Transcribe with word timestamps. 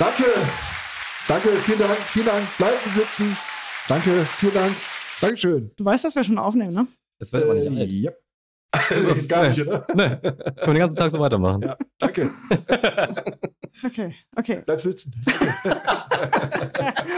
Danke. 0.00 0.24
Danke, 1.28 1.50
vielen 1.50 1.78
Dank, 1.78 1.98
vielen 1.98 2.24
Dank. 2.24 2.56
Bleiben 2.56 2.90
sitzen. 2.90 3.36
Danke, 3.86 4.24
vielen 4.24 4.54
Dank. 4.54 4.74
Dankeschön. 5.20 5.72
Du 5.76 5.84
weißt, 5.84 6.06
dass 6.06 6.16
wir 6.16 6.24
schon 6.24 6.38
aufnehmen, 6.38 6.72
ne? 6.72 6.86
Das 7.18 7.30
wird 7.34 7.44
aber 7.44 7.52
nicht 7.52 7.68
alt. 7.68 7.90
Ja. 7.90 8.10
Das 8.88 9.18
ist 9.18 9.28
gar 9.28 9.46
nicht, 9.46 9.60
oder? 9.60 9.86
Nee, 9.94 10.16
können 10.16 10.56
wir 10.56 10.66
den 10.72 10.78
ganzen 10.78 10.96
Tag 10.96 11.12
so 11.12 11.20
weitermachen. 11.20 11.60
Ja, 11.60 11.76
danke. 11.98 12.30
Okay, 13.82 14.14
okay. 14.36 14.62
Bleib 14.66 14.80
sitzen. 14.80 15.14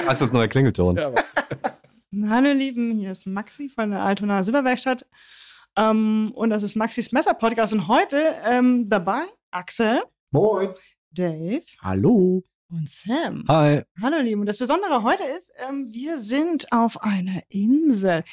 Hast 0.07 0.21
jetzt 0.21 0.33
neuer 0.33 0.46
Klingelton. 0.46 0.96
Ja, 0.96 1.12
Hallo 2.29 2.49
ihr 2.49 2.55
Lieben, 2.55 2.92
hier 2.92 3.11
ist 3.11 3.27
Maxi 3.27 3.69
von 3.69 3.91
der 3.91 4.03
Altona 4.03 4.45
Silberwerkstatt. 4.45 5.06
Ähm, 5.77 6.30
und 6.34 6.51
das 6.51 6.62
ist 6.62 6.77
Maxis 6.77 7.11
Messer-Podcast. 7.11 7.73
Und 7.73 7.89
heute 7.89 8.23
ähm, 8.48 8.89
dabei 8.89 9.23
Axel, 9.51 10.03
Moin. 10.30 10.69
Dave 11.11 11.62
Hallo. 11.80 12.45
Und 12.73 12.89
Sam. 12.89 13.45
Hi. 13.49 13.83
Hallo 14.01 14.19
Lieben. 14.21 14.41
Und 14.41 14.47
das 14.47 14.59
Besondere 14.59 15.03
heute 15.03 15.25
ist, 15.25 15.53
ähm, 15.69 15.93
wir 15.93 16.19
sind 16.19 16.73
auf 16.73 17.03
einer 17.03 17.43
Insel. 17.51 18.25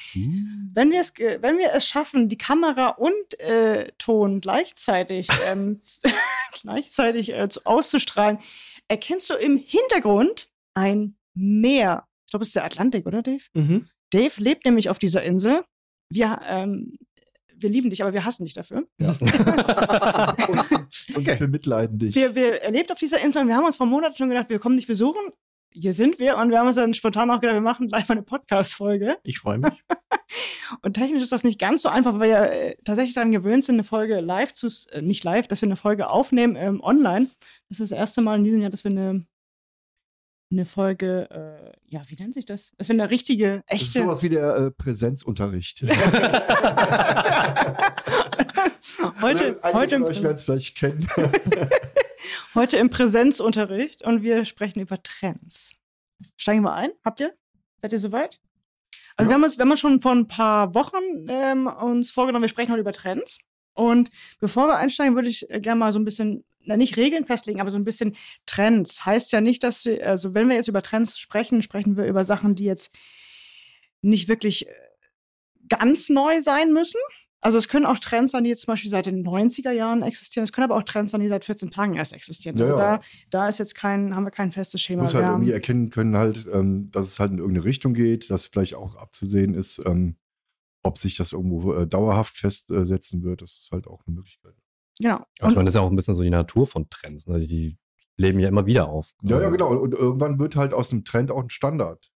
Wenn 0.74 0.92
wir 0.92 1.02
es, 1.02 1.14
wenn 1.18 1.58
wir 1.58 1.72
es 1.74 1.86
schaffen, 1.86 2.30
die 2.30 2.38
Kamera 2.38 2.90
und 2.90 3.40
äh, 3.40 3.92
Ton 3.98 4.40
gleichzeitig, 4.42 5.28
ähm, 5.48 5.80
gleichzeitig 6.62 7.34
äh, 7.34 7.50
zu- 7.50 7.66
auszustrahlen, 7.66 8.40
erkennst 8.88 9.30
du 9.30 9.34
im 9.36 9.58
Hintergrund 9.58 10.50
ein 10.74 11.16
Meer. 11.36 12.08
Ich 12.26 12.32
glaube, 12.32 12.44
es 12.44 12.50
ist 12.50 12.56
der 12.56 12.66
Atlantik, 12.66 13.06
oder 13.06 13.22
Dave? 13.22 13.44
Mhm. 13.54 13.88
Dave 14.12 14.42
lebt 14.42 14.66
nämlich 14.66 14.90
auf 14.90 15.00
dieser 15.00 15.24
Insel. 15.24 15.64
Wir, 16.12 16.40
ähm, 16.48 16.98
wir 17.62 17.70
lieben 17.70 17.90
dich, 17.90 18.02
aber 18.02 18.14
wir 18.14 18.26
hassen 18.26 18.46
dich 18.46 18.54
dafür. 18.54 18.88
Und 19.00 19.20
wir 21.26 21.36
bemitleiden 21.38 22.00
dich. 22.00 22.16
Wir, 22.16 22.36
wir, 22.36 22.62
er 22.62 22.72
lebt 22.72 22.92
auf 22.92 23.00
dieser 23.00 23.20
Insel 23.20 23.44
und 23.44 23.48
wir 23.48 23.56
haben 23.56 23.66
uns 23.66 23.76
vor 23.76 23.86
Monaten 23.86 24.16
schon 24.16 24.30
gedacht, 24.30 24.50
wir 24.50 24.60
kommen 24.60 24.78
dich 24.78 24.88
besuchen. 24.88 25.22
Hier 25.72 25.94
sind 25.94 26.20
wir 26.20 26.38
und 26.38 26.50
wir 26.50 26.60
haben 26.60 26.68
uns 26.68 26.78
dann 26.78 26.94
spontan 26.94 27.30
auch 27.30 27.40
gedacht, 27.40 27.56
wir 27.56 27.62
machen 27.62 27.90
gleich 27.90 28.08
mal 28.08 28.16
eine 28.16 28.24
Podcast-Folge. 28.24 29.18
Ich 29.24 29.40
freue 29.40 29.60
mich. 29.60 29.84
Und 30.82 30.94
technisch 30.94 31.22
ist 31.22 31.32
das 31.32 31.44
nicht 31.44 31.60
ganz 31.60 31.82
so 31.82 31.90
einfach, 31.90 32.14
weil 32.14 32.22
wir 32.22 32.28
ja 32.28 32.46
äh, 32.46 32.76
tatsächlich 32.84 33.16
daran 33.16 33.32
gewöhnt 33.32 33.64
sind, 33.64 33.76
eine 33.76 33.84
Folge 33.84 34.20
live 34.20 34.54
zu, 34.54 34.68
äh, 34.92 35.02
nicht 35.02 35.24
live, 35.24 35.48
dass 35.48 35.62
wir 35.62 35.68
eine 35.68 35.76
Folge 35.76 36.10
aufnehmen 36.10 36.56
ähm, 36.56 36.82
online. 36.82 37.28
Das 37.70 37.80
ist 37.80 37.92
das 37.92 37.98
erste 37.98 38.22
Mal 38.22 38.38
in 38.38 38.44
diesem 38.44 38.62
Jahr, 38.62 38.70
dass 38.70 38.84
wir 38.84 38.92
eine, 38.92 39.26
eine 40.52 40.66
Folge, 40.66 41.30
äh, 41.30 41.72
ja, 41.94 42.02
wie 42.08 42.16
nennt 42.16 42.34
sich 42.34 42.46
das? 42.46 42.72
Dass 42.78 42.90
wir 42.90 42.94
eine 42.94 43.10
richtige, 43.10 43.64
Das 43.70 43.82
ist 43.82 43.88
echte. 43.96 44.00
sowas 44.04 44.24
wie 44.24 44.30
der 44.30 44.56
äh, 44.56 44.72
Präsenzunterricht. 44.72 45.82
heute, 49.22 49.60
heute, 49.64 49.90
von 49.96 50.02
im, 50.02 50.04
euch 50.06 50.24
werden 50.24 50.36
es 50.36 50.44
vielleicht 50.44 50.76
kennen. 50.78 51.08
heute 52.56 52.78
im 52.78 52.90
Präsenzunterricht 52.90 54.02
und 54.04 54.24
wir 54.24 54.46
sprechen 54.46 54.80
über 54.80 55.02
Trends. 55.04 55.74
Steigen 56.36 56.64
wir 56.64 56.74
ein? 56.74 56.92
Habt 57.06 57.20
ihr? 57.20 57.34
Seid 57.82 57.94
ihr 57.94 58.00
soweit? 58.00 58.40
Also 59.16 59.30
Ja. 59.30 59.32
wir, 59.32 59.36
haben 59.36 59.44
uns, 59.44 59.58
wir 59.58 59.62
haben 59.64 59.72
uns 59.72 59.80
schon 59.80 60.00
vor 60.00 60.14
ein 60.14 60.28
paar 60.28 60.74
Wochen 60.74 61.28
ähm, 61.28 61.68
uns 61.68 62.10
vorgenommen, 62.12 62.44
wir 62.44 62.50
sprechen 62.50 62.72
heute 62.72 62.82
über 62.82 62.94
Trends. 62.94 63.40
Und 63.74 64.10
bevor 64.40 64.68
wir 64.68 64.76
einsteigen, 64.78 65.16
würde 65.16 65.30
ich 65.30 65.50
äh, 65.50 65.60
gerne 65.62 65.80
mal 65.80 65.94
so 65.94 66.00
ein 66.00 66.06
bisschen, 66.06 66.44
na, 66.70 66.78
nicht 66.78 66.96
Regeln 66.96 67.26
festlegen, 67.26 67.60
aber 67.60 67.72
so 67.72 67.78
ein 67.78 67.84
bisschen 67.84 68.16
Trends. 68.46 69.06
Heißt 69.06 69.32
ja 69.34 69.42
nicht, 69.42 69.64
dass 69.64 69.84
wir, 69.86 70.08
also 70.08 70.34
wenn 70.34 70.48
wir 70.48 70.56
jetzt 70.56 70.68
über 70.70 70.82
Trends 70.82 71.20
sprechen, 71.20 71.62
sprechen 71.62 71.98
wir 71.98 72.06
über 72.06 72.24
Sachen, 72.24 72.56
die 72.56 72.64
jetzt 72.64 72.96
nicht 74.02 74.28
wirklich 74.30 74.68
äh, 74.68 74.72
ganz 75.68 76.10
neu 76.10 76.42
sein 76.42 76.72
müssen. 76.72 77.00
Also 77.42 77.58
es 77.58 77.70
können 77.70 77.86
auch 77.86 77.98
Trends 78.00 78.34
sein, 78.34 78.44
die 78.44 78.50
jetzt 78.50 78.62
zum 78.64 78.74
Beispiel 78.74 78.90
seit 78.92 79.06
den 79.06 79.26
90er 79.26 79.72
Jahren 79.72 80.02
existieren. 80.04 80.44
Es 80.44 80.52
können 80.52 80.66
aber 80.70 80.76
auch 80.78 80.84
Trends 80.84 81.12
sein, 81.12 81.22
die 81.22 81.28
seit 81.30 81.46
14 81.46 81.72
Tagen 81.72 81.94
erst 81.96 82.12
existieren. 82.14 82.58
Ja, 82.58 82.64
Also. 82.66 82.76
Da, 82.78 83.02
da 83.30 83.48
ist 83.50 83.60
jetzt 83.60 83.76
kein, 83.76 84.14
haben 84.14 84.26
wir 84.26 84.32
kein 84.32 84.52
festes 84.52 84.82
Schema. 84.82 85.04
muss 85.04 85.14
halt 85.14 85.24
haben- 85.26 85.36
irgendwie 85.42 85.54
erkennen 85.54 85.90
können, 85.90 86.18
halt, 86.18 86.48
ähm, 86.52 86.92
dass 86.92 87.08
es 87.08 87.20
halt 87.20 87.32
in 87.32 87.38
irgendeine 87.38 87.66
Richtung 87.66 87.94
geht, 87.94 88.30
dass 88.30 88.46
vielleicht 88.46 88.76
auch 88.76 88.96
abzusehen 88.98 89.54
ist, 89.54 89.82
ähm, 89.86 90.18
ob 90.84 90.98
sich 90.98 91.16
das 91.16 91.32
irgendwo 91.32 91.74
äh, 91.74 91.88
dauerhaft 91.88 92.36
festsetzen 92.38 93.24
wird. 93.24 93.42
Das 93.42 93.52
ist 93.54 93.70
halt 93.72 93.88
auch 93.88 94.02
eine 94.06 94.16
Möglichkeit. 94.18 94.56
Genau. 95.00 95.26
Aber 95.40 95.50
ich 95.50 95.56
meine, 95.56 95.66
das 95.66 95.74
ist 95.74 95.76
ja 95.76 95.82
auch 95.82 95.90
ein 95.90 95.96
bisschen 95.96 96.16
so 96.16 96.24
die 96.24 96.30
Natur 96.30 96.68
von 96.68 96.90
Trends. 96.90 97.28
Ne? 97.28 97.40
Die 97.40 97.78
leben 98.18 98.40
ja 98.40 98.48
immer 98.48 98.66
wieder 98.66 98.90
auf. 98.90 99.12
Ja, 99.24 99.42
ja, 99.42 99.50
genau. 99.50 99.70
Und 99.70 99.94
irgendwann 99.94 100.40
wird 100.40 100.56
halt 100.56 100.74
aus 100.74 100.92
einem 100.92 101.04
Trend 101.04 101.32
auch 101.32 101.42
ein 101.42 101.50
Standard. 101.50 102.12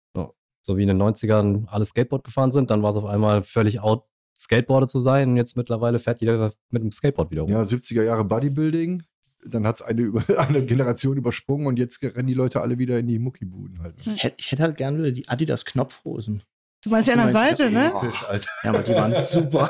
So 0.66 0.78
wie 0.78 0.84
in 0.84 0.88
den 0.88 1.02
90ern 1.02 1.68
alle 1.68 1.84
Skateboard 1.84 2.24
gefahren 2.24 2.52
sind, 2.52 2.72
dann 2.72 2.82
war 2.82 2.92
es 2.92 2.96
auf 2.96 3.06
einmal 3.06 3.44
völlig 3.44 3.82
out, 3.82 4.06
Skateboarder 4.36 4.88
zu 4.88 5.00
sein. 5.02 5.32
Und 5.32 5.38
jetzt 5.38 5.58
mittlerweile 5.58 6.00
fährt 6.00 6.22
jeder 6.22 6.52
mit 6.70 6.82
dem 6.82 6.92
Skateboard 6.92 7.32
wieder 7.32 7.42
rum. 7.42 7.52
Ja, 7.52 7.62
70er 7.62 8.04
Jahre 8.04 8.24
Bodybuilding. 8.24 9.04
Dann 9.46 9.68
hat 9.68 9.76
es 9.76 9.82
eine, 9.82 10.02
über, 10.02 10.24
eine 10.40 10.66
Generation 10.66 11.18
übersprungen 11.18 11.68
und 11.68 11.78
jetzt 11.78 12.02
rennen 12.02 12.28
die 12.28 12.34
Leute 12.34 12.62
alle 12.62 12.80
wieder 12.80 12.98
in 12.98 13.08
die 13.08 13.20
Muckibuden 13.20 13.82
halt. 13.82 13.96
Ich 14.00 14.24
hätte, 14.24 14.36
ich 14.38 14.52
hätte 14.52 14.64
halt 14.64 14.78
gerne 14.78 15.00
wieder 15.00 15.12
die 15.12 15.28
Adidas 15.28 15.66
Knopfhosen. 15.66 16.44
Du 16.84 16.90
meinst 16.90 17.08
ja 17.08 17.14
an 17.14 17.22
der 17.22 17.30
Seite, 17.30 17.72
ne? 17.72 17.94
Tisch, 18.02 18.24
Alter. 18.28 18.50
Ja, 18.64 18.70
aber 18.74 18.80
die 18.80 18.94
waren 18.94 19.16
super. 19.24 19.70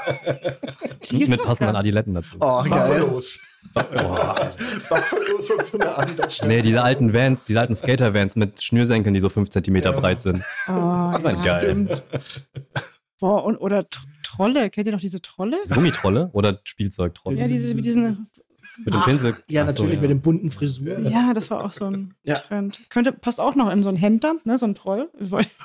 Die 1.12 1.26
mit 1.28 1.44
passenden 1.44 1.76
Adiletten 1.76 2.14
dazu. 2.14 2.38
Oh, 2.40 2.64
geil. 2.64 2.70
Buffalos. 3.02 3.40
Buffalos 3.74 5.50
und 5.52 5.66
so 5.66 5.78
eine 5.80 5.98
Adidas. 5.98 6.42
Nee, 6.44 6.62
diese 6.62 6.82
alten 6.82 7.14
Vans, 7.14 7.46
diese 7.46 7.60
alten 7.60 7.76
Skater-Vans 7.76 8.36
mit 8.36 8.64
Schnürsenkeln, 8.64 9.14
die 9.14 9.20
so 9.20 9.30
5 9.30 9.50
cm 9.50 9.76
Ja. 9.78 9.92
breit 9.92 10.22
sind. 10.22 10.44
Oh, 10.68 11.12
Das 11.22 11.24
ja. 11.46 11.60
geil. 11.60 11.64
Stimmt. 11.64 12.04
Boah, 13.20 13.44
und, 13.44 13.58
oder 13.58 13.88
Tr 13.90 14.02
Trolle. 14.24 14.70
Kennt 14.72 14.88
ihr 14.88 14.94
noch 14.94 15.00
diese 15.00 15.22
Trolle? 15.22 15.58
Gummitrolle 15.72 16.30
oder 16.34 16.60
Spielzeugtrolle? 16.64 17.38
Ja, 17.38 17.48
diese, 17.48 17.76
mit 17.76 17.86
diesen. 17.86 18.28
Mit 18.78 18.88
dem 18.94 18.94
Ah, 19.02 19.06
Pinsel. 19.06 19.36
Ja, 19.50 19.64
Ach 19.64 19.68
so, 19.68 19.72
natürlich 19.84 20.02
mit 20.02 20.10
den 20.10 20.22
bunten 20.22 20.50
Frisuren. 20.52 21.10
Ja, 21.12 21.34
das 21.34 21.50
war 21.52 21.64
auch 21.64 21.72
so 21.72 21.86
ein 21.86 22.14
Ja. 22.24 22.40
Trend. 22.40 22.82
Könnte, 22.90 23.12
passt 23.12 23.40
auch 23.40 23.56
noch 23.56 23.70
in 23.72 23.84
so 23.84 23.90
einen 23.90 23.98
Händler, 23.98 24.36
ne? 24.46 24.58
So 24.58 24.66
ein 24.66 24.76
Troll. 24.76 25.12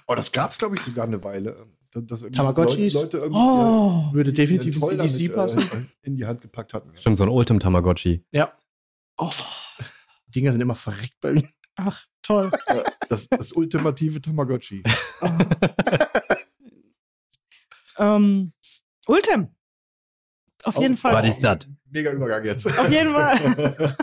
Oh, 0.06 0.14
das 0.14 0.32
gab 0.32 0.50
es, 0.50 0.58
glaube 0.58 0.76
ich, 0.76 0.82
sogar 0.82 1.06
eine 1.06 1.22
Weile. 1.24 1.66
Dass, 1.92 2.20
Tamagotchis? 2.30 2.92
Leute, 2.92 3.16
Leute 3.16 3.24
irgendwie 3.24 3.40
Oh. 3.40 4.12
Würde 4.12 4.30
äh, 4.30 4.34
definitiv 4.34 4.74
einen 4.74 4.80
Troll 4.80 4.92
in 5.06 5.16
die 5.16 5.28
damit, 5.28 5.36
passen. 5.36 5.60
äh, 6.02 6.06
in 6.06 6.16
die 6.16 6.26
Hand 6.26 6.42
gepackt 6.42 6.74
hatten. 6.74 6.90
Stimmt, 6.94 7.16
so 7.16 7.24
ein 7.24 7.30
Ultim 7.30 7.58
Tamagotchi. 7.60 8.24
Ja. 8.30 8.52
oh. 9.16 9.30
Die 10.26 10.32
Dinger 10.40 10.52
sind 10.52 10.60
immer 10.60 10.74
verreckt 10.74 11.16
bei 11.22 11.32
mir. 11.32 11.48
Ach, 11.76 12.04
toll. 12.22 12.50
Ja, 12.68 12.84
Das, 13.08 13.28
das 13.28 13.52
ultimative 13.52 14.20
Tamagotchi. 14.20 14.82
Oh. 15.22 15.28
ähm, 17.98 18.52
Ultim. 19.06 19.48
Auf 20.64 20.76
jeden 20.78 20.94
Oh, 20.94 20.96
Fall. 20.98 21.14
War 21.14 21.22
die 21.22 21.32
Stadt. 21.32 21.68
Mega 21.90 22.12
Übergang 22.12 22.44
jetzt. 22.44 22.66
Auf 22.66 22.90
jeden 22.90 23.12
Fall. 23.12 23.38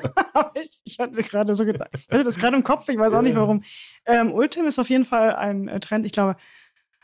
ich, 0.84 1.00
hatte 1.00 1.24
gerade 1.24 1.56
so 1.56 1.66
gedacht. 1.66 1.90
Ich 1.94 2.10
hatte 2.10 2.24
das 2.24 2.38
gerade 2.38 2.56
im 2.56 2.64
Kopf, 2.64 2.88
ich 2.90 2.98
weiß 2.98 3.14
auch 3.14 3.22
nicht 3.22 3.36
warum. 3.36 3.64
Ähm, 4.06 4.32
Ultim 4.32 4.66
ist 4.66 4.80
auf 4.80 4.90
jeden 4.90 5.06
Fall 5.06 5.36
ein 5.36 5.68
äh, 5.68 5.80
Trend. 5.80 6.06
Ich 6.06 6.12
glaube, 6.12 6.36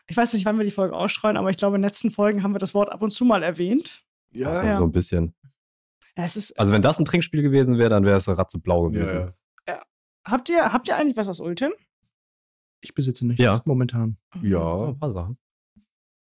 ich 0.07 0.17
weiß 0.17 0.33
nicht, 0.33 0.45
wann 0.45 0.57
wir 0.57 0.65
die 0.65 0.71
Folge 0.71 0.95
ausstreuen, 0.95 1.37
aber 1.37 1.49
ich 1.49 1.57
glaube, 1.57 1.75
in 1.75 1.81
den 1.81 1.87
letzten 1.87 2.11
Folgen 2.11 2.43
haben 2.43 2.53
wir 2.53 2.59
das 2.59 2.73
Wort 2.73 2.91
ab 2.91 3.01
und 3.01 3.11
zu 3.11 3.25
mal 3.25 3.43
erwähnt. 3.43 4.03
Ja, 4.31 4.49
Also, 4.49 4.65
Ja. 4.65 4.77
So 4.77 4.83
ein 4.83 4.91
bisschen. 4.91 5.33
Ja, 6.17 6.25
Es 6.25 6.35
ist, 6.35 6.59
Also 6.59 6.73
wenn 6.73 6.81
das 6.81 6.99
ein 6.99 7.05
Trinkspiel 7.05 7.41
gewesen 7.41 7.77
wäre, 7.77 7.89
dann 7.89 8.05
wäre 8.05 8.17
es 8.17 8.27
ratzeblau 8.27 8.89
ja, 8.89 8.99
gewesen. 8.99 9.33
ja. 9.67 9.81
habt, 10.25 10.49
ihr, 10.49 10.73
habt 10.73 10.87
ihr 10.87 10.95
eigentlich 10.95 11.17
was 11.17 11.29
aus 11.29 11.39
Ultim? 11.39 11.71
Ich 12.81 12.93
besitze 12.95 13.25
nicht. 13.25 13.39
Ja. 13.39 13.61
Momentan. 13.65 14.17
Ja, 14.41 14.59
ja. 14.59 14.87
ein 14.87 14.99
paar 14.99 15.13
Sachen. 15.13 15.37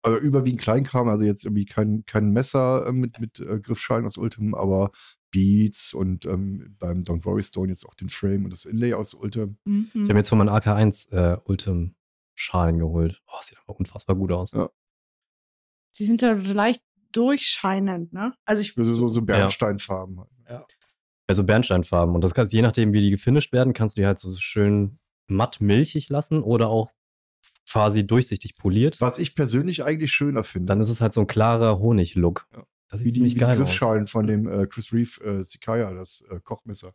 Also 0.04 0.18
überwiegend 0.18 0.62
Kleinkram, 0.62 1.08
also 1.08 1.26
jetzt 1.26 1.46
irgendwie 1.46 1.66
kein, 1.66 2.04
kein 2.06 2.32
Messer 2.32 2.88
äh, 2.88 2.92
mit, 2.92 3.20
mit 3.20 3.40
äh, 3.40 3.60
Griffschalen 3.60 4.06
aus 4.06 4.18
Ultim, 4.18 4.56
aber 4.56 4.92
Beats 5.30 5.94
und 5.94 6.26
ähm, 6.26 6.76
beim 6.80 7.04
Don't 7.04 7.24
Worry 7.26 7.44
Stone 7.44 7.70
jetzt 7.70 7.86
auch 7.86 7.94
den 7.94 8.10
Frame 8.10 8.46
und 8.46 8.52
das 8.52 8.66
Inlay 8.66 8.94
aus 8.94 9.14
Ultim. 9.14 9.58
Mhm. 9.66 9.90
Ich 9.94 10.10
habe 10.10 10.18
jetzt 10.18 10.30
von 10.30 10.40
meinem 10.40 10.50
AK1 10.50 11.12
äh, 11.12 11.38
Ultim 11.46 11.96
Schalen 12.36 12.80
geholt. 12.80 13.22
Oh, 13.28 13.38
sieht 13.42 13.58
aber 13.66 13.78
unfassbar 13.78 14.16
gut 14.16 14.32
aus. 14.32 14.52
Ja. 14.52 14.70
Die 16.00 16.06
sind 16.06 16.22
ja 16.22 16.32
leicht 16.32 16.82
durchscheinend, 17.12 18.14
ne? 18.14 18.34
Also 18.46 18.62
ich, 18.62 18.78
Also 18.78 18.94
so, 18.94 19.08
so 19.10 19.22
Bernsteinfarben. 19.22 20.20
halt. 20.46 20.66
Also 21.28 21.44
Bernsteinfarben. 21.44 22.16
Und 22.16 22.24
das 22.24 22.34
kannst 22.34 22.52
je 22.54 22.62
nachdem, 22.62 22.94
wie 22.94 23.02
die 23.02 23.10
gefinisht 23.10 23.54
werden, 23.54 23.74
kannst 23.74 23.96
du 23.96 24.02
die 24.02 24.06
halt 24.06 24.20
so 24.20 24.36
schön 24.38 25.00
matt 25.28 25.62
milchig 25.62 26.10
lassen 26.10 26.42
oder 26.42 26.70
auch 26.70 26.92
quasi 27.70 28.06
durchsichtig 28.06 28.58
poliert. 28.58 29.00
Was 29.02 29.20
ich 29.20 29.36
persönlich 29.36 29.84
eigentlich 29.84 30.12
schöner 30.12 30.44
finde. 30.44 30.68
Dann 30.68 30.82
ist 30.82 30.90
es 30.90 31.02
halt 31.02 31.14
so 31.14 31.22
ein 31.22 31.28
klarer 31.28 31.80
Honig-Look. 31.80 32.48
Ja. 32.54 32.64
Das 32.90 33.04
wie 33.06 33.12
die, 33.12 33.24
wie 33.24 33.30
die 33.30 33.36
geil 33.36 33.58
aus. 33.62 33.68
Griffschalen 33.68 34.08
von 34.08 34.28
dem 34.28 34.48
äh, 34.50 34.68
Chris 34.68 34.92
Reeve 34.92 35.24
äh, 35.24 35.44
Sikaya, 35.44 35.92
das 35.94 36.26
äh, 36.30 36.40
Kochmesser. 36.44 36.94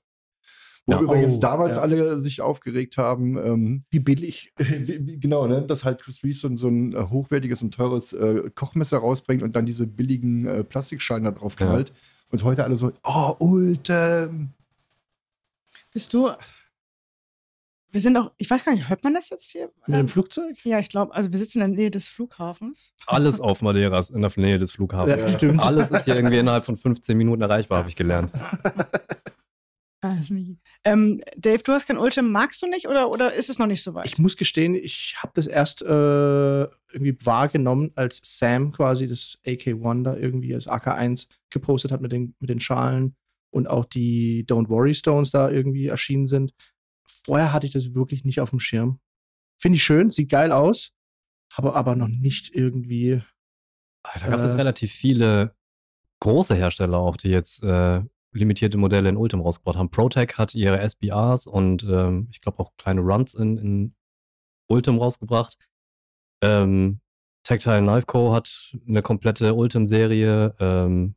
Wo 0.85 0.93
Ja. 0.93 1.01
übrigens 1.01 1.35
Oh, 1.37 1.41
damals 1.41 1.77
ja. 1.77 1.83
alle 1.83 2.19
sich 2.19 2.43
aufgeregt 2.43 2.99
haben, 2.99 3.39
ähm, 3.39 3.85
Wie 3.91 3.99
billig. 4.01 4.53
genau, 4.59 5.47
ne, 5.47 5.63
dass 5.63 5.85
halt 5.85 6.03
Chris 6.03 6.23
Reeve 6.23 6.37
so, 6.39 6.49
ein- 6.49 6.57
so 6.59 6.69
ein 6.69 6.93
äh, 6.93 7.07
hochwertiges 7.09 7.63
und 7.63 7.75
teures 7.75 8.13
äh, 8.13 8.51
Kochmesser 8.55 8.99
rausbringt 8.99 9.43
und 9.43 9.57
dann 9.57 9.65
diese 9.67 9.87
billigen 9.87 10.47
äh, 10.47 10.65
Plastikschalen 10.65 11.25
da 11.25 11.31
drauf 11.31 11.57
Ja. 11.59 11.67
knallt. 11.67 11.93
Und 12.31 12.45
heute 12.45 12.65
alle 12.65 12.77
so, 12.77 12.93
oh, 13.03 13.35
Ultem. 13.39 14.51
bist 15.93 16.13
du. 16.13 16.31
Wir 17.97 18.03
sind 18.03 18.15
auch, 18.19 18.31
ich 18.37 18.51
weiß 18.51 18.63
gar 18.63 18.75
nicht, 18.75 18.91
hört 18.91 19.03
man 19.05 19.15
das 19.15 19.31
jetzt 19.31 19.51
hier? 19.51 19.71
Mit 19.87 19.89
dem 19.89 20.01
Ähm, 20.01 20.09
Flugzeug? 20.09 20.55
ja, 20.65 20.79
ich 20.79 20.91
glaube, 20.91 21.15
also 21.15 21.33
wir 21.33 21.39
sitzen 21.39 21.63
in 21.63 21.71
der 21.71 21.79
Nähe 21.79 21.91
des 21.91 22.07
Flughafens. 22.07 22.93
Alles 23.07 23.41
auf 23.41 23.63
Madeira 23.63 23.99
ist 23.99 24.11
in 24.11 24.21
der 24.21 24.31
Nähe 24.37 24.59
des 24.59 24.73
Flughafens. 24.73 25.17
Ja, 25.17 25.33
stimmt. 25.33 25.61
Alles 25.61 25.91
ist 25.91 26.05
hier 26.05 26.15
irgendwie 26.15 26.37
innerhalb 26.37 26.67
von 26.67 26.77
15 26.77 27.17
Minuten 27.17 27.41
erreichbar, 27.41 27.79
habe 27.79 27.89
ich 27.89 27.97
gelernt. 27.97 28.31
Ah. 30.03 30.19
Ähm, 30.85 31.23
Dave, 31.39 31.63
du 31.65 31.73
hast 31.73 31.87
kein 31.87 31.97
Ultim, 31.97 32.31
magst 32.31 32.63
du 32.63 32.69
nicht 32.69 32.87
oder, 32.87 33.11
oder 33.11 33.33
ist 33.33 33.49
es 33.49 33.59
noch 33.59 33.67
nicht 33.67 33.83
so 33.83 33.95
weit? 33.95 34.05
Ich 34.07 34.19
muss 34.19 34.37
gestehen, 34.37 34.75
ich 34.75 35.17
habe 35.21 35.33
das 35.35 35.47
erst 35.47 35.81
äh, 35.81 35.87
irgendwie 35.89 37.17
wahrgenommen, 37.25 37.93
als 37.97 38.21
Sam 38.23 38.73
quasi 38.73 39.09
das 39.09 39.39
AK-1 39.47 40.03
da 40.05 40.15
irgendwie 40.15 40.55
als 40.55 40.69
AK-1 40.69 41.27
gepostet 41.51 41.91
hat 41.93 42.03
mit 42.03 42.13
den, 42.13 42.37
mit 42.39 42.51
den 42.51 42.61
Schalen 42.61 43.17
und 43.51 43.67
auch 43.67 43.87
die 43.87 44.45
Don't 44.47 44.69
Worry 44.69 44.95
Stones 44.95 45.31
da 45.31 45.51
irgendwie 45.51 45.87
erschienen 45.87 46.27
sind. 46.27 46.53
Vorher 47.27 47.53
hatte 47.53 47.67
ich 47.67 47.73
das 47.73 47.93
wirklich 47.95 48.25
nicht 48.25 48.41
auf 48.41 48.51
dem 48.51 48.61
Schirm. 48.61 49.01
Finde 49.61 49.77
ich 49.77 49.83
schön, 49.83 50.11
sieht 50.11 50.31
geil 50.31 50.53
aus, 50.53 50.93
habe 51.53 51.75
aber 51.75 51.97
noch 51.97 52.07
nicht 52.07 52.55
irgendwie. 52.55 53.21
Da 54.05 54.29
gab 54.29 54.35
es 54.35 54.43
Äh. 54.43 54.47
jetzt 54.47 54.59
relativ 54.59 54.93
viele 54.93 55.57
große 56.21 56.55
Hersteller 56.55 56.99
auch, 56.99 57.17
die 57.17 57.29
jetzt 57.31 57.65
äh, 57.65 58.03
limitierte 58.33 58.79
Modelle 58.79 59.09
in 59.09 59.17
Ultim 59.17 59.41
rausgebracht 59.41 59.77
haben. 59.77 59.91
ProTech 59.91 60.35
hat 60.39 60.55
ihre 60.55 60.79
SBRs 60.79 61.49
und 61.49 61.83
ähm, 61.83 62.29
ich 62.31 62.41
glaube 62.41 62.61
auch 62.61 62.77
kleine 62.77 63.01
Runs 63.01 63.35
in, 63.35 63.57
in 63.57 63.95
Ultim 64.69 64.99
rausgebracht. 64.99 65.59
Ähm, 66.43 67.01
Tactile 67.43 67.81
Knife 67.81 68.07
Co. 68.07 68.33
hat 68.33 68.77
eine 68.87 69.03
komplette 69.03 69.55
Ultim-Serie. 69.55 70.55
Ähm, 70.61 71.17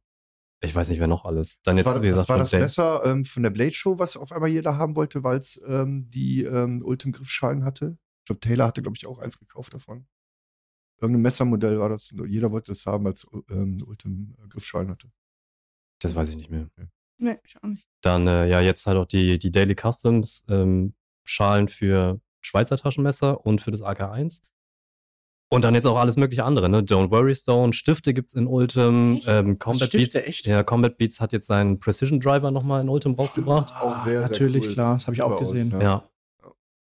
ich 0.62 0.76
weiß 0.76 0.90
nicht, 0.90 1.00
wer 1.00 1.08
noch 1.08 1.26
alles. 1.26 1.62
Dann 1.64 1.78
jetzt, 1.78 1.86
war, 1.86 2.02
wie 2.02 2.08
gesagt, 2.08 2.28
war 2.30 2.38
das 2.38 2.52
Dan- 2.52 2.62
besser 2.62 3.02
ähm, 3.06 3.24
von 3.24 3.44
der 3.44 3.50
Blade 3.50 3.72
Show, 3.72 3.98
was 4.00 4.18
auf 4.18 4.32
einmal 4.32 4.50
jeder 4.50 4.78
haben 4.78 4.96
wollte, 4.96 5.24
weil 5.24 5.38
es 5.40 5.62
ähm, 5.66 6.10
die 6.10 6.44
ähm, 6.44 6.82
Ultim-Griffschalen 6.84 7.64
hatte? 7.64 7.98
Ich 8.22 8.26
glaube, 8.26 8.40
Taylor 8.42 8.68
hatte, 8.68 8.82
glaube 8.82 8.98
ich, 8.98 9.08
auch 9.08 9.20
eins 9.20 9.40
gekauft 9.40 9.74
davon. 9.74 10.06
Irgendein 11.02 11.22
Messermodell 11.22 11.80
war 11.80 11.88
das. 11.90 12.14
Jeder 12.28 12.52
wollte 12.52 12.72
das 12.72 12.86
haben, 12.86 13.08
als 13.08 13.26
ähm, 13.50 13.82
Ultim-Griffschalen 13.86 14.90
hatte. 14.90 15.10
Das 16.00 16.16
weiß 16.16 16.30
ich 16.30 16.36
nicht 16.36 16.50
mehr. 16.50 16.70
Nee, 17.18 17.38
ich 17.44 17.58
auch 17.58 17.68
nicht. 17.68 17.88
Dann 18.02 18.28
äh, 18.28 18.48
ja 18.48 18.60
jetzt 18.62 18.86
halt 18.86 18.98
auch 18.98 19.06
die, 19.06 19.40
die 19.40 19.52
Daily 19.52 19.76
Customs 19.76 20.46
ähm, 20.50 20.94
Schalen 21.24 21.68
für 21.68 22.20
Schweizer 22.42 22.78
Taschenmesser 22.78 23.46
und 23.46 23.62
für 23.62 23.72
das 23.72 23.82
AK1. 23.82 24.42
Und 25.52 25.64
dann 25.64 25.74
jetzt 25.74 25.88
auch 25.88 25.98
alles 25.98 26.16
mögliche 26.16 26.44
andere, 26.44 26.70
ne? 26.70 26.82
Don't 26.82 27.10
Worry 27.10 27.34
Stone, 27.34 27.74
Stifte 27.74 28.14
gibt's 28.14 28.36
in 28.36 28.46
Ultim, 28.46 29.20
ähm, 29.26 29.58
Combat 29.58 29.88
Stifte, 29.88 30.20
Beats. 30.20 30.28
echt? 30.28 30.46
Ja, 30.46 30.62
Combat 30.62 30.96
Beats 30.98 31.20
hat 31.20 31.34
jetzt 31.34 31.48
seinen 31.48 31.80
Precision 31.80 32.20
Driver 32.20 32.52
nochmal 32.52 32.82
in 32.82 32.90
Ultim 32.90 33.16
rausgebracht. 33.16 33.74
Auch 33.82 33.98
sehr, 34.04 34.22
sehr 34.22 34.30
natürlich, 34.30 34.68
cool. 34.68 34.74
klar, 34.74 34.94
das 34.96 35.08
habe 35.08 35.16
ich 35.16 35.22
auch 35.24 35.40
gesehen. 35.40 35.74
Aus, 35.74 35.82
Ja. 35.82 36.04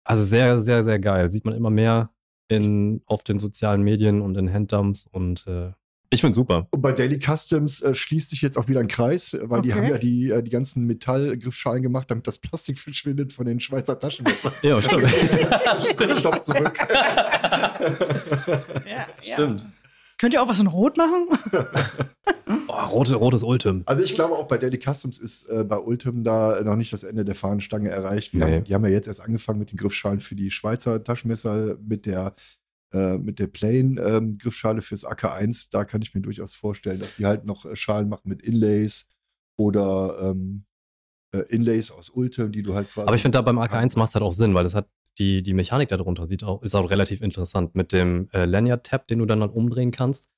Also 0.04 0.24
sehr, 0.24 0.60
sehr, 0.62 0.84
sehr 0.84 0.98
geil. 1.00 1.28
Sieht 1.30 1.44
man 1.44 1.54
immer 1.54 1.70
mehr 1.70 2.10
in, 2.48 3.02
auf 3.06 3.24
den 3.24 3.38
sozialen 3.38 3.82
Medien 3.82 4.20
und 4.20 4.36
in 4.36 4.52
Handdumps 4.52 5.06
und 5.06 5.44
äh, 5.46 5.72
ich 6.12 6.20
find's 6.20 6.36
super. 6.36 6.66
Und 6.70 6.82
bei 6.82 6.92
Daily 6.92 7.18
Customs 7.18 7.80
äh, 7.82 7.94
schließt 7.94 8.30
sich 8.30 8.42
jetzt 8.42 8.56
auch 8.58 8.68
wieder 8.68 8.80
ein 8.80 8.88
Kreis, 8.88 9.34
äh, 9.34 9.40
weil 9.50 9.62
die 9.62 9.70
Okay. 9.72 9.80
haben 9.80 9.88
ja 9.88 9.98
die, 9.98 10.30
äh, 10.30 10.42
die 10.42 10.50
ganzen 10.50 10.86
Metallgriffschalen 10.86 11.82
gemacht, 11.82 12.10
damit 12.10 12.26
das 12.26 12.38
Plastik 12.38 12.78
verschwindet 12.78 13.32
von 13.32 13.46
den 13.46 13.58
Schweizer 13.60 13.98
Taschenmessern. 13.98 14.52
Ja, 14.62 14.80
stimmt. 14.80 15.08
Stopp 16.20 16.44
zurück. 16.44 16.78
Ja, 18.86 19.06
Stimmt. 19.20 19.60
Ja. 19.60 19.66
Könnt 20.18 20.34
ihr 20.34 20.42
auch 20.42 20.48
was 20.48 20.60
in 20.60 20.68
Rot 20.68 20.96
machen? 20.96 21.26
oh, 22.68 22.72
rote, 22.90 23.16
rotes 23.16 23.42
Ultim. 23.42 23.82
Also 23.86 24.02
ich 24.04 24.14
glaube 24.14 24.34
auch 24.36 24.46
bei 24.46 24.56
Daily 24.56 24.78
Customs 24.78 25.18
ist 25.18 25.48
äh, 25.48 25.64
bei 25.64 25.78
Ultim 25.78 26.22
da 26.22 26.60
noch 26.62 26.76
nicht 26.76 26.92
das 26.92 27.02
Ende 27.02 27.24
der 27.24 27.34
Fahnenstange 27.34 27.88
erreicht. 27.88 28.32
Wir 28.32 28.44
Nee. 28.44 28.56
haben, 28.56 28.64
die 28.64 28.74
haben 28.74 28.84
ja 28.84 28.90
jetzt 28.90 29.08
erst 29.08 29.20
angefangen 29.20 29.58
mit 29.58 29.72
den 29.72 29.78
Griffschalen 29.78 30.20
für 30.20 30.36
die 30.36 30.50
Schweizer 30.52 31.02
Taschenmesser, 31.02 31.76
mit 31.84 32.06
der 32.06 32.34
äh, 32.92 33.18
mit 33.18 33.38
der 33.38 33.46
Plain 33.46 33.98
ähm, 34.02 34.38
Griffschale 34.38 34.82
fürs 34.82 35.04
AK1. 35.04 35.68
Da 35.70 35.84
kann 35.84 36.02
ich 36.02 36.14
mir 36.14 36.20
durchaus 36.20 36.54
vorstellen, 36.54 37.00
dass 37.00 37.16
die 37.16 37.26
halt 37.26 37.44
noch 37.44 37.64
äh, 37.64 37.76
Schalen 37.76 38.08
machen 38.08 38.28
mit 38.28 38.42
Inlays 38.42 39.08
oder 39.56 40.18
ähm, 40.30 40.64
äh, 41.34 41.40
Inlays 41.48 41.90
aus 41.90 42.08
Ultim, 42.10 42.52
die 42.52 42.62
du 42.62 42.74
halt. 42.74 42.88
Aber 42.96 43.14
ich 43.14 43.22
finde, 43.22 43.38
da 43.38 43.42
beim 43.42 43.58
AK1 43.58 43.98
macht 43.98 44.10
es 44.10 44.14
halt 44.14 44.22
auch 44.24 44.32
Sinn, 44.32 44.54
weil 44.54 44.64
das 44.64 44.74
hat 44.74 44.88
die, 45.18 45.42
die 45.42 45.52
Mechanik 45.52 45.88
darunter 45.90 46.26
sieht 46.26 46.42
auch, 46.42 46.62
ist 46.62 46.74
auch 46.74 46.90
relativ 46.90 47.20
interessant 47.20 47.74
mit 47.74 47.92
dem 47.92 48.28
äh, 48.32 48.46
Lanyard-Tab, 48.46 49.06
den 49.08 49.18
du 49.18 49.26
dann 49.26 49.40
halt 49.42 49.52
umdrehen 49.52 49.90
kannst. 49.90 50.30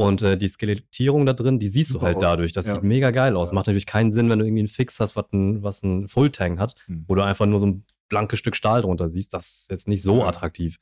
Und 0.00 0.22
äh, 0.22 0.36
die 0.38 0.46
Skelettierung 0.48 1.26
da 1.26 1.32
drin, 1.32 1.58
die 1.58 1.66
siehst 1.68 1.90
Super 1.90 2.00
du 2.00 2.06
halt 2.06 2.16
aus. 2.18 2.22
dadurch. 2.22 2.52
Das 2.52 2.66
Ja. 2.66 2.74
sieht 2.74 2.84
mega 2.84 3.10
geil 3.10 3.36
aus. 3.36 3.48
Ja. 3.50 3.54
Macht 3.54 3.66
natürlich 3.66 3.86
keinen 3.86 4.12
Sinn, 4.12 4.28
wenn 4.30 4.38
du 4.38 4.44
irgendwie 4.44 4.60
einen 4.60 4.68
Fix 4.68 5.00
hast, 5.00 5.16
was 5.16 5.26
ein, 5.32 5.62
was 5.62 5.82
ein 5.82 6.06
Full-Tank 6.08 6.58
hat, 6.60 6.74
Hm. 6.86 7.04
wo 7.08 7.14
du 7.16 7.22
einfach 7.24 7.46
nur 7.46 7.58
so 7.58 7.66
ein 7.66 7.84
blankes 8.08 8.38
Stück 8.38 8.54
Stahl 8.54 8.82
drunter 8.82 9.08
siehst. 9.10 9.34
Das 9.34 9.46
ist 9.62 9.70
jetzt 9.70 9.88
nicht 9.88 10.02
so 10.02 10.18
Ja. 10.20 10.28
attraktiv. 10.28 10.78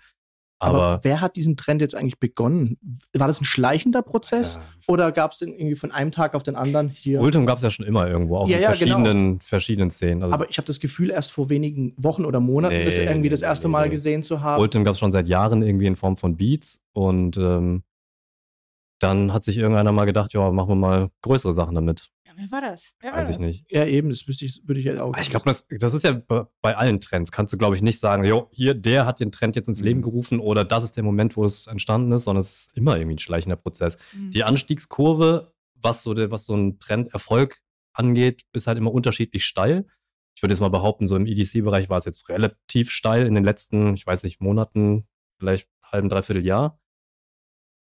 Aber, 0.58 0.82
Aber, 0.82 1.00
wer 1.04 1.20
hat 1.20 1.36
diesen 1.36 1.56
Trend 1.56 1.82
jetzt 1.82 1.94
eigentlich 1.94 2.18
begonnen? 2.18 2.78
War 3.12 3.26
das 3.26 3.40
ein 3.40 3.44
schleichender 3.44 4.00
Prozess? 4.00 4.56
äh, 4.56 4.90
Oder 4.92 5.12
gab 5.12 5.32
es 5.32 5.38
den 5.38 5.48
irgendwie 5.52 5.74
von 5.74 5.92
einem 5.92 6.12
Tag 6.12 6.34
auf 6.34 6.42
den 6.42 6.56
anderen 6.56 6.88
hier? 6.88 7.20
Ultim 7.20 7.44
gab 7.44 7.58
es 7.58 7.62
ja 7.62 7.70
schon 7.70 7.84
immer 7.84 8.08
irgendwo, 8.08 8.38
auch 8.38 8.48
Ja, 8.48 8.56
in 8.56 8.62
ja, 8.62 8.72
genau. 8.72 8.96
verschiedenen, 8.96 9.40
verschiedenen 9.40 9.90
Szenen. 9.90 10.22
Also 10.22 10.34
Aber 10.34 10.48
ich 10.48 10.56
habe 10.56 10.66
das 10.66 10.80
Gefühl, 10.80 11.10
erst 11.10 11.30
vor 11.32 11.50
wenigen 11.50 11.92
Wochen 11.98 12.24
oder 12.24 12.40
Monaten 12.40 12.74
Nee, 12.74 12.84
das 12.86 12.96
irgendwie 12.96 13.28
das 13.28 13.42
erste 13.42 13.68
nee, 13.68 13.72
Mal 13.72 13.84
nee. 13.88 13.90
gesehen 13.94 14.22
zu 14.22 14.40
haben. 14.40 14.60
Ultim 14.62 14.84
gab 14.84 14.94
es 14.94 14.98
schon 14.98 15.12
seit 15.12 15.28
Jahren 15.28 15.60
irgendwie 15.62 15.86
in 15.86 15.96
Form 15.96 16.16
von 16.16 16.36
Beats 16.38 16.86
und 16.92 17.36
ähm, 17.36 17.82
dann 18.98 19.34
hat 19.34 19.42
sich 19.42 19.58
irgendeiner 19.58 19.92
mal 19.92 20.06
gedacht, 20.06 20.32
ja, 20.32 20.50
machen 20.50 20.70
wir 20.70 20.74
mal 20.76 21.10
größere 21.20 21.52
Sachen 21.52 21.74
damit. 21.74 22.10
Wer 22.36 22.50
war 22.50 22.60
das? 22.60 22.92
Wer 23.00 23.12
war 23.12 23.18
Weiß 23.20 23.28
ich 23.30 23.36
das? 23.36 23.44
nicht. 23.46 23.64
Ja, 23.70 23.86
eben, 23.86 24.10
das 24.10 24.28
wüsste 24.28 24.44
ich, 24.44 24.60
würde 24.66 24.78
ich 24.78 24.86
ja 24.86 25.02
auch. 25.02 25.16
Ich 25.16 25.30
glaube, 25.30 25.44
das, 25.46 25.66
das 25.68 25.94
ist 25.94 26.02
ja 26.04 26.12
bei 26.60 26.76
allen 26.76 27.00
Trends. 27.00 27.32
Kannst 27.32 27.52
du, 27.52 27.56
glaube 27.58 27.76
ich, 27.76 27.82
nicht 27.82 27.98
sagen, 27.98 28.24
jo, 28.24 28.48
hier, 28.52 28.74
der 28.74 29.06
hat 29.06 29.20
den 29.20 29.32
Trend 29.32 29.56
jetzt 29.56 29.68
ins 29.68 29.80
Leben 29.80 30.00
Mhm. 30.00 30.04
gerufen 30.04 30.40
oder 30.40 30.64
das 30.64 30.84
ist 30.84 30.96
der 30.96 31.04
Moment, 31.04 31.36
wo 31.36 31.44
es 31.44 31.66
entstanden 31.66 32.12
ist, 32.12 32.24
sondern 32.24 32.40
es 32.42 32.66
ist 32.66 32.76
immer 32.76 32.96
irgendwie 32.98 33.14
ein 33.16 33.18
schleichender 33.18 33.56
Prozess. 33.56 33.96
Hm. 34.12 34.30
Die 34.32 34.44
Anstiegskurve, 34.44 35.54
was 35.74 36.02
so, 36.02 36.12
der, 36.14 36.30
was 36.30 36.44
so 36.46 36.54
ein 36.54 36.78
Trenderfolg 36.78 37.62
angeht, 37.94 38.42
ist 38.52 38.66
halt 38.66 38.76
immer 38.78 38.92
unterschiedlich 38.92 39.44
steil. 39.44 39.86
Ich 40.34 40.42
würde 40.42 40.52
jetzt 40.52 40.60
mal 40.60 40.68
behaupten, 40.68 41.06
so 41.06 41.16
im 41.16 41.24
EDC-Bereich 41.26 41.88
war 41.88 41.96
es 41.96 42.04
jetzt 42.04 42.28
relativ 42.28 42.90
steil 42.90 43.26
in 43.26 43.34
den 43.34 43.44
letzten, 43.44 43.94
ich 43.94 44.06
weiß 44.06 44.22
nicht, 44.24 44.42
Monaten, 44.42 45.06
vielleicht 45.38 45.68
halben, 45.82 46.10
dreiviertel 46.10 46.44
Jahr. 46.44 46.78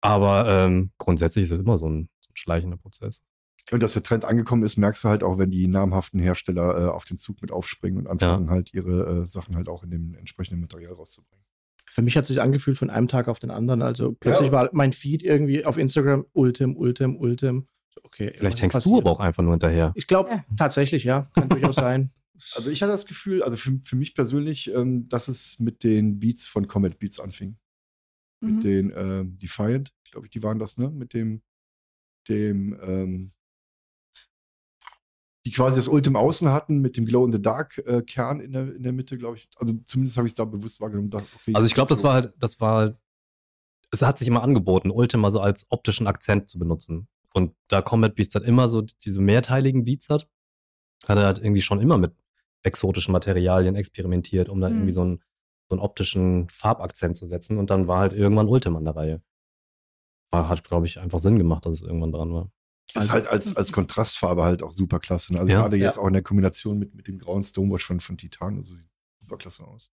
Aber 0.02 0.48
ähm, 0.48 0.92
grundsätzlich 1.00 1.46
ist 1.46 1.52
es 1.52 1.60
immer 1.60 1.78
so 1.80 1.90
ein, 1.90 2.10
so 2.20 2.30
ein 2.32 2.36
schleichender 2.36 2.78
Prozess. 2.78 3.24
Und 3.72 3.84
dass 3.84 3.94
der 3.94 4.04
Trend 4.04 4.24
angekommen 4.24 4.64
ist, 4.64 4.78
merkst 4.78 5.04
du 5.04 5.10
halt 5.10 5.24
auch, 5.24 5.38
wenn 5.38 5.52
die 5.52 5.68
namhaften 5.68 6.20
Hersteller 6.20 6.86
äh, 6.86 6.90
auf 6.90 7.04
den 7.06 7.18
Zug 7.18 7.42
mit 7.42 7.52
aufspringen 7.52 8.00
und 8.00 8.08
anfangen 8.08 8.50
halt 8.50 8.74
ihre 8.74 9.24
äh, 9.24 9.26
Sachen 9.26 9.56
halt 9.56 9.68
auch 9.68 9.84
in 9.84 9.90
dem 9.92 10.14
entsprechenden 10.16 10.62
Material 10.62 10.94
rauszubringen. 10.94 11.44
Für 11.90 12.02
mich 12.02 12.16
hat 12.16 12.24
es 12.24 12.28
sich 12.30 12.42
angefühlt 12.42 12.78
von 12.78 12.90
einem 12.90 13.08
Tag 13.08 13.28
auf 13.28 13.40
den 13.40 13.52
anderen. 13.52 13.82
Also 13.82 14.14
plötzlich 14.14 14.48
Ja. 14.48 14.52
war 14.54 14.70
mein 14.72 14.94
Feed 14.94 15.22
irgendwie 15.24 15.66
auf 15.66 15.78
Instagram 15.78 16.26
Ultim, 16.34 16.78
Ultim, 16.78 17.18
Ultim. 17.18 17.68
Okay. 18.04 18.32
Vielleicht 18.38 18.62
hängst 18.62 18.74
passiert? 18.74 18.94
du 18.96 19.00
aber 19.00 19.12
auch 19.12 19.20
einfach 19.20 19.44
nur 19.44 19.52
hinterher. 19.54 19.92
Ich 19.96 20.08
glaube 20.08 20.30
Ja. 20.30 20.46
tatsächlich, 20.56 21.04
ja. 21.04 21.30
Kann 21.34 21.50
durchaus 21.50 21.76
sein. 21.76 22.12
Also 22.54 22.70
ich 22.70 22.84
hatte 22.84 22.92
das 22.92 23.08
Gefühl, 23.08 23.42
also 23.42 23.58
für, 23.58 23.80
für 23.82 23.96
mich 23.96 24.14
persönlich, 24.14 24.72
ähm, 24.72 25.10
dass 25.10 25.28
es 25.28 25.60
mit 25.60 25.84
den 25.84 26.20
Beats 26.20 26.46
von 26.46 26.68
Comet 26.68 27.00
Beats 27.00 27.20
anfing. 27.20 27.58
Mhm. 28.42 28.54
Mit 28.54 28.64
den 28.64 28.94
ähm, 28.96 29.40
Defiant, 29.40 29.92
glaube 30.12 30.28
ich, 30.28 30.32
die 30.32 30.44
waren 30.44 30.60
das, 30.60 30.78
ne? 30.78 30.92
Mit 30.92 31.16
dem, 31.16 31.42
dem, 32.28 32.78
ähm, 32.84 33.32
die 35.48 35.52
quasi 35.54 35.78
das 35.78 35.88
Ultim 35.88 36.16
außen 36.16 36.50
hatten, 36.50 36.80
mit 36.80 36.98
dem 36.98 37.06
Glow-in-the-Dark-Kern 37.06 38.40
in, 38.42 38.52
der, 38.52 38.76
in 38.76 38.84
der 38.84 38.92
Mitte, 38.92 39.18
glaube 39.18 39.38
ich. 39.38 39.48
Also 39.56 39.74
zumindest 39.86 40.18
habe 40.18 40.28
ich 40.28 40.32
es 40.32 40.36
da 40.36 40.44
bewusst 40.46 40.82
wahrgenommen. 40.82 41.10
Dachte, 41.10 41.28
okay, 41.36 41.54
Also 41.56 41.68
ich 41.68 41.74
glaube, 41.74 41.90
das 41.90 42.04
war 42.04 42.16
los. 42.16 42.26
halt, 42.26 42.36
das 42.44 42.60
war, 42.60 42.98
es 43.92 44.02
hat 44.02 44.18
sich 44.18 44.28
immer 44.28 44.44
angeboten, 44.44 44.92
Ultima 44.92 45.32
so 45.32 45.40
als 45.40 45.66
optischen 45.70 46.06
Akzent 46.08 46.50
zu 46.50 46.60
benutzen. 46.60 47.08
Und 47.34 47.54
da 47.70 47.82
Combat 47.82 48.14
Beats 48.16 48.36
halt 48.36 48.46
immer 48.46 48.68
so 48.68 48.82
diese 48.82 49.22
mehrteiligen 49.22 49.86
Beats 49.86 50.10
hat, 50.10 50.28
hat 51.08 51.18
er 51.18 51.26
halt 51.26 51.40
irgendwie 51.40 51.62
schon 51.62 51.80
immer 51.80 51.98
mit 51.98 52.14
exotischen 52.64 53.14
Materialien 53.14 53.76
experimentiert, 53.76 54.50
um 54.50 54.60
da 54.60 54.68
Mhm. 54.70 54.76
irgendwie 54.76 54.92
so 54.94 55.02
einen, 55.04 55.18
so 55.70 55.76
einen 55.76 55.82
optischen 55.82 56.50
Farbakzent 56.50 57.16
zu 57.16 57.26
setzen. 57.28 57.58
Und 57.58 57.70
dann 57.70 57.88
war 57.88 58.00
halt 58.00 58.14
irgendwann 58.14 58.48
Ultima 58.50 58.80
an 58.80 58.86
der 58.86 58.96
Reihe. 58.96 59.22
War, 60.32 60.50
hat, 60.50 60.64
glaube 60.66 60.86
ich, 60.88 61.00
einfach 61.00 61.20
Sinn 61.20 61.38
gemacht, 61.38 61.66
dass 61.66 61.76
es 61.76 61.82
irgendwann 61.84 62.12
dran 62.12 62.34
war. 62.34 62.52
Das 62.94 63.06
ist 63.06 63.12
halt 63.12 63.28
als, 63.28 63.56
als 63.58 63.72
Kontrastfarbe 63.72 64.44
halt 64.44 64.64
auch 64.64 64.72
super 64.72 65.00
klasse. 65.00 65.34
ne? 65.34 65.40
Also 65.40 65.52
Ja. 65.52 65.62
gerade 65.62 65.78
jetzt 65.78 65.96
Ja. 65.98 66.02
auch 66.02 66.08
in 66.08 66.14
der 66.14 66.24
Kombination 66.24 66.80
mit, 66.80 66.96
mit 66.96 67.08
dem 67.08 67.20
grauen 67.20 67.44
Stonewash 67.44 67.84
von, 67.86 68.00
von 68.00 68.18
Titan, 68.18 68.58
also 68.58 68.74
sieht 68.76 68.88
super 69.20 69.38
klasse 69.38 69.66
aus. 69.68 69.92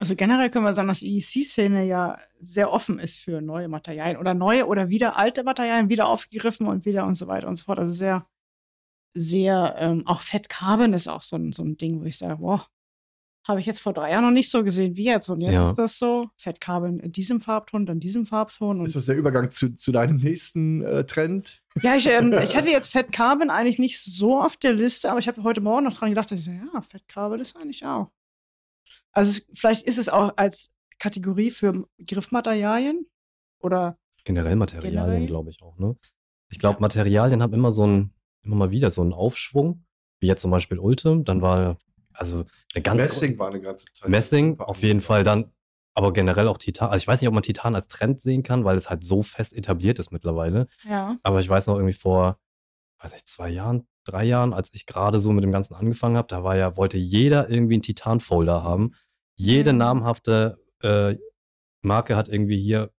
Also 0.00 0.16
generell 0.16 0.48
können 0.48 0.64
wir 0.64 0.72
sagen, 0.72 0.88
dass 0.88 1.00
die 1.00 1.18
EC-Szene 1.18 1.84
ja 1.84 2.18
sehr 2.38 2.72
offen 2.72 2.98
ist 2.98 3.18
für 3.18 3.42
neue 3.42 3.68
Materialien 3.68 4.16
oder 4.16 4.32
neue 4.32 4.66
oder 4.66 4.88
wieder 4.88 5.16
alte 5.16 5.44
Materialien 5.44 5.90
wieder 5.90 6.08
aufgegriffen 6.08 6.66
und 6.68 6.86
wieder 6.86 7.04
und 7.04 7.16
so 7.16 7.26
weiter 7.26 7.48
und 7.48 7.56
so 7.56 7.64
fort. 7.64 7.78
Also 7.78 7.92
sehr, 7.92 8.26
sehr, 9.14 9.74
ähm, 9.78 10.06
auch 10.06 10.22
Fett 10.22 10.48
Carbon 10.48 10.94
ist 10.94 11.06
auch 11.08 11.20
so 11.22 11.36
ein, 11.36 11.52
so 11.52 11.62
ein 11.62 11.76
Ding, 11.76 12.00
wo 12.00 12.04
ich 12.04 12.16
sage, 12.16 12.36
boah, 12.38 12.66
habe 13.48 13.58
ich 13.60 13.66
jetzt 13.66 13.80
vor 13.80 13.92
drei 13.94 14.10
Jahren 14.12 14.24
noch 14.24 14.30
nicht 14.30 14.50
so 14.50 14.62
gesehen 14.62 14.96
wie 14.96 15.04
jetzt. 15.04 15.28
Und 15.30 15.40
jetzt 15.40 15.54
Ja. 15.54 15.70
ist 15.70 15.76
das 15.78 15.98
so, 15.98 16.28
Fett 16.36 16.60
Carbon 16.60 17.00
in 17.00 17.10
diesem 17.12 17.40
Farbton, 17.40 17.86
dann 17.86 17.98
diesem 17.98 18.26
Farbton. 18.26 18.84
Ist 18.84 18.96
das 18.96 19.06
der 19.06 19.16
Übergang 19.16 19.50
zu, 19.50 19.74
zu 19.74 19.92
deinem 19.92 20.16
nächsten 20.16 20.82
äh, 20.82 21.04
Trend? 21.06 21.62
ja, 21.82 21.96
ich, 21.96 22.06
ähm, 22.06 22.32
ich 22.42 22.54
hatte 22.56 22.68
jetzt 22.70 22.92
Fett 22.92 23.12
Carbon 23.12 23.48
eigentlich 23.50 23.78
nicht 23.78 24.00
so 24.02 24.40
auf 24.40 24.56
der 24.56 24.74
Liste, 24.74 25.10
aber 25.10 25.18
ich 25.20 25.26
habe 25.28 25.42
heute 25.42 25.60
Morgen 25.60 25.84
noch 25.84 25.94
dran 25.96 26.10
gedacht, 26.10 26.30
dass 26.30 26.40
ich 26.40 26.44
so, 26.46 26.50
ja, 26.50 26.80
Fett 26.82 27.08
Carbon 27.08 27.40
ist 27.40 27.56
eigentlich 27.56 27.84
auch. 27.86 28.10
Also 29.12 29.30
es, 29.30 29.50
vielleicht 29.58 29.86
ist 29.86 29.98
es 29.98 30.08
auch 30.08 30.34
als 30.36 30.72
Kategorie 30.98 31.50
für 31.50 31.86
Griffmaterialien 32.06 33.06
oder 33.60 33.96
Generell 34.24 34.56
Materialien, 34.56 34.92
Generell? 34.92 35.26
glaube 35.26 35.50
ich 35.50 35.62
auch, 35.62 35.78
ne? 35.78 35.96
Ich 36.50 36.58
glaube, 36.58 36.80
Materialien 36.80 37.42
haben 37.42 37.54
immer 37.54 37.72
so 37.72 37.84
einen, 37.84 38.12
immer 38.42 38.56
mal 38.56 38.70
wieder 38.70 38.90
so 38.90 39.00
einen 39.00 39.12
Aufschwung. 39.14 39.84
wie 40.20 40.26
jetzt 40.26 40.42
zum 40.42 40.50
Beispiel 40.50 40.78
Ultim, 40.78 41.24
dann 41.24 41.40
war 41.40 41.78
also 42.12 42.44
eine 42.74 42.82
ganze 42.82 43.04
Messing 43.04 43.38
war 43.38 43.48
eine 43.48 43.60
ganze 43.60 43.86
Zeit. 43.92 44.08
Messing 44.10 44.58
auf 44.60 44.82
jeden. 44.82 45.00
Fall 45.00 45.24
dann, 45.24 45.52
aber 45.94 46.12
generell 46.12 46.48
auch 46.48 46.58
Titan. 46.58 46.90
Also 46.90 47.02
ich 47.02 47.08
weiß 47.08 47.20
nicht, 47.20 47.28
ob 47.28 47.34
man 47.34 47.42
Titan 47.42 47.74
als 47.74 47.88
Trend 47.88 48.20
sehen 48.20 48.42
kann, 48.42 48.64
weil 48.64 48.76
es 48.76 48.90
halt 48.90 49.04
so 49.04 49.22
fest 49.22 49.54
etabliert 49.54 49.98
ist 49.98 50.12
mittlerweile. 50.12 50.66
Ja. 50.84 51.16
Aber 51.22 51.40
ich 51.40 51.48
weiß 51.48 51.66
noch 51.66 51.74
irgendwie 51.76 51.94
vor, 51.94 52.38
weiß 53.02 53.12
nicht, 53.12 53.28
zwei 53.28 53.48
Jahren, 53.48 53.86
drei 54.04 54.24
Jahren, 54.24 54.52
als 54.52 54.72
ich 54.74 54.86
gerade 54.86 55.20
so 55.20 55.32
mit 55.32 55.44
dem 55.44 55.52
Ganzen 55.52 55.74
angefangen 55.74 56.16
habe, 56.16 56.28
da 56.28 56.44
war 56.44 56.56
ja, 56.56 56.76
wollte 56.76 56.98
jeder 56.98 57.48
irgendwie 57.48 57.74
einen 57.74 57.82
Titan-Folder 57.82 58.62
haben. 58.62 58.92
Jede 59.36 59.72
Mhm. 59.72 59.78
namhafte 59.78 60.58
äh, 60.82 61.16
Marke 61.82 62.16
hat 62.16 62.28
irgendwie 62.28 62.58
hier 62.60 62.90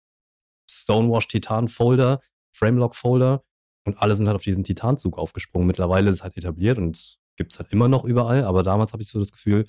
Stonewash 0.69 1.27
Titan-Folder, 1.27 2.19
Framelock-Folder 2.53 3.43
und 3.85 4.01
alle 4.01 4.15
sind 4.15 4.27
halt 4.27 4.35
auf 4.35 4.43
diesen 4.43 4.63
Titan-Zug 4.63 5.17
aufgesprungen. 5.17 5.67
Mittlerweile 5.67 6.09
ist 6.09 6.17
es 6.17 6.23
halt 6.23 6.37
etabliert 6.37 6.77
und 6.77 7.17
gibt 7.41 7.53
es 7.53 7.59
halt 7.59 7.71
immer 7.73 7.87
noch 7.87 8.05
überall, 8.05 8.45
aber 8.45 8.63
damals 8.63 8.93
habe 8.93 9.03
ich 9.03 9.09
so 9.09 9.19
das 9.19 9.31
Gefühl, 9.31 9.65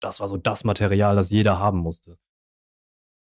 das 0.00 0.20
war 0.20 0.28
so 0.28 0.36
das 0.36 0.64
Material, 0.64 1.16
das 1.16 1.30
jeder 1.30 1.58
haben 1.58 1.78
musste. 1.78 2.18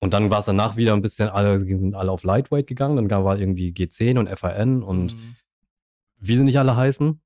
Und 0.01 0.13
dann 0.13 0.29
war 0.29 0.39
es 0.39 0.45
danach 0.45 0.75
wieder 0.75 0.93
ein 0.93 1.01
bisschen, 1.01 1.29
alle 1.29 1.57
sind 1.57 1.95
alle 1.95 2.11
auf 2.11 2.23
Lightweight 2.23 2.67
gegangen, 2.67 3.07
dann 3.07 3.23
war 3.23 3.39
irgendwie 3.39 3.71
G10 3.71 4.19
und 4.19 4.27
FAN 4.29 4.83
und 4.83 5.13
Mhm. 5.15 5.35
wie 6.17 6.35
sie 6.35 6.43
nicht 6.43 6.59
alle 6.59 6.75
heißen. 6.75 7.21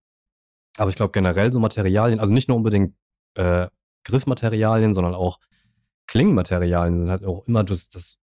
Aber 0.77 0.89
ich 0.89 0.95
glaube 0.95 1.11
generell 1.11 1.51
so 1.51 1.59
Materialien, 1.59 2.19
also 2.19 2.31
nicht 2.33 2.47
nur 2.47 2.57
unbedingt 2.57 2.95
äh, 3.35 3.67
Griffmaterialien, 4.05 4.93
sondern 4.93 5.15
auch 5.15 5.39
Klingenmaterialien 6.07 6.99
sind 6.99 7.09
halt 7.09 7.25
auch 7.25 7.45
immer, 7.47 7.63
das, 7.63 7.89
das 7.89 8.17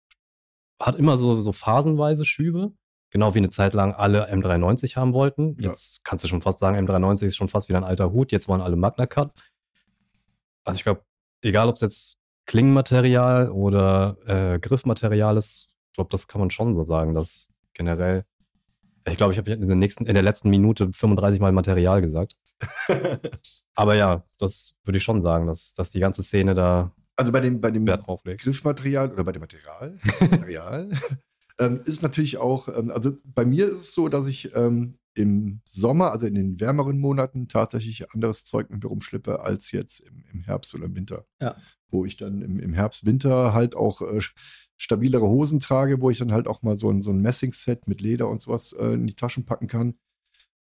hat 0.80 0.96
immer 0.96 1.18
so, 1.18 1.36
so 1.36 1.52
phasenweise 1.52 2.26
Schübe. 2.26 2.74
Genau 3.14 3.36
wie 3.36 3.38
eine 3.38 3.52
Zeit 3.52 3.74
lang 3.76 3.94
alle 3.94 4.28
M390 4.34 4.96
haben 4.96 5.14
wollten. 5.14 5.56
Ja. 5.62 5.70
Jetzt 5.70 6.04
kannst 6.04 6.24
du 6.26 6.28
schon 6.28 6.42
fast 6.42 6.58
sagen, 6.58 6.76
M390 6.78 7.28
ist 7.28 7.36
schon 7.36 7.48
fast 7.48 7.70
wieder 7.70 7.78
ein 7.78 7.84
alter 7.84 8.12
Hut. 8.12 8.32
Jetzt 8.32 8.48
wollen 8.48 8.60
alle 8.60 8.76
Magna 8.76 9.06
Cut. 9.06 9.32
Also 10.64 10.78
ich 10.78 10.84
glaube, 10.84 11.04
egal 11.44 11.70
ob 11.70 11.76
es 11.76 11.82
jetzt 11.82 12.18
Klingenmaterial 12.48 13.52
oder 13.52 14.18
äh, 14.26 14.60
Griffmaterial 14.60 15.38
ist, 15.38 15.68
ich 15.92 15.94
glaube, 15.96 16.10
das 16.10 16.28
kann 16.28 16.40
man 16.42 16.50
schon 16.50 16.74
so 16.76 16.82
sagen, 16.84 17.14
dass 17.14 17.50
generell 17.74 18.26
ich 19.06 19.18
glaube, 19.18 19.34
ich 19.34 19.38
habe 19.38 19.52
in, 19.52 19.68
der 19.68 19.76
nächsten- 19.76 20.06
in 20.08 20.14
der 20.16 20.24
letzten 20.24 20.50
Minute 20.50 20.92
35 20.92 21.40
Mal 21.40 21.52
Material 21.52 22.02
gesagt. 22.02 22.34
Aber 23.76 23.96
ja, 23.96 24.24
das 24.40 24.76
würde 24.86 24.98
ich 24.98 25.04
schon 25.04 25.22
sagen, 25.22 25.46
dass, 25.46 25.74
dass 25.76 25.92
die 25.92 26.00
ganze 26.00 26.24
Szene 26.24 26.56
da 26.56 26.92
Also 27.16 27.32
bei 27.32 27.42
dem, 27.42 27.60
bei 27.62 27.70
dem. 27.70 27.86
Griffmaterial 27.86 29.12
oder 29.12 29.24
bei 29.24 29.34
dem 29.34 29.42
Material, 29.42 30.00
Material 30.32 30.90
ähm, 31.60 31.82
ist 31.86 32.02
natürlich 32.02 32.38
auch, 32.38 32.68
ähm, 32.68 32.92
also 32.92 33.18
bei 33.24 33.46
mir 33.46 33.68
ist 33.68 33.80
es 33.80 33.94
so, 33.94 34.10
dass 34.10 34.28
ich 34.28 34.56
ähm, 34.56 34.98
im 35.16 35.62
Sommer, 35.66 36.12
also 36.12 36.26
in 36.26 36.36
den 36.36 36.60
wärmeren 36.60 37.00
Monaten, 37.00 37.48
tatsächlich 37.48 38.12
anderes 38.12 38.46
Zeug 38.46 38.70
mit 38.70 38.84
mir 38.84 38.90
rumschleppe 38.90 39.42
als 39.42 39.72
jetzt 39.72 40.00
im, 40.00 40.24
im 40.32 40.44
Herbst 40.44 40.74
oder 40.74 40.86
im 40.86 40.96
Winter. 40.96 41.26
Ja. 41.40 41.56
Wo 41.90 42.06
ich 42.06 42.18
dann 42.18 42.42
im, 42.42 42.60
im 42.60 42.74
Herbst, 42.74 43.06
Winter 43.06 43.54
halt 43.54 43.76
auch 43.76 44.02
äh, 44.02 44.20
stabilere 44.78 45.28
Hosen 45.28 45.60
trage, 45.60 46.02
wo 46.02 46.10
ich 46.10 46.18
dann 46.18 46.32
halt 46.32 46.48
auch 46.48 46.64
mal 46.64 46.76
so 46.76 46.90
ein, 46.90 47.02
so 47.04 47.12
ein 47.12 47.22
Messing-Set 47.22 47.88
mit 47.88 48.02
Leder 48.02 48.28
und 48.28 48.42
sowas 48.42 48.74
äh, 48.74 48.94
in 48.94 49.06
die 49.06 49.16
Taschen 49.16 49.46
packen 49.46 49.68
kann. 49.68 49.96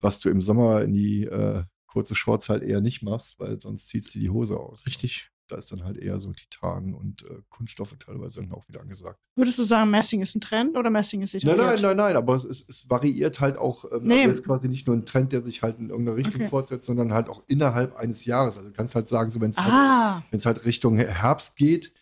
Was 0.00 0.20
du 0.20 0.30
im 0.30 0.40
Sommer 0.40 0.82
in 0.82 0.94
die 0.94 1.24
äh, 1.24 1.64
kurze 1.86 2.14
Shorts 2.14 2.48
halt 2.48 2.62
eher 2.62 2.80
nicht 2.80 3.02
machst, 3.02 3.40
weil 3.40 3.60
sonst 3.60 3.88
zieht 3.88 4.04
sie 4.04 4.20
die 4.20 4.30
Hose 4.30 4.58
aus. 4.58 4.86
Richtig. 4.86 5.30
Da 5.48 5.56
ist 5.56 5.72
dann 5.72 5.82
halt 5.84 5.96
eher 5.96 6.20
so 6.20 6.32
Titan 6.32 6.94
und 6.94 7.22
äh, 7.22 7.40
Kunststoffe 7.48 7.96
teilweise 7.98 8.40
dann 8.40 8.52
auch 8.52 8.68
wieder 8.68 8.80
angesagt. 8.80 9.18
Würdest 9.34 9.58
du 9.58 9.64
sagen, 9.64 9.90
Messing 9.90 10.20
ist 10.20 10.34
ein 10.36 10.40
Trend 10.40 10.76
oder 10.76 10.90
Messing 10.90 11.22
ist 11.22 11.34
Nein, 11.34 11.42
etabliert? 11.42 11.66
nein, 11.66 11.82
nein, 11.82 11.96
nein, 11.96 12.16
aber 12.16 12.34
es, 12.34 12.44
ist, 12.44 12.68
es 12.68 12.88
variiert 12.90 13.40
halt 13.40 13.56
auch. 13.56 13.84
Ähm, 13.90 14.00
Nee. 14.04 14.22
also 14.22 14.28
jetzt 14.36 14.44
quasi 14.44 14.68
nicht 14.68 14.86
nur 14.86 14.96
ein 14.96 15.06
Trend, 15.06 15.32
der 15.32 15.42
sich 15.42 15.62
halt 15.62 15.78
in 15.78 15.90
irgendeiner 15.90 16.16
Richtung 16.16 16.34
Okay. 16.42 16.48
fortsetzt, 16.48 16.86
sondern 16.86 17.12
halt 17.12 17.28
auch 17.28 17.42
innerhalb 17.48 17.96
eines 17.96 18.24
Jahres. 18.24 18.56
Also 18.56 18.68
du 18.68 18.74
kannst 18.74 18.94
halt 18.94 19.08
sagen, 19.08 19.30
so 19.30 19.40
wenn 19.40 19.50
es 19.50 19.58
halt, 19.58 19.72
Ah, 19.72 20.22
wenn's 20.30 20.44
halt 20.46 20.64
Richtung 20.64 20.96
Herbst 20.98 21.56
geht, 21.56 21.94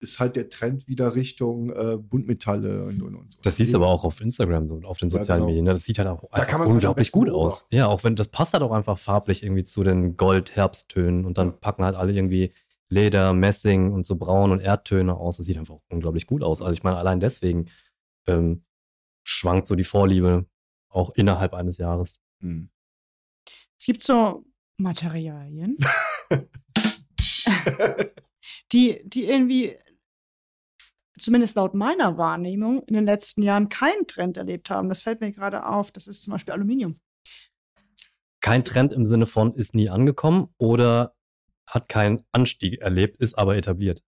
ist 0.00 0.20
halt 0.20 0.36
der 0.36 0.50
Trend 0.50 0.86
wieder 0.86 1.14
Richtung 1.14 1.70
äh, 1.70 1.96
Buntmetalle 1.96 2.84
und, 2.84 3.00
und, 3.00 3.14
und 3.14 3.32
so. 3.32 3.38
Das 3.42 3.56
siehst 3.56 3.72
du 3.72 3.78
aber 3.78 3.86
auch 3.86 4.04
auf 4.04 4.20
Instagram, 4.20 4.66
so 4.68 4.80
auf 4.84 4.98
den 4.98 5.08
Ja, 5.08 5.18
sozialen 5.18 5.40
genau. 5.40 5.46
Medien. 5.48 5.64
Ne? 5.64 5.72
Das 5.72 5.84
sieht 5.84 5.98
halt 5.98 6.08
auch 6.08 6.28
Da 6.30 6.46
halt 6.46 6.66
unglaublich 6.68 7.10
gut 7.10 7.30
aus. 7.30 7.64
Ja, 7.70 7.86
auch 7.86 8.04
wenn 8.04 8.14
das 8.14 8.28
passt 8.28 8.52
halt 8.52 8.62
auch 8.62 8.72
einfach 8.72 8.98
farblich 8.98 9.42
irgendwie 9.42 9.64
zu 9.64 9.82
den 9.82 10.18
Gold-Herbsttönen 10.18 11.24
und 11.24 11.38
dann 11.38 11.58
packen 11.58 11.84
halt 11.84 11.96
alle 11.96 12.12
irgendwie 12.12 12.52
Leder, 12.88 13.32
Messing 13.32 13.92
und 13.92 14.06
so 14.06 14.16
Braun- 14.16 14.52
und 14.52 14.60
Erdtöne 14.60 15.14
aus. 15.16 15.36
Das 15.36 15.46
sieht 15.46 15.58
einfach 15.58 15.78
unglaublich 15.88 16.26
gut 16.26 16.42
aus. 16.42 16.60
Also 16.60 16.72
ich 16.72 16.82
meine, 16.82 16.96
allein 16.96 17.20
deswegen 17.20 17.70
ähm, 18.26 18.64
schwankt 19.24 19.66
so 19.66 19.74
die 19.74 19.84
Vorliebe 19.84 20.46
auch 20.88 21.10
innerhalb 21.10 21.54
eines 21.54 21.78
Jahres. 21.78 22.20
Hm. 22.40 22.70
es 23.78 23.86
gibt 23.86 24.02
so 24.02 24.44
Materialien, 24.76 25.76
die, 28.72 29.00
die 29.04 29.24
irgendwie, 29.24 29.76
zumindest 31.18 31.56
laut 31.56 31.74
meiner 31.74 32.18
Wahrnehmung, 32.18 32.82
in 32.84 32.94
den 32.94 33.04
letzten 33.04 33.42
Jahren 33.42 33.68
keinen 33.68 34.06
Trend 34.06 34.36
erlebt 34.36 34.70
haben. 34.70 34.88
Das 34.88 35.02
fällt 35.02 35.20
mir 35.20 35.32
gerade 35.32 35.66
auf. 35.66 35.90
Das 35.92 36.06
ist 36.08 36.22
zum 36.22 36.32
Beispiel 36.32 36.54
Aluminium. 36.54 36.96
Kein 38.40 38.64
Trend 38.64 38.92
im 38.92 39.06
Sinne 39.06 39.26
von 39.26 39.54
ist 39.54 39.74
nie 39.74 39.88
angekommen 39.88 40.52
oder 40.58 41.14
hat 41.66 41.88
keinen 41.88 42.22
Anstieg 42.32 42.80
erlebt, 42.80 43.20
ist 43.20 43.34
aber 43.34 43.56
etabliert. 43.56 44.02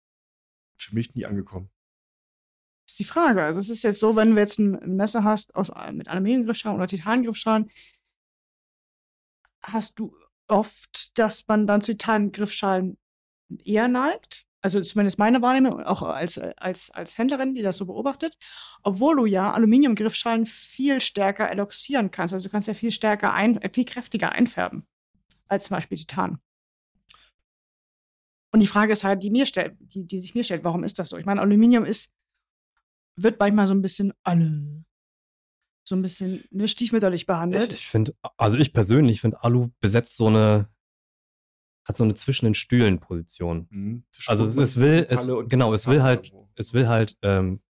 Für 0.78 0.94
mich 0.94 1.14
nie 1.14 1.26
angekommen. 1.26 1.70
Das 2.86 2.92
ist 2.92 2.98
die 3.00 3.04
Frage. 3.04 3.42
Also 3.42 3.58
es 3.60 3.68
ist 3.68 3.82
jetzt 3.82 3.98
so, 3.98 4.14
wenn 4.14 4.34
du 4.34 4.40
jetzt 4.40 4.58
ein 4.58 4.96
Messer 4.96 5.24
hast 5.24 5.54
aus, 5.54 5.72
mit 5.92 6.08
Aluminiumgriffschalen 6.08 6.76
oder 6.76 6.86
Titangriffschalen, 6.86 7.70
hast 9.62 9.98
du 9.98 10.16
oft, 10.46 11.18
dass 11.18 11.46
man 11.48 11.66
dann 11.66 11.80
zu 11.80 11.92
Titangriffschalen 11.92 12.96
eher 13.64 13.88
neigt. 13.88 14.46
Also 14.62 14.80
zumindest 14.80 15.18
meine 15.18 15.42
Wahrnehmung, 15.42 15.82
auch 15.82 16.02
als, 16.02 16.38
als, 16.38 16.90
als 16.90 17.18
Händlerin, 17.18 17.54
die 17.54 17.62
das 17.62 17.76
so 17.76 17.86
beobachtet. 17.86 18.36
Obwohl 18.82 19.16
du 19.16 19.26
ja 19.26 19.52
Aluminiumgriffschalen 19.52 20.46
viel 20.46 21.00
stärker 21.00 21.50
eloxieren 21.50 22.10
kannst. 22.10 22.34
Also 22.34 22.48
du 22.48 22.52
kannst 22.52 22.68
ja 22.68 22.74
viel 22.74 22.90
stärker, 22.90 23.32
ein, 23.32 23.60
äh, 23.62 23.70
viel 23.72 23.84
kräftiger 23.84 24.32
einfärben 24.32 24.86
als 25.48 25.64
zum 25.64 25.76
Beispiel 25.76 25.98
Titan. 25.98 26.40
Und 28.56 28.60
die 28.60 28.68
Frage 28.68 28.94
ist 28.94 29.04
halt, 29.04 29.22
die, 29.22 29.28
mir 29.28 29.44
stellt, 29.44 29.76
die, 29.80 30.06
die 30.06 30.18
sich 30.18 30.34
mir 30.34 30.42
stellt, 30.42 30.64
warum 30.64 30.82
ist 30.82 30.98
das 30.98 31.10
so? 31.10 31.18
Ich 31.18 31.26
meine, 31.26 31.42
Aluminium 31.42 31.84
ist, 31.84 32.14
wird 33.14 33.38
manchmal 33.38 33.66
so 33.66 33.74
ein 33.74 33.82
bisschen 33.82 34.14
alle, 34.22 34.82
so 35.86 35.94
ein 35.94 36.00
bisschen 36.00 36.42
ne, 36.50 36.66
stiefmütterlich 36.66 37.26
behandelt. 37.26 37.74
Ich 37.74 37.86
finde, 37.86 38.14
also 38.38 38.56
ich 38.56 38.72
persönlich 38.72 39.20
finde, 39.20 39.42
Alu 39.42 39.68
besetzt 39.80 40.16
so 40.16 40.28
eine, 40.28 40.70
hat 41.84 41.98
so 41.98 42.04
eine 42.04 42.14
zwischen 42.14 42.46
den 42.46 42.54
Stühlen 42.54 42.98
Position. 42.98 43.68
Hm. 43.70 44.04
Zwischen 44.10 44.30
Also 44.30 44.46
es, 44.46 44.56
es 44.56 44.76
will, 44.80 45.06
es, 45.06 45.26
genau, 45.50 45.74
es 45.74 45.86
will 45.86 46.02
halt, 46.02 46.28
irgendwo. 46.28 46.48
es 46.54 46.72
will 46.72 46.88
halt 46.88 47.18
ähm, 47.20 47.60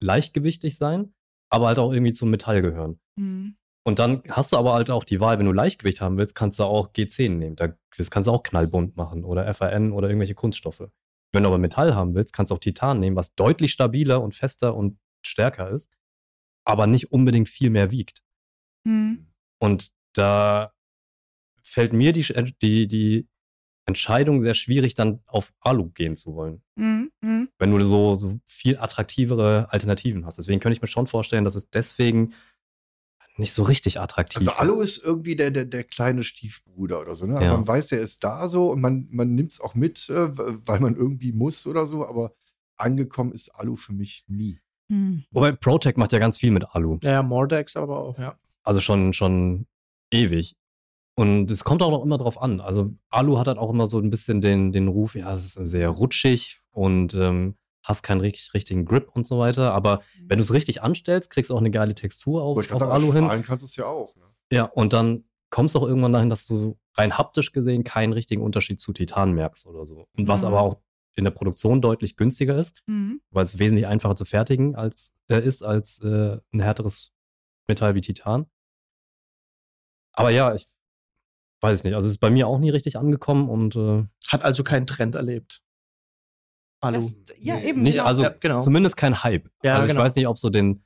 leichtgewichtig 0.00 0.76
sein, 0.76 1.14
aber 1.50 1.68
halt 1.68 1.78
auch 1.78 1.92
irgendwie 1.92 2.14
zum 2.14 2.30
Metall 2.30 2.62
gehören. 2.62 2.98
Hm. 3.16 3.56
Und 3.84 3.98
dann 3.98 4.22
hast 4.28 4.52
du 4.52 4.56
aber 4.56 4.74
halt 4.74 4.90
auch 4.90 5.04
die 5.04 5.20
Wahl, 5.20 5.38
wenn 5.38 5.46
du 5.46 5.52
Leichtgewicht 5.52 6.00
haben 6.00 6.16
willst, 6.16 6.34
kannst 6.34 6.58
du 6.58 6.64
auch 6.64 6.92
G10 6.92 7.30
nehmen. 7.30 7.56
Da, 7.56 7.74
das 7.96 8.10
kannst 8.10 8.28
du 8.28 8.32
auch 8.32 8.42
knallbunt 8.42 8.96
machen 8.96 9.24
oder 9.24 9.52
FAN 9.54 9.92
oder 9.92 10.08
irgendwelche 10.08 10.34
Kunststoffe. 10.34 10.88
Wenn 11.32 11.42
du 11.42 11.48
aber 11.48 11.58
Metall 11.58 11.94
haben 11.94 12.14
willst, 12.14 12.32
kannst 12.32 12.50
du 12.50 12.54
auch 12.54 12.60
Titan 12.60 13.00
nehmen, 13.00 13.16
was 13.16 13.34
deutlich 13.34 13.72
stabiler 13.72 14.22
und 14.22 14.34
fester 14.34 14.74
und 14.74 14.98
stärker 15.22 15.70
ist, 15.70 15.90
aber 16.64 16.86
nicht 16.86 17.10
unbedingt 17.10 17.48
viel 17.48 17.70
mehr 17.70 17.90
wiegt. 17.90 18.22
Hm. 18.86 19.26
Und 19.58 19.92
da 20.12 20.72
fällt 21.62 21.92
mir 21.92 22.12
die, 22.12 22.26
die, 22.60 22.86
die 22.86 23.28
Entscheidung 23.86 24.42
sehr 24.42 24.54
schwierig, 24.54 24.94
dann 24.94 25.22
auf 25.26 25.52
Alu 25.60 25.90
gehen 25.90 26.16
zu 26.16 26.34
wollen. 26.34 26.62
Hm. 26.78 27.10
Hm. 27.24 27.48
Wenn 27.58 27.70
du 27.70 27.80
so, 27.80 28.14
so 28.14 28.38
viel 28.44 28.78
attraktivere 28.78 29.68
Alternativen 29.70 30.26
hast. 30.26 30.38
Deswegen 30.38 30.60
könnte 30.60 30.76
ich 30.76 30.82
mir 30.82 30.88
schon 30.88 31.06
vorstellen, 31.06 31.44
dass 31.44 31.54
es 31.54 31.70
deswegen 31.70 32.34
nicht 33.36 33.52
so 33.52 33.62
richtig 33.62 34.00
attraktiv 34.00 34.38
Also 34.38 34.52
Alu 34.52 34.80
ist. 34.80 35.02
irgendwie 35.02 35.36
der, 35.36 35.50
der, 35.50 35.64
der 35.64 35.84
kleine 35.84 36.22
Stiefbruder 36.22 37.00
oder 37.00 37.14
so. 37.14 37.26
Ne? 37.26 37.42
Ja. 37.42 37.54
Man 37.54 37.66
weiß, 37.66 37.88
der 37.88 38.00
ist 38.00 38.22
da 38.24 38.48
so 38.48 38.70
und 38.70 38.80
man, 38.80 39.08
man 39.10 39.34
nimmt 39.34 39.52
es 39.52 39.60
auch 39.60 39.74
mit, 39.74 40.08
äh, 40.10 40.36
weil 40.66 40.80
man 40.80 40.96
irgendwie 40.96 41.32
muss 41.32 41.66
oder 41.66 41.86
so, 41.86 42.06
aber 42.06 42.34
angekommen 42.76 43.32
ist 43.32 43.50
Alu 43.50 43.76
für 43.76 43.92
mich 43.92 44.24
nie. 44.26 44.60
Hm. 44.88 45.24
Wobei 45.30 45.52
ProTech 45.52 45.96
macht 45.96 46.12
ja 46.12 46.18
ganz 46.18 46.38
viel 46.38 46.50
mit 46.50 46.74
Alu. 46.74 46.98
Ja, 47.02 47.12
ja, 47.12 47.22
Mordex 47.22 47.76
aber 47.76 47.98
auch, 47.98 48.18
ja. 48.18 48.38
Also 48.64 48.80
schon, 48.80 49.12
schon 49.12 49.66
ewig. 50.10 50.56
Und 51.14 51.50
es 51.50 51.64
kommt 51.64 51.82
auch 51.82 51.90
noch 51.90 52.02
immer 52.02 52.18
drauf 52.18 52.40
an. 52.40 52.60
Also 52.60 52.92
Alu 53.10 53.38
hat 53.38 53.46
halt 53.46 53.58
auch 53.58 53.70
immer 53.70 53.86
so 53.86 53.98
ein 53.98 54.10
bisschen 54.10 54.40
den, 54.40 54.72
den 54.72 54.88
Ruf, 54.88 55.14
ja, 55.14 55.32
es 55.32 55.56
ist 55.56 55.68
sehr 55.68 55.88
rutschig 55.88 56.58
und 56.70 57.14
ähm, 57.14 57.56
hast 57.82 58.02
keinen 58.02 58.20
richtig, 58.20 58.54
richtigen 58.54 58.84
Grip 58.84 59.08
und 59.14 59.26
so 59.26 59.38
weiter. 59.38 59.72
Aber 59.74 60.02
wenn 60.26 60.38
du 60.38 60.42
es 60.44 60.52
richtig 60.52 60.82
anstellst, 60.82 61.30
kriegst 61.30 61.50
du 61.50 61.54
auch 61.54 61.60
eine 61.60 61.70
geile 61.70 61.94
Textur 61.94 62.42
auf, 62.42 62.56
auf 62.58 62.78
sagen, 62.78 62.90
Alu 62.92 63.12
hin. 63.12 63.28
kannst 63.44 63.62
du 63.62 63.66
es 63.66 63.76
ja 63.76 63.86
auch. 63.86 64.14
Ne? 64.16 64.24
Ja, 64.52 64.64
und 64.64 64.92
dann 64.92 65.24
kommst 65.50 65.74
du 65.74 65.80
auch 65.80 65.86
irgendwann 65.86 66.12
dahin, 66.12 66.30
dass 66.30 66.46
du 66.46 66.78
rein 66.94 67.18
haptisch 67.18 67.52
gesehen 67.52 67.84
keinen 67.84 68.12
richtigen 68.12 68.42
Unterschied 68.42 68.80
zu 68.80 68.92
Titan 68.92 69.32
merkst 69.32 69.66
oder 69.66 69.86
so. 69.86 70.06
Und 70.16 70.28
was 70.28 70.42
Mhm. 70.42 70.46
aber 70.48 70.60
auch 70.60 70.76
in 71.14 71.24
der 71.24 71.30
Produktion 71.30 71.82
deutlich 71.82 72.16
günstiger 72.16 72.56
ist, 72.58 72.82
Hm. 72.86 73.20
weil 73.30 73.44
es 73.44 73.58
wesentlich 73.58 73.86
einfacher 73.86 74.14
zu 74.16 74.24
fertigen 74.24 74.74
als, 74.76 75.14
äh, 75.28 75.42
ist 75.44 75.62
als 75.62 76.02
äh, 76.02 76.38
ein 76.54 76.60
härteres 76.60 77.12
Metall 77.68 77.94
wie 77.94 78.00
Titan. 78.00 78.46
Aber 80.14 80.30
ja, 80.30 80.54
ich 80.54 80.66
weiß 81.60 81.78
ich 81.78 81.84
nicht. 81.84 81.94
Also 81.94 82.06
es 82.06 82.14
ist 82.14 82.20
bei 82.20 82.30
mir 82.30 82.46
auch 82.48 82.58
nie 82.58 82.70
richtig 82.70 82.96
angekommen 82.96 83.48
und 83.48 83.76
äh, 83.76 84.04
Hat 84.28 84.42
also 84.42 84.64
keinen 84.64 84.86
Trend 84.86 85.14
erlebt. 85.14 85.62
Alu. 86.82 87.00
Das, 87.00 87.24
ja, 87.38 87.58
eben. 87.60 87.82
nicht, 87.82 87.94
genau. 87.94 88.06
also 88.06 88.22
Ja, 88.24 88.34
genau. 88.38 88.62
zumindest 88.62 88.96
kein 88.96 89.22
Hype. 89.22 89.48
Ja, 89.62 89.74
also 89.74 89.84
ich 89.84 89.90
genau. 89.92 90.02
weiß 90.02 90.14
nicht, 90.16 90.26
ob 90.26 90.36
so 90.36 90.50
den, 90.50 90.84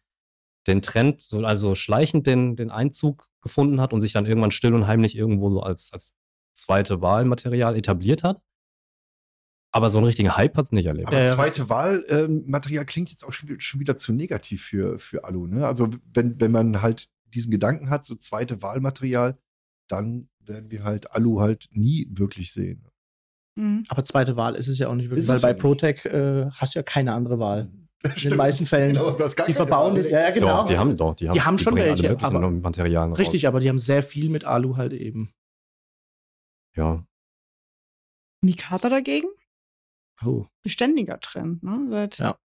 den 0.66 0.82
Trend 0.82 1.20
so 1.20 1.44
also 1.44 1.74
schleichend 1.74 2.26
den, 2.26 2.54
den 2.54 2.70
Einzug 2.70 3.28
gefunden 3.40 3.80
hat 3.80 3.92
und 3.92 4.00
sich 4.00 4.12
dann 4.12 4.26
irgendwann 4.26 4.50
still 4.50 4.74
und 4.74 4.86
heimlich 4.86 5.16
irgendwo 5.16 5.50
so 5.50 5.60
als, 5.60 5.92
als 5.92 6.12
zweite 6.54 7.00
Wahlmaterial 7.00 7.76
etabliert 7.76 8.22
hat. 8.22 8.40
Aber 9.72 9.90
so 9.90 9.98
einen 9.98 10.06
richtigen 10.06 10.36
Hype 10.36 10.56
hat 10.56 10.66
es 10.66 10.72
nicht 10.72 10.86
erlebt. 10.86 11.08
Aber 11.08 11.18
Ja, 11.18 11.34
zweite 11.34 11.68
Wahlmaterial 11.68 12.86
klingt 12.86 13.10
jetzt 13.10 13.24
auch 13.24 13.32
schon, 13.32 13.60
schon 13.60 13.80
wieder 13.80 13.96
zu 13.96 14.12
negativ 14.12 14.64
für, 14.64 14.98
für 14.98 15.24
Alu. 15.24 15.46
Ne? 15.46 15.66
Also 15.66 15.90
wenn, 16.12 16.40
wenn 16.40 16.50
man 16.50 16.82
halt 16.82 17.08
diesen 17.24 17.50
Gedanken 17.50 17.90
hat, 17.90 18.04
so 18.04 18.14
zweite 18.14 18.62
Wahlmaterial, 18.62 19.38
dann 19.88 20.28
werden 20.40 20.70
wir 20.70 20.84
halt 20.84 21.12
Alu 21.12 21.40
halt 21.40 21.68
nie 21.72 22.06
wirklich 22.10 22.52
sehen. 22.52 22.86
Mhm. 23.56 23.84
Aber 23.88 24.04
zweite 24.04 24.36
Wahl 24.36 24.54
ist 24.54 24.68
es 24.68 24.78
ja 24.78 24.88
auch 24.88 24.94
nicht 24.94 25.10
wirklich, 25.10 25.24
Ist 25.24 25.28
weil 25.28 25.40
bei. 25.40 25.54
ProTech 25.54 26.04
äh, 26.04 26.46
hast 26.52 26.74
du 26.74 26.78
ja 26.78 26.82
keine 26.82 27.12
andere 27.12 27.38
Wahl. 27.38 27.70
In 28.22 28.28
den 28.30 28.36
meisten 28.36 28.66
Fällen. 28.66 28.92
Genau, 28.92 29.16
die 29.48 29.52
verbauen 29.54 29.96
das- 29.96 30.10
ja, 30.10 30.20
ja, 30.20 30.30
genau. 30.30 30.58
Doch, 30.58 30.68
die 30.68 30.76
haben 30.78 30.96
doch, 30.96 31.14
die 31.14 31.28
haben, 31.28 31.34
Die 31.34 31.40
haben 31.42 31.58
schon 31.58 31.74
bringen 31.74 31.98
welche, 31.98 32.22
aber- 32.24 32.50
Materialien 32.50 33.10
raus. 33.10 33.18
Richtig, 33.18 33.46
aber 33.48 33.58
die 33.60 33.68
haben 33.68 33.78
sehr 33.78 34.02
viel 34.02 34.28
mit 34.28 34.44
Alu 34.44 34.76
halt 34.76 34.92
eben. 34.92 35.32
Ja. 36.76 37.04
Mikata 38.42 38.88
dagegen? 38.90 39.28
Oh, 40.24 40.46
Beständiger 40.62 41.18
Trend, 41.20 41.62
ne? 41.62 41.86
Seit, 41.90 42.18
Ja. 42.18 42.38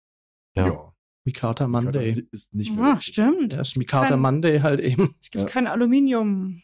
Ja. 0.55 0.67
Ja. 0.67 0.93
Mikata 1.25 1.67
Monday. 1.67 2.15
Das 2.31 2.41
ist 2.43 2.53
nicht 2.55 2.73
mehr. 2.75 2.95
Ah, 2.95 2.99
stimmt. 2.99 3.53
Das 3.53 3.69
ist 3.69 3.77
Mikata 3.77 4.07
Kein- 4.09 4.19
Monday 4.19 4.59
halt 4.61 4.79
eben. 4.79 5.15
Es 5.21 5.29
gibt 5.31 5.43
Ja. 5.43 5.49
kein 5.49 5.67
Aluminium 5.67 6.61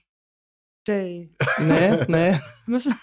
Day. 0.87 1.29
Nee, 1.59 2.05
nee. 2.07 2.31
Wir 2.31 2.39
müssen, 2.65 2.95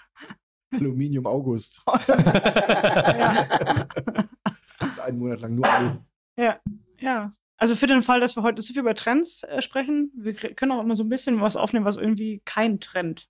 Aluminium 0.73 1.25
August. 1.27 1.81
ja. 2.07 3.87
Einen 5.03 5.19
Monat 5.19 5.41
lang 5.41 5.55
nur 5.55 5.65
Alu. 5.67 5.91
ja. 6.37 7.31
Also 7.57 7.75
für 7.75 7.87
den 7.87 8.01
Fall, 8.01 8.19
dass 8.19 8.35
wir 8.35 8.43
heute 8.43 8.61
zu 8.61 8.73
viel 8.73 8.81
über 8.81 8.95
Trends 8.95 9.43
äh, 9.43 9.61
sprechen, 9.61 10.11
wir 10.15 10.33
können 10.33 10.73
auch 10.73 10.81
immer 10.81 10.97
so 10.97 11.03
ein 11.03 11.09
bisschen 11.09 11.39
was 11.39 11.55
aufnehmen, 11.55 11.85
was 11.85 11.95
irgendwie 11.95 12.41
kein 12.43 12.81
Trend 12.81 13.29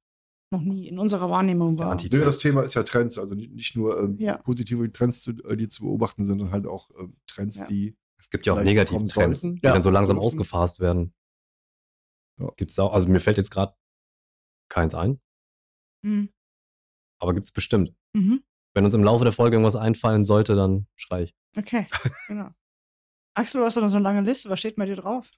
noch 0.51 0.61
nie 0.61 0.87
in 0.87 0.97
unserer 0.97 1.29
Wahrnehmung 1.29 1.77
war. 1.77 1.95
Nö, 1.95 2.25
das 2.25 2.39
Thema 2.39 2.63
ist 2.63 2.73
ja 2.73 2.81
Trends, 2.83 3.19
also 3.19 3.35
nicht, 3.35 3.51
nicht 3.53 3.75
nur 3.75 3.99
ähm, 3.99 4.15
Ja. 4.17 4.37
positive 4.37 4.91
Trends, 4.91 5.21
zu, 5.21 5.31
äh, 5.43 5.55
die 5.55 5.67
zu 5.67 5.83
beobachten 5.83 6.23
sind, 6.23 6.39
sondern 6.39 6.53
halt 6.53 6.65
auch 6.65 6.89
ähm, 6.99 7.15
Trends, 7.27 7.57
Ja. 7.57 7.65
die 7.67 7.95
Es 8.17 8.29
gibt 8.31 8.47
ja 8.47 8.53
auch 8.53 8.61
negative 8.63 9.05
Trends, 9.05 9.41
sollten. 9.41 9.55
die 9.57 9.61
dann 9.61 9.83
so 9.83 9.91
langsam 9.91 10.17
ausgefasst 10.17 10.79
werden. 10.79 11.13
Ja. 12.39 12.49
Gibt's 12.57 12.79
auch, 12.79 12.93
also 12.93 13.07
mir 13.07 13.19
fällt 13.19 13.37
jetzt 13.37 13.51
gerade 13.51 13.75
keins 14.69 14.95
ein, 14.95 15.19
Mhm. 16.01 16.29
Aber 17.19 17.33
gibt's 17.33 17.51
bestimmt. 17.51 17.93
Mhm. 18.13 18.43
Wenn 18.73 18.85
uns 18.85 18.93
im 18.93 19.03
Laufe 19.03 19.23
der 19.23 19.33
Folge 19.33 19.55
irgendwas 19.55 19.75
einfallen 19.75 20.25
sollte, 20.25 20.55
dann 20.55 20.85
schrei 20.95 21.23
ich. 21.23 21.35
Okay, 21.55 21.87
genau. 22.27 22.49
Axel, 23.33 23.59
du 23.61 23.65
hast 23.65 23.77
doch 23.77 23.81
noch 23.81 23.89
so 23.89 23.95
eine 23.97 24.03
lange 24.03 24.21
Liste. 24.21 24.49
Was 24.49 24.59
steht 24.59 24.75
bei 24.75 24.85
dir 24.85 24.95
drauf? 24.97 25.29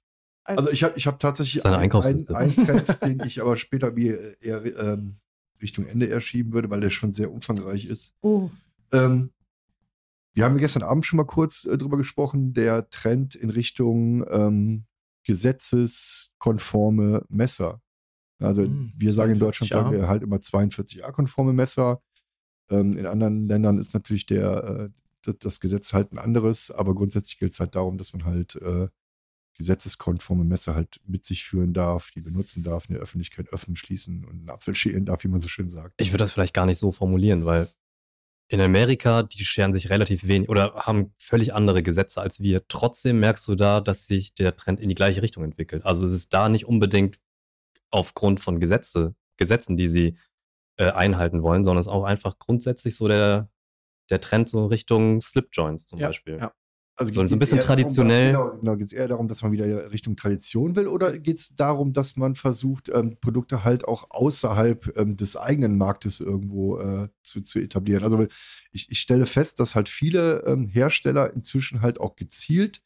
Als- 0.43 0.59
Also 0.59 0.71
ich 0.71 0.83
habe 0.83 0.97
ich 0.97 1.07
hab 1.07 1.19
tatsächlich 1.19 1.63
einen, 1.65 1.75
Einkaufsliste. 1.75 2.35
einen 2.35 2.55
Trend, 2.65 3.01
den 3.03 3.19
ich 3.25 3.41
aber 3.41 3.57
später 3.57 3.91
mir 3.91 4.41
eher 4.41 4.63
ähm, 4.79 5.17
Richtung 5.61 5.85
Ende 5.87 6.05
eher 6.07 6.21
schieben 6.21 6.53
würde, 6.53 6.69
weil 6.69 6.81
der 6.81 6.89
schon 6.89 7.13
sehr 7.13 7.31
umfangreich 7.31 7.85
ist. 7.85 8.15
oh, 8.21 8.49
Ähm, 8.91 9.31
wir 10.33 10.45
haben 10.45 10.57
gestern 10.59 10.83
Abend 10.83 11.05
schon 11.05 11.17
mal 11.17 11.25
kurz 11.25 11.65
äh, 11.65 11.77
drüber 11.77 11.97
gesprochen, 11.97 12.53
der 12.53 12.89
Trend 12.91 13.33
in 13.35 13.49
Richtung 13.49 14.23
ähm, 14.29 14.85
gesetzeskonforme 15.23 17.25
Messer. 17.29 17.81
Also 18.39 18.63
Hm, 18.63 18.93
wir 18.95 19.13
sagen 19.13 19.33
in 19.33 19.39
Deutschland 19.39 19.71
42 19.71 19.73
A. 19.73 19.83
sagen 19.83 20.01
wir 20.01 20.07
halt 20.07 20.23
immer 20.23 20.37
42a-konforme 20.37 21.53
Messer. 21.53 22.01
Ähm, 22.69 22.97
in 22.97 23.05
anderen 23.05 23.47
Ländern 23.47 23.77
ist 23.77 23.93
natürlich 23.93 24.25
der, 24.25 24.63
äh, 24.63 24.89
das, 25.23 25.35
das 25.39 25.59
Gesetz 25.59 25.93
halt 25.93 26.11
ein 26.11 26.19
anderes, 26.19 26.71
aber 26.71 26.93
grundsätzlich 26.93 27.39
gilt 27.39 27.53
es 27.53 27.59
halt 27.59 27.75
darum, 27.75 27.97
dass 27.97 28.13
man 28.13 28.25
halt 28.25 28.55
äh, 28.55 28.89
gesetzeskonforme 29.57 30.43
Messer 30.43 30.75
halt 30.75 31.01
mit 31.05 31.25
sich 31.25 31.43
führen 31.43 31.73
darf, 31.73 32.11
die 32.11 32.21
benutzen 32.21 32.63
darf, 32.63 32.87
in 32.87 32.93
der 32.93 33.01
Öffentlichkeit 33.01 33.51
öffnen, 33.51 33.75
schließen 33.75 34.23
und 34.23 34.39
einen 34.39 34.49
Apfel 34.49 34.75
schälen 34.75 35.05
darf, 35.05 35.23
wie 35.23 35.29
man 35.29 35.41
so 35.41 35.47
schön 35.47 35.67
sagt. 35.67 35.93
Ich 35.97 36.11
würde 36.11 36.23
das 36.23 36.31
vielleicht 36.31 36.53
gar 36.53 36.65
nicht 36.65 36.77
so 36.77 36.91
formulieren, 36.91 37.45
weil 37.45 37.69
in 38.49 38.61
Amerika, 38.61 39.23
die 39.23 39.43
scheren 39.43 39.73
sich 39.73 39.89
relativ 39.89 40.27
wenig 40.27 40.47
oder 40.47 40.73
haben 40.75 41.13
völlig 41.17 41.53
andere 41.53 41.83
Gesetze 41.83 42.21
als 42.21 42.39
wir. 42.39 42.65
Trotzdem 42.67 43.19
merkst 43.19 43.47
du 43.47 43.55
da, 43.55 43.81
dass 43.81 44.07
sich 44.07 44.35
der 44.35 44.55
Trend 44.55 44.79
in 44.79 44.89
die 44.89 44.95
gleiche 44.95 45.21
Richtung 45.21 45.43
entwickelt. 45.43 45.85
Also 45.85 46.05
es 46.05 46.13
ist 46.13 46.33
da 46.33 46.47
nicht 46.47 46.65
unbedingt 46.65 47.19
aufgrund 47.91 48.39
von 48.39 48.59
Gesetze, 48.59 49.15
Gesetzen, 49.37 49.77
die 49.77 49.87
sie 49.87 50.17
äh, 50.77 50.91
einhalten 50.91 51.41
wollen, 51.43 51.63
sondern 51.63 51.79
es 51.79 51.87
ist 51.87 51.91
auch 51.91 52.03
einfach 52.03 52.37
grundsätzlich 52.39 52.95
so 52.95 53.07
der, 53.07 53.49
der 54.09 54.21
Trend 54.21 54.49
so 54.49 54.65
Richtung 54.67 55.21
Slipjoints 55.21 55.87
zum 55.87 55.99
Ja, 55.99 56.07
Beispiel. 56.07 56.37
ja. 56.39 56.53
Also 56.99 57.13
So- 57.13 57.27
so 57.27 57.35
ein 57.35 57.39
bisschen 57.39 57.59
eher 57.59 57.63
darum, 57.63 57.77
traditionell. 57.83 58.31
Genau, 58.31 58.57
genau 58.57 58.75
geht 58.75 58.87
es 58.87 58.93
eher 58.93 59.07
darum, 59.07 59.27
dass 59.27 59.43
man 59.43 59.51
wieder 59.51 59.91
Richtung 59.91 60.15
Tradition 60.15 60.75
will 60.75 60.87
oder 60.87 61.19
geht 61.19 61.37
es 61.37 61.55
darum, 61.55 61.93
dass 61.93 62.15
man 62.15 62.33
versucht, 62.33 62.89
ähm, 62.89 63.17
Produkte 63.21 63.63
halt 63.63 63.87
auch 63.87 64.09
außerhalb 64.09 64.97
ähm, 64.97 65.15
des 65.15 65.37
eigenen 65.37 65.77
Marktes 65.77 66.19
irgendwo 66.19 66.79
äh, 66.79 67.09
zu, 67.21 67.41
zu 67.41 67.59
etablieren? 67.59 68.03
Also 68.03 68.25
ich, 68.71 68.89
ich 68.89 68.99
stelle 68.99 69.27
fest, 69.27 69.59
dass 69.59 69.75
halt 69.75 69.89
viele 69.89 70.43
ähm, 70.47 70.67
Hersteller 70.67 71.31
inzwischen 71.33 71.81
halt 71.83 71.99
auch 71.99 72.15
gezielt 72.15 72.81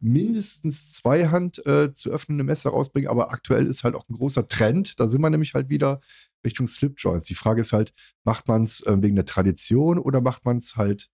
mindestens 0.00 0.92
Zweihand 0.92 1.64
äh, 1.66 1.92
zu 1.92 2.10
öffnende 2.10 2.42
Messer 2.42 2.70
rausbringen, 2.70 3.10
aber 3.10 3.30
aktuell 3.30 3.66
ist 3.66 3.84
halt 3.84 3.94
auch 3.94 4.08
ein 4.08 4.14
großer 4.14 4.48
Trend. 4.48 4.98
Da 4.98 5.08
sind 5.08 5.20
wir 5.20 5.30
nämlich 5.30 5.54
halt 5.54 5.68
wieder 5.68 6.00
Richtung 6.44 6.66
Slipjoints. 6.66 7.24
Die 7.24 7.34
Frage 7.34 7.60
ist 7.60 7.72
halt, 7.72 7.92
macht 8.24 8.48
man 8.48 8.62
es 8.62 8.80
äh, 8.86 8.96
wegen 9.00 9.14
der 9.14 9.26
Tradition 9.26 9.98
oder 9.98 10.20
macht 10.20 10.44
man 10.44 10.58
es 10.58 10.76
halt 10.76 11.10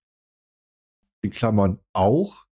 in 1.20 1.30
Klammern 1.30 1.80
auch, 1.92 2.46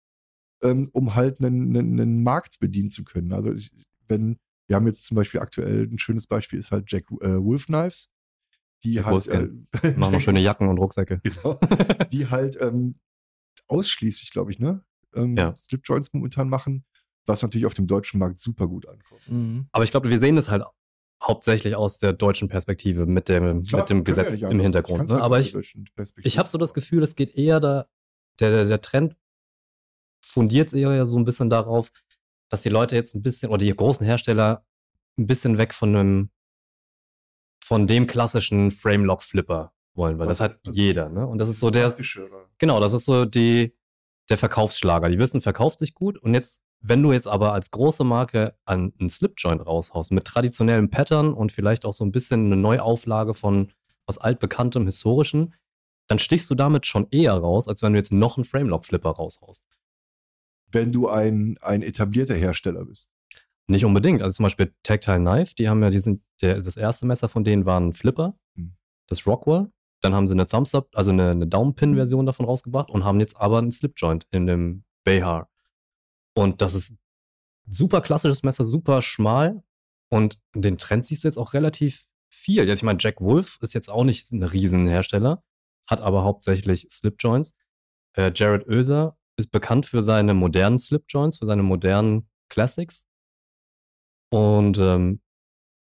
ähm, 0.62 0.90
um 0.92 1.14
halt 1.14 1.40
einen, 1.40 1.76
einen, 1.76 2.00
einen 2.00 2.22
Markt 2.22 2.58
bedienen 2.58 2.90
zu 2.90 3.04
können. 3.04 3.32
Also 3.32 3.52
ich, 3.52 3.70
wenn, 4.08 4.38
wir 4.66 4.76
haben 4.76 4.86
jetzt 4.86 5.04
zum 5.04 5.14
Beispiel 5.14 5.40
aktuell 5.40 5.84
ein 5.84 5.98
schönes 5.98 6.26
Beispiel 6.26 6.58
ist 6.58 6.72
halt 6.72 6.90
Jack 6.90 7.04
äh, 7.20 7.42
Wolf 7.42 7.66
Knives, 7.66 8.10
die 8.82 8.94
Jack 8.94 9.06
halt, 9.06 9.28
äh, 9.28 9.48
Machen 9.96 10.12
wir 10.12 10.20
schöne 10.20 10.40
Jacken 10.40 10.68
und 10.68 10.78
Rucksäcke. 10.78 11.20
genau, 11.22 11.60
die 12.10 12.28
halt 12.28 12.58
ähm, 12.60 12.96
ausschließlich, 13.68 14.30
glaube 14.30 14.50
ich, 14.50 14.58
ne, 14.58 14.84
ähm, 15.14 15.36
Ja. 15.36 15.56
Slipjoints 15.56 16.12
momentan 16.12 16.48
machen, 16.48 16.84
was 17.26 17.42
natürlich 17.42 17.66
auf 17.66 17.74
dem 17.74 17.86
deutschen 17.86 18.18
Markt 18.20 18.38
super 18.38 18.66
gut 18.66 18.86
ankommt. 18.88 19.20
Mhm. 19.28 19.66
Aber 19.72 19.84
ich 19.84 19.90
glaube, 19.90 20.10
wir 20.10 20.18
sehen 20.18 20.36
das 20.36 20.48
halt 20.50 20.62
hauptsächlich 21.22 21.74
aus 21.76 21.98
der 21.98 22.12
deutschen 22.12 22.48
Perspektive 22.48 23.06
mit 23.06 23.28
dem, 23.28 23.62
Klar, 23.64 23.82
mit 23.82 23.90
dem 23.90 24.04
können 24.04 24.16
wir 24.16 24.22
ja 24.22 24.28
Gesetz 24.28 24.40
nicht 24.42 24.50
im. 24.50 24.60
Hintergrund. 24.60 25.08
Ne? 25.08 25.14
halt 25.14 25.22
Aber 25.22 25.40
ich, 25.40 25.54
ich 26.22 26.38
habe 26.38 26.48
so 26.48 26.58
das. 26.58 26.74
Gefühl, 26.74 27.02
es 27.02 27.14
geht 27.16 27.34
eher 27.34 27.60
da, 27.60 27.86
der, 28.40 28.50
der, 28.50 28.64
der 28.66 28.80
Trend 28.80 29.16
fundiert 30.24 30.72
eher 30.74 31.06
so 31.06 31.18
ein 31.18 31.24
bisschen 31.24 31.48
darauf, 31.50 31.90
dass 32.50 32.62
die 32.62 32.68
Leute 32.68 32.96
jetzt 32.96 33.14
ein 33.14 33.22
bisschen, 33.22 33.50
oder 33.50 33.58
die 33.64 33.74
großen 33.74 34.04
Hersteller 34.04 34.64
ein 35.18 35.26
bisschen 35.26 35.56
weg 35.58 35.72
von 35.72 35.94
einem, 35.94 36.30
von 37.62 37.86
dem 37.86 38.06
klassischen 38.06 38.70
Frame-Lock-Flipper 38.70 39.72
wollen, 39.94 40.18
weil 40.18 40.26
das 40.26 40.40
Also- 40.40 40.54
hat 40.54 40.60
jeder, 40.74 41.08
ne? 41.08 41.26
Und 41.26 41.38
das 41.38 41.48
ist 41.48 41.60
so 41.60 41.70
der. 41.70 41.94
Genau, 42.58 42.80
das 42.80 42.92
ist 42.92 43.04
so 43.04 43.24
die, 43.24 43.74
der 44.28 44.38
Verkaufsschlager. 44.38 45.08
Die 45.08 45.18
wissen, 45.18 45.40
verkauft 45.40 45.78
sich 45.78 45.94
gut. 45.94 46.18
Und 46.18 46.34
jetzt, 46.34 46.62
wenn 46.80 47.02
du 47.02 47.12
jetzt 47.12 47.26
aber 47.26 47.52
als 47.52 47.70
große 47.70 48.04
Marke 48.04 48.56
an 48.64 48.92
einen 48.98 49.08
Slipjoint 49.08 49.64
raushaust 49.64 50.12
mit 50.12 50.24
traditionellem 50.24 50.90
Pattern 50.90 51.32
und 51.34 51.52
vielleicht 51.52 51.84
auch 51.84 51.92
so 51.92 52.04
ein 52.04 52.12
bisschen 52.12 52.46
eine 52.46 52.56
Neuauflage 52.56 53.34
von 53.34 53.72
was 54.06 54.18
altbekanntem, 54.18 54.84
historischen, 54.86 55.54
dann 56.06 56.18
stichst 56.18 56.50
du 56.50 56.54
damit 56.54 56.86
schon 56.86 57.06
eher 57.10 57.34
raus, 57.34 57.68
als 57.68 57.82
wenn 57.82 57.92
du 57.92 57.98
jetzt 57.98 58.12
noch 58.12 58.36
einen 58.36 58.44
Framelock-Flipper 58.44 59.10
raushaust. 59.10 59.66
Wenn 60.70 60.92
du 60.92 61.08
ein, 61.08 61.56
ein 61.60 61.82
etablierter 61.82 62.34
Hersteller 62.34 62.84
bist. 62.84 63.10
Nicht 63.66 63.84
unbedingt. 63.84 64.20
Also 64.20 64.36
zum 64.36 64.44
Beispiel 64.44 64.74
Tactile 64.82 65.18
Knife, 65.18 65.54
die 65.54 65.68
haben 65.68 65.82
ja 65.82 65.88
diesen, 65.88 66.22
der, 66.42 66.60
das 66.60 66.76
erste 66.76 67.06
Messer 67.06 67.28
von 67.28 67.44
denen 67.44 67.64
war 67.64 67.80
ein 67.80 67.92
Flipper, 67.92 68.36
Hm. 68.56 68.74
das 69.06 69.26
Rockwell. 69.26 69.70
Dann 70.04 70.14
haben 70.14 70.26
sie 70.26 70.34
eine 70.34 70.46
Thumbs-Up, 70.46 70.90
also 70.92 71.12
eine, 71.12 71.30
eine 71.30 71.46
Daumenpin-Version 71.46 72.26
davon 72.26 72.44
rausgebracht 72.44 72.90
und 72.90 73.04
haben 73.04 73.20
jetzt 73.20 73.40
aber 73.40 73.56
einen 73.56 73.72
Slipjoint 73.72 74.26
in 74.30 74.46
dem 74.46 74.84
Behar. 75.02 75.48
Und 76.34 76.60
das 76.60 76.74
ist 76.74 76.98
super 77.66 78.02
klassisches 78.02 78.42
Messer, 78.42 78.66
super 78.66 79.00
schmal. 79.00 79.62
Und 80.10 80.38
den 80.54 80.76
Trend 80.76 81.06
siehst 81.06 81.24
du 81.24 81.28
jetzt 81.28 81.38
auch 81.38 81.54
relativ 81.54 82.06
viel. 82.30 82.68
Jetzt, 82.68 82.80
ich 82.80 82.84
meine, 82.84 82.98
Jack 83.00 83.22
Wolf 83.22 83.58
ist 83.62 83.72
jetzt 83.72 83.88
auch 83.88 84.04
nicht 84.04 84.30
ein 84.30 84.42
Riesenhersteller, 84.42 85.42
hat 85.88 86.02
aber 86.02 86.22
hauptsächlich 86.22 86.86
Slipjoints. 86.90 87.56
Äh, 88.12 88.30
Jared 88.34 88.68
Oeser 88.68 89.16
ist 89.38 89.52
bekannt 89.52 89.86
für 89.86 90.02
seine 90.02 90.34
modernen 90.34 90.78
Slipjoints, 90.78 91.38
für 91.38 91.46
seine 91.46 91.62
modernen 91.62 92.28
Classics. 92.50 93.08
Und 94.30 94.76
ähm, 94.76 95.22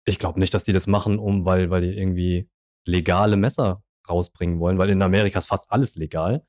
ich 0.05 0.19
glaube 0.19 0.39
nicht, 0.39 0.53
dass 0.53 0.63
die 0.63 0.71
das 0.71 0.87
machen, 0.87 1.19
um, 1.19 1.43
weil, 1.43 1.69
weil 1.69 1.81
die 1.81 1.97
irgendwie 1.97 2.49
legale 2.85 3.35
Messer 3.35 3.83
rausbringen 4.09 4.59
wollen, 4.59 4.77
weil 4.77 4.89
in 4.89 5.01
Amerika 5.01 5.39
ist 5.39 5.47
fast 5.47 5.71
alles 5.71 5.95
legal. 5.95 6.45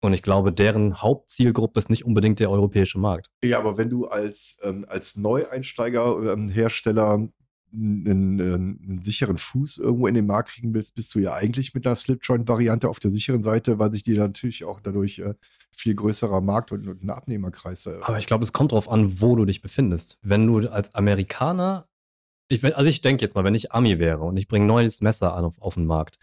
Und 0.00 0.14
ich 0.14 0.22
glaube, 0.22 0.52
deren 0.52 1.00
Hauptzielgruppe 1.00 1.78
ist 1.78 1.88
nicht 1.88 2.04
unbedingt 2.04 2.40
der 2.40 2.50
europäische 2.50 2.98
Markt. 2.98 3.30
Ja, 3.44 3.60
aber 3.60 3.78
wenn 3.78 3.88
du 3.88 4.06
als, 4.06 4.58
ähm, 4.62 4.84
als 4.88 5.16
Neueinsteiger, 5.16 6.32
ähm, 6.32 6.48
Hersteller 6.48 7.28
einen, 7.72 8.40
einen, 8.40 9.00
sicheren 9.02 9.38
Fuß 9.38 9.78
irgendwo 9.78 10.06
in 10.06 10.14
den 10.14 10.26
Markt 10.26 10.50
kriegen 10.50 10.74
willst, 10.74 10.94
bist 10.94 11.14
du 11.14 11.20
ja 11.20 11.34
eigentlich 11.34 11.72
mit 11.72 11.86
einer 11.86 11.96
Slip-Joint-Variante 11.96 12.88
auf 12.88 13.00
der 13.00 13.10
sicheren 13.10 13.42
Seite, 13.42 13.78
weil 13.78 13.92
sich 13.92 14.02
dir 14.02 14.18
natürlich 14.18 14.64
auch 14.64 14.80
dadurch 14.80 15.20
äh, 15.20 15.34
viel 15.70 15.94
größerer 15.94 16.40
Markt 16.40 16.72
und, 16.72 16.86
und 16.86 17.02
ein 17.02 17.10
Abnehmerkreis 17.10 17.86
eröffnet. 17.86 18.08
Aber 18.08 18.18
ich 18.18 18.26
glaube, 18.26 18.44
es 18.44 18.52
kommt 18.52 18.72
darauf 18.72 18.90
an, 18.90 19.20
wo 19.20 19.36
du 19.36 19.44
dich 19.44 19.62
befindest. 19.62 20.18
Wenn 20.22 20.46
du 20.46 20.68
als 20.68 20.94
Amerikaner, 20.94 21.88
ich, 22.48 22.64
also 22.64 22.88
ich 22.88 23.00
denke 23.00 23.22
jetzt 23.22 23.34
mal, 23.34 23.44
wenn 23.44 23.54
ich 23.54 23.72
Ami 23.72 23.98
wäre 23.98 24.22
und 24.22 24.36
ich 24.36 24.48
bringe 24.48 24.66
ein 24.66 24.68
neues 24.68 25.00
Messer 25.00 25.34
auf, 25.36 25.60
auf 25.60 25.74
den 25.74 25.86
Markt, 25.86 26.18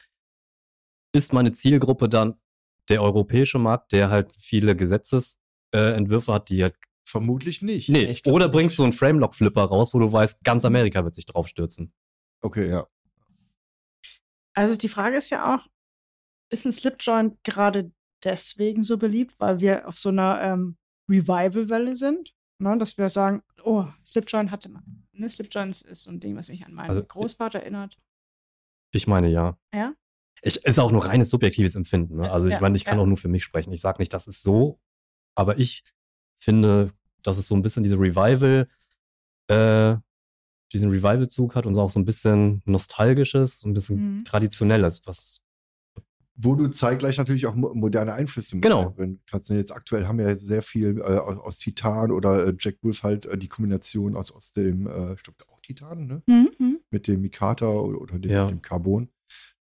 ist 1.14 1.34
meine 1.34 1.52
Zielgruppe 1.52 2.10
dann 2.10 2.36
der 2.90 3.02
europäische 3.02 3.60
Markt, 3.60 3.92
der 3.92 4.10
halt 4.10 4.36
viele 4.38 4.76
Gesetzesentwürfe 4.76 6.32
äh, 6.32 6.34
hat, 6.34 6.50
die 6.50 6.64
halt 6.64 6.76
Vermutlich 7.10 7.64
nicht. 7.64 7.90
Nee, 7.90 8.22
oder 8.28 8.50
bringst 8.50 8.78
du 8.78 8.84
einen 8.84 8.94
Framelock-Flipper 8.94 9.64
raus, 9.64 9.96
wo 9.96 10.00
du 10.00 10.12
weißt, 10.12 10.44
ganz 10.44 10.64
Amerika 10.64 11.04
wird 11.04 11.16
sich 11.16 11.26
drauf 11.26 11.48
stürzen. 11.48 11.92
Okay, 12.42 12.70
ja. 12.70 12.88
Also 14.54 14.76
die 14.76 14.90
Frage 14.90 15.18
ist 15.18 15.32
ja 15.32 15.56
auch, 15.56 15.66
ist 16.52 16.66
ein 16.66 16.72
Slipjoint 16.72 17.44
gerade 17.44 17.92
deswegen 18.24 18.84
so 18.84 19.00
beliebt, 19.00 19.40
weil 19.40 19.60
wir 19.60 19.88
auf 19.88 19.98
so 19.98 20.10
einer 20.10 20.40
ähm, 20.40 20.78
Revival-Welle 21.10 21.96
sind? 21.96 22.36
Ne? 22.60 22.78
Dass 22.78 22.96
wir 23.00 23.10
sagen, 23.10 23.42
oh, 23.64 23.86
Slipjoint 24.06 24.52
hatte 24.52 24.70
man. 24.70 25.08
Ne? 25.12 25.28
Slipjoints 25.28 25.82
ist 25.82 26.04
so 26.04 26.12
ein 26.12 26.20
Ding, 26.20 26.36
was 26.36 26.48
mich 26.48 26.64
an 26.64 26.74
meinen 26.74 26.92
also, 26.92 27.04
Großvater 27.04 27.62
erinnert. 27.62 27.98
Ich 28.92 29.08
meine 29.08 29.30
ja. 29.30 29.58
Ja? 29.74 29.96
Ich, 30.42 30.64
ist 30.64 30.80
auch 30.80 30.92
nur 30.92 31.06
reines 31.06 31.30
subjektives 31.30 31.76
Empfinden. 31.76 32.18
Ne? 32.18 32.32
Also 32.32 32.48
ich 32.48 32.54
ja, 32.54 32.62
meine, 32.62 32.78
ich 32.78 32.86
kann 32.86 32.98
ja. 32.98 33.04
auch 33.04 33.08
nur 33.08 33.18
für 33.18 33.28
mich 33.28 33.44
sprechen. 33.44 33.74
Ich 33.74 33.82
sage 33.82 34.00
nicht, 34.00 34.14
das 34.14 34.28
ist 34.28 34.42
so, 34.42 34.80
aber 35.36 35.60
ich 35.60 35.84
finde 36.38 36.94
dass 37.24 37.38
es 37.38 37.48
so 37.48 37.56
ein 37.56 37.62
bisschen 37.62 37.84
diese 37.84 37.98
Revival, 37.98 38.68
äh, 39.48 39.98
diesen 40.72 40.90
Revival-Zug 40.90 41.56
hat 41.56 41.66
und 41.66 41.76
so 41.76 41.82
auch 41.82 41.90
so 41.90 42.00
ein 42.00 42.06
bisschen 42.06 42.62
Nostalgisches, 42.66 43.60
so 43.60 43.70
ein 43.70 43.74
bisschen 43.74 44.20
mhm. 44.20 44.24
Traditionelles, 44.26 45.06
was 45.06 45.42
wo 46.42 46.56
du 46.56 46.70
zeitgleich 46.70 47.18
natürlich 47.18 47.48
auch 47.48 47.56
moderne 47.56 48.14
Einflüsse 48.14 48.56
mit 48.56 48.64
genau. 48.64 48.96
kannst. 49.30 49.50
Jetzt 49.50 49.74
aktuell 49.74 50.08
haben 50.08 50.20
wir 50.20 50.30
ja 50.30 50.38
sehr 50.38 50.62
viel 50.62 51.00
äh, 51.00 51.02
aus, 51.02 51.38
aus, 51.38 51.58
Titan 51.58 52.12
oder 52.12 52.48
äh, 52.48 52.54
Jack 52.58 52.78
Wolf 52.82 53.04
halt 53.04 53.26
äh, 53.26 53.38
die 53.38 53.50
Kombination 53.50 54.16
aus, 54.16 54.32
aus 54.32 54.54
dem, 54.54 54.88
äh, 54.88 55.16
ich 55.16 55.24
glaube 55.24 55.40
auch 55.50 55.60
Titan, 55.60 56.08
ne? 56.08 56.24
Mhm, 56.28 56.50
mhm. 56.58 56.80
Mit 56.92 57.08
dem 57.08 57.20
Mikata 57.20 57.68
oder, 57.68 58.00
oder 58.00 58.20
dem, 58.20 58.32
ja. 58.32 58.48
dem, 58.48 58.62
Carbon. 58.62 59.10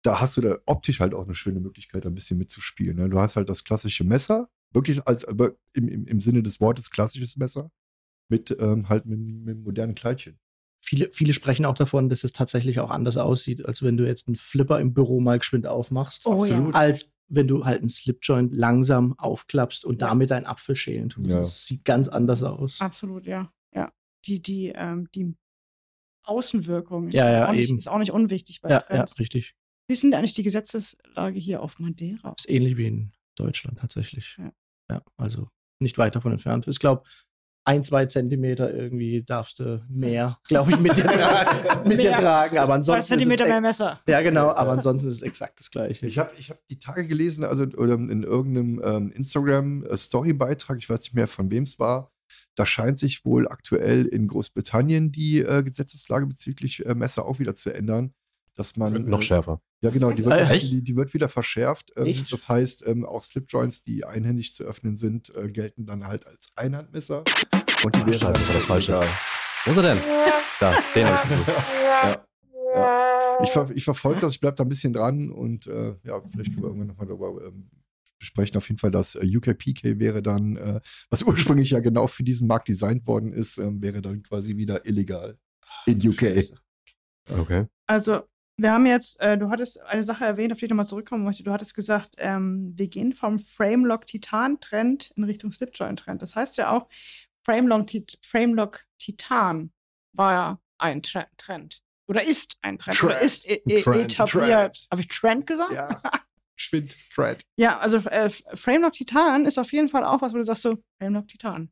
Da 0.02 0.20
hast 0.20 0.36
du 0.36 0.40
da 0.40 0.58
optisch 0.66 1.00
halt 1.00 1.14
auch 1.14 1.24
eine 1.24 1.34
schöne 1.34 1.60
Möglichkeit, 1.60 2.06
ein 2.06 2.14
bisschen 2.14 2.38
mitzuspielen. 2.38 2.96
Ne? 2.96 3.08
Du 3.08 3.18
hast 3.18 3.36
halt 3.36 3.48
das 3.48 3.64
klassische 3.64 4.04
Messer, 4.04 4.48
wirklich 4.72 5.06
als 5.06 5.24
aber 5.24 5.56
im, 5.72 5.88
im, 5.88 6.06
im 6.06 6.20
Sinne 6.20 6.42
des 6.42 6.60
Wortes 6.60 6.90
klassisches 6.90 7.36
Messer 7.36 7.70
mit 8.28 8.56
ähm, 8.60 8.88
halt 8.88 9.06
mit, 9.06 9.18
mit 9.18 9.56
einem 9.56 9.64
modernen 9.64 9.94
Kleidchen. 9.94 10.38
Viele, 10.80 11.10
viele 11.10 11.32
sprechen 11.32 11.64
auch 11.64 11.74
davon, 11.74 12.08
dass 12.08 12.24
es 12.24 12.32
tatsächlich 12.32 12.78
auch 12.78 12.90
anders 12.90 13.16
aussieht, 13.16 13.66
als 13.66 13.82
wenn 13.82 13.96
du 13.96 14.06
jetzt 14.06 14.28
einen 14.28 14.36
Flipper 14.36 14.80
im 14.80 14.94
Büro 14.94 15.20
mal 15.20 15.38
geschwind 15.38 15.66
aufmachst. 15.66 16.24
Oh, 16.26 16.42
Absolut. 16.42 16.74
Ja. 16.74 16.80
Als 16.80 17.12
wenn 17.28 17.48
du 17.48 17.64
halt 17.64 17.80
einen 17.80 17.88
Slipjoint 17.88 18.54
langsam 18.54 19.18
aufklappst 19.18 19.84
und 19.84 20.00
ja. 20.00 20.08
damit 20.08 20.32
einen 20.32 20.46
Apfel 20.46 20.76
schälen 20.76 21.10
tust. 21.10 21.28
Ja. 21.28 21.38
Das 21.38 21.66
sieht 21.66 21.84
ganz 21.84 22.08
anders 22.08 22.42
aus. 22.42 22.80
Absolut, 22.80 23.26
ja. 23.26 23.52
Ja. 23.74 23.92
Die, 24.24 24.40
die, 24.40 24.72
ähm, 24.74 25.08
die 25.14 25.34
Außenwirkung 26.22 27.10
ja, 27.10 27.30
ja, 27.30 27.42
ist, 27.42 27.48
auch 27.48 27.52
nicht, 27.52 27.70
ist 27.70 27.88
auch 27.88 27.98
nicht 27.98 28.12
unwichtig 28.12 28.60
bei 28.60 28.70
ja, 28.70 28.84
ja, 28.90 29.04
richtig. 29.18 29.56
Wie 29.88 29.94
ist 29.94 30.02
denn 30.02 30.12
eigentlich 30.12 30.34
die 30.34 30.42
Gesetzeslage 30.42 31.38
hier 31.38 31.62
auf 31.62 31.78
Madeira? 31.78 32.34
Ist 32.38 32.48
ähnlich 32.48 32.76
wie 32.76 32.86
in 32.86 33.12
Deutschland 33.36 33.78
tatsächlich. 33.78 34.36
Ja. 34.38 34.52
ja 34.90 35.02
also 35.16 35.48
nicht 35.80 35.96
weit 35.96 36.14
davon 36.14 36.32
entfernt. 36.32 36.68
Ich 36.68 36.78
glaube, 36.78 37.04
ein, 37.64 37.82
zwei 37.84 38.04
Zentimeter 38.04 38.72
irgendwie 38.72 39.22
darfst 39.22 39.60
du 39.60 39.84
mehr, 39.88 40.38
glaube 40.48 40.72
ich, 40.72 40.78
mit 40.78 40.96
dir 40.96 41.04
tragen. 41.04 41.88
mit 41.88 42.02
dir 42.02 42.12
tragen. 42.12 42.58
Aber 42.58 42.74
ansonsten. 42.74 43.02
Zwei 43.02 43.16
Zentimeter 43.16 43.46
mehr 43.46 43.60
Messer. 43.62 44.00
Ja, 44.06 44.20
genau, 44.20 44.50
aber 44.50 44.72
ansonsten 44.72 45.08
ist 45.08 45.16
es 45.16 45.22
exakt 45.22 45.58
das 45.58 45.70
Gleiche. 45.70 46.06
Ich 46.06 46.18
habe 46.18 46.32
ich 46.38 46.50
hab 46.50 46.58
die 46.68 46.78
Tage 46.78 47.06
gelesen, 47.06 47.44
also 47.44 47.64
oder 47.64 47.94
in 47.94 48.22
irgendeinem 48.22 48.82
ähm, 48.84 49.12
Instagram-Story-Beitrag, 49.12 50.78
ich 50.78 50.88
weiß 50.88 51.00
nicht 51.00 51.14
mehr, 51.14 51.28
von 51.28 51.50
wem 51.50 51.62
es 51.62 51.78
war. 51.78 52.12
Da 52.56 52.66
scheint 52.66 52.98
sich 52.98 53.24
wohl 53.24 53.48
aktuell 53.48 54.04
in 54.04 54.28
Großbritannien 54.28 55.12
die 55.12 55.38
äh, 55.38 55.62
Gesetzeslage 55.62 56.26
bezüglich 56.26 56.84
äh, 56.84 56.94
Messer 56.94 57.24
auch 57.24 57.38
wieder 57.38 57.54
zu 57.54 57.72
ändern 57.72 58.12
dass 58.58 58.76
man. 58.76 59.08
Noch 59.08 59.20
äh, 59.20 59.24
schärfer. 59.24 59.60
Ja, 59.80 59.90
genau, 59.90 60.10
die 60.10 60.24
wird, 60.24 60.50
äh, 60.50 60.58
die, 60.58 60.82
die, 60.82 60.96
wird 60.96 61.14
wieder 61.14 61.28
verschärft. 61.28 61.92
Ähm, 61.96 62.24
das 62.30 62.48
heißt, 62.48 62.84
ähm, 62.86 63.04
auch 63.04 63.22
Slipjoints, 63.22 63.84
die 63.84 64.04
einhändig 64.04 64.52
zu 64.54 64.64
öffnen 64.64 64.96
sind, 64.96 65.34
äh, 65.36 65.48
gelten 65.48 65.86
dann 65.86 66.06
halt 66.06 66.26
als 66.26 66.52
Einhandmesser. 66.56 67.22
Und 67.84 67.94
die 67.94 68.06
wären 68.06 68.18
Scheiße, 68.18 68.32
das 68.32 68.48
war 68.48 68.54
der 68.54 68.62
falsche. 68.62 69.00
Wo 69.64 69.70
ist 69.70 69.76
er 69.76 69.82
denn? 69.82 69.98
Da, 70.60 70.76
den 70.94 71.06
habe 71.06 71.28
ich 71.28 71.46
ja, 71.46 72.24
ja. 72.74 73.38
Ich, 73.44 73.50
ver 73.50 73.70
ich 73.72 73.84
verfolge 73.84 74.20
das, 74.20 74.34
ich 74.34 74.40
bleibe 74.40 74.56
da 74.56 74.64
ein 74.64 74.68
bisschen 74.68 74.92
dran 74.92 75.30
und 75.30 75.68
äh, 75.68 75.94
ja, 76.02 76.20
vielleicht 76.28 76.50
können 76.50 76.62
wir 76.62 76.68
irgendwann 76.68 76.88
nochmal 76.88 77.06
darüber 77.06 77.46
ähm, 77.46 77.70
besprechen. 78.18 78.56
Auf 78.56 78.68
jeden 78.68 78.80
Fall, 78.80 78.90
das 78.90 79.14
äh, 79.14 79.24
UKPK 79.24 80.00
wäre 80.00 80.20
dann, 80.20 80.56
äh, 80.56 80.80
was 81.10 81.22
ursprünglich 81.22 81.70
ja 81.70 81.78
genau 81.78 82.08
für 82.08 82.24
diesen 82.24 82.48
Markt 82.48 82.66
designt 82.66 83.06
worden 83.06 83.32
ist, 83.32 83.58
ähm, 83.58 83.80
wäre 83.80 84.02
dann 84.02 84.24
quasi 84.24 84.56
wieder 84.56 84.84
illegal 84.84 85.38
in 85.86 85.98
UK. 85.98 86.20
Scheiße. 86.20 86.56
Okay. 87.30 87.66
Also 87.86 88.22
wir 88.58 88.72
haben 88.72 88.86
jetzt, 88.86 89.20
äh, 89.20 89.38
du 89.38 89.50
hattest 89.50 89.80
eine 89.82 90.02
Sache 90.02 90.24
erwähnt, 90.24 90.52
auf 90.52 90.58
die 90.58 90.64
ich 90.64 90.70
nochmal 90.70 90.86
zurückkommen 90.86 91.24
möchte. 91.24 91.44
Du 91.44 91.52
hattest 91.52 91.74
gesagt, 91.74 92.16
ähm, 92.18 92.72
wir 92.76 92.88
gehen 92.88 93.14
vom 93.14 93.38
Framelock 93.38 94.04
Titan 94.06 94.60
Trend 94.60 95.12
in 95.16 95.24
Richtung 95.24 95.52
Slipjoint 95.52 96.00
Trend. 96.00 96.20
Das 96.22 96.34
heißt 96.34 96.56
ja 96.56 96.72
auch, 96.72 96.88
Framelock, 97.44 97.86
Framelock 98.20 98.84
Titan 98.98 99.70
war 100.12 100.32
ja 100.32 100.60
ein 100.78 101.02
Trend. 101.02 101.82
Oder 102.08 102.24
ist 102.24 102.58
ein 102.62 102.78
Trend. 102.78 102.98
Trend. 102.98 103.12
Oder 103.12 103.20
ist 103.20 103.48
e 103.48 103.62
e 103.64 103.80
Trend, 103.80 104.12
etabliert. 104.12 104.88
Habe 104.90 105.02
ich 105.02 105.08
Trend 105.08 105.46
gesagt? 105.46 105.72
Ja. 105.72 106.00
Schwind, 106.56 106.92
Trend. 107.14 107.42
Ja, 107.56 107.78
also 107.78 107.98
äh, 107.98 108.28
Framelock 108.54 108.94
Titan 108.94 109.46
ist 109.46 109.58
auf 109.58 109.72
jeden 109.72 109.88
Fall 109.88 110.04
auch 110.04 110.20
was, 110.20 110.32
wo 110.32 110.38
du 110.38 110.44
sagst 110.44 110.62
so, 110.62 110.78
Framelock 110.98 111.28
Titan. 111.28 111.70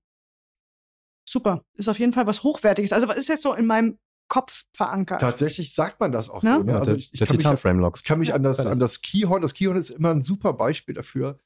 Super. 1.29 1.65
Ist 1.75 1.89
auf 1.89 1.99
jeden 1.99 2.13
Fall 2.13 2.29
was 2.29 2.45
Hochwertiges. 2.45 2.93
Also 2.93 3.09
was 3.09 3.17
ist 3.17 3.29
jetzt 3.29 3.43
so 3.43 3.55
in 3.55 3.67
meinem 3.67 3.99
Kopf 4.29 4.65
verankert. 4.73 5.21
Tatsächlich 5.21 5.75
sagt 5.75 6.01
man 6.01 6.13
das 6.13 6.29
auch 6.29 6.43
ne? 6.43 6.57
so. 6.57 6.63
Ne? 6.63 6.73
Ja, 6.73 6.79
also 6.81 6.95
ich, 6.95 7.13
ich 7.13 7.19
der 7.19 7.29
Titan 7.29 7.57
Framelock. 7.57 7.97
Ich 7.99 8.05
kann 8.05 8.19
mich 8.19 8.35
an 8.35 8.43
das, 8.43 8.61
an 8.61 8.79
das 8.79 9.01
Keyhorn, 9.01 9.43
das 9.43 9.55
Keyhorn 9.55 9.77
ist 9.77 9.91
immer 9.91 10.11
ein 10.11 10.23
super 10.23 10.53
Beispiel 10.55 10.95
dafür, 10.95 11.39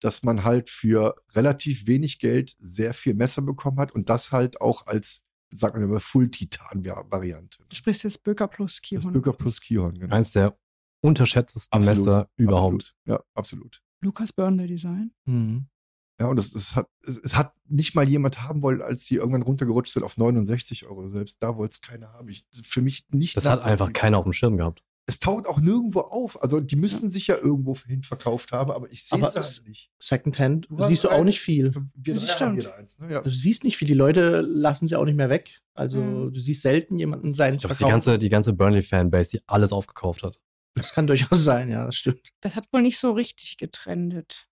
dass 0.00 0.22
man 0.22 0.44
halt 0.44 0.70
für 0.70 1.16
relativ 1.32 1.86
wenig 1.86 2.18
Geld 2.20 2.54
sehr 2.58 2.94
viel 2.94 3.14
Messer 3.14 3.42
bekommen 3.42 3.78
hat 3.80 3.92
und 3.92 4.08
das 4.08 4.30
halt 4.30 4.60
auch 4.60 4.86
als, 4.86 5.24
sagt 5.52 5.74
man 5.74 5.82
immer, 5.82 6.00
Full-Titan-Variante. 6.00 7.64
Du 7.68 7.76
sprichst 7.76 8.04
jetzt 8.04 8.22
Böker 8.22 8.46
plus 8.46 8.80
Keyhorn. 8.80 9.04
Das 9.04 9.12
Böker 9.12 9.32
plus 9.32 9.60
Keyhorn, 9.60 9.98
genau. 9.98 10.14
Eins 10.14 10.32
der 10.32 10.56
unterschätztesten 11.00 11.76
absolut, 11.76 11.98
Messer 11.98 12.30
überhaupt. 12.36 12.74
Absolut. 12.74 12.94
Ja, 13.06 13.24
absolut. 13.34 13.82
Lukas 14.00 14.32
Burnley 14.32 14.68
Design. 14.68 15.12
Mhm. 15.24 15.66
Ja, 16.20 16.26
und 16.26 16.38
es, 16.38 16.54
es, 16.54 16.74
hat, 16.74 16.88
es, 17.06 17.16
es, 17.18 17.36
hat 17.36 17.52
nicht 17.68 17.94
mal 17.94 18.08
jemand 18.08 18.42
haben 18.42 18.62
wollen, 18.62 18.82
als 18.82 19.06
sie 19.06 19.16
irgendwann 19.16 19.42
runtergerutscht 19.42 19.92
sind 19.92 20.02
auf 20.02 20.16
69 20.16 20.86
Euro. 20.86 21.06
Selbst 21.06 21.36
da 21.40 21.56
wollte 21.56 21.72
es 21.74 21.80
keiner 21.80 22.12
haben. 22.12 22.28
Ich, 22.28 22.44
für 22.50 22.82
mich 22.82 23.06
nicht. 23.10 23.36
Das 23.36 23.46
hat 23.46 23.62
einfach 23.62 23.92
keiner 23.92 24.18
auf 24.18 24.24
dem 24.24 24.32
Schirm 24.32 24.56
gehabt. 24.56 24.82
Es 25.06 25.20
taucht 25.20 25.46
auch 25.46 25.58
nirgendwo 25.58 26.00
auf. 26.00 26.42
Also 26.42 26.60
die 26.60 26.76
müssen 26.76 27.08
sich 27.08 27.28
ja 27.28 27.36
irgendwo 27.36 27.74
hin 27.78 28.02
verkauft 28.02 28.52
haben, 28.52 28.70
aber 28.70 28.92
ich 28.92 29.04
sehe 29.04 29.18
es 29.26 29.34
halt 29.34 29.68
nicht. 29.68 29.90
Secondhand 29.98 30.66
du 30.68 30.84
siehst 30.84 31.04
du 31.04 31.08
auch 31.08 31.24
nicht 31.24 31.40
viel. 31.40 31.72
Wir 31.94 32.14
das 32.14 32.30
stimmt. 32.32 32.66
Eins, 32.66 32.98
ne? 32.98 33.12
ja. 33.12 33.22
Du 33.22 33.30
siehst 33.30 33.64
nicht 33.64 33.78
viel. 33.78 33.88
Die 33.88 33.94
Leute 33.94 34.42
lassen 34.42 34.86
sie 34.86 34.96
auch 34.96 35.06
nicht 35.06 35.16
mehr 35.16 35.30
weg. 35.30 35.60
Also 35.72 36.00
mhm. 36.02 36.34
du 36.34 36.40
siehst 36.40 36.60
selten 36.60 36.98
jemanden 36.98 37.32
sein. 37.32 37.54
Ich 37.54 37.60
glaube, 37.60 37.74
die 37.74 37.84
ganze, 37.84 38.18
die 38.18 38.28
ganze 38.28 38.52
Burnley-Fanbase, 38.52 39.30
die 39.30 39.40
alles 39.46 39.72
aufgekauft 39.72 40.24
hat. 40.24 40.38
Das 40.74 40.92
kann 40.92 41.06
durchaus 41.06 41.42
sein, 41.44 41.70
ja, 41.70 41.86
das 41.86 41.96
stimmt. 41.96 42.28
Das 42.40 42.54
hat 42.54 42.70
wohl 42.72 42.82
nicht 42.82 42.98
so 42.98 43.12
richtig 43.12 43.56
getrendet. 43.56 44.48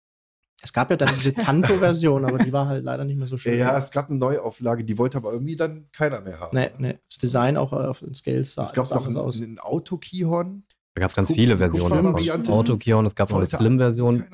Es 0.62 0.72
gab 0.72 0.90
ja 0.90 0.96
dann 0.96 1.14
diese 1.14 1.34
Tanto-Version, 1.34 2.24
aber 2.24 2.38
die 2.38 2.52
war 2.52 2.66
halt 2.66 2.84
leider 2.84 3.04
nicht 3.04 3.16
mehr 3.18 3.26
so 3.26 3.36
schön. 3.36 3.58
Ja, 3.58 3.76
es 3.78 3.90
gab 3.90 4.08
eine 4.08 4.18
Neuauflage, 4.18 4.84
die 4.84 4.98
wollte 4.98 5.18
aber 5.18 5.32
irgendwie 5.32 5.56
dann 5.56 5.88
keiner 5.92 6.20
mehr 6.20 6.40
haben. 6.40 6.56
Nee, 6.56 6.70
nee. 6.78 6.98
Das 7.08 7.18
Design 7.18 7.56
auch 7.56 7.72
auf 7.72 8.00
den 8.00 8.14
Scales 8.14 8.54
sah 8.54 8.62
Es 8.62 8.72
gab 8.72 8.90
noch 8.90 9.06
ein, 9.06 9.16
aus. 9.16 9.38
ein 9.38 9.58
Auto-Keyhorn. 9.58 10.64
Da 10.94 11.00
gab 11.00 11.10
es 11.10 11.16
ganz 11.16 11.32
viele 11.32 11.58
Versionen 11.58 12.48
Auto-Keyhorn. 12.48 13.04
Es 13.04 13.14
gab 13.14 13.30
noch 13.30 13.36
eine 13.36 13.46
Slim-Version. 13.46 14.24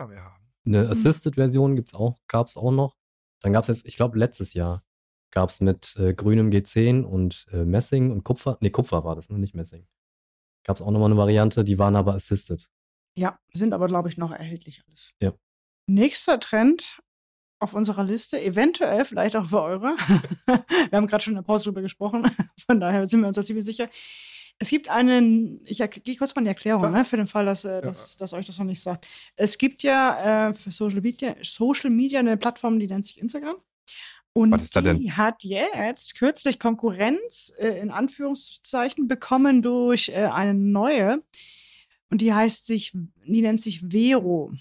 Eine 0.65 0.89
Assisted-Version 0.89 1.75
gibt's 1.75 1.93
auch, 1.93 2.21
gab 2.29 2.47
es 2.47 2.57
auch 2.57 2.71
noch. 2.71 2.97
Dann 3.41 3.53
gab 3.53 3.63
es 3.63 3.69
jetzt, 3.69 3.87
ich 3.87 3.97
glaube, 3.97 4.17
letztes 4.17 4.55
Jahr 4.55 4.85
gab 5.33 5.49
es 5.51 5.61
mit 5.61 5.97
äh, 5.97 6.15
grünem 6.15 6.51
G10 6.51 7.03
und 7.03 7.47
äh, 7.53 7.65
Messing 7.65 8.13
und 8.13 8.23
Kupfer. 8.23 8.59
Nee, 8.61 8.71
Kupfer 8.71 9.03
war 9.03 9.17
das, 9.17 9.29
ne? 9.29 9.39
nicht 9.39 9.55
Messing. 9.55 9.89
Gab 10.65 10.77
es 10.77 10.83
auch 10.83 10.91
nochmal 10.93 11.11
eine 11.11 11.17
Variante, 11.17 11.65
die 11.65 11.79
waren 11.79 11.97
aber 11.97 12.15
Assisted. 12.15 12.71
Ja, 13.17 13.41
sind 13.53 13.75
aber, 13.75 13.89
glaube 13.89 14.09
ich, 14.09 14.17
noch 14.17 14.31
erhältlich 14.31 14.85
alles. 14.87 15.15
Ja. 15.21 15.33
Nächster 15.87 16.41
Trend 16.41 17.01
auf 17.59 17.75
unserer 17.75 18.03
Liste, 18.03 18.43
eventuell 18.43 19.05
vielleicht 19.05 19.37
auch 19.37 19.47
für 19.47 19.63
eure. 19.63 19.97
Wir 20.47 20.97
haben 20.97 21.07
gerade 21.07 21.23
schon 21.23 21.33
in 21.33 21.37
der 21.37 21.43
Pause 21.43 21.65
drüber 21.65 21.83
gesprochen, 21.83 22.29
von 22.67 22.81
daher 22.81 23.07
sind 23.07 23.21
wir 23.21 23.29
uns 23.29 23.37
da 23.37 23.45
ziemlich 23.45 23.65
sicher. 23.65 23.89
Es 24.59 24.69
gibt 24.69 24.89
einen, 24.89 25.61
ich 25.65 25.79
gehe 26.05 26.17
kurz 26.17 26.35
mal 26.35 26.41
in 26.41 26.45
die 26.45 26.51
Erklärung, 26.51 26.93
ne, 26.93 27.05
für 27.05 27.17
den 27.17 27.27
Fall, 27.27 27.47
dass, 27.47 27.65
äh, 27.65 27.81
dass, 27.81 28.17
dass, 28.17 28.33
euch 28.33 28.47
das 28.47 28.59
noch 28.59 28.67
nicht 28.67 28.83
sagt. 28.83 29.07
Es 29.37 29.59
gibt 29.59 29.83
ja 29.83 30.49
äh, 30.49 30.55
für 30.55 30.71
Social 30.71 31.01
Media, 31.01 31.35
Social 31.43 31.91
Media 31.91 32.21
eine 32.21 32.37
Plattform, 32.37 32.79
die 32.79 32.87
nennt 32.87 33.07
sich 33.07 33.21
Instagram. 33.21 33.57
Und 34.35 34.51
Was 34.51 34.63
ist 34.63 34.77
da 34.77 34.81
denn? 34.81 34.99
die 34.99 35.13
hat 35.13 35.45
jetzt 35.45 36.17
kürzlich 36.17 36.59
Konkurrenz 36.59 37.53
äh, 37.59 37.79
in 37.81 37.91
Anführungszeichen 37.91 39.07
bekommen 39.07 39.63
durch 39.63 40.09
äh, 40.09 40.29
eine 40.33 40.55
neue. 40.55 41.23
Und 42.11 42.21
die 42.21 42.33
heißt 42.33 42.67
sich, 42.67 42.93
die 42.93 43.43
nennt 43.43 43.61
sich 43.61 43.81
Vero. 43.91 44.53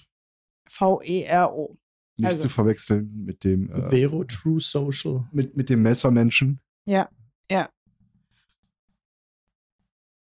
V-E-R-O. 0.71 1.77
Nicht 2.17 2.25
Also. 2.27 2.39
zu 2.43 2.49
verwechseln 2.49 3.23
mit 3.25 3.43
dem, 3.43 3.69
äh, 3.71 3.89
Vero 3.89 4.23
True 4.23 4.59
Social. 4.59 5.25
mit, 5.31 5.55
mit 5.57 5.69
dem 5.69 5.81
Messermenschen. 5.81 6.59
Ja, 6.85 7.09
ja. 7.49 7.69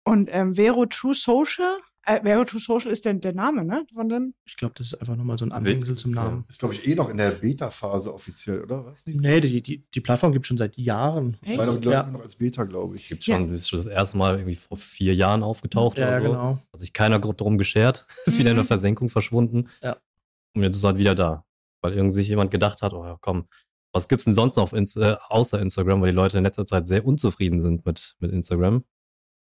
Und 0.04 0.30
ähm, 0.32 0.56
Vero 0.56 0.86
True 0.86 1.14
Social, 1.14 1.80
äh, 2.06 2.22
Vero 2.24 2.46
True 2.46 2.62
Social 2.62 2.92
ist 2.92 3.04
der, 3.04 3.14
der 3.16 3.34
Name, 3.34 3.66
ne? 3.66 3.86
Von 3.94 4.08
dem. 4.08 4.34
Ich 4.46 4.56
glaube, 4.56 4.74
das 4.78 4.88
ist 4.88 4.94
einfach 5.02 5.18
nochmal 5.18 5.38
so 5.38 5.46
ein 5.46 5.52
Anhängsel 5.52 5.98
zum 5.98 6.12
Namen. 6.12 6.46
Ist, 6.48 6.60
glaube 6.60 6.76
ich, 6.76 6.88
eh 6.88 6.96
noch 6.96 7.10
in 7.10 7.18
der 7.18 7.32
Beta-Phase 7.32 8.14
offiziell, 8.14 8.62
oder? 8.64 8.86
Was 8.86 9.06
nicht? 9.06 9.20
Nee, 9.20 9.42
die, 9.42 9.62
die, 9.62 9.80
die 9.94 10.00
Plattform 10.02 10.32
gibt 10.32 10.46
es 10.46 10.48
schon 10.48 10.58
seit 10.58 10.78
Jahren. 10.78 11.36
Echt? 11.46 11.58
Weil 11.58 11.78
die 11.80 11.86
läuft 11.86 12.06
Ja. 12.06 12.08
noch 12.08 12.22
als 12.22 12.38
Beta, 12.38 12.64
glaube 12.64 12.96
ich. 12.96 13.10
Gibt 13.10 13.26
schon, 13.26 13.52
ist 13.54 13.68
schon 13.70 13.80
das 13.80 13.86
erste 13.88 14.18
Mal 14.18 14.36
irgendwie 14.38 14.56
vor 14.56 14.78
vier 14.78 15.14
Jahren 15.14 15.44
aufgetaucht 15.44 15.98
Ja, 15.98 16.08
oder 16.08 16.18
so. 16.22 16.24
genau. 16.28 16.60
Hat 16.72 16.80
sich 16.80 16.94
keiner 16.94 17.20
grob 17.20 17.38
darum 17.38 17.58
geschert. 17.58 18.08
Ist 18.26 18.40
wieder 18.40 18.52
in 18.52 18.56
der 18.58 18.64
Mhm. 18.64 18.68
Versenkung 18.70 19.10
verschwunden. 19.10 19.68
Ja. 19.84 19.98
Und 20.58 20.64
jetzt 20.64 20.76
ist 20.78 20.84
er 20.84 20.90
halt 20.90 20.98
wieder 21.00 21.16
da. 21.16 21.46
Weil 21.82 21.94
irgendwie 21.94 22.14
sich 22.16 22.28
jemand 22.28 22.52
gedacht 22.52 22.82
hat, 22.82 22.94
oh 22.94 23.04
ja, 23.06 23.18
komm, 23.22 23.48
was 23.94 24.08
gibt's 24.08 24.26
denn 24.26 24.36
sonst 24.36 24.56
noch 24.58 24.64
auf 24.64 24.74
Inst 24.74 24.98
äh, 24.98 25.16
außer 25.30 25.60
Instagram, 25.62 26.02
weil 26.02 26.12
die 26.12 26.16
Leute 26.16 26.38
in 26.38 26.44
letzter 26.44 26.66
Zeit 26.66 26.88
sehr 26.88 27.06
unzufrieden 27.06 27.62
sind 27.62 27.86
mit, 27.86 28.16
mit 28.20 28.32
Instagram. 28.32 28.84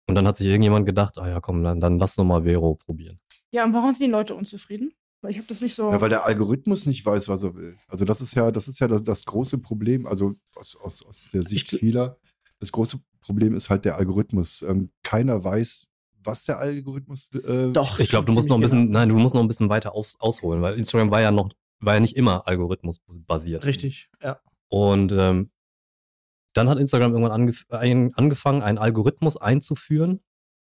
Und 0.09 0.15
dann 0.15 0.27
hat 0.27 0.37
sich 0.37 0.47
irgendjemand 0.47 0.87
gedacht, 0.87 1.19
ah 1.19 1.29
ja, 1.29 1.41
komm, 1.41 1.62
dann, 1.62 1.81
dann 1.81 1.99
lass 1.99 2.17
doch 2.17 2.25
mal 2.25 2.43
Vero 2.45 2.75
probieren. 2.75 3.21
Ja, 3.53 3.65
und 3.65 3.73
warum 3.73 3.91
sind 3.91 4.07
die 4.07 4.11
Leute 4.11 4.35
unzufrieden? 4.35 4.93
Weil 5.21 5.31
ich 5.31 5.37
habe 5.38 5.47
das 5.47 5.61
nicht 5.61 5.75
so. 5.77 5.91
Ja, 5.93 6.01
weil 6.01 6.09
der 6.09 6.25
Algorithmus 6.25 6.87
nicht 6.87 7.07
weiß, 7.07 7.29
was 7.29 7.45
er 7.45 7.55
will. 7.55 7.77
Also 7.87 8.05
das 8.05 8.21
ist 8.21 8.35
ja, 8.35 8.51
das 8.51 8.67
ist 8.67 8.81
ja 8.81 8.88
das, 8.88 9.05
das 9.05 9.25
große 9.25 9.59
Problem, 9.59 10.07
also 10.07 10.35
aus, 10.57 10.75
aus, 10.77 11.07
aus 11.07 11.29
der 11.33 11.43
Sicht 11.43 11.73
Ich- 11.73 11.79
vieler. 11.79 12.19
Das 12.59 12.73
große 12.73 12.99
Problem 13.21 13.55
ist 13.55 13.71
halt 13.71 13.85
der 13.85 13.97
Algorithmus. 13.97 14.62
Ähm, 14.62 14.91
keiner 15.05 15.43
weiß, 15.45 15.87
was 16.25 16.45
der 16.45 16.59
Algorithmus 16.59 17.29
äh, 17.35 17.71
Doch. 17.73 17.99
Ich 17.99 18.09
glaube, 18.09 18.27
du 18.27 18.33
musst 18.33 18.49
noch 18.49 18.57
ein 18.57 18.61
bisschen, 18.61 18.91
nein, 18.91 19.09
du 19.09 19.17
musst 19.17 19.35
noch 19.35 19.43
ein 19.43 19.49
bisschen 19.49 19.69
weiter 19.69 19.95
aus, 19.95 20.17
ausholen, 20.21 20.63
weil 20.63 20.75
Instagram 20.79 21.11
war 21.11 21.21
ja 21.21 21.31
noch, 21.31 21.51
war 21.81 21.95
ja 21.95 22.01
nicht 22.01 22.17
immer 22.17 22.47
algorithmusbasiert. 22.47 23.63
genau. 23.63 23.69
Richtig, 23.69 24.11
ja. 24.23 24.41
Und 24.69 25.13
ähm, 25.13 25.51
dann 26.55 26.69
hat 26.69 26.79
Instagram 26.79 27.13
irgendwann 27.13 27.33
angef 27.33 27.65
ein, 27.71 28.15
angefangen, 28.15 28.63
einen 28.63 28.79
Algorithmus 28.79 29.37
einzuführen, 29.37 30.21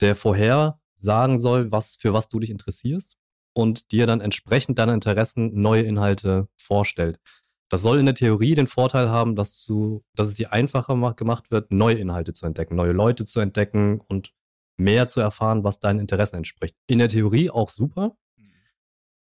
der 0.01 0.15
vorher 0.15 0.79
sagen 0.95 1.39
soll, 1.39 1.71
was, 1.71 1.95
für 1.95 2.13
was 2.13 2.29
du 2.29 2.39
dich 2.39 2.49
interessierst 2.49 3.17
und 3.53 3.91
dir 3.91 4.07
dann 4.07 4.21
entsprechend 4.21 4.79
deiner 4.79 4.93
Interessen 4.93 5.59
neue 5.61 5.83
Inhalte 5.83 6.47
vorstellt. 6.55 7.19
Das 7.69 7.81
soll 7.81 7.99
in 7.99 8.05
der 8.05 8.15
Theorie 8.15 8.55
den 8.55 8.67
Vorteil 8.67 9.09
haben, 9.09 9.35
dass, 9.35 9.63
du, 9.65 10.03
dass 10.15 10.27
es 10.27 10.35
dir 10.35 10.53
einfacher 10.53 10.95
ma- 10.95 11.13
gemacht 11.13 11.49
wird, 11.51 11.71
neue 11.71 11.95
Inhalte 11.95 12.33
zu 12.33 12.45
entdecken, 12.45 12.75
neue 12.75 12.91
Leute 12.91 13.25
zu 13.25 13.39
entdecken 13.39 13.99
und 14.07 14.31
mehr 14.83 15.07
zu 15.07 15.19
erfahren, 15.21 15.63
was 15.63 15.79
deinen 15.79 15.99
Interessen 15.99 16.37
entspricht. 16.37 16.75
In 16.87 16.99
der 16.99 17.09
Theorie 17.09 17.49
auch 17.49 17.69
super. 17.69 18.15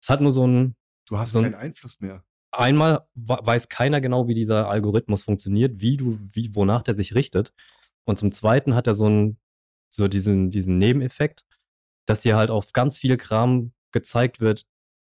Es 0.01 0.09
hat 0.09 0.21
nur 0.21 0.31
so 0.31 0.47
ein, 0.47 0.77
Du 1.07 1.18
hast 1.18 1.33
so 1.33 1.38
ein- 1.38 1.44
keinen 1.44 1.55
Einfluss 1.55 2.01
mehr. 2.01 2.25
einmal 2.53 3.07
weiß 3.14 3.68
keiner 3.68 4.01
genau, 4.01 4.29
wie 4.29 4.35
dieser 4.35 4.68
Algorithmus 4.68 5.23
funktioniert, 5.23 5.81
wie 5.81 5.97
du, 5.97 6.18
wie, 6.33 6.55
wonach 6.55 6.83
der 6.83 6.94
sich 6.94 7.14
richtet. 7.14 7.53
Und 8.05 8.18
zum 8.18 8.33
Zweiten 8.33 8.75
hat 8.75 8.87
er 8.87 8.94
so 8.94 9.07
einen, 9.07 9.38
so 9.90 10.09
diesen, 10.09 10.51
diesen 10.51 10.79
Nebeneffekt, 10.79 11.44
dass 12.07 12.21
dir 12.21 12.37
halt 12.37 12.51
auf 12.51 12.73
ganz 12.73 12.99
viel 12.99 13.16
Kram 13.16 13.73
gezeigt 13.92 14.40
wird, 14.40 14.66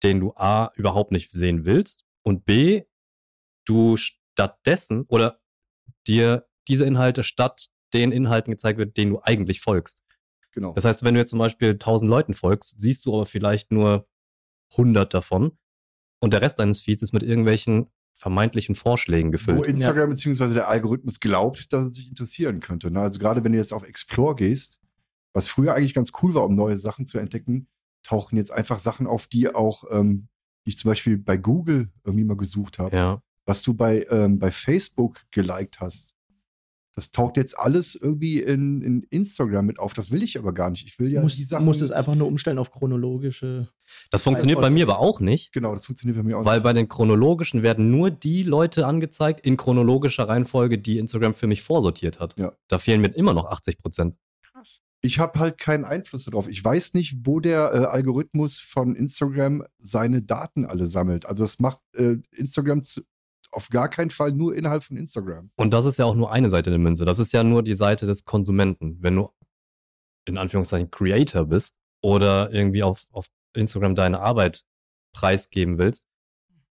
den 0.03 0.19
du 0.19 0.33
A 0.35 0.69
überhaupt 0.75 1.11
nicht 1.11 1.31
sehen 1.31 1.65
willst 1.65 2.05
und 2.23 2.45
B, 2.45 2.83
du 3.65 3.97
stattdessen 3.97 5.05
oder 5.07 5.39
dir 6.07 6.47
diese 6.67 6.85
Inhalte 6.85 7.23
statt 7.23 7.69
den 7.93 8.11
Inhalten 8.11 8.51
gezeigt 8.51 8.77
wird, 8.77 8.97
denen 8.97 9.11
du 9.11 9.21
eigentlich 9.21 9.61
folgst. 9.61 10.03
Genau. 10.55 10.73
Das 10.73 10.85
heißt, 10.85 11.03
wenn 11.03 11.13
du 11.13 11.19
jetzt 11.19 11.29
zum 11.29 11.39
Beispiel 11.39 11.71
1000 11.71 12.09
Leuten 12.09 12.33
folgst, 12.33 12.79
siehst 12.79 13.05
du 13.05 13.13
aber 13.13 13.25
vielleicht 13.25 13.71
nur 13.71 14.07
100 14.71 15.13
davon 15.13 15.57
und 16.19 16.33
der 16.33 16.41
Rest 16.41 16.59
deines 16.59 16.81
Feeds 16.81 17.01
ist 17.01 17.13
mit 17.13 17.23
irgendwelchen 17.23 17.91
vermeintlichen 18.17 18.75
Vorschlägen 18.75 19.29
Wo 19.29 19.31
gefüllt. 19.33 19.65
Instagram 19.65 20.09
beziehungsweise 20.09 20.53
der 20.53 20.69
Algorithmus 20.69 21.19
glaubt, 21.19 21.73
dass 21.73 21.87
es 21.87 21.95
sich 21.95 22.07
interessieren 22.07 22.61
könnte. 22.61 22.89
Ne? 22.89 23.01
Also 23.01 23.19
gerade 23.19 23.43
wenn 23.43 23.51
du 23.51 23.57
jetzt 23.57 23.73
auf 23.73 23.83
Explore 23.83 24.35
gehst, 24.35 24.79
was 25.33 25.49
früher 25.49 25.75
eigentlich 25.75 25.93
ganz 25.93 26.13
cool 26.23 26.33
war, 26.33 26.45
um 26.45 26.55
neue 26.55 26.79
Sachen 26.79 27.05
zu 27.05 27.17
entdecken, 27.17 27.67
tauchen 28.03 28.37
jetzt 28.37 28.51
einfach 28.51 28.79
Sachen 28.79 29.05
auf, 29.05 29.27
die 29.27 29.53
auch, 29.53 29.83
ähm, 29.91 30.29
die 30.65 30.69
ich 30.69 30.77
zum 30.77 30.89
Beispiel 30.89 31.17
bei 31.17 31.35
Google 31.35 31.91
irgendwie 32.05 32.23
mal 32.23 32.37
gesucht 32.37 32.79
habe. 32.79 32.95
Ja. 32.95 33.21
was 33.45 33.61
du 33.61 33.73
bei, 33.73 34.07
ähm, 34.09 34.39
bei 34.39 34.49
Facebook 34.49 35.21
geliked 35.31 35.79
hast. 35.79 36.14
Das 36.95 37.11
taucht 37.11 37.35
jetzt 37.35 37.59
alles 37.59 37.95
irgendwie 37.95 38.41
in, 38.41 38.81
in 38.81 39.03
Instagram 39.09 39.65
mit 39.65 39.79
auf. 39.79 39.93
Das 39.93 40.11
will 40.11 40.23
ich 40.23 40.39
aber 40.39 40.53
gar 40.53 40.69
nicht. 40.69 40.85
Ich 40.87 40.97
will 40.97 41.11
ja 41.11 41.19
Du 41.19 41.25
musst, 41.25 41.37
die 41.37 41.43
Sachen. 41.43 41.65
musst 41.65 41.81
es 41.81 41.91
einfach 41.91 42.15
nur 42.15 42.27
umstellen 42.27 42.57
auf 42.57 42.71
chronologische. 42.71 43.67
Das 44.11 44.23
funktioniert 44.23 44.61
bei 44.61 44.69
mir 44.69 44.83
aber 44.85 44.99
auch 44.99 45.19
nicht, 45.19 45.51
Genau, 45.51 45.73
das 45.73 45.85
funktioniert 45.85 46.17
bei 46.17 46.23
mir 46.23 46.37
auch 46.39 46.45
weil 46.45 46.57
nicht. 46.59 46.63
bei 46.63 46.73
den 46.73 46.87
chronologischen 46.87 47.63
werden 47.63 47.91
nur 47.91 48.11
die 48.11 48.43
Leute 48.43 48.87
angezeigt 48.87 49.45
in 49.45 49.57
chronologischer 49.57 50.27
Reihenfolge, 50.27 50.79
die 50.79 50.97
Instagram 50.97 51.33
für 51.33 51.47
mich 51.47 51.61
vorsortiert 51.61 52.19
hat. 52.19 52.37
Ja. 52.39 52.53
Da 52.69 52.79
fehlen 52.79 53.01
mir 53.01 53.09
immer 53.09 53.33
noch 53.33 53.45
80 53.45 53.77
Prozent. 53.77 54.15
Krass. 54.41 54.79
Ich 55.01 55.19
habe 55.19 55.37
halt 55.39 55.57
keinen 55.59 55.85
Einfluss 55.85 56.23
darauf. 56.25 56.47
Ich 56.47 56.63
weiß 56.63 56.93
nicht, 56.95 57.17
wo 57.25 57.39
der 57.39 57.71
äh, 57.73 57.77
Algorithmus 57.85 58.57
von 58.57 58.95
Instagram 58.95 59.63
seine 59.77 60.21
Daten 60.23 60.65
alle 60.65 60.87
sammelt. 60.87 61.25
Also 61.27 61.43
das 61.43 61.59
macht 61.59 61.79
äh, 61.93 62.15
Instagram 62.31 62.81
zu, 62.83 63.01
auf 63.55 63.69
gar 63.69 63.89
keinen 63.89 64.09
Fall 64.11 64.31
nur 64.31 64.55
innerhalb 64.55 64.83
von 64.83 64.97
Instagram. 64.97 65.49
Und 65.55 65.73
das 65.73 65.85
ist 65.85 65.97
ja 65.97 66.05
auch 66.05 66.15
nur 66.15 66.31
eine 66.31 66.49
Seite 66.49 66.69
der 66.69 66.79
Münze. 66.79 67.05
Das 67.05 67.19
ist 67.19 67.31
ja 67.33 67.43
nur 67.43 67.63
die 67.63 67.73
Seite 67.73 68.05
des 68.05 68.25
Konsumenten. 68.25 68.97
Wenn 69.01 69.15
du 69.15 69.29
in 70.25 70.37
Anführungszeichen 70.37 70.91
Creator 70.91 71.45
bist 71.45 71.77
oder 72.01 72.51
irgendwie 72.51 72.83
auf, 72.83 73.05
auf 73.11 73.27
Instagram 73.53 73.95
deine 73.95 74.19
Arbeit 74.19 74.65
preisgeben 75.13 75.77
willst, 75.77 76.07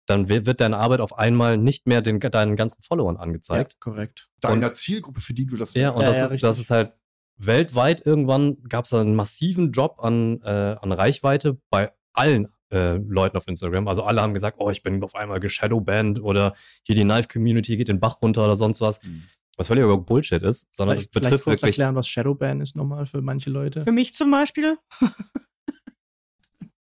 dann 0.07 0.29
wi- 0.29 0.45
wird 0.45 0.61
deine 0.61 0.77
Arbeit 0.77 0.99
auf 0.99 1.17
einmal 1.17 1.57
nicht 1.57 1.88
mehr 1.88 2.01
den, 2.01 2.19
deinen 2.19 2.55
ganzen 2.55 2.81
Followern 2.83 3.17
angezeigt. 3.17 3.73
Ja, 3.73 3.77
korrekt. 3.79 4.29
Deiner 4.41 4.73
Zielgruppe, 4.73 5.21
für 5.21 5.33
die 5.33 5.45
du 5.45 5.55
das 5.57 5.73
Ja, 5.73 5.91
und 5.91 6.01
Ja, 6.01 6.07
das, 6.07 6.17
ja, 6.17 6.25
ist, 6.27 6.43
das 6.43 6.59
ist 6.59 6.69
halt 6.71 6.93
weltweit 7.38 8.05
irgendwann 8.05 8.61
gab 8.69 8.85
es 8.85 8.93
einen 8.93 9.15
massiven 9.15 9.71
Drop 9.71 9.99
an, 10.03 10.41
äh, 10.41 10.75
an 10.79 10.91
Reichweite 10.91 11.57
bei 11.69 11.91
allen 12.13 12.47
äh, 12.71 12.95
Leuten 12.97 13.38
auf 13.38 13.47
Instagram. 13.47 13.88
Also 13.88 14.04
alle 14.04 14.21
haben 14.21 14.34
gesagt, 14.34 14.58
oh, 14.60 14.69
ich 14.71 14.84
bin 14.84 15.01
auf 15.04 15.15
einmal 15.15 15.39
geshadowbanned 15.39 16.19
oder 16.21 16.54
hier 16.84 16.95
die 16.95 17.04
Knife-Community 17.04 17.78
geht 17.78 17.88
den 17.88 17.99
Bach 17.99 18.21
runter 18.21 18.43
oder 18.45 18.56
sonst 18.56 18.82
was. 18.82 19.01
Mhm. 19.04 19.23
Was 19.58 19.67
völlig 19.67 19.84
über 19.86 19.97
Bullshit 19.97 20.41
ist, 20.43 20.67
sondern 20.75 20.97
Vielleicht, 20.97 21.10
das 21.10 21.13
vielleicht 21.13 21.23
betrifft 21.32 21.43
kurz 21.45 21.62
wirklich. 21.62 21.78
erklären, 21.80 21.95
was 21.95 22.08
Shadowban 22.10 22.60
ist 22.62 22.75
nochmal 22.75 23.06
für 23.06 23.21
manche 23.21 23.49
Leute. 23.49 23.82
Für 23.82 23.91
mich 23.93 24.13
zum 24.13 24.30
Beispiel. 24.32 24.78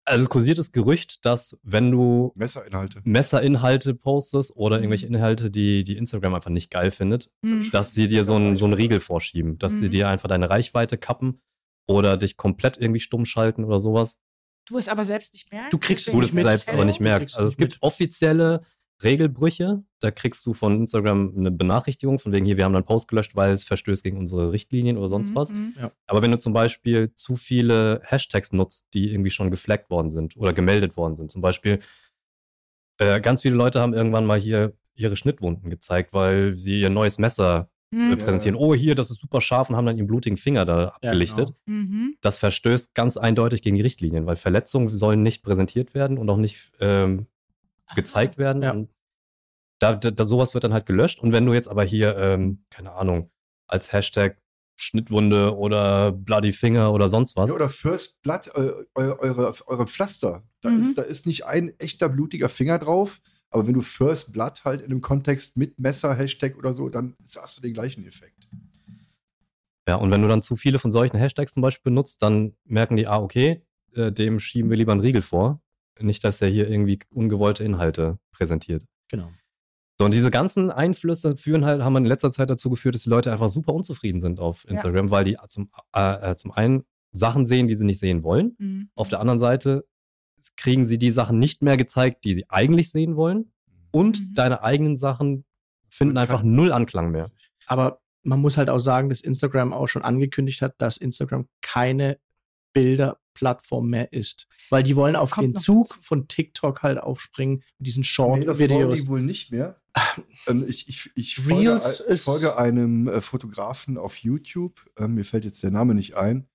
Also 0.06 0.24
es 0.24 0.30
kursiert 0.30 0.58
das 0.58 0.74
Gerücht, 0.74 1.24
dass 1.26 1.58
wenn 1.64 1.90
du 1.90 2.34
Messerinhalte. 2.36 3.00
Messerinhalte 3.06 3.94
postest 3.96 4.54
oder 4.54 4.76
Mhm. 4.76 4.84
irgendwelche 4.84 5.08
Inhalte, 5.08 5.50
die, 5.50 5.86
die 5.86 5.96
Instagram 5.96 6.34
einfach 6.34 6.50
nicht 6.52 6.70
geil 6.70 6.92
findet, 6.92 7.32
Hm. 7.46 7.70
dass 7.72 7.94
sie 7.94 8.08
dir 8.08 8.26
so 8.26 8.36
einen, 8.36 8.58
so 8.58 8.66
einen 8.66 8.74
Riegel 8.74 9.00
vorschieben, 9.00 9.58
dass 9.60 9.80
sie 9.80 9.86
Mhm. 9.86 9.92
dir 9.92 10.10
einfach 10.10 10.28
deine 10.28 10.50
Reichweite 10.50 10.98
kappen 10.98 11.40
oder 11.88 12.18
dich 12.18 12.36
komplett 12.36 12.76
irgendwie 12.78 13.00
stumm 13.00 13.24
schalten 13.26 13.64
oder 13.64 13.80
sowas. 13.80 14.20
Du 14.66 14.78
es 14.78 14.88
aber 14.88 15.04
selbst 15.04 15.34
nicht 15.34 15.52
merkst. 15.52 15.74
Du 15.74 15.78
kriegst 15.78 16.08
es 16.08 16.14
nicht 16.14 16.34
mit. 16.34 16.46
selbst 16.46 16.70
aber 16.70 16.86
nicht 16.86 17.00
merkst. 17.00 17.36
Also 17.36 17.48
es 17.48 17.58
gibt 17.58 17.74
mit. 17.74 17.84
offizielle 17.84 18.62
Regelbrüche, 19.04 19.84
da 20.00 20.12
kriegst 20.12 20.46
du 20.46 20.54
von 20.54 20.76
Instagram 20.80 21.34
eine 21.36 21.52
Benachrichtigung, 21.52 22.20
von 22.20 22.32
wegen 22.32 22.46
hier, 22.46 22.56
wir 22.58 22.64
haben 22.64 22.76
einen 22.76 22.86
Post 22.86 23.10
gelöscht, 23.10 23.36
weil 23.36 23.52
es 23.52 23.64
verstößt 23.66 24.04
gegen 24.04 24.18
unsere 24.18 24.52
Richtlinien 24.54 24.98
oder 24.98 25.10
sonst 25.10 25.32
Mhm, 25.32 25.36
was. 25.36 25.52
mhm. 25.52 25.74
Aber 26.08 26.22
wenn 26.22 26.32
du 26.32 26.40
zum 26.40 26.54
Beispiel 26.54 27.14
zu 27.14 27.36
viele 27.36 28.02
Hashtags 28.06 28.54
nutzt, 28.54 28.94
die 28.94 29.12
irgendwie 29.12 29.32
schon 29.32 29.52
geflaggt 29.52 29.90
worden 29.90 30.12
sind 30.12 30.38
oder 30.38 30.54
gemeldet 30.54 30.96
worden 30.96 31.16
sind, 31.18 31.32
zum 31.32 31.42
Beispiel, 31.42 31.80
äh, 33.00 33.20
ganz 33.20 33.42
viele 33.42 33.56
Leute 33.56 33.82
haben 33.82 33.94
irgendwann 33.94 34.26
mal 34.26 34.40
hier 34.40 34.74
ihre 34.96 35.16
Schnittwunden 35.16 35.70
gezeigt, 35.70 36.14
weil 36.14 36.58
sie 36.58 36.80
ihr 36.80 36.90
neues 36.90 37.18
Messer 37.18 37.70
Mhm. 37.94 38.18
präsentieren. 38.18 38.56
Oh, 38.56 38.74
hier, 38.76 38.96
das 38.96 39.12
ist 39.12 39.20
super 39.20 39.42
scharf 39.42 39.70
und 39.70 39.76
haben 39.76 39.86
dann 39.86 39.98
ihren 39.98 40.08
blutigen 40.08 40.38
Finger 40.38 40.66
da 40.66 40.90
abgelichtet. 40.90 41.54
genau. 41.66 41.80
Mhm. 41.80 42.16
Das 42.22 42.38
verstößt 42.38 42.94
ganz 42.96 43.18
eindeutig 43.18 43.62
gegen 43.62 43.76
die 43.76 43.82
Richtlinien, 43.82 44.26
weil 44.26 44.36
Verletzungen 44.36 44.96
sollen 44.96 45.24
nicht 45.24 45.44
präsentiert 45.44 45.94
werden 45.94 46.18
und 46.18 46.30
auch 46.30 46.38
nicht 46.38 46.72
ähm, 46.80 47.28
gezeigt 47.96 48.38
werden. 48.38 48.62
Ja. 48.64 48.72
Und 48.72 48.90
da, 49.80 49.94
da, 49.96 50.12
da 50.12 50.24
sowas 50.26 50.54
wird 50.54 50.64
dann 50.64 50.74
halt 50.74 50.86
gelöscht. 50.86 51.20
Und 51.20 51.32
wenn 51.32 51.46
du 51.46 51.54
jetzt 51.54 51.68
aber 51.68 51.84
hier, 51.84 52.18
ähm, 52.18 52.64
keine 52.70 52.94
Ahnung, 52.94 53.30
als 53.68 53.92
Hashtag 53.92 54.38
Schnittwunde 54.76 55.56
oder 55.56 56.12
Bloody 56.12 56.52
Finger 56.52 56.94
oder 56.94 57.08
sonst 57.08 57.36
was. 57.36 57.50
Ja, 57.52 57.56
oder 57.56 57.70
First 57.70 58.22
Blood, 58.24 58.48
äh, 58.56 58.72
eu- 58.96 59.16
eure, 59.20 59.54
eure 59.68 59.86
Pflaster. 59.88 60.44
Da, 60.62 60.70
Mhm. 60.70 60.80
ist, 60.80 60.98
da 60.98 61.04
ist 61.04 61.28
nicht 61.28 61.46
ein 61.46 61.74
echter 61.80 62.10
blutiger 62.10 62.50
Finger 62.50 62.80
drauf, 62.80 63.22
aber 63.54 63.68
wenn 63.68 63.74
du 63.74 63.82
First 63.82 64.34
Blood 64.34 64.66
halt 64.66 64.82
in 64.82 64.92
einem 64.92 65.02
Kontext 65.02 65.58
mit 65.58 65.80
Messer, 65.80 66.16
Hashtag 66.16 66.58
oder 66.58 66.74
so, 66.74 66.90
dann 66.90 67.16
hast 67.38 67.58
du 67.58 67.62
den 67.62 67.74
gleichen 67.74 68.06
Effekt. 68.06 68.48
Ja, 69.88 69.96
und 69.96 70.12
wenn 70.12 70.22
du 70.22 70.28
dann 70.28 70.42
zu 70.42 70.56
viele 70.56 70.80
von 70.80 70.92
solchen 70.92 71.18
Hashtags 71.18 71.54
zum 71.54 71.62
Beispiel 71.62 71.92
benutzt, 71.92 72.22
dann 72.22 72.54
merken 72.66 72.96
die, 72.96 73.08
ah, 73.08 73.20
okay, 73.20 73.62
äh, 73.94 74.12
dem 74.12 74.40
schieben 74.40 74.70
wir 74.70 74.78
lieber 74.78 74.94
einen 74.94 75.02
Riegel 75.02 75.22
vor. 75.22 75.62
Nicht, 76.00 76.24
dass 76.24 76.42
er 76.42 76.50
hier 76.50 76.70
irgendwie 76.70 77.00
ungewollte 77.14 77.64
Inhalte 77.64 78.18
präsentiert. 78.32 78.86
Genau. 79.10 79.30
So, 80.00 80.06
und 80.06 80.14
diese 80.14 80.32
ganzen 80.32 80.72
Einflüsse 80.72 81.38
führen 81.38 81.66
halt, 81.66 81.84
haben 81.84 81.96
in 81.98 82.06
letzter 82.06 82.32
Zeit 82.32 82.50
dazu 82.50 82.70
geführt, 82.70 82.96
dass 82.96 83.04
die 83.04 83.10
Leute 83.10 83.32
einfach 83.32 83.50
super 83.50 83.74
unzufrieden 83.74 84.22
sind 84.22 84.40
auf 84.40 84.68
Instagram, 84.68 85.12
weil 85.12 85.26
die 85.26 85.38
zum, 85.50 85.70
äh, 85.94 86.32
äh, 86.32 86.36
zum 86.36 86.52
einen 86.52 86.84
Sachen 87.12 87.46
sehen, 87.46 87.68
die 87.68 87.76
sie 87.76 87.86
nicht 87.86 88.00
sehen 88.00 88.24
wollen. 88.24 88.56
Mhm. 88.58 88.90
Auf 88.96 89.10
der 89.10 89.20
anderen 89.20 89.40
Seite 89.40 89.86
kriegen 90.58 90.86
sie 90.86 90.98
die 90.98 91.12
Sachen 91.12 91.40
nicht 91.40 91.62
mehr 91.62 91.78
gezeigt, 91.78 92.26
die 92.26 92.34
sie 92.34 92.46
eigentlich 92.50 92.92
sehen 92.92 93.16
wollen. 93.16 93.52
Und 93.92 94.20
Mhm. 94.20 94.34
deine 94.34 94.64
eigenen 94.64 94.96
Sachen 94.98 95.46
finden 95.90 96.18
einfach 96.18 96.42
null 96.44 96.72
Anklang 96.72 97.12
mehr. 97.12 97.32
Aber 97.68 98.02
man 98.24 98.40
muss 98.42 98.58
halt 98.58 98.70
auch 98.70 98.80
sagen, 98.80 99.10
dass 99.10 99.22
Instagram 99.22 99.74
auch 99.74 99.88
schon 99.88 100.04
angekündigt 100.04 100.62
hat, 100.62 100.76
dass 100.80 100.98
Instagram 100.98 101.48
keine 101.62 102.18
Bilderplattform 102.74 103.90
mehr 103.90 104.12
ist. 104.14 104.48
Weil 104.70 104.84
die 104.84 104.96
wollen 104.96 105.16
auf 105.16 105.32
Kommt 105.32 105.48
den 105.48 105.56
Zug 105.56 105.90
dazu. 105.90 106.02
von 106.02 106.28
TikTok 106.28 106.82
halt 106.84 106.98
aufspringen, 107.00 107.64
mit 107.78 107.88
diesen 107.88 108.02
Nee, 108.02 108.46
das 108.46 108.60
wollen 108.60 108.70
Short-Videos. 108.70 109.00
die 109.02 109.08
wohl 109.08 109.22
nicht 109.22 109.52
mehr. 109.52 109.80
ähm, 110.48 110.66
ich, 110.68 110.90
ich, 110.90 111.12
ich, 111.16 111.36
folge, 111.36 111.80
ich 112.10 112.22
folge 112.22 112.58
einem 112.58 113.08
äh, 113.08 113.22
Fotografen 113.22 113.98
auf 113.98 114.18
YouTube. 114.18 114.90
Ähm, 114.98 115.16
mir 115.16 115.24
fällt 115.26 115.46
jetzt 115.46 115.62
der 115.62 115.72
Name 115.72 115.94
nicht 115.94 116.16
ein. 116.16 116.48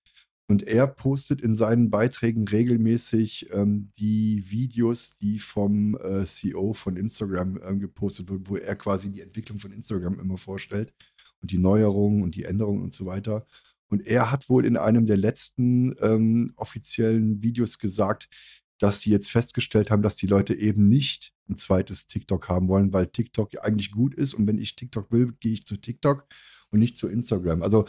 Und 0.50 0.62
er 0.62 0.86
postet 0.86 1.42
in 1.42 1.56
seinen 1.56 1.90
Beiträgen 1.90 2.48
regelmäßig 2.48 3.50
ähm, 3.52 3.92
die 3.98 4.44
Videos, 4.48 5.18
die 5.18 5.38
vom 5.38 5.94
äh, 5.96 6.24
CEO 6.24 6.72
von 6.72 6.96
Instagram 6.96 7.60
ähm, 7.62 7.80
gepostet 7.80 8.30
wurden, 8.30 8.48
wo 8.48 8.56
er 8.56 8.74
quasi 8.74 9.10
die 9.10 9.20
Entwicklung 9.20 9.58
von 9.58 9.72
Instagram 9.72 10.18
immer 10.18 10.38
vorstellt 10.38 10.94
und 11.42 11.50
die 11.50 11.58
Neuerungen 11.58 12.22
und 12.22 12.34
die 12.34 12.44
Änderungen 12.44 12.82
und 12.82 12.94
so 12.94 13.04
weiter. 13.04 13.46
Und 13.90 14.06
er 14.06 14.30
hat 14.30 14.48
wohl 14.48 14.64
in 14.64 14.78
einem 14.78 15.06
der 15.06 15.18
letzten 15.18 15.94
ähm, 16.00 16.54
offiziellen 16.56 17.42
Videos 17.42 17.78
gesagt, 17.78 18.30
dass 18.78 19.02
sie 19.02 19.10
jetzt 19.10 19.30
festgestellt 19.30 19.90
haben, 19.90 20.02
dass 20.02 20.16
die 20.16 20.26
Leute 20.26 20.54
eben 20.54 20.88
nicht 20.88 21.34
ein 21.50 21.56
zweites 21.56 22.06
TikTok 22.06 22.48
haben 22.48 22.68
wollen, 22.68 22.92
weil 22.94 23.08
TikTok 23.08 23.62
eigentlich 23.62 23.90
gut 23.90 24.14
ist 24.14 24.32
und 24.32 24.46
wenn 24.46 24.58
ich 24.58 24.76
TikTok 24.76 25.12
will, 25.12 25.34
gehe 25.40 25.52
ich 25.52 25.66
zu 25.66 25.76
TikTok 25.76 26.26
und 26.70 26.78
nicht 26.78 26.96
zu 26.96 27.08
Instagram. 27.08 27.62
Also 27.62 27.86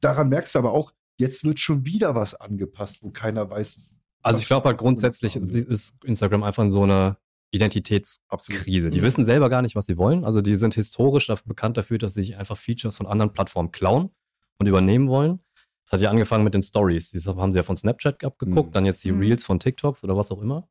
daran 0.00 0.30
merkst 0.30 0.54
du 0.54 0.58
aber 0.60 0.72
auch, 0.72 0.92
jetzt 1.18 1.44
wird 1.44 1.60
schon 1.60 1.84
wieder 1.84 2.14
was 2.14 2.34
angepasst, 2.34 3.02
wo 3.02 3.10
keiner 3.10 3.48
weiß. 3.50 3.80
Also 4.22 4.40
ich 4.40 4.46
glaube 4.46 4.68
halt 4.68 4.78
grundsätzlich 4.78 5.36
ist 5.36 5.94
Instagram 6.04 6.42
einfach 6.42 6.62
in 6.64 6.70
so 6.70 6.82
einer 6.82 7.18
Identitätskrise. 7.50 8.24
Absolut. 8.28 8.94
Die 8.94 8.98
Mhm. 9.00 9.04
wissen 9.04 9.24
selber 9.24 9.48
gar 9.48 9.62
nicht, 9.62 9.74
was 9.76 9.86
sie 9.86 9.96
wollen. 9.98 10.24
Also 10.24 10.40
die 10.42 10.56
sind 10.56 10.74
historisch 10.74 11.26
dafür 11.28 11.46
bekannt 11.46 11.76
dafür, 11.76 11.98
dass 11.98 12.14
sie 12.14 12.22
sich 12.22 12.36
einfach 12.36 12.56
Features 12.56 12.96
von 12.96 13.06
anderen 13.06 13.32
Plattformen 13.32 13.70
klauen 13.70 14.10
und 14.58 14.66
übernehmen 14.66 15.08
wollen. 15.08 15.40
Das 15.84 15.92
hat 15.92 16.00
ja 16.02 16.10
angefangen 16.10 16.44
mit 16.44 16.52
den 16.54 16.62
Stories. 16.62 17.10
Die 17.10 17.20
haben 17.20 17.52
sie 17.52 17.58
ja 17.58 17.62
von 17.62 17.76
Snapchat 17.76 18.22
abgeguckt, 18.22 18.70
Mhm. 18.70 18.72
dann 18.72 18.86
jetzt 18.86 19.02
die 19.04 19.12
Mhm. 19.12 19.20
Reels 19.20 19.44
von 19.44 19.58
TikToks 19.60 20.04
oder 20.04 20.16
was 20.16 20.30
auch 20.30 20.42
immer. 20.42 20.68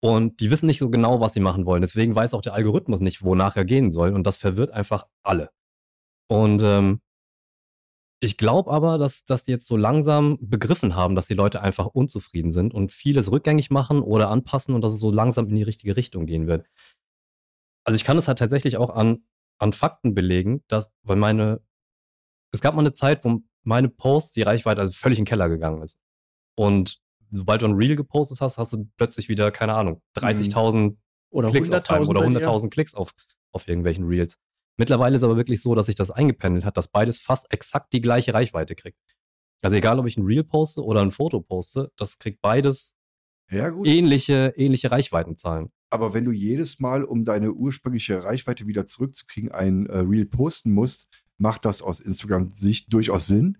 Und 0.00 0.40
die 0.40 0.50
wissen 0.50 0.66
nicht 0.66 0.78
so 0.78 0.90
genau, 0.90 1.20
was 1.20 1.32
sie 1.32 1.40
machen 1.40 1.64
wollen. 1.64 1.80
Deswegen 1.80 2.14
weiß 2.14 2.34
auch 2.34 2.42
der 2.42 2.52
Algorithmus 2.52 3.00
nicht, 3.00 3.22
wonach 3.22 3.56
er 3.56 3.64
gehen 3.64 3.90
soll. 3.90 4.12
Und 4.12 4.26
das 4.26 4.36
verwirrt 4.36 4.70
einfach 4.72 5.06
alle. 5.22 5.50
Und 6.28 6.60
ähm, 6.62 7.00
ich 8.20 8.38
glaube 8.38 8.70
aber, 8.70 8.98
dass, 8.98 9.24
dass 9.24 9.44
die 9.44 9.50
jetzt 9.50 9.66
so 9.66 9.76
langsam 9.76 10.38
begriffen 10.40 10.96
haben, 10.96 11.14
dass 11.14 11.26
die 11.26 11.34
Leute 11.34 11.60
einfach 11.60 11.86
unzufrieden 11.86 12.50
sind 12.50 12.72
und 12.72 12.92
vieles 12.92 13.30
rückgängig 13.30 13.70
machen 13.70 14.00
oder 14.00 14.30
anpassen 14.30 14.74
und 14.74 14.80
dass 14.80 14.94
es 14.94 15.00
so 15.00 15.10
langsam 15.10 15.48
in 15.48 15.56
die 15.56 15.62
richtige 15.62 15.96
Richtung 15.96 16.26
gehen 16.26 16.46
wird. 16.46 16.66
Also 17.84 17.96
ich 17.96 18.04
kann 18.04 18.16
es 18.16 18.26
halt 18.26 18.38
tatsächlich 18.38 18.78
auch 18.78 18.90
an, 18.90 19.24
an 19.58 19.72
Fakten 19.72 20.14
belegen, 20.14 20.64
dass, 20.68 20.90
weil 21.02 21.16
meine, 21.16 21.60
es 22.52 22.60
gab 22.60 22.74
mal 22.74 22.80
eine 22.80 22.92
Zeit, 22.92 23.24
wo 23.24 23.42
meine 23.64 23.88
Posts, 23.88 24.32
die 24.32 24.42
Reichweite 24.42 24.80
also 24.80 24.92
völlig 24.92 25.18
in 25.18 25.24
den 25.24 25.28
Keller 25.28 25.48
gegangen 25.48 25.82
ist. 25.82 26.00
Und 26.56 27.02
sobald 27.30 27.62
du 27.62 27.66
ein 27.66 27.74
Reel 27.74 27.96
gepostet 27.96 28.40
hast, 28.40 28.56
hast 28.56 28.72
du 28.72 28.88
plötzlich 28.96 29.28
wieder, 29.28 29.50
keine 29.50 29.74
Ahnung, 29.74 30.00
30.000 30.16 30.96
Oder 31.30 31.50
Klicks 31.50 31.70
auf 31.70 31.90
einem 31.90 32.04
100.000 32.04 32.08
oder 32.08 32.20
bei 32.20 32.28
dir. 32.28 32.48
100.000 32.48 32.70
Klicks 32.70 32.94
auf, 32.94 33.12
auf 33.52 33.68
irgendwelchen 33.68 34.04
Reels. 34.04 34.38
Mittlerweile 34.76 35.16
ist 35.16 35.22
aber 35.22 35.36
wirklich 35.36 35.62
so, 35.62 35.74
dass 35.74 35.86
sich 35.86 35.94
das 35.94 36.10
eingependelt 36.10 36.64
hat, 36.64 36.76
dass 36.76 36.88
beides 36.88 37.18
fast 37.18 37.50
exakt 37.52 37.92
die 37.92 38.00
gleiche 38.00 38.34
Reichweite 38.34 38.74
kriegt. 38.74 38.98
Also 39.62 39.76
egal, 39.76 39.98
ob 39.98 40.06
ich 40.06 40.16
ein 40.16 40.24
Reel 40.24 40.44
poste 40.44 40.84
oder 40.84 41.00
ein 41.00 41.10
Foto 41.10 41.40
poste, 41.40 41.90
das 41.96 42.18
kriegt 42.18 42.42
beides 42.42 42.94
Ja, 43.50 43.72
ähnliche, 43.84 44.52
ähnliche 44.56 44.90
Reichweitenzahlen. 44.90 45.70
Aber 45.88 46.14
wenn 46.14 46.24
du 46.24 46.32
jedes 46.32 46.80
Mal, 46.80 47.04
um 47.04 47.24
deine 47.24 47.52
ursprüngliche 47.52 48.22
Reichweite 48.22 48.66
wieder 48.66 48.86
zurückzukriegen, 48.86 49.52
ein 49.52 49.86
äh, 49.86 49.98
Reel 49.98 50.26
posten 50.26 50.72
musst, 50.72 51.06
macht 51.38 51.64
das 51.64 51.80
aus 51.80 52.00
Instagram-Sicht 52.00 52.92
durchaus 52.92 53.26
Sinn. 53.26 53.58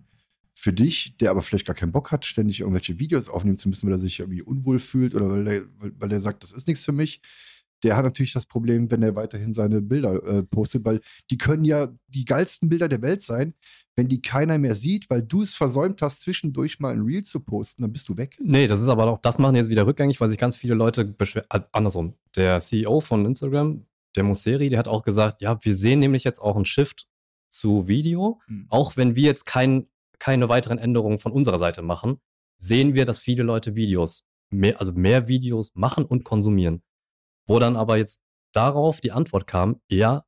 Für 0.53 0.73
dich, 0.73 1.17
der 1.17 1.31
aber 1.31 1.41
vielleicht 1.41 1.65
gar 1.65 1.75
keinen 1.75 1.91
Bock 1.91 2.11
hat, 2.11 2.25
ständig 2.25 2.59
irgendwelche 2.59 2.99
Videos 2.99 3.29
aufnehmen 3.29 3.57
zu 3.57 3.69
müssen, 3.69 3.87
weil 3.87 3.95
er 3.95 3.99
sich 3.99 4.19
irgendwie 4.19 4.41
unwohl 4.41 4.79
fühlt 4.79 5.13
oder 5.15 5.29
weil 5.29 5.47
er, 5.47 5.61
weil, 5.77 5.93
weil 5.97 6.11
er 6.11 6.19
sagt, 6.19 6.43
das 6.43 6.51
ist 6.51 6.67
nichts 6.67 6.83
für 6.83 6.91
mich. 6.91 7.21
Der 7.83 7.95
hat 7.95 8.03
natürlich 8.03 8.33
das 8.33 8.45
Problem, 8.45 8.89
wenn 8.89 9.03
er 9.03 9.15
weiterhin 9.15 9.53
seine 9.53 9.81
Bilder 9.81 10.23
äh, 10.23 10.43
postet, 10.43 10.83
weil 10.85 11.01
die 11.29 11.37
können 11.37 11.63
ja 11.63 11.89
die 12.07 12.25
geilsten 12.25 12.69
Bilder 12.69 12.87
der 12.87 13.01
Welt 13.01 13.21
sein. 13.21 13.53
Wenn 13.95 14.07
die 14.07 14.21
keiner 14.21 14.57
mehr 14.57 14.75
sieht, 14.75 15.09
weil 15.09 15.23
du 15.23 15.41
es 15.41 15.53
versäumt 15.53 16.01
hast, 16.01 16.21
zwischendurch 16.21 16.79
mal 16.79 16.93
ein 16.93 17.01
Reel 17.01 17.23
zu 17.23 17.39
posten, 17.39 17.83
dann 17.83 17.91
bist 17.91 18.09
du 18.09 18.17
weg. 18.17 18.37
Nee, 18.39 18.67
das 18.67 18.81
ist 18.81 18.87
aber 18.87 19.05
auch, 19.05 19.19
das 19.21 19.37
machen 19.37 19.55
jetzt 19.55 19.69
wieder 19.69 19.85
rückgängig, 19.85 20.19
weil 20.21 20.29
sich 20.29 20.37
ganz 20.37 20.55
viele 20.55 20.73
Leute 20.73 21.05
beschweren. 21.05 21.47
Äh, 21.51 21.61
andersrum. 21.71 22.13
Der 22.35 22.59
CEO 22.59 22.99
von 22.99 23.25
Instagram, 23.25 23.85
der 24.15 24.23
Mosseri, 24.23 24.69
der 24.69 24.79
hat 24.79 24.87
auch 24.87 25.03
gesagt, 25.03 25.41
ja, 25.41 25.57
wir 25.63 25.75
sehen 25.75 25.99
nämlich 25.99 26.23
jetzt 26.23 26.39
auch 26.39 26.55
einen 26.55 26.65
Shift 26.65 27.07
zu 27.47 27.87
Video. 27.87 28.41
Auch 28.69 28.97
wenn 28.97 29.15
wir 29.15 29.23
jetzt 29.23 29.45
kein, 29.45 29.87
keine 30.19 30.49
weiteren 30.49 30.77
Änderungen 30.77 31.19
von 31.19 31.31
unserer 31.31 31.59
Seite 31.59 31.81
machen, 31.81 32.19
sehen 32.57 32.93
wir, 32.93 33.05
dass 33.05 33.19
viele 33.19 33.43
Leute 33.43 33.75
Videos, 33.75 34.27
mehr, 34.49 34.79
also 34.79 34.91
mehr 34.93 35.27
Videos 35.27 35.71
machen 35.75 36.05
und 36.05 36.23
konsumieren. 36.23 36.81
Wo 37.47 37.59
dann 37.59 37.75
aber 37.75 37.97
jetzt 37.97 38.23
darauf 38.53 39.01
die 39.01 39.11
Antwort 39.11 39.47
kam, 39.47 39.79
ja, 39.87 40.23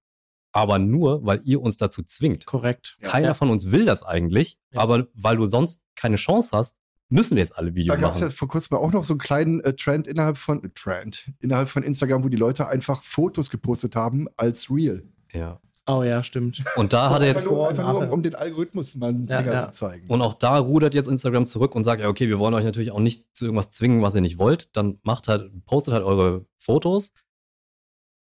aber 0.51 0.79
nur, 0.79 1.25
weil 1.25 1.41
ihr 1.43 1.61
uns 1.61 1.77
dazu 1.77 2.01
zwingt. 2.03 2.45
Korrekt. 2.45 2.97
Keiner 3.01 3.27
Ja. 3.29 3.33
von 3.35 3.49
uns 3.51 3.71
will 3.71 3.85
das 3.85 4.01
eigentlich, 4.03 4.57
Ja. 4.71 4.81
aber 4.81 5.07
weil 5.13 5.37
du 5.37 5.45
sonst 5.45 5.83
keine 5.95 6.15
Chance 6.15 6.49
hast, 6.57 6.75
müssen 7.09 7.35
wir 7.35 7.43
jetzt 7.43 7.55
alle 7.57 7.71
Da 7.71 7.75
Videos 7.75 7.99
gab 7.99 8.13
es 8.13 8.19
machen. 8.19 8.29
ja 8.29 8.35
vor 8.35 8.47
kurzem 8.47 8.77
auch 8.77 8.91
noch 8.91 9.03
so 9.03 9.13
einen 9.13 9.19
kleinen 9.19 9.61
äh, 9.61 9.73
Trend 9.75 10.07
innerhalb 10.07 10.37
von 10.37 10.63
äh, 10.63 10.69
Trend 10.73 11.31
innerhalb 11.39 11.69
von 11.69 11.83
Instagram, 11.83 12.23
wo 12.23 12.29
die 12.29 12.37
Leute 12.37 12.67
einfach 12.67 13.03
Fotos 13.03 13.49
gepostet 13.49 13.95
haben 13.95 14.27
als 14.37 14.69
Real. 14.71 15.03
Ja. 15.33 15.59
Oh 15.91 16.03
ja, 16.03 16.21
stimmt. 16.23 16.63
Und 16.75 16.93
da 16.93 17.09
hat 17.09 17.21
er 17.21 17.29
jetzt 17.29 17.37
einfach 17.37 17.51
nur, 17.51 17.67
einfach 17.69 17.91
nur 17.93 18.03
um, 18.03 18.09
um 18.11 18.23
den 18.23 18.35
Algorithmus 18.35 18.93
mal 18.95 19.09
einen 19.09 19.27
Ja, 19.27 19.39
Finger 19.39 19.53
ja. 19.53 19.65
zu 19.67 19.71
zeigen. 19.71 20.07
Und 20.07 20.21
auch 20.21 20.35
da 20.35 20.57
rudert 20.59 20.93
jetzt 20.93 21.07
Instagram 21.07 21.47
zurück 21.47 21.73
und 21.73 21.83
sagt, 21.83 21.99
ja, 22.01 22.07
okay, 22.09 22.27
wir 22.27 22.37
wollen 22.37 22.53
euch 22.53 22.63
natürlich 22.63 22.91
auch 22.91 22.99
nicht 22.99 23.25
zu 23.35 23.45
irgendwas 23.45 23.71
zwingen, 23.71 24.01
was 24.03 24.13
ihr 24.13 24.21
nicht 24.21 24.37
wollt. 24.37 24.69
Dann 24.77 24.99
macht 25.01 25.27
halt, 25.27 25.49
postet 25.65 25.95
halt 25.95 26.03
eure 26.03 26.45
Fotos. 26.57 27.11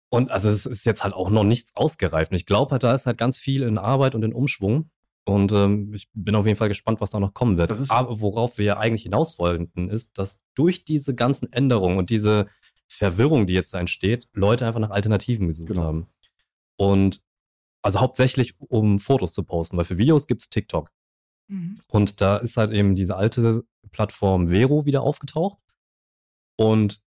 Und 0.10 0.30
also 0.32 0.50
es 0.50 0.66
ist 0.66 0.86
jetzt 0.86 1.04
halt 1.04 1.14
auch 1.14 1.30
noch 1.30 1.44
nichts 1.44 1.76
ausgereift. 1.76 2.32
Und 2.32 2.38
ich 2.38 2.46
glaube 2.46 2.72
halt, 2.72 2.84
da 2.84 2.94
ist 2.94 3.06
halt 3.08 3.18
ganz 3.18 3.38
viel 3.38 3.64
in 3.64 3.78
Arbeit 3.78 4.14
und 4.14 4.24
in 4.24 4.34
Umschwung. 4.34 4.90
Und 5.26 5.52
ähm, 5.52 5.94
ich 5.94 6.08
bin 6.14 6.36
auf 6.36 6.46
jeden 6.46 6.58
Fall 6.58 6.70
gespannt, 6.70 7.02
was 7.02 7.10
da 7.12 7.20
noch 7.20 7.34
kommen 7.34 7.58
wird. 7.58 7.70
Das 7.70 7.80
ist- 7.80 7.92
Aber 7.92 8.22
worauf 8.22 8.58
wir 8.58 8.66
ja 8.66 8.78
eigentlich 8.78 9.04
hinaus 9.04 9.40
wollten, 9.40 9.90
ist, 9.90 10.18
dass 10.18 10.40
durch 10.54 10.86
diese 10.86 11.16
ganzen 11.16 11.52
Änderungen 11.52 11.98
und 11.98 12.10
diese 12.10 12.48
Verwirrung, 12.88 13.48
die 13.48 13.54
jetzt 13.54 13.74
da 13.74 13.80
entsteht, 13.80 14.28
Leute 14.34 14.66
einfach 14.66 14.80
nach 14.80 14.92
Alternativen 14.92 15.48
gesucht 15.48 15.68
Genau. 15.68 15.82
haben. 15.82 16.08
Und 16.78 17.22
also 17.82 18.00
hauptsächlich, 18.00 18.56
um 18.60 19.00
Fotos 19.00 19.34
zu 19.34 19.44
posten, 19.44 19.78
weil 19.78 19.86
für 19.86 19.98
Videos 19.98 20.28
gibt's 20.28 20.50
TikTok. 20.50 20.92
Mhm. 21.48 21.80
Und 21.88 22.22
da 22.22 22.38
ist 22.38 22.58
halt 22.58 22.72
eben 22.72 22.96
diese 22.96 23.16
alte 23.16 23.64
Plattform 23.92 24.50
Vero 24.50 24.86
wieder 24.86 25.02
aufgetaucht. 25.02 25.58
Und 26.56 27.02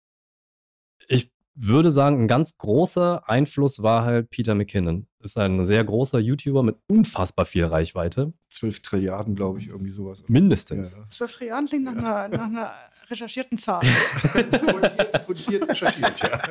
ich 1.07 1.31
würde 1.55 1.91
sagen, 1.91 2.21
ein 2.21 2.27
ganz 2.27 2.57
großer 2.57 3.27
Einfluss 3.27 3.81
war 3.81 4.03
halt 4.03 4.29
Peter 4.29 4.53
McKinnon. 4.53 5.07
Ist 5.19 5.37
ein 5.37 5.65
sehr 5.65 5.83
großer 5.83 6.19
YouTuber 6.19 6.61
mit 6.61 6.77
unfassbar 6.87 7.45
viel 7.45 7.65
Reichweite. 7.65 8.33
12 8.49 8.81
Trilliarden, 8.81 9.35
glaube 9.35 9.59
ich, 9.59 9.67
irgendwie 9.67 9.91
sowas. 9.91 10.23
Mindestens. 10.27 10.95
Ja. 10.95 11.09
12 11.09 11.31
Trilliarden 11.35 11.67
klingt 11.67 11.85
nach 11.85 11.95
einer, 11.95 12.27
nach 12.27 12.45
einer 12.45 12.73
recherchierten 13.09 13.57
Zahl. 13.57 13.83
fundiert, 14.31 15.21
fundiert 15.25 15.69
recherchiert, 15.69 16.19
ja. 16.21 16.41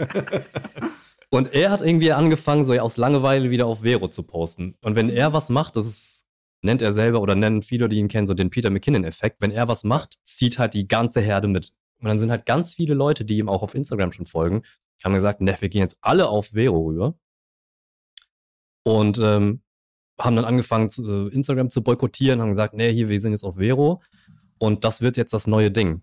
Und 1.37 1.53
er 1.53 1.71
hat 1.71 1.83
irgendwie 1.83 2.13
angefangen, 2.13 2.65
so 2.65 2.73
aus 2.79 2.97
Langeweile 2.97 3.51
wieder 3.51 3.67
auf 3.67 3.81
Vero 3.81 4.09
zu 4.09 4.23
posten. 4.23 4.75
Und 4.83 4.97
wenn 4.97 5.11
er 5.11 5.35
was 5.35 5.51
macht, 5.51 5.77
das 5.77 5.85
ist, 5.85 6.27
nennt 6.63 6.81
er 6.81 6.95
selber 6.95 7.21
oder 7.21 7.35
nennen 7.35 7.61
viele, 7.61 7.91
die 7.91 7.99
ihn 7.99 8.09
kennen, 8.09 8.27
so 8.27 8.33
den 8.33 8.49
Peter 8.49 8.71
McKinnon-Effekt. 8.71 9.43
Wenn 9.43 9.51
er 9.51 9.69
was 9.69 9.85
macht, 9.85 10.15
zieht 10.25 10.59
halt 10.59 10.73
die 10.73 10.89
ganze 10.89 11.21
Herde 11.21 11.47
mit. 11.47 11.75
Und 12.01 12.09
dann 12.09 12.19
sind 12.19 12.31
halt 12.31 12.47
ganz 12.47 12.73
viele 12.73 12.95
Leute, 12.95 13.27
die 13.27 13.37
ihm 13.37 13.51
auch 13.51 13.63
auf 13.63 13.75
Instagram 13.75 14.13
schon 14.13 14.25
folgen, 14.25 14.63
haben 15.05 15.13
gesagt, 15.13 15.43
ne, 15.43 15.55
wir 15.61 15.69
gehen 15.69 15.83
jetzt 15.83 15.99
alle 16.01 16.27
auf 16.27 16.55
Vero 16.55 16.81
rüber. 16.87 17.19
Und 18.83 19.19
ähm, 19.19 19.61
haben 20.19 20.37
dann 20.37 20.47
angefangen, 20.47 20.89
zu, 20.89 21.29
äh, 21.29 21.35
Instagram 21.35 21.69
zu 21.69 21.83
boykottieren, 21.83 22.41
haben 22.41 22.49
gesagt, 22.49 22.73
nee, 22.73 22.91
hier, 22.95 23.11
wir 23.11 23.21
sind 23.21 23.33
jetzt 23.33 23.45
auf 23.45 23.57
Vero. 23.57 24.01
Und 24.57 24.85
das 24.85 25.03
wird 25.03 25.19
jetzt 25.19 25.35
das 25.35 25.47
neue 25.47 25.71
Ding. 25.71 26.01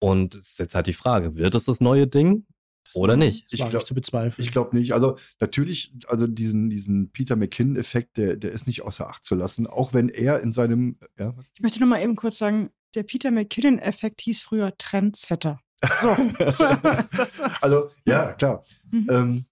Und 0.00 0.34
es 0.34 0.50
ist 0.50 0.58
jetzt 0.58 0.74
halt 0.74 0.88
die 0.88 0.92
Frage, 0.92 1.36
wird 1.36 1.54
es 1.54 1.66
das 1.66 1.80
neue 1.80 2.08
Ding 2.08 2.46
oder 2.94 3.16
nicht? 3.16 3.46
Das 3.46 3.52
Ich 3.54 3.60
war 3.60 3.68
glaub- 3.70 3.80
nicht 3.82 3.88
zu 3.88 3.94
bezweifeln. 3.94 4.44
Ich 4.44 4.52
glaube 4.52 4.76
nicht. 4.76 4.92
Also 4.92 5.16
natürlich, 5.40 5.92
also 6.08 6.26
diesen, 6.26 6.70
diesen 6.70 7.10
Peter 7.10 7.36
McKinnon-Effekt, 7.36 8.16
der, 8.16 8.36
der 8.36 8.52
ist 8.52 8.66
nicht 8.66 8.82
außer 8.82 9.08
Acht 9.08 9.24
zu 9.24 9.34
lassen, 9.34 9.66
auch 9.66 9.92
wenn 9.94 10.08
er 10.08 10.40
in 10.40 10.52
seinem, 10.52 10.98
ja, 11.18 11.34
Ich 11.54 11.60
möchte 11.60 11.80
noch 11.80 11.86
mal 11.88 12.02
eben 12.02 12.16
kurz 12.16 12.38
sagen, 12.38 12.70
der 12.94 13.02
Peter 13.02 13.30
McKinnon-Effekt 13.30 14.20
hieß 14.22 14.40
früher 14.40 14.76
Trendsetter. 14.78 15.60
So. 16.00 16.08
also 17.60 17.90
ja, 18.06 18.32
klar. 18.32 18.64
Mhm. 18.90 19.06
Ähm, 19.10 19.44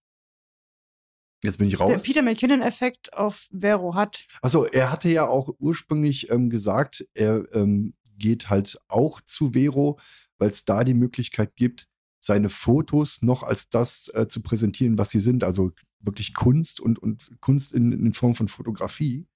Jetzt 1.42 1.58
bin 1.58 1.68
ich 1.68 1.76
der 1.76 1.86
raus. 1.86 2.02
Peter 2.02 2.22
McKinnon-Effekt 2.22 3.12
auf 3.12 3.48
Vero 3.52 3.94
hat. 3.94 4.24
Achso, 4.40 4.64
er 4.64 4.90
hatte 4.90 5.10
ja 5.10 5.28
auch 5.28 5.50
ursprünglich 5.58 6.30
ähm, 6.30 6.48
gesagt, 6.48 7.06
er 7.12 7.44
ähm, 7.54 7.92
geht 8.16 8.48
halt 8.48 8.78
auch 8.88 9.20
zu 9.20 9.52
Vero, 9.52 9.98
weil 10.38 10.50
es 10.50 10.64
da 10.64 10.84
die 10.84 10.94
Möglichkeit 10.94 11.54
gibt, 11.54 11.86
seine 12.24 12.48
Fotos 12.48 13.22
noch 13.22 13.42
als 13.42 13.68
das 13.68 14.08
äh, 14.14 14.26
zu 14.28 14.42
präsentieren, 14.42 14.96
was 14.96 15.10
sie 15.10 15.20
sind. 15.20 15.44
Also 15.44 15.72
wirklich 16.00 16.34
Kunst 16.34 16.80
und, 16.80 16.98
und 16.98 17.30
Kunst 17.40 17.72
in, 17.72 17.92
in 17.92 18.14
Form 18.14 18.34
von 18.34 18.48
Fotografie, 18.48 19.26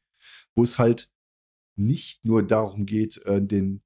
wo 0.55 0.63
es 0.63 0.79
halt 0.79 1.11
nicht 1.77 2.25
nur 2.25 2.43
darum 2.43 2.87
geht, 2.87 3.19
äh, 3.27 3.43
den, 3.43 3.83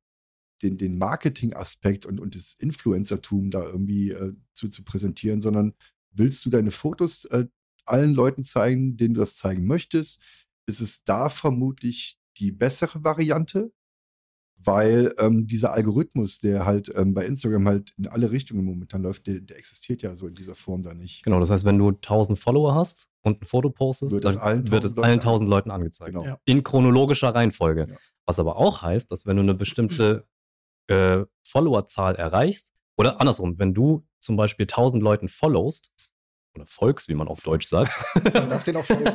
den, 0.62 0.78
den 0.78 0.98
Marketing-Aspekt 0.98 2.06
und, 2.06 2.20
und 2.20 2.36
das 2.36 2.54
Influencertum 2.54 3.50
da 3.50 3.64
irgendwie 3.64 4.10
äh, 4.10 4.34
zu, 4.54 4.68
zu 4.68 4.84
präsentieren, 4.84 5.40
sondern 5.40 5.74
willst 6.12 6.44
du 6.44 6.50
deine 6.50 6.70
Fotos 6.70 7.24
äh, 7.26 7.46
allen 7.84 8.14
Leuten 8.14 8.44
zeigen, 8.44 8.96
denen 8.96 9.14
du 9.14 9.20
das 9.20 9.36
zeigen 9.36 9.66
möchtest, 9.66 10.22
ist 10.66 10.80
es 10.80 11.02
da 11.02 11.28
vermutlich 11.28 12.18
die 12.38 12.52
bessere 12.52 13.02
Variante, 13.02 13.72
weil 14.64 15.14
ähm, 15.18 15.46
dieser 15.46 15.72
Algorithmus, 15.72 16.40
der 16.40 16.66
halt 16.66 16.92
ähm, 16.94 17.14
bei 17.14 17.24
Instagram 17.26 17.66
halt 17.66 17.94
in 17.96 18.06
alle 18.06 18.30
Richtungen 18.30 18.64
momentan 18.64 19.02
läuft, 19.02 19.26
der, 19.26 19.40
der 19.40 19.58
existiert 19.58 20.02
ja 20.02 20.14
so 20.14 20.26
in 20.26 20.34
dieser 20.34 20.54
Form 20.54 20.82
da 20.82 20.94
nicht. 20.94 21.22
Genau, 21.22 21.40
das 21.40 21.50
heißt, 21.50 21.64
wenn 21.64 21.78
du 21.78 21.88
1000 21.88 22.38
Follower 22.38 22.74
hast 22.74 23.08
und 23.22 23.42
ein 23.42 23.46
Foto 23.46 23.70
postest, 23.70 24.12
Wird 24.12 24.24
dann 24.24 24.34
es 24.34 24.40
allen 24.40 24.70
wird 24.70 24.84
es 24.84 24.92
1000 24.92 25.04
allen 25.04 25.14
Leuten 25.14 25.28
1000 25.28 25.50
Leuten 25.50 25.70
angezeigt. 25.70 26.12
Genau. 26.12 26.24
Ja. 26.24 26.38
In 26.44 26.62
chronologischer 26.62 27.34
Reihenfolge. 27.34 27.86
Ja. 27.88 27.96
Was 28.26 28.38
aber 28.38 28.56
auch 28.56 28.82
heißt, 28.82 29.10
dass 29.10 29.26
wenn 29.26 29.36
du 29.36 29.42
eine 29.42 29.54
bestimmte 29.54 30.26
äh, 30.88 31.24
Followerzahl 31.42 32.16
erreichst, 32.16 32.72
oder 32.96 33.20
andersrum, 33.20 33.58
wenn 33.58 33.74
du 33.74 34.06
zum 34.18 34.36
Beispiel 34.36 34.64
1000 34.64 35.02
Leuten 35.02 35.28
followst, 35.28 35.90
oder 36.54 36.66
folgst, 36.66 37.08
wie 37.08 37.14
man 37.14 37.28
auf 37.28 37.40
Deutsch 37.42 37.66
sagt, 37.66 37.92
Man 38.34 38.48
darf 38.50 38.64
den 38.64 38.76
auch 38.76 38.84
folgen. 38.84 39.10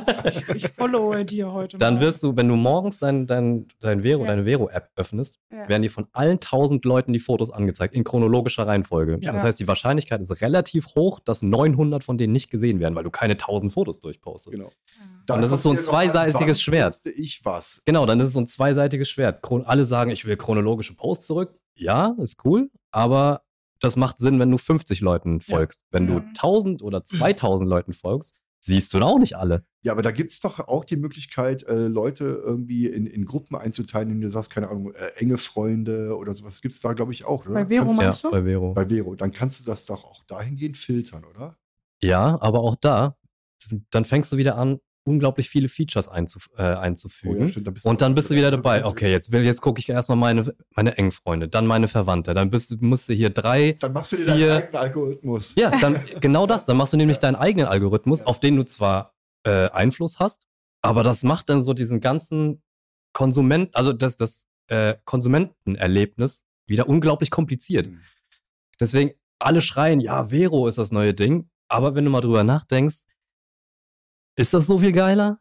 Ich 0.54 0.68
followe 0.68 1.24
dir 1.24 1.52
heute. 1.52 1.78
dann 1.78 1.94
mal. 1.94 2.00
wirst 2.00 2.22
du, 2.22 2.36
wenn 2.36 2.48
du 2.48 2.56
morgens 2.56 2.98
dein, 2.98 3.26
dein, 3.26 3.68
dein 3.80 4.02
Vero, 4.02 4.22
Ja. 4.22 4.28
deine 4.28 4.44
Vero-App 4.44 4.90
öffnest, 4.96 5.38
Ja. 5.52 5.68
werden 5.68 5.82
dir 5.82 5.90
von 5.90 6.06
allen 6.12 6.40
1000 6.40 6.84
Leuten 6.84 7.12
die 7.12 7.18
Fotos 7.20 7.50
angezeigt, 7.50 7.94
in 7.94 8.04
chronologischer 8.04 8.66
Reihenfolge. 8.66 9.18
Ja. 9.20 9.32
Das 9.32 9.44
heißt, 9.44 9.60
die 9.60 9.68
Wahrscheinlichkeit 9.68 10.20
ist 10.20 10.40
relativ 10.40 10.86
hoch, 10.96 11.20
dass 11.20 11.42
900 11.42 12.02
von 12.02 12.18
denen 12.18 12.32
nicht 12.32 12.50
gesehen 12.50 12.80
werden, 12.80 12.94
weil 12.94 13.04
du 13.04 13.10
keine 13.10 13.36
1000 13.36 13.72
Fotos 13.72 14.00
durchpostest. 14.00 14.52
genau. 14.56 14.70
Ja. 15.28 15.34
Und 15.34 15.42
das 15.42 15.52
ist 15.52 15.62
so 15.62 15.70
ein 15.70 15.78
zweiseitiges 15.78 16.60
Schwert. 16.62 16.96
ich 17.04 17.44
was. 17.44 17.82
Genau, 17.84 18.06
dann 18.06 18.18
ist 18.20 18.28
es 18.28 18.32
so 18.32 18.40
ein 18.40 18.46
zweiseitiges 18.46 19.10
Schwert. 19.10 19.44
Alle 19.66 19.84
sagen, 19.84 20.10
ich 20.10 20.24
will 20.24 20.36
chronologische 20.36 20.94
Posts 20.94 21.26
zurück. 21.26 21.54
Ja, 21.74 22.14
ist 22.18 22.44
cool, 22.44 22.70
aber 22.90 23.42
das 23.80 23.96
macht 23.96 24.18
Sinn, 24.18 24.38
wenn 24.40 24.50
du 24.50 24.58
50 24.58 25.00
Leuten 25.00 25.40
folgst. 25.40 25.84
Wenn 25.90 26.08
Ja. 26.08 26.20
du 26.20 26.26
1000 26.28 26.82
oder 26.82 27.04
2000 27.04 27.68
Leuten 27.68 27.92
folgst, 27.92 28.34
siehst 28.60 28.92
du 28.92 28.98
da 28.98 29.06
auch 29.06 29.18
nicht 29.20 29.36
alle. 29.36 29.64
Ja, 29.82 29.92
aber 29.92 30.02
da 30.02 30.10
gibt 30.10 30.30
es 30.30 30.40
doch 30.40 30.58
auch 30.66 30.84
die 30.84 30.96
Möglichkeit, 30.96 31.62
äh, 31.62 31.86
Leute 31.86 32.24
irgendwie 32.44 32.86
in, 32.86 33.06
in 33.06 33.24
Gruppen 33.24 33.54
einzuteilen, 33.56 34.10
indem 34.10 34.22
du 34.22 34.30
sagst, 34.32 34.50
keine 34.50 34.68
Ahnung, 34.68 34.92
äh, 34.94 35.10
enge 35.16 35.38
Freunde 35.38 36.16
oder 36.16 36.34
sowas. 36.34 36.60
Gibt 36.60 36.74
es 36.74 36.80
da, 36.80 36.92
glaube 36.92 37.12
ich, 37.12 37.24
auch. 37.24 37.44
Oder? 37.46 37.54
Bei 37.54 37.66
Vero 37.66 37.84
Kannst, 37.84 37.96
mal- 37.96 38.02
Ja, 38.02 38.08
Meinst 38.08 38.24
du? 38.24 38.30
bei 38.32 38.42
Vero. 38.42 38.72
bei 38.74 38.88
Vero. 38.88 39.14
Dann 39.14 39.30
kannst 39.30 39.60
du 39.60 39.70
das 39.70 39.86
doch 39.86 40.04
auch 40.04 40.24
dahingehend 40.24 40.76
filtern, 40.76 41.24
oder? 41.24 41.56
Ja, 42.02 42.40
aber 42.42 42.60
auch 42.60 42.74
da, 42.76 43.16
dann 43.90 44.04
fängst 44.04 44.32
du 44.32 44.36
wieder 44.36 44.56
an, 44.56 44.80
unglaublich 45.08 45.48
viele 45.48 45.68
Features 45.68 46.08
einzuf 46.08 46.48
äh, 46.56 46.62
einzufügen. 46.62 47.44
Oh 47.44 47.48
stimmt, 47.48 47.66
da 47.66 47.90
und 47.90 48.00
dann 48.02 48.14
bist 48.14 48.30
du 48.30 48.34
wieder 48.34 48.50
dabei. 48.50 48.84
Okay, 48.84 49.10
jetzt, 49.10 49.32
will- 49.32 49.44
jetzt 49.44 49.60
gucke 49.60 49.80
ich 49.80 49.88
erstmal 49.88 50.16
meine, 50.18 50.54
meine 50.76 50.96
engen 50.98 51.10
Freunde, 51.12 51.48
dann 51.48 51.66
meine 51.66 51.88
Verwandte, 51.88 52.34
dann 52.34 52.50
bist, 52.50 52.80
musst 52.82 53.08
du 53.08 53.14
hier 53.14 53.30
drei. 53.30 53.72
Dann 53.80 53.92
machst 53.92 54.12
du 54.12 54.16
dir 54.16 54.24
vier- 54.34 54.46
deinen 54.48 54.62
eigenen 54.62 54.76
Algorithmus. 54.76 55.54
Ja, 55.56 55.70
dann 55.80 55.98
genau 56.20 56.46
das. 56.46 56.66
Dann 56.66 56.76
machst 56.76 56.92
du 56.92 56.96
nämlich 56.96 57.18
deinen 57.18 57.36
eigenen 57.36 57.66
Algorithmus, 57.68 58.20
auf 58.22 58.38
den 58.40 58.56
du 58.56 58.64
zwar 58.64 59.14
äh, 59.44 59.68
Einfluss 59.70 60.18
hast, 60.18 60.46
aber 60.82 61.02
das 61.02 61.22
macht 61.22 61.48
dann 61.48 61.62
so 61.62 61.72
diesen 61.74 62.00
ganzen 62.00 62.62
Konsument, 63.12 63.74
also 63.74 63.92
das, 63.92 64.16
das 64.16 64.46
äh, 64.68 64.94
Konsumentenerlebnis 65.04 66.44
wieder 66.66 66.88
unglaublich 66.88 67.30
kompliziert. 67.30 67.86
Mhm. 67.88 68.00
Deswegen, 68.80 69.12
alle 69.38 69.60
schreien, 69.62 70.00
ja, 70.00 70.24
Vero 70.30 70.68
ist 70.68 70.78
das 70.78 70.92
neue 70.92 71.14
Ding. 71.14 71.48
Aber 71.68 71.94
wenn 71.94 72.04
du 72.04 72.10
mal 72.10 72.20
drüber 72.20 72.44
nachdenkst, 72.44 73.02
ist 74.38 74.54
das 74.54 74.66
so 74.66 74.78
viel 74.78 74.92
geiler? 74.92 75.40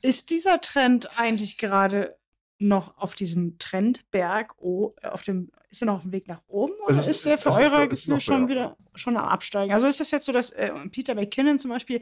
Ist 0.00 0.30
dieser 0.30 0.60
Trend 0.60 1.08
eigentlich 1.18 1.58
gerade 1.58 2.16
noch 2.60 2.96
auf 2.98 3.14
diesem 3.14 3.58
Trendberg, 3.58 4.54
oh, 4.58 4.94
auf 5.02 5.22
dem, 5.22 5.50
ist 5.70 5.82
er 5.82 5.86
noch 5.86 5.96
auf 5.96 6.02
dem 6.02 6.12
Weg 6.12 6.28
nach 6.28 6.42
oben 6.48 6.72
oder 6.84 6.96
Also 6.96 7.00
es 7.00 7.08
ist, 7.08 7.16
ist- 7.18 7.26
er 7.26 7.38
für 7.38 7.48
ist 7.50 7.56
eure 7.56 7.84
noch- 7.84 7.92
es 7.92 7.98
ist 7.98 8.04
Gefühl 8.04 8.14
noch 8.14 8.20
schon 8.20 8.48
wieder 8.48 8.76
schon 8.94 9.16
am 9.16 9.24
Absteigen? 9.26 9.72
Also 9.72 9.86
ist 9.86 10.00
das 10.00 10.10
jetzt 10.10 10.26
so, 10.26 10.32
dass 10.32 10.50
äh, 10.50 10.70
Peter 10.90 11.14
McKinnon 11.14 11.58
zum 11.58 11.70
Beispiel 11.70 12.00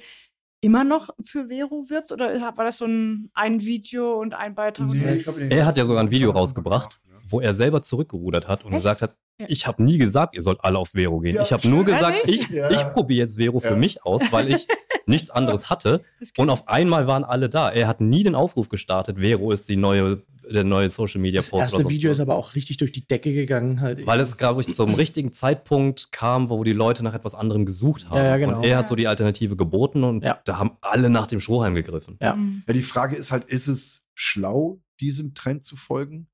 immer 0.63 0.85
noch 0.85 1.11
für 1.23 1.49
Vero 1.49 1.89
wirbt 1.91 2.11
oder 2.13 2.41
war 2.57 2.65
das 2.65 2.79
so 2.79 2.87
ein, 2.87 3.31
ein 3.35 3.61
Video 3.61 4.19
und 4.19 4.33
ein 4.35 4.55
Beitrag? 4.55 4.89
und 4.91 4.99
Nee, 4.99 5.15
ich 5.17 5.25
glaub, 5.25 5.39
Er 5.39 5.67
hat 5.67 5.77
ja 5.77 5.85
sogar 5.85 6.03
ein 6.03 6.11
Video 6.11 6.31
rausgebracht, 6.31 7.03
gemacht, 7.05 7.23
wo 7.29 7.41
er 7.41 7.55
selber 7.55 7.83
zurückgerudert 7.83 8.49
hat 8.49 8.65
und 8.65 8.73
Echt? 8.73 8.79
gesagt 8.81 9.03
hat, 9.03 9.15
Ja. 9.39 9.47
ich 9.51 9.67
habe 9.67 9.83
nie 9.83 9.99
gesagt, 9.99 10.35
ihr 10.35 10.43
sollt 10.43 10.63
alle 10.65 10.79
auf 10.79 10.91
Vero 10.91 11.21
gehen. 11.21 11.35
Ja, 11.37 11.43
ich 11.43 11.53
habe 11.53 11.69
nur 11.69 11.85
gesagt, 11.85 12.27
ich, 12.29 12.49
Ja. 12.49 12.71
ich 12.71 12.81
probiere 12.93 13.21
jetzt 13.27 13.37
Vero 13.37 13.61
für 13.61 13.77
mich 13.77 14.03
aus, 14.05 14.23
weil 14.31 14.51
ich 14.53 14.67
nichts 15.07 15.31
anderes 15.31 15.71
hatte. 15.71 16.03
das 16.21 16.33
Und 16.37 16.51
auf 16.51 16.69
einmal 16.69 17.07
waren 17.07 17.25
alle 17.25 17.49
da. 17.49 17.71
Er 17.71 17.89
hat 17.89 18.01
nie 18.01 18.23
den 18.23 18.35
Aufruf 18.35 18.69
gestartet, 18.69 19.19
Vero 19.19 19.53
ist 19.53 19.69
die 19.69 19.77
neue, 19.77 20.23
der 20.51 20.65
neue 20.65 20.89
Social 20.91 21.21
Media 21.21 21.39
Das 21.39 21.51
Post. 21.51 21.61
erste 21.63 21.77
oder 21.77 21.83
sonst 21.85 21.93
Video 21.95 22.11
was. 22.11 22.19
ist 22.19 22.23
aber 22.23 22.37
auch 22.37 22.55
richtig 22.55 22.77
durch 22.79 22.93
die 22.93 23.07
Decke 23.07 23.33
gegangen. 23.33 23.81
Halt. 23.81 24.07
Weil 24.07 24.21
es, 24.21 24.37
glaube 24.37 24.61
ich, 24.61 24.75
zum 24.75 24.95
richtigen 24.95 25.33
Zeitpunkt 25.33 26.13
kam, 26.13 26.51
wo 26.51 26.63
die 26.65 26.73
Leute 26.73 27.03
nach 27.03 27.15
etwas 27.15 27.35
anderem 27.35 27.67
gesucht 27.67 28.09
haben. 28.11 28.17
Ja, 28.19 28.25
ja, 28.25 28.37
genau. 28.37 28.59
Und 28.59 28.65
er 28.65 28.79
hat 28.79 28.89
so 28.89 28.95
die 28.97 29.09
Alternative 29.09 29.57
geboten 29.57 30.05
und 30.05 30.25
Ja. 30.25 30.41
da 30.45 30.59
haben 30.59 30.73
alle 30.81 31.11
nach 31.11 31.27
dem 31.27 31.41
Strohhalm 31.41 31.75
gegriffen. 31.75 32.17
Ja. 32.21 32.35
Mhm. 32.37 32.63
Ja, 32.67 32.73
die 32.75 32.83
Frage 32.83 33.17
ist 33.17 33.33
halt, 33.33 33.45
ist 33.45 33.69
es 33.69 34.05
schlau, 34.15 34.81
diesem 35.01 35.35
Trend 35.35 35.65
zu 35.65 35.77
folgen? 35.77 36.29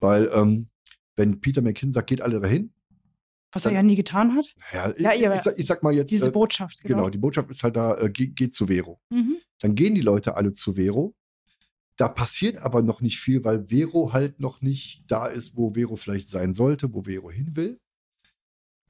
Weil, 0.00 0.30
ähm, 0.34 0.68
wenn 1.16 1.40
Peter 1.40 1.62
McKinnon 1.62 1.92
sagt, 1.92 2.08
geht 2.08 2.20
alle 2.22 2.40
dahin, 2.40 2.72
Was 3.52 3.66
er 3.66 3.72
ja 3.72 3.82
nie 3.82 3.96
getan 3.96 4.34
hat. 4.34 4.54
naja, 4.72 4.94
Ja, 4.98 5.32
ich, 5.32 5.38
ich, 5.38 5.42
sag, 5.42 5.58
ich 5.58 5.66
sag 5.66 5.82
mal 5.82 5.92
jetzt, 5.92 6.10
Diese 6.10 6.28
äh, 6.28 6.32
Botschaft. 6.32 6.80
genau, 6.82 7.10
die 7.10 7.18
Botschaft 7.18 7.50
ist 7.50 7.62
halt 7.62 7.76
da, 7.76 7.96
äh, 7.98 8.10
geht, 8.10 8.34
geht 8.34 8.54
zu 8.54 8.66
Vero. 8.66 9.00
Mhm. 9.10 9.36
Dann 9.60 9.74
gehen 9.74 9.94
die 9.94 10.00
Leute 10.00 10.36
alle 10.36 10.52
zu 10.52 10.74
Vero. 10.74 11.14
Da 11.96 12.08
passiert 12.08 12.56
aber 12.58 12.82
noch 12.82 13.00
nicht 13.00 13.20
viel, 13.20 13.44
weil 13.44 13.68
Vero 13.68 14.12
halt 14.12 14.40
noch 14.40 14.62
nicht 14.62 15.04
da 15.06 15.26
ist, 15.26 15.56
wo 15.56 15.74
Vero 15.74 15.96
vielleicht 15.96 16.30
sein 16.30 16.54
sollte, 16.54 16.92
wo 16.94 17.02
Vero 17.02 17.30
hin 17.30 17.54
will. 17.54 17.78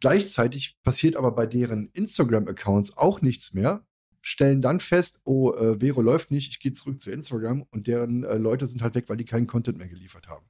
Gleichzeitig 0.01 0.79
passiert 0.83 1.17
aber 1.17 1.33
bei 1.33 1.47
deren 1.47 1.89
Instagram-Accounts 1.93 2.97
auch 2.97 3.21
nichts 3.21 3.55
mehr. 3.55 3.85
Stellen 4.21 4.63
dann 4.63 4.79
fest, 4.79 5.21
oh, 5.25 5.53
äh, 5.53 5.81
Vero 5.81 6.01
läuft 6.01 6.31
nicht, 6.31 6.51
ich 6.51 6.61
gehe 6.61 6.73
zurück 6.73 7.01
zu 7.01 7.11
Instagram 7.11 7.65
und 7.71 7.89
deren 7.89 8.23
äh, 8.23 8.37
Leute 8.37 8.67
sind 8.67 8.83
halt 8.83 8.95
weg, 8.95 9.09
weil 9.09 9.17
die 9.17 9.25
keinen 9.25 9.49
Content 9.49 9.79
mehr 9.79 9.89
geliefert 9.89 10.29
haben. 10.29 10.47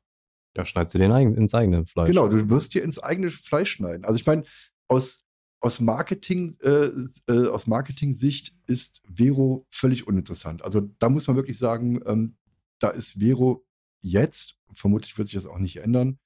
Da 0.54 0.64
schneidest 0.66 0.94
du 0.94 0.98
den 0.98 1.12
eigen, 1.12 1.34
ins 1.34 1.54
eigene 1.54 1.86
Fleisch. 1.86 2.08
Genau, 2.08 2.28
du 2.28 2.48
wirst 2.50 2.74
dir 2.74 2.82
ins 2.82 2.98
eigene 2.98 3.30
Fleisch 3.30 3.72
schneiden. 3.72 4.04
Also 4.04 4.16
ich 4.16 4.26
meine, 4.26 4.42
aus, 4.88 5.24
aus 5.60 5.80
Marketing, 5.80 6.56
äh, 6.60 6.90
äh, 7.28 7.48
aus 7.48 7.66
Marketing-Sicht 7.66 8.54
ist 8.66 9.02
Vero 9.12 9.66
völlig 9.70 10.06
uninteressant. 10.06 10.62
Also 10.62 10.80
da 10.98 11.08
muss 11.08 11.26
man 11.26 11.36
wirklich 11.36 11.58
sagen, 11.58 12.00
ähm, 12.06 12.36
da 12.78 12.88
ist 12.88 13.12
Vero 13.18 13.64
jetzt, 14.00 14.58
vermutlich 14.74 15.16
wird 15.16 15.28
sich 15.28 15.36
das 15.36 15.46
auch 15.46 15.58
nicht 15.58 15.76
ändern, 15.78 16.18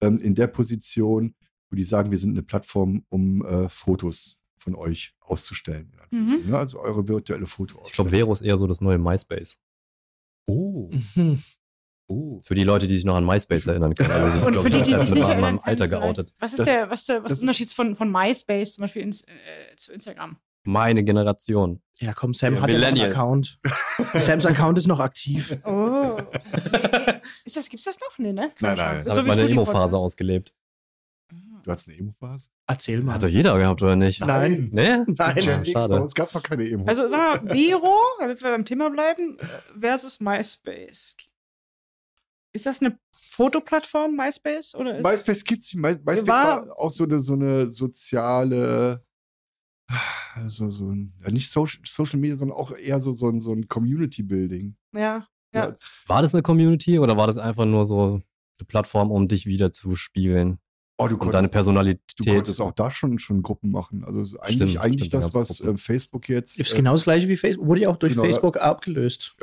ähm, 0.00 0.18
in 0.18 0.34
der 0.34 0.46
Position, 0.46 1.34
wo 1.70 1.76
die 1.76 1.82
sagen, 1.82 2.10
wir 2.10 2.18
sind 2.18 2.30
eine 2.30 2.42
Plattform, 2.44 3.04
um 3.08 3.44
äh, 3.44 3.68
Fotos 3.68 4.40
von 4.58 4.74
euch 4.74 5.14
auszustellen. 5.20 5.90
in 5.92 5.98
Anführungsstrichen, 6.00 6.50
ne? 6.50 6.58
Also 6.58 6.80
eure 6.80 7.06
virtuelle 7.08 7.46
Foto. 7.46 7.82
Ich 7.86 7.92
glaube, 7.92 8.10
Vero 8.10 8.32
ist 8.32 8.40
eher 8.42 8.56
so 8.56 8.66
das 8.66 8.80
neue 8.80 8.98
MySpace. 8.98 9.58
Oh, 10.46 10.90
Mhm. 11.14 11.42
Oh. 12.08 12.40
Für 12.44 12.54
die 12.54 12.64
Leute, 12.64 12.86
die 12.86 12.94
sich 12.96 13.04
noch 13.04 13.16
an 13.16 13.24
MySpace 13.26 13.66
erinnern 13.66 13.94
können. 13.94 14.10
Also 14.10 14.38
ich 14.38 14.44
Und 14.44 14.52
glaub, 14.52 14.64
für 14.64 14.70
die, 14.70 14.78
ich 14.78 14.84
die 14.84 14.94
sich 14.94 15.10
nicht 15.14 15.22
erinnern 15.24 15.40
meinem 15.40 15.60
Alter 15.62 15.88
geoutet. 15.88 16.34
Was 16.38 16.52
ist 16.52 16.60
Das- 16.60 16.66
der, 16.66 16.90
was, 16.90 17.04
der, 17.06 17.22
was 17.24 17.32
ist 17.32 17.38
der 17.40 17.42
Unterschied 17.44 17.72
von, 17.72 17.94
von 17.94 18.10
MySpace 18.10 18.74
zum 18.74 18.82
Beispiel 18.82 19.02
ins, 19.02 19.22
äh, 19.22 19.76
zu 19.76 19.92
Instagram? 19.92 20.36
Meine 20.68 21.04
Generation. 21.04 21.80
Ja, 21.98 22.12
komm, 22.12 22.34
Sam 22.34 22.56
Ja, 22.56 22.62
hat 22.62 22.70
ja 22.70 22.78
noch 22.78 22.86
einen. 22.88 23.00
Account. 23.12 23.60
Sams 24.14 24.44
Account 24.46 24.78
ist 24.78 24.88
noch 24.88 24.98
aktiv. 24.98 25.56
Oh. 25.64 26.16
ist 27.44 27.56
das, 27.56 27.68
gibt's 27.68 27.84
das 27.84 28.00
noch? 28.00 28.18
Nee, 28.18 28.32
ne? 28.32 28.50
Nein, 28.60 28.76
nein. 28.76 28.96
Das 28.96 29.04
Da 29.04 29.10
ist 29.10 29.10
habe 29.10 29.14
so 29.14 29.20
ich 29.20 29.26
meine. 29.26 29.48
Emo-Phase 29.48 29.96
ausgelebt. 29.96 30.52
Du 31.62 31.70
hattest 31.72 31.88
eine 31.88 31.98
Emo-Phase? 31.98 32.48
Erzähl 32.68 33.02
mal. 33.02 33.14
Hat 33.14 33.22
doch 33.22 33.28
jeder 33.28 33.56
gehabt, 33.58 33.82
oder 33.82 33.96
nicht? 33.96 34.24
Nein. 34.24 34.68
Nee? 34.72 34.98
Nein. 35.06 35.36
X, 35.36 35.70
schade. 35.70 35.88
bei 35.94 36.00
uns 36.00 36.14
gab 36.14 36.26
es 36.28 36.34
noch 36.34 36.42
keine 36.42 36.68
Emo. 36.68 36.84
Also 36.86 37.08
sag 37.08 37.44
mal, 37.44 37.48
Vero, 37.54 37.94
damit 38.20 38.42
wir 38.42 38.50
beim 38.50 38.64
Thema 38.64 38.90
bleiben, 38.90 39.36
äh, 39.38 39.80
versus 39.80 40.20
MySpace. 40.20 41.16
Ist 42.56 42.66
das 42.66 42.80
eine 42.82 42.98
Fotoplattform, 43.12 44.16
MySpace? 44.16 44.74
Oder 44.74 44.98
ist 44.98 45.04
MySpace 45.04 45.44
gibt's 45.44 45.72
nicht. 45.74 45.82
My, 45.82 45.88
MySpace 45.92 46.26
War- 46.26 46.66
war, 46.66 46.78
auch 46.78 46.90
so 46.90 47.04
eine, 47.04 47.20
so 47.20 47.34
eine 47.34 47.70
soziale, 47.70 49.04
so, 50.46 50.68
so 50.70 50.90
ein, 50.90 51.14
ja, 51.22 51.30
nicht 51.30 51.50
Social, 51.50 51.80
Social 51.84 52.18
Media, 52.18 52.36
sondern 52.36 52.56
auch 52.56 52.72
eher 52.76 52.98
so, 53.00 53.12
so 53.12 53.28
ein, 53.28 53.40
so 53.40 53.52
ein 53.52 53.68
Community-Building. 53.68 54.76
ja. 54.94 55.26
Ja. 55.54 55.74
War 56.06 56.20
das 56.20 56.34
eine 56.34 56.42
Community 56.42 56.98
oder 56.98 57.16
war 57.16 57.26
das 57.28 57.38
einfach 57.38 57.64
nur 57.64 57.86
so 57.86 58.04
eine 58.58 58.66
Plattform, 58.66 59.10
um 59.10 59.26
dich 59.26 59.46
wieder 59.46 59.72
zu 59.72 59.94
spiegeln? 59.94 60.58
Oh, 60.98 61.06
du 61.08 61.14
und 61.14 61.20
deine 61.22 61.32
konntest, 61.32 61.52
Personalität. 61.52 62.02
du 62.18 62.24
konntest 62.34 62.60
auch 62.60 62.72
da 62.72 62.90
schon, 62.90 63.18
schon 63.18 63.40
Gruppen 63.42 63.70
machen. 63.70 64.04
Also 64.04 64.38
eigentlich, 64.40 64.56
Stimmt, 64.72 64.78
eigentlich 64.78 65.06
stimmt, 65.06 65.14
da 65.14 65.18
das, 65.28 65.34
was 65.34 65.58
Gruppen. 65.60 65.74
äh, 65.76 65.78
Facebook 65.78 66.28
jetzt. 66.28 66.60
Ist 66.60 66.74
äh, 66.74 66.76
genau 66.76 66.92
das 66.92 67.04
gleiche 67.04 67.28
wie 67.28 67.36
Facebook. 67.38 67.66
Wurde 67.66 67.80
ja 67.82 67.88
auch 67.88 67.96
durch 67.96 68.12
Genau, 68.12 68.24
Facebook 68.24 68.58
abgelöst. 68.58 69.34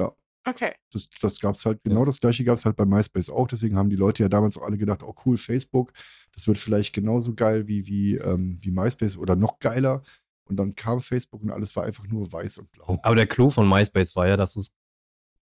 Okay. 0.45 0.73
Das, 0.91 1.09
das 1.21 1.39
gab 1.39 1.55
es 1.55 1.65
halt, 1.65 1.81
genau 1.83 2.03
das 2.05 2.19
gleiche 2.19 2.43
gab 2.43 2.57
es 2.57 2.65
halt 2.65 2.75
bei 2.75 2.85
MySpace 2.85 3.29
auch. 3.29 3.47
Deswegen 3.47 3.77
haben 3.77 3.89
die 3.89 3.95
Leute 3.95 4.23
ja 4.23 4.29
damals 4.29 4.57
auch 4.57 4.63
alle 4.63 4.77
gedacht, 4.77 5.01
oh 5.03 5.15
cool, 5.25 5.37
Facebook, 5.37 5.93
das 6.33 6.47
wird 6.47 6.57
vielleicht 6.57 6.93
genauso 6.93 7.33
geil 7.33 7.67
wie, 7.67 7.87
wie, 7.87 8.15
ähm, 8.17 8.57
wie 8.61 8.71
MySpace 8.71 9.17
oder 9.17 9.35
noch 9.35 9.59
geiler. 9.59 10.03
Und 10.45 10.57
dann 10.57 10.75
kam 10.75 10.99
Facebook 11.01 11.41
und 11.41 11.51
alles 11.51 11.73
war 11.75 11.85
einfach 11.85 12.05
nur 12.07 12.31
weiß 12.31 12.57
und 12.57 12.71
blau. 12.71 12.99
Aber 13.03 13.15
der 13.15 13.27
Clou 13.27 13.49
von 13.49 13.67
MySpace 13.69 14.15
war 14.17 14.27
ja, 14.27 14.35
dass 14.35 14.53
du 14.53 14.59
es 14.59 14.75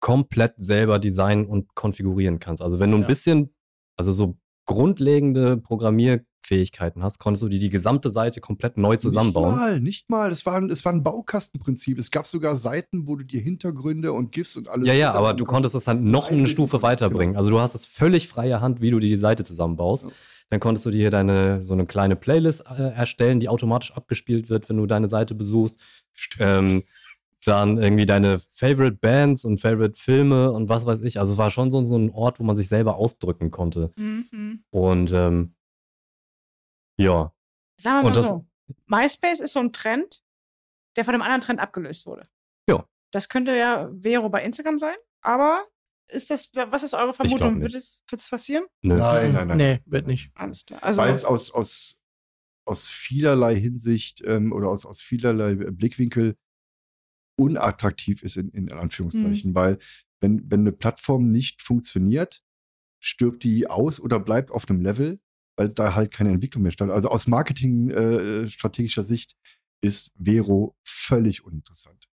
komplett 0.00 0.54
selber 0.56 0.98
designen 0.98 1.46
und 1.46 1.74
konfigurieren 1.74 2.38
kannst. 2.40 2.62
Also 2.62 2.80
wenn 2.80 2.90
du 2.90 2.96
ein 2.96 3.02
Ja. 3.02 3.08
bisschen, 3.08 3.54
also 3.96 4.10
so 4.12 4.36
grundlegende 4.68 5.56
Programmierfähigkeiten 5.56 7.02
hast, 7.02 7.18
konntest 7.18 7.42
du 7.42 7.48
dir 7.48 7.58
die 7.58 7.70
gesamte 7.70 8.10
Seite 8.10 8.40
komplett 8.40 8.76
neu 8.76 8.96
zusammenbauen. 8.96 9.50
Nicht 9.50 9.58
mal, 9.60 9.80
nicht 9.80 10.10
mal. 10.10 10.30
Es 10.30 10.46
war, 10.46 10.54
ein- 10.56 10.70
es 10.70 10.84
war 10.84 10.92
ein 10.92 11.02
Baukastenprinzip. 11.02 11.98
Es 11.98 12.10
gab 12.10 12.26
sogar 12.26 12.54
Seiten, 12.56 13.08
wo 13.08 13.16
du 13.16 13.24
dir 13.24 13.40
Hintergründe 13.40 14.12
und 14.12 14.30
GIFs 14.32 14.56
und 14.56 14.68
alles. 14.68 14.86
Ja, 14.86 14.94
ja, 14.94 15.12
aber 15.12 15.34
du 15.34 15.44
konntest 15.44 15.74
es 15.74 15.88
halt 15.88 16.00
noch 16.02 16.30
eine 16.30 16.46
Stufe 16.46 16.82
weiterbringen. 16.82 17.36
Also 17.36 17.50
du 17.50 17.60
hast 17.60 17.74
es 17.74 17.84
völlig 17.86 18.28
freie 18.28 18.60
Hand, 18.60 18.80
wie 18.80 18.90
du 18.90 18.98
dir 19.00 19.08
die 19.10 19.16
Seite 19.16 19.42
zusammenbaust. 19.42 20.04
Ja. 20.04 20.10
Dann 20.50 20.60
konntest 20.60 20.86
du 20.86 20.90
dir 20.90 21.10
deine 21.10 21.62
so 21.62 21.74
eine 21.74 21.84
kleine 21.84 22.16
Playlist 22.16 22.64
äh, 22.70 22.82
erstellen, 22.92 23.38
die 23.40 23.48
automatisch 23.50 23.92
abgespielt 23.92 24.48
wird, 24.48 24.68
wenn 24.70 24.78
du 24.78 24.86
deine 24.86 25.08
Seite 25.08 25.34
besuchst. 25.34 25.80
Ähm, 26.40 26.84
dann 27.44 27.76
irgendwie 27.80 28.06
deine 28.06 28.38
Favorite 28.38 28.96
Bands 28.96 29.44
und 29.44 29.60
Favorite 29.60 29.98
Filme 29.98 30.50
und 30.52 30.68
was 30.68 30.86
weiß 30.86 31.00
ich. 31.02 31.18
Also 31.20 31.32
es 31.34 31.38
war 31.38 31.50
schon 31.50 31.70
so, 31.70 31.84
so 31.86 31.96
ein 31.96 32.10
Ort, 32.10 32.40
wo 32.40 32.44
man 32.44 32.56
sich 32.56 32.68
selber 32.68 32.96
ausdrücken 32.96 33.50
konnte. 33.50 33.92
Mhm. 33.96 34.64
Und 34.70 35.12
ähm, 35.12 35.54
ja, 36.98 37.32
Sagen 37.80 37.98
wir 37.98 38.02
mal 38.02 38.08
Und 38.08 38.16
das- 38.16 38.28
so. 38.28 38.44
MySpace 38.86 39.40
ist 39.40 39.52
so 39.52 39.60
ein 39.60 39.72
Trend, 39.72 40.22
der 40.96 41.04
von 41.04 41.14
einem 41.14 41.22
anderen 41.22 41.40
Trend 41.40 41.60
abgelöst 41.60 42.06
wurde. 42.06 42.28
Ja. 42.68 42.84
Das 43.12 43.28
könnte 43.28 43.56
ja 43.56 43.88
Vero 43.98 44.28
bei 44.28 44.42
Instagram 44.42 44.78
sein, 44.78 44.96
aber 45.22 45.64
ist 46.10 46.30
das, 46.30 46.50
was 46.54 46.82
ist 46.82 46.92
eure 46.94 47.14
Vermutung? 47.14 47.60
Wird 47.60 47.74
es, 47.74 48.02
wird 48.10 48.20
es 48.20 48.28
passieren? 48.28 48.64
nö. 48.82 48.94
Nein, 48.96 49.32
nein, 49.32 49.48
nein. 49.48 49.56
Nee, 49.56 49.80
wird 49.86 50.06
nicht. 50.06 50.30
Alles 50.34 50.66
klar. 50.66 50.82
Also, 50.82 51.00
Weil 51.00 51.14
es 51.14 51.24
aus, 51.24 51.50
aus, 51.52 51.98
aus 52.66 52.88
vielerlei 52.88 53.54
Hinsicht 53.56 54.22
ähm, 54.26 54.52
oder 54.52 54.68
aus, 54.68 54.84
aus 54.84 55.00
vielerlei 55.00 55.54
Blickwinkel 55.54 56.36
unattraktiv 57.38 58.22
ist, 58.22 58.36
in, 58.36 58.50
in 58.50 58.72
Anführungszeichen. 58.72 59.54
Weil, 59.54 59.78
wenn, 60.20 60.50
wenn 60.50 60.60
eine 60.60 60.72
Plattform 60.72 61.30
nicht 61.30 61.62
funktioniert, 61.62 62.42
stirbt 63.00 63.44
die 63.44 63.68
aus 63.68 64.00
oder 64.00 64.18
bleibt 64.18 64.50
auf 64.50 64.68
einem 64.68 64.80
Level, 64.80 65.20
weil 65.56 65.68
da 65.68 65.94
halt 65.94 66.12
keine 66.12 66.30
Entwicklung 66.30 66.62
mehr 66.62 66.72
stattfindet. 66.72 66.96
Also 66.96 67.10
aus 67.10 67.26
Marketing-strategischer 67.26 69.04
Sicht 69.04 69.36
ist 69.80 70.12
Vero 70.16 70.76
völlig 70.84 71.44
uninteressant. 71.44 72.07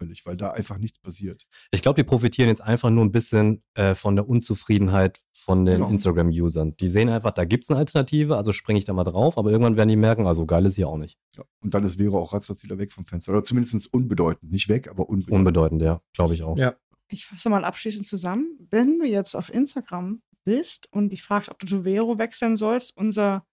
Völlig, 0.00 0.24
weil 0.24 0.36
da 0.36 0.52
einfach 0.52 0.78
nichts 0.78 0.98
passiert. 0.98 1.46
Ich 1.70 1.82
glaube, 1.82 2.02
die 2.02 2.06
profitieren 2.08 2.48
jetzt 2.48 2.62
einfach 2.62 2.88
nur 2.88 3.04
ein 3.04 3.12
bisschen 3.12 3.62
äh, 3.74 3.94
von 3.94 4.16
der 4.16 4.26
Unzufriedenheit 4.26 5.20
von 5.32 5.66
den 5.66 5.74
Genau. 5.76 5.90
Instagram-Usern. 5.90 6.74
Die 6.78 6.88
sehen 6.88 7.10
einfach, 7.10 7.32
da 7.32 7.44
gibt 7.44 7.64
es 7.64 7.70
eine 7.70 7.78
Alternative, 7.78 8.36
also 8.38 8.52
springe 8.52 8.78
ich 8.78 8.86
da 8.86 8.94
mal 8.94 9.04
drauf, 9.04 9.36
aber 9.36 9.50
irgendwann 9.50 9.76
werden 9.76 9.90
die 9.90 9.96
merken, 9.96 10.26
also 10.26 10.46
geil 10.46 10.64
ist 10.64 10.76
hier 10.76 10.88
auch 10.88 10.96
nicht. 10.96 11.18
Ja. 11.36 11.44
Und 11.60 11.74
dann 11.74 11.84
ist 11.84 11.98
Vero 12.00 12.18
auch 12.18 12.32
ratzfatz 12.32 12.62
wieder 12.62 12.78
weg 12.78 12.92
vom 12.92 13.04
Fenster. 13.04 13.32
Oder 13.32 13.44
zumindest 13.44 13.92
unbedeutend. 13.92 14.50
Nicht 14.50 14.68
weg, 14.70 14.88
aber 14.88 15.08
unbedeutend. 15.08 15.38
Unbedeutend, 15.38 15.82
ja, 15.82 16.00
glaube 16.14 16.32
ich 16.34 16.42
auch. 16.44 16.56
Ja. 16.56 16.74
ich 17.10 17.26
fasse 17.26 17.50
mal 17.50 17.64
abschließend 17.64 18.06
zusammen. 18.06 18.46
Wenn 18.70 18.98
du 19.00 19.06
jetzt 19.06 19.34
auf 19.34 19.52
Instagram 19.52 20.22
bist 20.44 20.88
und 20.92 21.10
dich 21.10 21.22
fragst, 21.22 21.50
ob 21.50 21.58
du 21.58 21.66
zu 21.66 21.82
Vero 21.82 22.16
wechseln 22.18 22.56
sollst, 22.56 22.96
unser, 22.96 23.44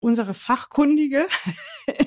unsere 0.00 0.34
Fachkundige 0.34 1.26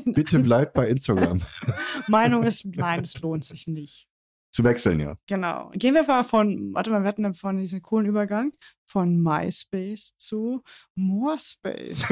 Bitte 0.06 0.40
bleibt 0.40 0.74
bei 0.74 0.88
Instagram. 0.90 1.42
Meinung 2.08 2.44
ist, 2.44 2.66
nein, 2.66 3.02
es 3.02 3.20
lohnt 3.22 3.44
sich 3.44 3.68
nicht. 3.68 4.08
Zu 4.52 4.64
wechseln, 4.66 5.00
ja. 5.00 5.16
Genau. 5.28 5.72
Gehen 5.74 5.94
wir 5.96 6.04
mal 6.04 6.24
von, 6.24 6.74
warte 6.74 6.90
mal, 6.92 7.04
wir 7.04 7.08
hatten 7.08 7.34
von 7.34 7.58
diesem 7.58 7.82
coolen 7.82 8.06
Übergang 8.06 8.52
von 8.86 9.22
MySpace 9.22 10.14
zu 10.18 10.62
Morespace. 10.96 12.02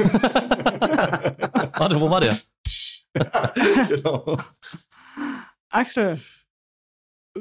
Warte, 1.76 2.00
wo 2.00 2.08
war 2.08 2.20
der? 2.22 2.38
genau. 3.88 4.38
Axel, 5.68 6.18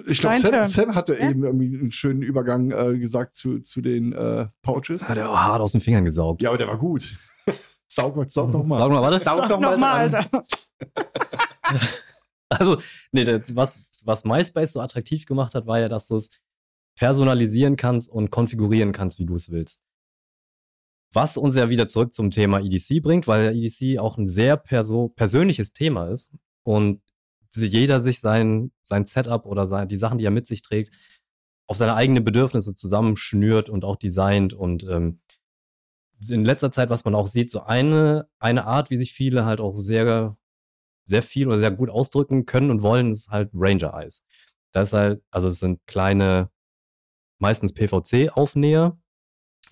Ich 0.08 0.20
glaube, 0.20 0.38
Sam. 0.38 0.64
Sam 0.66 0.96
hatte 0.96 1.14
Ja? 1.18 1.30
eben 1.30 1.44
irgendwie 1.46 1.78
einen 1.80 1.92
schönen 1.92 2.22
Übergang 2.22 2.72
äh, 2.72 3.00
gesagt 3.00 3.36
zu, 3.36 3.60
zu 3.60 3.80
den 3.82 4.12
äh, 4.12 4.48
Pouches. 4.62 5.08
Hat 5.08 5.18
er 5.18 5.30
auch 5.30 5.38
hart 5.40 5.62
aus 5.62 5.72
den 5.72 5.82
Fingern 5.82 6.04
gesaugt. 6.04 6.42
Ja, 6.42 6.50
aber 6.50 6.58
der 6.58 6.68
war 6.68 6.78
gut. 6.78 7.16
Saug 7.90 8.16
mal, 8.16 8.30
saug 8.30 8.52
noch 8.52 8.60
Sag 8.60 8.68
mal. 8.68 8.90
mal, 8.90 9.02
warte. 9.02 9.20
Saug 9.20 9.40
sag 9.40 9.50
doch 9.50 9.60
noch 9.60 9.78
mal. 9.78 10.12
Alter. 10.12 10.44
Also, 12.52 12.82
nee, 13.12 13.24
das, 13.24 13.56
was, 13.56 13.80
was 14.04 14.26
MySpace 14.26 14.74
so 14.74 14.82
attraktiv 14.82 15.28
gemacht 15.28 15.54
hat, 15.54 15.68
war 15.68 15.80
ja, 15.80 15.88
dass 15.88 16.08
du 16.08 16.16
es 16.16 16.32
personalisieren 16.96 17.76
kannst 17.76 18.10
und 18.10 18.32
konfigurieren 18.32 18.92
kannst, 18.92 19.20
wie 19.20 19.28
du 19.28 19.36
es 19.36 19.52
willst. 19.52 19.84
Was 21.14 21.38
uns 21.38 21.56
ja 21.56 21.70
wieder 21.70 21.88
zurück 21.88 22.12
zum 22.12 22.32
Thema 22.32 22.60
EDC 22.60 23.04
bringt, 23.04 23.28
weil 23.28 23.56
EDC 23.56 24.00
auch 24.00 24.18
ein 24.18 24.28
sehr 24.28 24.58
perso 24.58 25.10
persönliches 25.10 25.74
Thema 25.74 26.08
ist 26.08 26.34
und 26.64 27.04
jeder 27.56 28.00
sich 28.00 28.20
sein, 28.20 28.72
sein 28.82 29.06
Setup 29.06 29.46
oder 29.46 29.68
sein, 29.68 29.88
die 29.88 29.98
Sachen, 29.98 30.18
die 30.18 30.26
er 30.26 30.32
mit 30.32 30.48
sich 30.48 30.64
trägt, 30.64 30.92
auf 31.68 31.78
seine 31.78 31.94
eigenen 31.94 32.24
Bedürfnisse 32.24 32.76
zusammenschnürt 32.76 33.70
und 33.70 33.86
auch 33.86 33.96
designt. 33.96 34.54
Und 34.54 34.84
ähm, 34.84 35.20
in 36.28 36.44
letzter 36.44 36.72
Zeit, 36.72 36.90
was 36.90 37.06
man 37.06 37.16
auch 37.16 37.28
sieht, 37.28 37.52
so 37.52 37.62
eine, 37.64 38.28
eine 38.40 38.66
Art, 38.66 38.90
wie 38.90 38.98
sich 38.98 39.14
viele 39.14 39.46
halt 39.46 39.60
auch 39.60 39.76
sehr 39.76 40.38
sehr 41.06 41.24
viel 41.24 41.48
oder 41.48 41.58
sehr 41.58 41.72
gut 41.72 41.90
ausdrücken 41.90 42.46
können 42.46 42.70
und 42.70 42.84
wollen, 42.84 43.10
ist 43.10 43.30
halt 43.30 43.50
Ranger 43.54 43.96
Eyes. 43.96 44.26
Das 44.72 44.90
ist 44.90 44.94
halt, 44.94 45.24
also 45.32 45.48
es 45.48 45.58
sind 45.60 45.80
kleine, 45.88 46.52
meistens 47.40 47.74
PVC-Aufnäher 47.74 48.96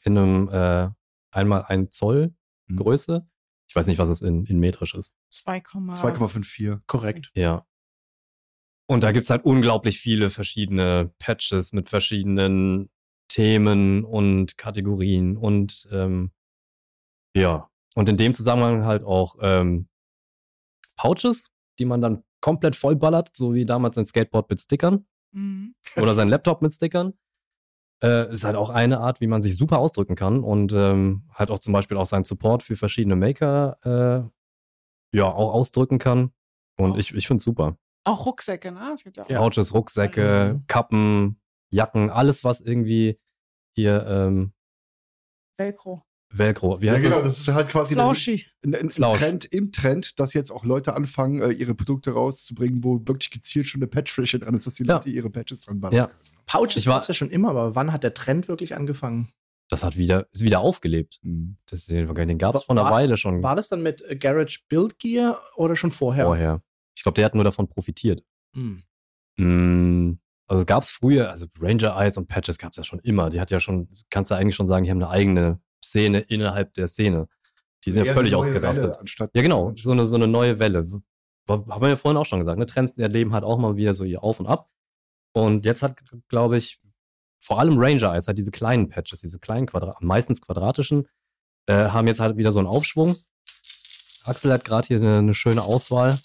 in 0.03 0.17
einem 0.17 0.49
äh, 0.49 0.89
einmal 1.31 1.65
ein 1.65 1.91
Zoll 1.91 2.33
Mhm. 2.67 2.77
Größe. 2.77 3.27
Ich 3.69 3.75
weiß 3.75 3.87
nicht, 3.87 3.97
was 3.97 4.09
es 4.09 4.21
in, 4.21 4.45
in 4.45 4.59
metrisch 4.59 4.93
ist. 4.95 5.13
2,5. 5.31 6.01
2,54. 6.01 6.81
Korrekt. 6.87 7.31
Ja. 7.33 7.65
Und 8.89 9.03
da 9.03 9.11
gibt's 9.11 9.29
halt 9.29 9.43
unglaublich 9.43 9.99
viele 9.99 10.29
verschiedene 10.29 11.13
Patches 11.19 11.73
mit 11.73 11.89
verschiedenen 11.89 12.89
Themen 13.27 14.05
und 14.05 14.57
Kategorien 14.57 15.35
und 15.35 15.87
ähm, 15.91 16.31
ja. 17.41 17.69
Und 17.95 18.09
in 18.09 18.17
dem 18.17 18.33
Zusammenhang 18.33 18.85
halt 18.85 19.03
auch 19.03 19.37
ähm, 19.41 19.87
Pouches, 20.95 21.49
die 21.79 21.85
man 21.85 22.01
dann 22.01 22.23
komplett 22.41 22.75
vollballert, 22.75 23.35
so 23.35 23.53
wie 23.53 23.65
damals 23.65 23.97
ein 23.97 24.05
Skateboard 24.05 24.49
mit 24.49 24.59
Stickern 24.59 25.05
Mhm. 25.33 25.75
oder 25.97 26.13
sein 26.13 26.29
Laptop 26.29 26.61
mit 26.61 26.71
Stickern. 26.71 27.13
Äh, 28.03 28.31
ist 28.31 28.43
halt 28.43 28.55
auch 28.55 28.69
eine 28.69 28.99
Art, 28.99 29.21
wie 29.21 29.27
man 29.27 29.41
sich 29.41 29.57
super 29.57 29.79
ausdrücken 29.79 30.15
kann 30.15 30.43
und 30.43 30.71
ähm, 30.73 31.27
halt 31.33 31.49
auch 31.49 31.57
zum 31.59 31.73
Beispiel 31.73 31.97
auch 31.97 32.05
seinen 32.05 32.25
Support 32.25 32.61
für 32.61 32.75
verschiedene 32.75 33.15
Maker 33.15 33.77
äh, 35.13 35.17
ja 35.17 35.25
auch 35.25 35.53
ausdrücken 35.53 35.97
kann. 35.97 36.31
Und 36.77 36.91
Auch. 36.91 36.97
ich, 36.97 37.13
ich 37.15 37.25
finde 37.27 37.39
es 37.39 37.43
super. 37.43 37.75
Auch 38.03 38.25
Rucksäcke, 38.27 38.71
ne? 38.71 38.91
Es 38.93 39.03
gibt 39.03 39.17
ja 39.17 39.23
auch. 39.23 39.29
Ja. 39.29 39.39
Pouches, 39.39 39.73
Rucksäcke, 39.73 40.53
Mhm. 40.53 40.67
Kappen, 40.67 41.41
Jacken, 41.71 42.11
alles, 42.11 42.43
was 42.43 42.61
irgendwie 42.61 43.19
hier 43.75 44.05
ähm, 44.07 44.53
Velcro. 45.57 46.03
Velcro, 46.29 46.81
wie 46.81 46.87
Ja, 46.87 46.93
heißt 46.93 47.03
genau, 47.03 47.15
das? 47.21 47.23
das 47.23 47.39
ist 47.39 47.47
halt 47.49 47.69
quasi 47.69 47.93
ein, 47.93 47.97
Flauschi. 47.97 48.45
ein, 48.63 48.75
ein 48.75 48.89
Flausch. 48.89 49.19
Trend 49.19 49.45
im 49.45 49.71
Trend, 49.71 50.19
dass 50.19 50.33
jetzt 50.33 50.51
auch 50.51 50.65
Leute 50.65 50.93
anfangen, 50.95 51.41
äh, 51.41 51.51
ihre 51.51 51.73
Produkte 51.73 52.11
rauszubringen, 52.11 52.83
wo 52.83 52.99
wirklich 53.07 53.31
gezielt 53.31 53.67
schon 53.67 53.79
eine 53.79 53.87
Patchfläche 53.87 54.39
dran 54.39 54.53
ist, 54.53 54.67
dass 54.67 54.75
die 54.75 54.83
Ja. 54.83 54.95
Leute 54.95 55.09
ihre 55.09 55.29
Patches 55.29 55.61
dran 55.61 55.79
ballern 55.79 55.95
Ja. 55.95 56.09
Pouches 56.45 56.85
war 56.87 57.01
es 57.01 57.07
ja 57.07 57.13
schon 57.13 57.29
immer, 57.29 57.49
aber 57.49 57.75
wann 57.75 57.91
hat 57.91 58.03
der 58.03 58.13
Trend 58.13 58.47
wirklich 58.47 58.75
angefangen? 58.75 59.29
Das 59.69 59.83
hat 59.83 59.97
wieder, 59.97 60.27
ist 60.31 60.43
wieder 60.43 60.59
aufgelebt. 60.61 61.19
Mhm. 61.23 61.57
Das, 61.69 61.85
den 61.87 62.13
den 62.13 62.37
gab 62.37 62.55
es 62.55 62.63
vor 62.63 62.77
einer 62.77 62.89
Weile 62.89 63.17
schon 63.17 63.43
War 63.43 63.55
das 63.55 63.67
dann 63.69 63.81
mit 63.83 64.01
äh, 64.01 64.15
Garage 64.15 64.59
Build 64.69 64.97
Gear 64.99 65.41
oder 65.55 65.75
schon 65.75 65.91
vorher? 65.91 66.25
vorher. 66.25 66.61
Ich 66.95 67.03
glaube, 67.03 67.15
der 67.15 67.25
hat 67.25 67.35
nur 67.35 67.43
davon 67.43 67.67
profitiert. 67.67 68.23
Hm. 68.53 68.81
Mm, 69.37 70.19
Also 70.47 70.61
es 70.61 70.65
gab 70.65 70.83
es 70.83 70.89
früher, 70.89 71.29
also 71.29 71.47
Ranger 71.59 71.95
Eyes 71.99 72.17
und 72.17 72.27
Patches 72.27 72.57
gab 72.57 72.71
es 72.71 72.77
ja 72.77 72.83
schon 72.83 72.99
immer. 72.99 73.29
Die 73.29 73.39
hat 73.41 73.51
ja 73.51 73.59
schon, 73.59 73.89
kannst 74.09 74.31
du 74.31 74.35
eigentlich 74.35 74.55
schon 74.55 74.67
sagen, 74.69 74.83
die 74.85 74.89
haben 74.91 75.01
eine 75.03 75.11
eigene 75.11 75.59
Szene 75.83 76.19
innerhalb 76.21 76.73
der 76.73 76.87
Szene. 76.87 77.27
Die 77.85 77.91
sind 77.91 78.05
ja 78.05 78.13
völlig 78.13 78.35
ausgerastet. 78.35 78.89
Welle, 78.89 78.99
anstatt 78.99 79.31
Ja, 79.33 79.41
genau, 79.41 79.73
so 79.75 79.91
eine, 79.91 80.07
so 80.07 80.15
eine 80.15 80.27
neue 80.27 80.59
Welle. 80.59 80.87
Haben 81.47 81.81
wir 81.81 81.89
ja 81.89 81.95
vorhin 81.95 82.17
auch 82.17 82.25
schon 82.25 82.39
gesagt, 82.39 82.59
ne? 82.59 82.65
Trends 82.65 82.97
erleben 82.97 83.33
halt 83.33 83.43
auch 83.43 83.57
mal 83.57 83.77
wieder 83.77 83.93
so 83.93 84.03
ihr 84.03 84.23
Auf 84.23 84.39
und 84.39 84.47
Ab. 84.47 84.69
Und 85.33 85.65
jetzt 85.65 85.81
hat, 85.81 85.99
glaube 86.27 86.57
ich, 86.57 86.81
vor 87.39 87.59
allem 87.59 87.77
Ranger 87.77 88.13
Eyes, 88.13 88.27
halt 88.27 88.37
diese 88.37 88.51
kleinen 88.51 88.89
Patches, 88.89 89.21
diese 89.21 89.39
kleinen, 89.39 89.67
Quadra 89.67 89.95
meistens 90.01 90.41
quadratischen, 90.41 91.07
äh, 91.67 91.89
haben 91.89 92.07
jetzt 92.07 92.19
halt 92.19 92.37
wieder 92.37 92.51
so 92.51 92.59
einen 92.59 92.67
Aufschwung. 92.67 93.15
Axel 94.25 94.51
hat 94.51 94.65
gerade 94.65 94.87
hier 94.87 94.97
eine, 94.97 95.19
eine 95.19 95.33
schöne 95.33 95.61
Auswahl. 95.61 96.19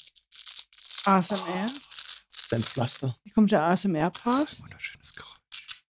ASMR. 1.04 1.68
Sein 2.30 2.62
Pflaster. 2.62 3.16
Hier 3.22 3.32
kommt 3.32 3.52
der 3.52 3.62
ASMR-Part. 3.62 4.60
Wunderschönes 4.60 5.14
Geräusch. 5.14 5.84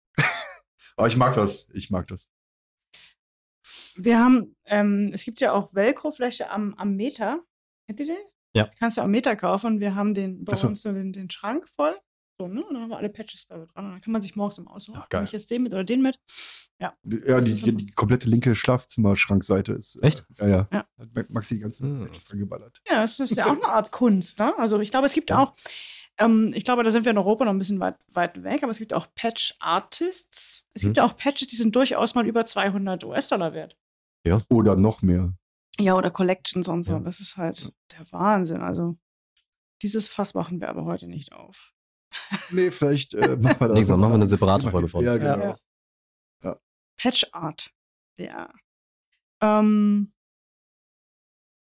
Aber 0.96 1.08
ich 1.08 1.16
mag 1.16 1.34
das. 1.34 1.66
Ich 1.72 1.90
mag 1.90 2.06
das. 2.06 2.30
Wir 3.98 4.18
haben, 4.18 4.54
ähm, 4.66 5.10
es 5.12 5.24
gibt 5.24 5.40
ja 5.40 5.52
auch 5.52 5.74
Velcro-Fläche 5.74 6.50
am, 6.50 6.74
am 6.74 6.94
Meter. 6.96 7.40
Kennt 7.86 8.00
ihr 8.00 8.06
den? 8.06 8.16
Ja. 8.54 8.70
Kannst 8.78 8.96
du 8.96 9.02
am 9.02 9.10
Meter 9.10 9.34
kaufen. 9.36 9.80
Wir 9.80 9.94
haben 9.94 10.14
den 10.14 10.44
bei 10.44 10.56
so. 10.56 10.68
uns 10.68 10.82
den, 10.82 11.12
den 11.12 11.28
Schrank 11.30 11.68
voll. 11.68 11.94
So, 12.40 12.46
ne? 12.46 12.64
Und 12.64 12.74
dann 12.74 12.82
haben 12.84 12.90
wir 12.90 12.96
alle 12.98 13.08
Patches 13.08 13.46
da 13.46 13.56
dran. 13.56 13.86
Und 13.86 13.90
dann 13.92 14.00
kann 14.00 14.12
man 14.12 14.22
sich 14.22 14.36
morgens 14.36 14.58
immer 14.58 14.70
aussuchen. 14.72 14.98
Ja, 15.00 15.06
geil. 15.10 15.20
Nehme 15.20 15.24
ich 15.26 15.32
jetzt 15.32 15.50
den 15.50 15.62
mit 15.64 15.72
oder 15.72 15.82
den 15.84 16.00
mit? 16.02 16.20
Ja, 16.80 16.94
Das 17.02 17.44
die, 17.44 17.54
die, 17.54 17.72
die 17.76 17.86
komplette 17.90 18.28
linke 18.28 18.54
Schlafzimmerschrankseite 18.54 19.72
ist. 19.72 19.96
äh, 19.96 20.06
Echt? 20.06 20.24
Ja, 20.38 20.46
ja. 20.46 20.68
Ja. 20.72 20.86
Hat 20.98 21.30
Maxi 21.30 21.54
die 21.56 21.60
ganzen 21.60 21.98
Hm. 22.00 22.06
Patches 22.06 22.24
dran 22.26 22.38
geballert. 22.38 22.80
Ja, 22.88 23.02
es 23.02 23.18
ist 23.18 23.36
ja 23.36 23.46
auch 23.46 23.50
eine 23.56 23.64
Art 23.68 23.90
Kunst, 23.90 24.38
ne? 24.38 24.56
Also 24.58 24.78
ich 24.78 24.92
glaube, 24.92 25.06
es 25.06 25.12
gibt 25.12 25.30
Ja. 25.30 25.40
auch, 25.40 25.54
ähm, 26.18 26.52
ich 26.54 26.62
glaube, 26.62 26.84
da 26.84 26.90
sind 26.92 27.04
wir 27.04 27.10
in 27.10 27.18
Europa 27.18 27.44
noch 27.44 27.52
ein 27.52 27.58
bisschen 27.58 27.80
weit, 27.80 27.96
weit 28.12 28.44
weg, 28.44 28.62
aber 28.62 28.70
es 28.70 28.78
gibt 28.78 28.94
auch 28.94 29.08
Patch-Artists. 29.16 30.66
Es 30.74 30.82
gibt 30.82 30.92
Mhm. 30.96 31.02
ja 31.02 31.04
auch 31.06 31.16
Patches, 31.16 31.48
die 31.48 31.56
sind 31.56 31.74
durchaus 31.74 32.14
mal 32.14 32.26
über 32.26 32.44
200 32.44 33.02
US-Dollar 33.04 33.52
wert. 33.54 33.76
Oder 34.50 34.76
noch 34.76 35.02
mehr. 35.02 35.34
Ja, 35.80 35.94
oder 35.94 36.10
Collections 36.10 36.68
und 36.68 36.82
so. 36.82 36.92
Ja. 36.92 37.00
Das 37.00 37.20
ist 37.20 37.36
halt 37.36 37.72
der 37.92 38.10
Wahnsinn. 38.12 38.60
Also 38.60 38.98
dieses 39.82 40.08
Fass 40.08 40.34
machen 40.34 40.60
wir 40.60 40.68
aber 40.68 40.84
heute 40.84 41.06
nicht 41.06 41.32
auf. 41.32 41.74
Nee, 42.50 42.70
vielleicht 42.70 43.14
äh, 43.14 43.36
machen 43.36 43.60
wir 43.60 43.68
das. 43.68 43.74
Nächstes 43.74 43.90
Mal 43.90 43.96
machen 43.98 44.10
wir 44.12 44.14
eine 44.16 44.26
separate 44.26 44.70
Folge 44.70 44.88
von. 44.88 45.04
Ja, 45.04 45.16
Ja. 45.16 45.34
genau. 45.36 45.56
Ja. 46.42 46.60
Patch 46.96 47.26
Art. 47.32 47.70
Ja. 48.16 48.52
Ähm, 49.42 50.12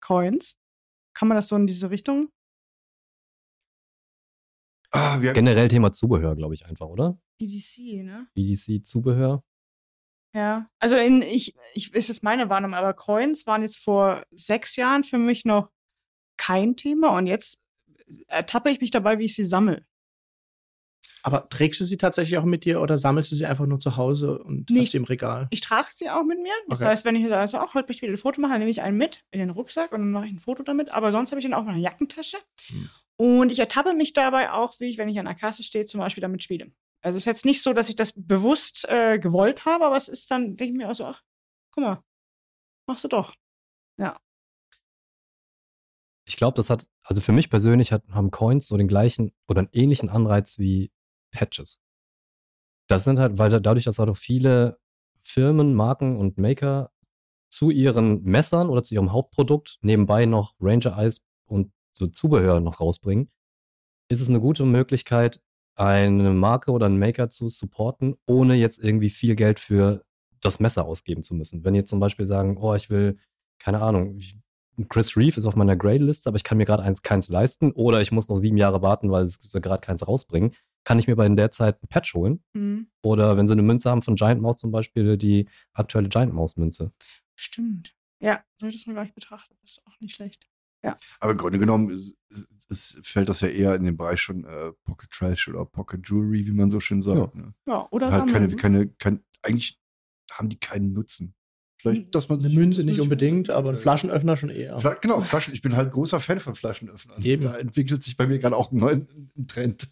Coins. 0.00 0.56
Kann 1.14 1.28
man 1.28 1.34
das 1.36 1.48
so 1.48 1.56
in 1.56 1.66
diese 1.66 1.90
Richtung? 1.90 2.30
Ah, 4.92 5.20
wir, 5.20 5.32
Generell 5.34 5.68
Thema 5.68 5.92
Zubehör, 5.92 6.34
glaube 6.36 6.54
ich, 6.54 6.64
einfach, 6.66 6.86
oder? 6.86 7.18
EDC, 7.38 8.02
ne? 8.02 8.28
EDC-Zubehör. 8.34 9.42
Ja. 10.32 10.68
Also 10.78 10.96
in, 10.96 11.22
ich, 11.22 11.54
ich 11.74 11.92
ist 11.92 12.08
jetzt 12.08 12.22
meine 12.22 12.48
Wahrnehmung, 12.48 12.74
aber 12.76 12.94
Coins 12.94 13.46
waren 13.46 13.62
jetzt 13.62 13.78
vor 13.78 14.24
sechs 14.30 14.76
Jahren 14.76 15.02
für 15.04 15.18
mich 15.18 15.44
noch 15.44 15.70
kein 16.36 16.76
Thema 16.76 17.16
und 17.18 17.26
jetzt 17.26 17.62
ertappe 18.28 18.70
ich 18.70 18.80
mich 18.80 18.90
dabei, 18.90 19.18
wie 19.18 19.24
ich 19.26 19.34
sie 19.34 19.44
sammle. 19.44 19.84
Aber 21.22 21.48
trägst 21.50 21.80
du 21.80 21.84
sie 21.84 21.98
tatsächlich 21.98 22.38
auch 22.38 22.44
mit 22.44 22.64
dir 22.64 22.80
oder 22.80 22.96
sammelst 22.96 23.30
du 23.30 23.36
sie 23.36 23.44
einfach 23.44 23.66
nur 23.66 23.78
zu 23.78 23.96
Hause 23.96 24.38
und 24.38 24.70
Nicht. 24.70 24.80
hast 24.84 24.90
sie 24.92 24.96
im 24.96 25.04
Regal? 25.04 25.48
Ich 25.50 25.60
trage 25.60 25.88
sie 25.90 26.08
auch 26.08 26.24
mit 26.24 26.40
mir. 26.40 26.52
Das 26.68 26.80
Okay. 26.80 26.88
heißt, 26.90 27.04
wenn 27.04 27.14
ich 27.16 27.28
da 27.28 27.46
so, 27.46 27.58
ach, 27.58 27.74
heute 27.74 27.88
möchte 27.88 27.92
ich 27.98 28.02
wieder 28.02 28.12
ein 28.12 28.16
Foto 28.16 28.40
machen, 28.40 28.52
dann 28.52 28.60
nehme 28.60 28.70
ich 28.70 28.80
einen 28.80 28.96
mit 28.96 29.22
in 29.30 29.40
den 29.40 29.50
Rucksack 29.50 29.92
und 29.92 30.00
dann 30.00 30.10
mache 30.12 30.26
ich 30.26 30.32
ein 30.32 30.38
Foto 30.38 30.62
damit. 30.62 30.90
Aber 30.90 31.12
sonst 31.12 31.30
habe 31.30 31.38
ich 31.40 31.44
den 31.44 31.52
auch 31.52 31.62
in 31.64 31.68
einer 31.68 31.78
Jackentasche. 31.78 32.38
Hm. 32.68 32.88
Und 33.18 33.52
ich 33.52 33.58
ertappe 33.58 33.92
mich 33.92 34.14
dabei 34.14 34.50
auch, 34.50 34.80
wie 34.80 34.86
ich, 34.86 34.96
wenn 34.96 35.10
ich 35.10 35.18
an 35.18 35.26
der 35.26 35.34
Kasse 35.34 35.62
stehe, 35.62 35.84
zum 35.84 36.00
Beispiel 36.00 36.22
damit 36.22 36.42
spiele. 36.42 36.72
Also 37.02 37.16
es 37.16 37.22
ist 37.22 37.26
jetzt 37.26 37.44
nicht 37.44 37.62
so, 37.62 37.72
dass 37.72 37.88
ich 37.88 37.96
das 37.96 38.12
bewusst 38.14 38.86
äh, 38.88 39.18
gewollt 39.18 39.64
habe, 39.64 39.86
aber 39.86 39.96
es 39.96 40.08
ist 40.08 40.30
dann, 40.30 40.56
denke 40.56 40.72
ich 40.72 40.78
mir 40.78 40.90
auch 40.90 40.94
so, 40.94 41.06
ach, 41.06 41.22
guck 41.72 41.84
mal, 41.84 42.04
machst 42.86 43.04
du 43.04 43.08
doch. 43.08 43.34
Ich 46.26 46.36
glaube, 46.36 46.56
das 46.56 46.70
hat, 46.70 46.86
also 47.02 47.20
für 47.20 47.32
mich 47.32 47.50
persönlich 47.50 47.92
hat, 47.92 48.06
haben 48.10 48.30
Coins 48.30 48.68
so 48.68 48.76
den 48.76 48.88
gleichen 48.88 49.32
oder 49.48 49.60
einen 49.60 49.70
ähnlichen 49.72 50.10
Anreiz 50.10 50.58
wie 50.58 50.92
Patches. 51.32 51.82
Das 52.86 53.04
sind 53.04 53.18
halt, 53.18 53.38
weil 53.38 53.50
da, 53.50 53.60
dadurch, 53.60 53.84
dass 53.84 53.98
halt 53.98 54.10
auch 54.10 54.16
viele 54.16 54.78
Firmen, 55.22 55.74
Marken 55.74 56.16
und 56.18 56.38
Maker 56.38 56.92
zu 57.50 57.70
ihren 57.70 58.22
Messern 58.22 58.68
oder 58.68 58.82
zu 58.82 58.94
ihrem 58.94 59.12
Hauptprodukt 59.12 59.78
nebenbei 59.80 60.26
noch 60.26 60.54
Ranger 60.60 60.96
Eyes 60.98 61.26
und 61.44 61.72
so 61.92 62.06
Zubehör 62.06 62.60
noch 62.60 62.80
rausbringen, 62.80 63.30
ist 64.08 64.20
es 64.20 64.28
eine 64.28 64.40
gute 64.40 64.64
Möglichkeit, 64.64 65.40
eine 65.76 66.30
Marke 66.30 66.70
oder 66.72 66.86
einen 66.86 66.98
Maker 66.98 67.30
zu 67.30 67.48
supporten, 67.48 68.16
ohne 68.26 68.54
jetzt 68.54 68.78
irgendwie 68.82 69.10
viel 69.10 69.34
Geld 69.34 69.58
für 69.60 70.04
das 70.40 70.60
Messer 70.60 70.84
ausgeben 70.84 71.22
zu 71.22 71.34
müssen. 71.34 71.64
Wenn 71.64 71.74
jetzt 71.74 71.90
zum 71.90 72.00
Beispiel 72.00 72.26
sagen, 72.26 72.56
oh, 72.58 72.74
ich 72.74 72.90
will, 72.90 73.18
keine 73.58 73.80
Ahnung, 73.82 74.16
ich, 74.16 74.36
Chris 74.88 75.16
Reeve 75.16 75.36
ist 75.36 75.46
auf 75.46 75.56
meiner 75.56 75.76
Grade-Liste, 75.76 76.28
aber 76.28 76.36
ich 76.36 76.44
kann 76.44 76.56
mir 76.58 76.64
gerade 76.64 76.82
eins 76.82 77.02
keins 77.02 77.28
leisten 77.28 77.72
oder 77.72 78.00
ich 78.00 78.12
muss 78.12 78.28
noch 78.28 78.36
sieben 78.36 78.56
Jahre 78.56 78.80
warten, 78.80 79.10
weil 79.10 79.26
sie 79.26 79.60
gerade 79.60 79.80
keins 79.80 80.06
rausbringen, 80.06 80.54
kann 80.84 80.98
ich 80.98 81.06
mir 81.06 81.16
bei 81.16 81.26
in 81.26 81.36
der 81.36 81.50
Zeit 81.50 81.82
ein 81.82 81.88
Patch 81.88 82.14
holen. 82.14 82.42
Hm, 82.54 82.88
Oder 83.02 83.36
wenn 83.36 83.46
sie 83.46 83.52
eine 83.52 83.62
Münze 83.62 83.90
haben 83.90 84.00
von 84.02 84.14
Giant 84.14 84.40
Mouse 84.40 84.58
zum 84.58 84.70
Beispiel, 84.70 85.18
die 85.18 85.48
aktuelle 85.74 86.08
Giant 86.08 86.32
Mouse 86.32 86.56
Münze. 86.56 86.92
stimmt. 87.36 87.94
Ja, 88.22 88.44
so 88.58 88.64
habe 88.66 88.70
ich 88.70 88.76
das 88.76 88.86
mal 88.86 88.92
gleich 88.92 89.14
betrachtet. 89.14 89.56
Das 89.62 89.72
ist 89.72 89.86
auch 89.86 89.98
nicht 90.00 90.14
schlecht. 90.14 90.49
Aber 91.20 91.32
im 91.32 91.38
Grunde 91.38 91.58
genommen 91.58 91.90
ist, 91.90 92.16
ist, 92.68 93.00
fällt 93.02 93.28
das 93.28 93.40
ja 93.40 93.48
eher 93.48 93.74
in 93.74 93.84
den 93.84 93.96
Bereich 93.96 94.20
schon 94.20 94.44
äh, 94.44 94.72
Pocket 94.84 95.10
Trash 95.10 95.48
oder 95.48 95.64
Pocket 95.64 96.08
Jewelry, 96.08 96.46
wie 96.46 96.52
man 96.52 96.70
so 96.70 96.80
schön 96.80 97.02
sagt. 97.02 97.34
Ne? 97.34 97.52
Ja, 97.66 97.86
oder 97.90 98.10
Halt 98.10 98.30
keine, 98.30 98.48
keine, 98.56 98.88
kein, 98.88 99.24
eigentlich 99.42 99.78
haben 100.30 100.48
die 100.48 100.58
keinen 100.58 100.92
Nutzen. 100.92 101.34
Vielleicht, 101.80 102.14
dass 102.14 102.28
man 102.28 102.40
Eine 102.40 102.50
Münze 102.50 102.84
nicht 102.84 103.00
unbedingt, 103.00 103.48
aber 103.48 103.70
ein 103.70 103.78
Flaschenöffner 103.78 104.36
schon 104.36 104.50
eher. 104.50 104.76
Genau, 105.00 105.22
Flaschen. 105.22 105.54
Ich 105.54 105.62
bin 105.62 105.76
halt 105.76 105.92
großer 105.92 106.20
Fan 106.20 106.38
von 106.38 106.54
Flaschenöffnern. 106.54 107.22
Eben. 107.22 107.42
Da 107.42 107.56
entwickelt 107.56 108.02
sich 108.02 108.18
bei 108.18 108.26
mir 108.26 108.38
gerade 108.38 108.54
auch 108.54 108.70
ein 108.70 108.76
neuer 108.76 109.00
ein 109.36 109.46
Trend. 109.46 109.88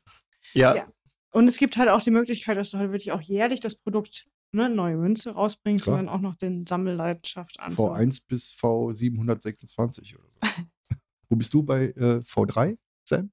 Ja, 0.52 0.76
Ja. 0.76 0.86
Und 1.30 1.48
es 1.48 1.58
gibt 1.58 1.76
halt 1.76 1.88
auch 1.88 2.02
die 2.02 2.10
Möglichkeit, 2.10 2.56
dass 2.56 2.70
du 2.70 2.78
halt 2.78 2.90
wirklich 2.90 3.12
auch 3.12 3.20
jährlich 3.20 3.60
das 3.60 3.74
Produkt, 3.74 4.26
ne, 4.52 4.68
neue 4.68 4.96
Münze 4.96 5.32
rausbringst 5.32 5.84
Klar. 5.84 5.98
und 5.98 6.06
dann 6.06 6.14
auch 6.14 6.20
noch 6.20 6.34
den 6.36 6.66
Sammelleidenschaft 6.66 7.58
an. 7.60 7.74
V1 7.74 8.22
bis 8.28 8.52
V726 8.52 10.14
oder 10.16 10.24
so. 10.42 10.48
Wo 11.28 11.36
bist 11.36 11.52
du 11.54 11.62
bei 11.62 11.86
äh, 11.88 12.20
V3, 12.20 12.78
Sam? 13.04 13.30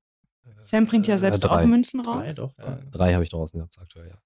Sam 0.61 0.85
bringt 0.85 1.07
ja 1.07 1.15
Äh, 1.15 1.19
selbst 1.19 1.39
drei. 1.43 1.63
auch 1.63 1.67
Münzen 1.67 2.03
drei 2.03 2.27
raus. 2.27 2.35
doch. 2.35 2.57
Ja. 2.57 2.79
Drei 2.91 3.13
habe 3.13 3.23
ich 3.23 3.29
draußen 3.29 3.59
jetzt 3.61 3.79
aktuell, 3.79 4.09
ja. 4.09 4.17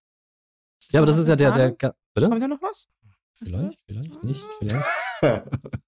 Ja, 0.92 1.00
aber 1.02 1.08
das 1.08 1.18
ist 1.20 1.28
ja 1.28 1.36
der, 1.36 1.52
der, 1.52 1.72
Ga- 1.74 1.94
bitte? 2.14 2.30
Kommt 2.30 2.42
da 2.42 2.48
noch 2.48 2.62
was? 2.62 2.88
Vielleicht, 3.36 3.84
vielleicht 3.86 4.24
nicht, 4.24 4.44
vielleicht. 4.60 4.86
Hm. 5.22 5.42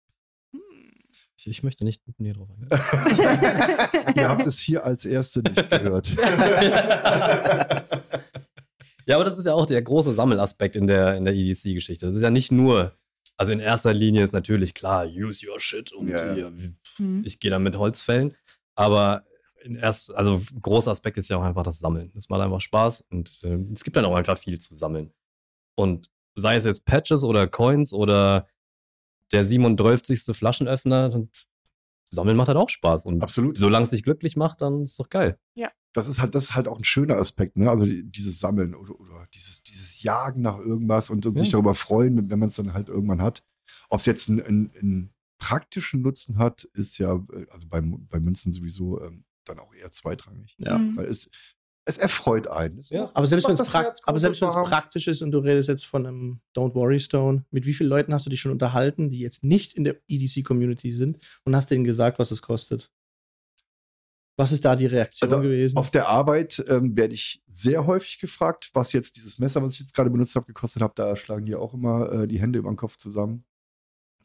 Ich, 1.44 1.48
ich 1.48 1.64
möchte 1.64 1.84
nicht 1.84 2.04
näher 2.20 2.36
drauf 2.36 2.50
eingehen. 2.52 2.70
Ihr 4.16 4.30
habt 4.30 4.46
es 4.46 4.60
hier 4.60 4.86
als 4.86 5.06
Erste 5.06 5.42
nicht 5.42 5.56
gehört. 5.72 6.12
Ja, 9.06 9.16
aber 9.16 9.26
das 9.26 9.38
ist 9.38 9.46
ja 9.46 9.54
auch 9.54 9.66
der 9.66 9.82
große 9.82 10.14
Sammelaspekt 10.14 10.76
in 10.76 10.88
der, 10.88 11.16
in 11.18 11.26
der 11.26 11.34
EDC-Geschichte. 11.34 12.06
Das 12.06 12.16
ist 12.16 12.22
ja 12.22 12.30
nicht 12.30 12.52
nur, 12.52 12.94
also 13.38 13.52
in 13.52 13.60
erster 13.60 13.94
Linie 13.94 14.24
ist 14.24 14.34
natürlich 14.34 14.74
klar, 14.74 15.06
use 15.06 15.46
your 15.50 15.60
shit 15.60 15.92
und 15.92 16.08
Ja, 16.10 16.28
ja. 16.28 16.34
hier, 16.34 16.52
Hm. 16.98 17.24
ich 17.26 17.40
gehe 17.40 17.52
da 17.52 17.60
mit 17.60 17.78
Holzfällen. 17.78 18.36
Aber 18.76 19.26
in 19.64 19.76
erst, 19.76 20.14
also 20.14 20.42
großer 20.60 20.92
Aspekt 20.92 21.18
ist 21.18 21.30
ja 21.30 21.38
auch 21.38 21.44
einfach 21.44 21.64
das 21.64 21.80
Sammeln. 21.80 22.12
Das 22.16 22.30
macht 22.30 22.42
einfach 22.42 22.62
Spaß 22.62 23.02
und 23.12 23.42
äh, 23.44 23.58
es 23.74 23.84
gibt 23.84 23.96
dann 23.96 24.06
auch 24.06 24.16
einfach 24.16 24.38
viel 24.38 24.60
zu 24.60 24.74
sammeln. 24.76 25.12
Und 25.76 26.10
sei 26.36 26.56
es 26.56 26.66
jetzt 26.66 26.86
Patches 26.86 27.24
oder 27.24 27.48
Coins 27.48 27.94
oder 27.94 28.48
der 29.32 29.44
37. 29.46 30.36
Flaschenöffner, 30.36 31.10
dann 31.10 31.30
sammeln 32.06 32.36
macht 32.38 32.48
halt 32.50 32.58
auch 32.58 32.70
Spaß. 32.70 33.06
Und 33.06 33.22
Absolut. 33.24 33.58
solange 33.58 33.84
es 33.84 33.90
dich 33.92 34.04
glücklich 34.04 34.36
macht, 34.36 34.62
dann 34.62 34.82
ist 34.84 34.92
es 34.92 34.98
doch 34.98 35.10
geil. 35.10 35.38
Das 35.94 36.08
ist 36.08 36.20
halt, 36.22 36.36
das 36.36 36.46
ist 36.46 36.56
halt 36.56 36.68
auch 36.68 36.78
ein 36.78 36.84
schöner 36.84 37.18
Aspekt, 37.18 37.58
ne? 37.58 37.70
Also 37.70 37.86
die- 37.86 38.04
dieses 38.10 38.40
Sammeln 38.40 38.76
oder, 38.76 38.98
oder 39.00 39.28
dieses, 39.34 39.62
dieses 39.64 40.02
Jagen 40.04 40.42
nach 40.42 40.58
irgendwas 40.58 41.10
und, 41.10 41.26
und 41.26 41.36
Ja. 41.36 41.42
sich 41.44 41.52
darüber 41.52 41.76
freuen, 41.76 42.30
wenn 42.30 42.40
man 42.40 42.48
es 42.50 42.56
dann 42.56 42.74
halt 42.74 42.88
irgendwann 42.90 43.22
hat. 43.22 43.44
Ob 43.90 44.00
es 44.00 44.06
jetzt 44.06 44.30
einen, 44.30 44.42
einen, 44.42 44.72
einen 44.80 45.14
praktischen 45.38 46.02
Nutzen 46.02 46.38
hat, 46.38 46.64
ist 46.74 46.98
ja, 46.98 47.16
äh, 47.34 47.46
also 47.52 47.68
bei, 47.68 47.82
bei 47.82 48.20
Münzen 48.20 48.54
sowieso 48.54 49.02
ähm, 49.02 49.26
dann 49.46 49.60
auch 49.60 49.74
eher 49.74 49.92
zweitrangig. 49.92 50.56
Ja. 50.60 50.76
Hm. 50.78 50.96
Weil 50.96 51.08
es, 51.08 51.30
es 51.84 51.98
erfreut 51.98 52.48
einen. 52.48 52.78
Es 52.78 52.90
Ja. 52.92 53.10
Aber 53.16 53.26
selbst 53.28 53.48
wenn 53.48 53.56
es 53.56 53.74
haben. 53.74 54.70
praktisch 54.70 55.08
ist 55.08 55.22
und 55.24 55.32
du 55.32 55.40
redest 55.40 55.68
jetzt 55.68 55.86
von 55.86 56.06
einem 56.06 56.40
Don't 56.56 56.76
Worry 56.76 57.00
Stone, 57.00 57.44
mit 57.52 57.66
wie 57.66 57.74
vielen 57.74 57.90
Leuten 57.90 58.14
hast 58.14 58.26
du 58.26 58.30
dich 58.30 58.40
schon 58.40 58.52
unterhalten, 58.52 59.10
die 59.10 59.20
jetzt 59.20 59.44
nicht 59.44 59.74
in 59.74 59.84
der 59.84 59.98
EDC-Community 60.08 60.92
sind 60.94 61.18
und 61.44 61.56
hast 61.56 61.72
denen 61.72 61.84
gesagt, 61.84 62.20
was 62.20 62.30
es 62.32 62.42
kostet? 62.42 62.92
Was 64.38 64.52
ist 64.52 64.64
da 64.66 64.76
die 64.76 64.86
Reaktion 64.86 65.30
Also, 65.30 65.42
gewesen? 65.42 65.78
Auf 65.78 65.92
der 65.92 66.08
Arbeit 66.08 66.64
ähm, 66.68 66.96
werde 66.96 67.14
ich 67.14 67.44
sehr 67.48 67.86
häufig 67.86 68.20
gefragt, 68.20 68.72
was 68.74 68.94
jetzt 68.94 69.18
dieses 69.18 69.40
Messer, 69.40 69.62
was 69.62 69.74
ich 69.74 69.82
jetzt 69.82 69.94
gerade 69.94 70.10
benutzt 70.10 70.36
habe, 70.36 70.46
gekostet 70.46 70.82
hat. 70.82 70.98
Da 70.98 71.16
schlagen 71.16 71.46
die 71.46 71.56
auch 71.56 71.74
immer 71.74 72.12
äh, 72.12 72.28
die 72.28 72.40
Hände 72.40 72.60
über 72.60 72.72
den 72.72 72.78
Kopf 72.78 72.98
zusammen. 72.98 73.46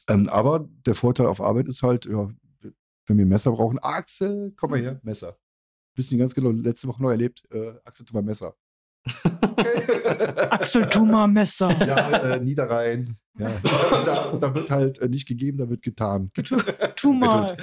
Ähm, 0.08 0.28
aber 0.28 0.68
der 0.86 0.94
Vorteil 0.94 1.26
auf 1.26 1.40
Arbeit 1.40 1.66
ist 1.66 1.82
halt, 1.82 2.06
ja, 2.06 2.28
wenn 3.06 3.18
wir 3.18 3.26
Messer 3.26 3.52
brauchen, 3.52 3.78
Axel, 3.80 4.52
komm 4.56 4.70
mal 4.70 4.80
her, 4.80 5.00
Messer. 5.02 5.36
Wissen 5.94 6.14
die 6.14 6.18
ganz 6.18 6.34
genau, 6.34 6.50
letzte 6.50 6.88
Woche 6.88 7.02
neu 7.02 7.10
erlebt, 7.10 7.42
äh, 7.50 7.74
Axel, 7.84 8.06
tu 8.06 8.14
mal 8.14 8.22
Messer. 8.22 8.54
Axel 10.50 10.86
Duma 10.86 11.26
Messer. 11.26 11.70
ja, 11.86 12.10
äh, 12.34 12.40
Niederrhein. 12.40 13.16
Ja. 13.38 13.50
Da, 13.62 14.38
da 14.40 14.54
wird 14.54 14.70
halt 14.70 14.98
äh, 14.98 15.08
nicht 15.08 15.26
gegeben, 15.28 15.58
da 15.58 15.68
wird 15.68 15.82
getan. 15.82 16.30
Tu 16.96 17.12
mal. 17.12 17.56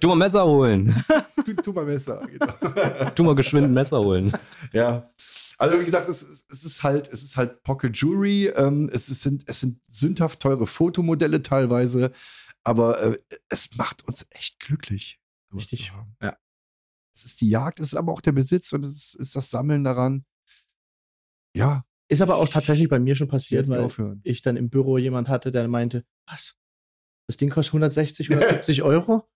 Tu 0.00 0.08
mal 0.08 0.14
Messer 0.16 0.44
holen. 0.46 1.04
Tu, 1.44 1.52
tu 1.54 1.72
mal 1.72 1.84
Messer. 1.84 2.26
Genau. 2.26 3.10
tu 3.14 3.24
mal 3.24 3.34
geschwind 3.34 3.66
ein 3.66 3.74
Messer 3.74 3.98
holen. 4.00 4.32
Ja. 4.72 5.10
Also 5.58 5.78
wie 5.78 5.84
gesagt, 5.84 6.08
es, 6.08 6.22
ist- 6.22 6.44
es 6.50 6.64
ist 6.64 6.82
halt, 6.82 7.08
es 7.12 7.22
ist 7.22 7.36
halt 7.36 7.62
Pocket 7.64 7.94
Jewelry. 7.94 8.46
Ähm, 8.56 8.88
es, 8.92 9.10
ist, 9.10 9.22
sind, 9.22 9.42
es 9.46 9.60
sind 9.60 9.78
sündhaft 9.90 10.40
teure 10.40 10.66
Fotomodelle 10.66 11.42
teilweise, 11.42 12.12
aber 12.64 13.02
äh, 13.02 13.18
es 13.50 13.76
macht 13.76 14.02
uns 14.08 14.26
echt 14.30 14.58
glücklich. 14.58 15.20
Richtig. 15.54 15.92
Ja. 16.22 16.36
Es 17.14 17.26
ist 17.26 17.42
die 17.42 17.50
Jagd, 17.50 17.78
es 17.80 17.88
ist 17.92 17.98
aber 17.98 18.12
auch 18.12 18.22
der 18.22 18.32
Besitz 18.32 18.72
und 18.72 18.86
es 18.86 18.96
ist, 18.96 19.14
ist 19.16 19.36
das 19.36 19.50
Sammeln 19.50 19.84
daran. 19.84 20.24
Ja, 21.54 21.84
Ist 22.08 22.22
aber 22.22 22.36
auch 22.36 22.48
tatsächlich 22.48 22.88
bei 22.88 22.98
mir 22.98 23.14
schon 23.16 23.28
passiert, 23.28 23.68
weil 23.68 23.80
aufhören. 23.80 24.20
ich 24.24 24.42
dann 24.42 24.56
im 24.56 24.68
Büro 24.70 24.98
jemand 24.98 25.28
hatte, 25.28 25.50
der 25.52 25.66
meinte, 25.68 26.04
was? 26.26 26.56
Das 27.26 27.36
Ding 27.36 27.50
kostet 27.50 27.74
160, 27.74 28.30
170 28.30 28.82
Euro? 28.84 29.28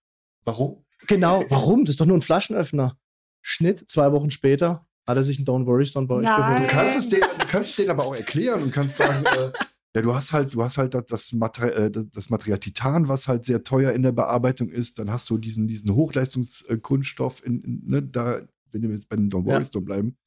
Warum? 0.43 0.85
Genau, 1.07 1.43
warum? 1.49 1.85
Das 1.85 1.93
ist 1.93 2.01
doch 2.01 2.05
nur 2.05 2.17
ein 2.17 2.21
Flaschenöffner. 2.21 2.97
Schnitt, 3.41 3.89
zwei 3.89 4.11
Wochen 4.11 4.31
später 4.31 4.87
hat 5.07 5.17
er 5.17 5.23
sich 5.23 5.37
einen 5.37 5.45
Don't 5.45 5.65
Worry 5.67 5.85
Stone 5.85 6.07
bei 6.07 6.15
euch 6.15 6.23
Nein. 6.23 6.41
Du 6.41 6.55
geholt. 6.63 6.69
kannst 6.71 6.97
es 6.97 7.09
denen, 7.09 7.23
du 7.39 7.47
kannst 7.47 7.69
es 7.71 7.75
denen 7.75 7.91
aber 7.91 8.05
auch 8.05 8.15
erklären 8.15 8.63
und 8.63 8.71
kannst 8.71 8.97
sagen, 8.97 9.23
äh, 9.25 9.51
ja, 9.95 10.01
du 10.01 10.13
hast 10.15 10.33
halt, 10.33 10.53
du 10.55 10.63
hast 10.63 10.77
halt 10.77 10.95
das, 11.09 11.31
Material, 11.31 11.85
äh, 11.95 12.05
das 12.11 12.29
Material 12.29 12.57
Titan, 12.59 13.07
was 13.07 13.27
halt 13.27 13.45
sehr 13.45 13.63
teuer 13.63 13.91
in 13.93 14.01
der 14.03 14.11
Bearbeitung 14.11 14.69
ist. 14.69 14.97
Dann 14.99 15.09
hast 15.11 15.29
du 15.29 15.37
diesen, 15.37 15.67
diesen 15.67 15.93
Hochleistungskunststoff 15.93 17.45
in, 17.45 17.61
in, 17.63 17.81
ne, 17.85 18.01
da, 18.03 18.41
wenn 18.71 18.81
wir 18.81 18.89
jetzt 18.89 19.07
bei 19.09 19.15
den 19.15 19.29
Don't 19.29 19.47
Ja. 19.47 19.53
Worry 19.55 19.65
Stone 19.65 19.85
bleiben. 19.85 20.17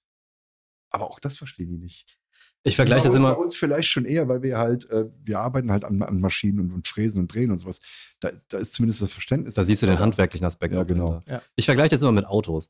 Aber 0.90 1.10
auch 1.10 1.20
das 1.20 1.36
verstehen 1.36 1.70
die 1.70 1.78
nicht. 1.78 2.18
Ich 2.64 2.76
vergleiche 2.76 3.04
das 3.04 3.12
bei, 3.12 3.18
immer. 3.18 3.34
Bei 3.34 3.40
uns 3.40 3.56
vielleicht 3.56 3.88
schon 3.88 4.04
eher, 4.04 4.28
weil 4.28 4.42
wir 4.42 4.58
halt, 4.58 4.90
äh, 4.90 5.06
wir 5.22 5.38
arbeiten 5.38 5.70
halt 5.70 5.84
an, 5.84 6.02
an 6.02 6.20
Maschinen 6.20 6.60
und, 6.60 6.72
und 6.72 6.88
Fräsen 6.88 7.20
und 7.22 7.32
Drehen 7.32 7.50
und 7.50 7.58
sowas. 7.58 7.80
Da, 8.20 8.30
da 8.48 8.58
ist 8.58 8.72
zumindest 8.74 9.00
das 9.02 9.12
Verständnis. 9.12 9.54
Da 9.54 9.64
siehst 9.64 9.82
du 9.82 9.86
den 9.86 9.98
handwerklichen 9.98 10.46
Aspekt. 10.46 10.74
Ja, 10.74 10.82
genau. 10.82 11.22
Ja. 11.26 11.42
Ich 11.56 11.66
vergleiche 11.66 11.90
das 11.90 12.02
immer 12.02 12.12
mit 12.12 12.26
Autos. 12.26 12.68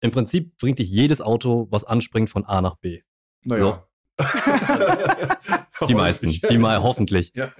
Im 0.00 0.10
Prinzip 0.10 0.56
bringt 0.58 0.78
dich 0.78 0.90
jedes 0.90 1.20
Auto, 1.20 1.68
was 1.70 1.84
anspringt, 1.84 2.30
von 2.30 2.44
A 2.44 2.60
nach 2.60 2.76
B. 2.76 3.02
Naja. 3.44 3.84
Die 5.88 5.94
meisten. 5.94 6.28
Die 6.28 6.58
mal 6.58 6.82
hoffentlich. 6.82 7.32
Ja. 7.34 7.52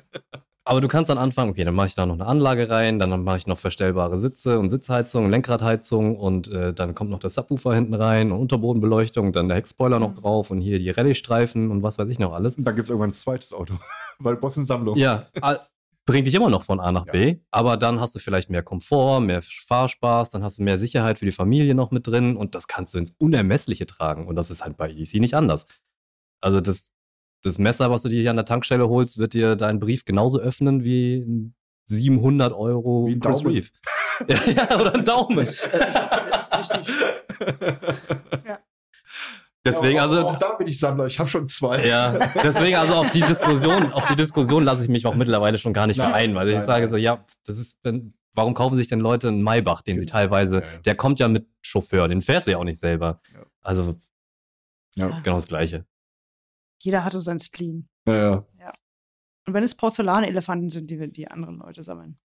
Aber 0.68 0.82
du 0.82 0.88
kannst 0.88 1.08
dann 1.08 1.16
anfangen, 1.16 1.50
okay, 1.50 1.64
dann 1.64 1.74
mache 1.74 1.86
ich 1.86 1.94
da 1.94 2.04
noch 2.04 2.14
eine 2.14 2.26
Anlage 2.26 2.68
rein, 2.68 2.98
dann 2.98 3.24
mache 3.24 3.38
ich 3.38 3.46
noch 3.46 3.56
verstellbare 3.58 4.18
Sitze 4.18 4.58
und 4.58 4.68
Sitzheizung, 4.68 5.30
Lenkradheizung 5.30 6.16
und 6.18 6.48
äh, 6.48 6.74
dann 6.74 6.94
kommt 6.94 7.10
noch 7.10 7.20
der 7.20 7.30
Subwoofer 7.30 7.74
hinten 7.74 7.94
rein 7.94 8.30
und 8.32 8.38
Unterbodenbeleuchtung, 8.40 9.32
dann 9.32 9.48
der 9.48 9.56
Heckspoiler 9.56 9.98
noch 9.98 10.10
Mhm. 10.10 10.16
drauf 10.20 10.50
und 10.50 10.60
hier 10.60 10.78
die 10.78 10.90
Rallye-Streifen 10.90 11.70
und 11.70 11.82
was 11.82 11.98
weiß 11.98 12.08
ich 12.10 12.18
noch 12.18 12.34
alles. 12.34 12.58
Und 12.58 12.64
dann 12.64 12.74
gibt 12.76 12.84
es 12.84 12.90
irgendwann 12.90 13.10
ein 13.10 13.14
zweites 13.14 13.54
Auto. 13.54 13.74
weil 14.18 14.36
Boss 14.36 14.58
in 14.58 14.66
Sammlung. 14.66 14.96
Ja, 14.98 15.28
bringt 16.04 16.26
dich 16.26 16.34
immer 16.34 16.50
noch 16.50 16.64
von 16.64 16.80
A 16.80 16.92
nach 16.92 17.06
Ja. 17.06 17.12
B, 17.12 17.36
aber 17.50 17.78
dann 17.78 17.98
hast 17.98 18.14
du 18.14 18.18
vielleicht 18.18 18.50
mehr 18.50 18.62
Komfort, 18.62 19.20
mehr 19.20 19.40
Fahrspaß, 19.42 20.28
dann 20.30 20.42
hast 20.42 20.58
du 20.58 20.62
mehr 20.62 20.76
Sicherheit 20.78 21.18
für 21.18 21.24
die 21.24 21.32
Familie 21.32 21.74
noch 21.74 21.92
mit 21.92 22.06
drin 22.06 22.36
und 22.36 22.54
das 22.54 22.66
kannst 22.68 22.92
du 22.92 22.98
ins 22.98 23.12
Unermessliche 23.18 23.86
tragen 23.86 24.26
und 24.26 24.36
das 24.36 24.50
ist 24.50 24.64
halt 24.64 24.76
bei 24.76 24.90
EDC 24.90 25.14
nicht 25.20 25.34
anders. 25.34 25.64
Also 26.42 26.60
das, 26.60 26.92
das 27.42 27.58
Messer, 27.58 27.90
was 27.90 28.02
du 28.02 28.08
dir 28.08 28.20
hier 28.20 28.30
an 28.30 28.36
der 28.36 28.44
Tankstelle 28.44 28.88
holst, 28.88 29.18
wird 29.18 29.34
dir 29.34 29.56
deinen 29.56 29.78
Brief 29.80 30.04
genauso 30.04 30.38
öffnen 30.38 30.82
wie 30.84 31.16
ein 31.26 31.54
700 31.84 32.52
Euro 32.52 33.06
Wie 33.06 33.12
ein 33.14 33.20
Chris 33.20 33.38
Daumen. 33.38 33.54
Reeve. 33.54 33.68
ja, 34.28 34.52
ja, 34.52 34.80
oder 34.80 34.94
ein 34.94 35.04
Daumen. 35.04 35.38
Äh, 35.38 35.42
richtig. 35.42 36.94
Deswegen, 39.64 39.96
Ja, 39.96 40.02
also, 40.02 40.20
auch, 40.20 40.34
auch 40.34 40.38
da 40.38 40.54
bin 40.56 40.66
ich 40.68 40.78
Sammler. 40.78 41.06
Ich 41.06 41.18
habe 41.18 41.28
schon 41.28 41.46
zwei. 41.46 41.86
Ja, 41.86 42.12
deswegen 42.42 42.76
also 42.76 42.94
auf 42.94 43.10
die 43.10 43.20
Diskussion, 43.20 43.92
auf 43.92 44.06
die 44.06 44.16
Diskussion 44.16 44.64
lasse 44.64 44.82
ich 44.84 44.88
mich 44.88 45.04
auch 45.06 45.14
mittlerweile 45.14 45.58
schon 45.58 45.72
gar 45.74 45.86
nicht 45.86 45.98
mehr 45.98 46.08
Nein, 46.10 46.30
ein, 46.30 46.34
weil 46.36 46.48
ich 46.48 46.56
nein, 46.56 46.64
sage 46.66 46.82
nein. 46.82 46.90
so, 46.90 46.96
ja, 46.96 47.24
das 47.44 47.58
ist 47.58 47.78
dann, 47.82 48.14
warum 48.34 48.54
kaufen 48.54 48.76
sich 48.76 48.86
denn 48.86 49.00
Leute 49.00 49.28
einen 49.28 49.42
Maybach, 49.42 49.82
den 49.82 49.96
sie 49.98 50.06
Genau. 50.06 50.12
teilweise, 50.12 50.56
Ja, 50.56 50.60
ja. 50.62 50.78
der 50.84 50.94
kommt 50.94 51.20
ja 51.20 51.28
mit 51.28 51.46
Chauffeur, 51.60 52.08
den 52.08 52.20
fährst 52.20 52.46
du 52.46 52.52
ja 52.52 52.58
auch 52.58 52.64
nicht 52.64 52.78
selber. 52.78 53.20
Ja. 53.34 53.40
Also 53.62 53.96
Ja. 54.94 55.08
genau 55.22 55.36
das 55.36 55.48
Gleiche. 55.48 55.84
Jeder 56.80 57.04
hatte 57.04 57.20
seinen 57.20 57.40
Spleen. 57.40 57.88
Ja, 58.06 58.44
ja. 58.58 58.72
Und 59.46 59.54
wenn 59.54 59.64
es 59.64 59.74
Porzellanelefanten 59.74 60.68
sind, 60.70 60.90
die, 60.90 60.98
wir- 61.00 61.08
die 61.08 61.28
andere 61.28 61.52
Leute 61.52 61.82
sammeln. 61.82 62.18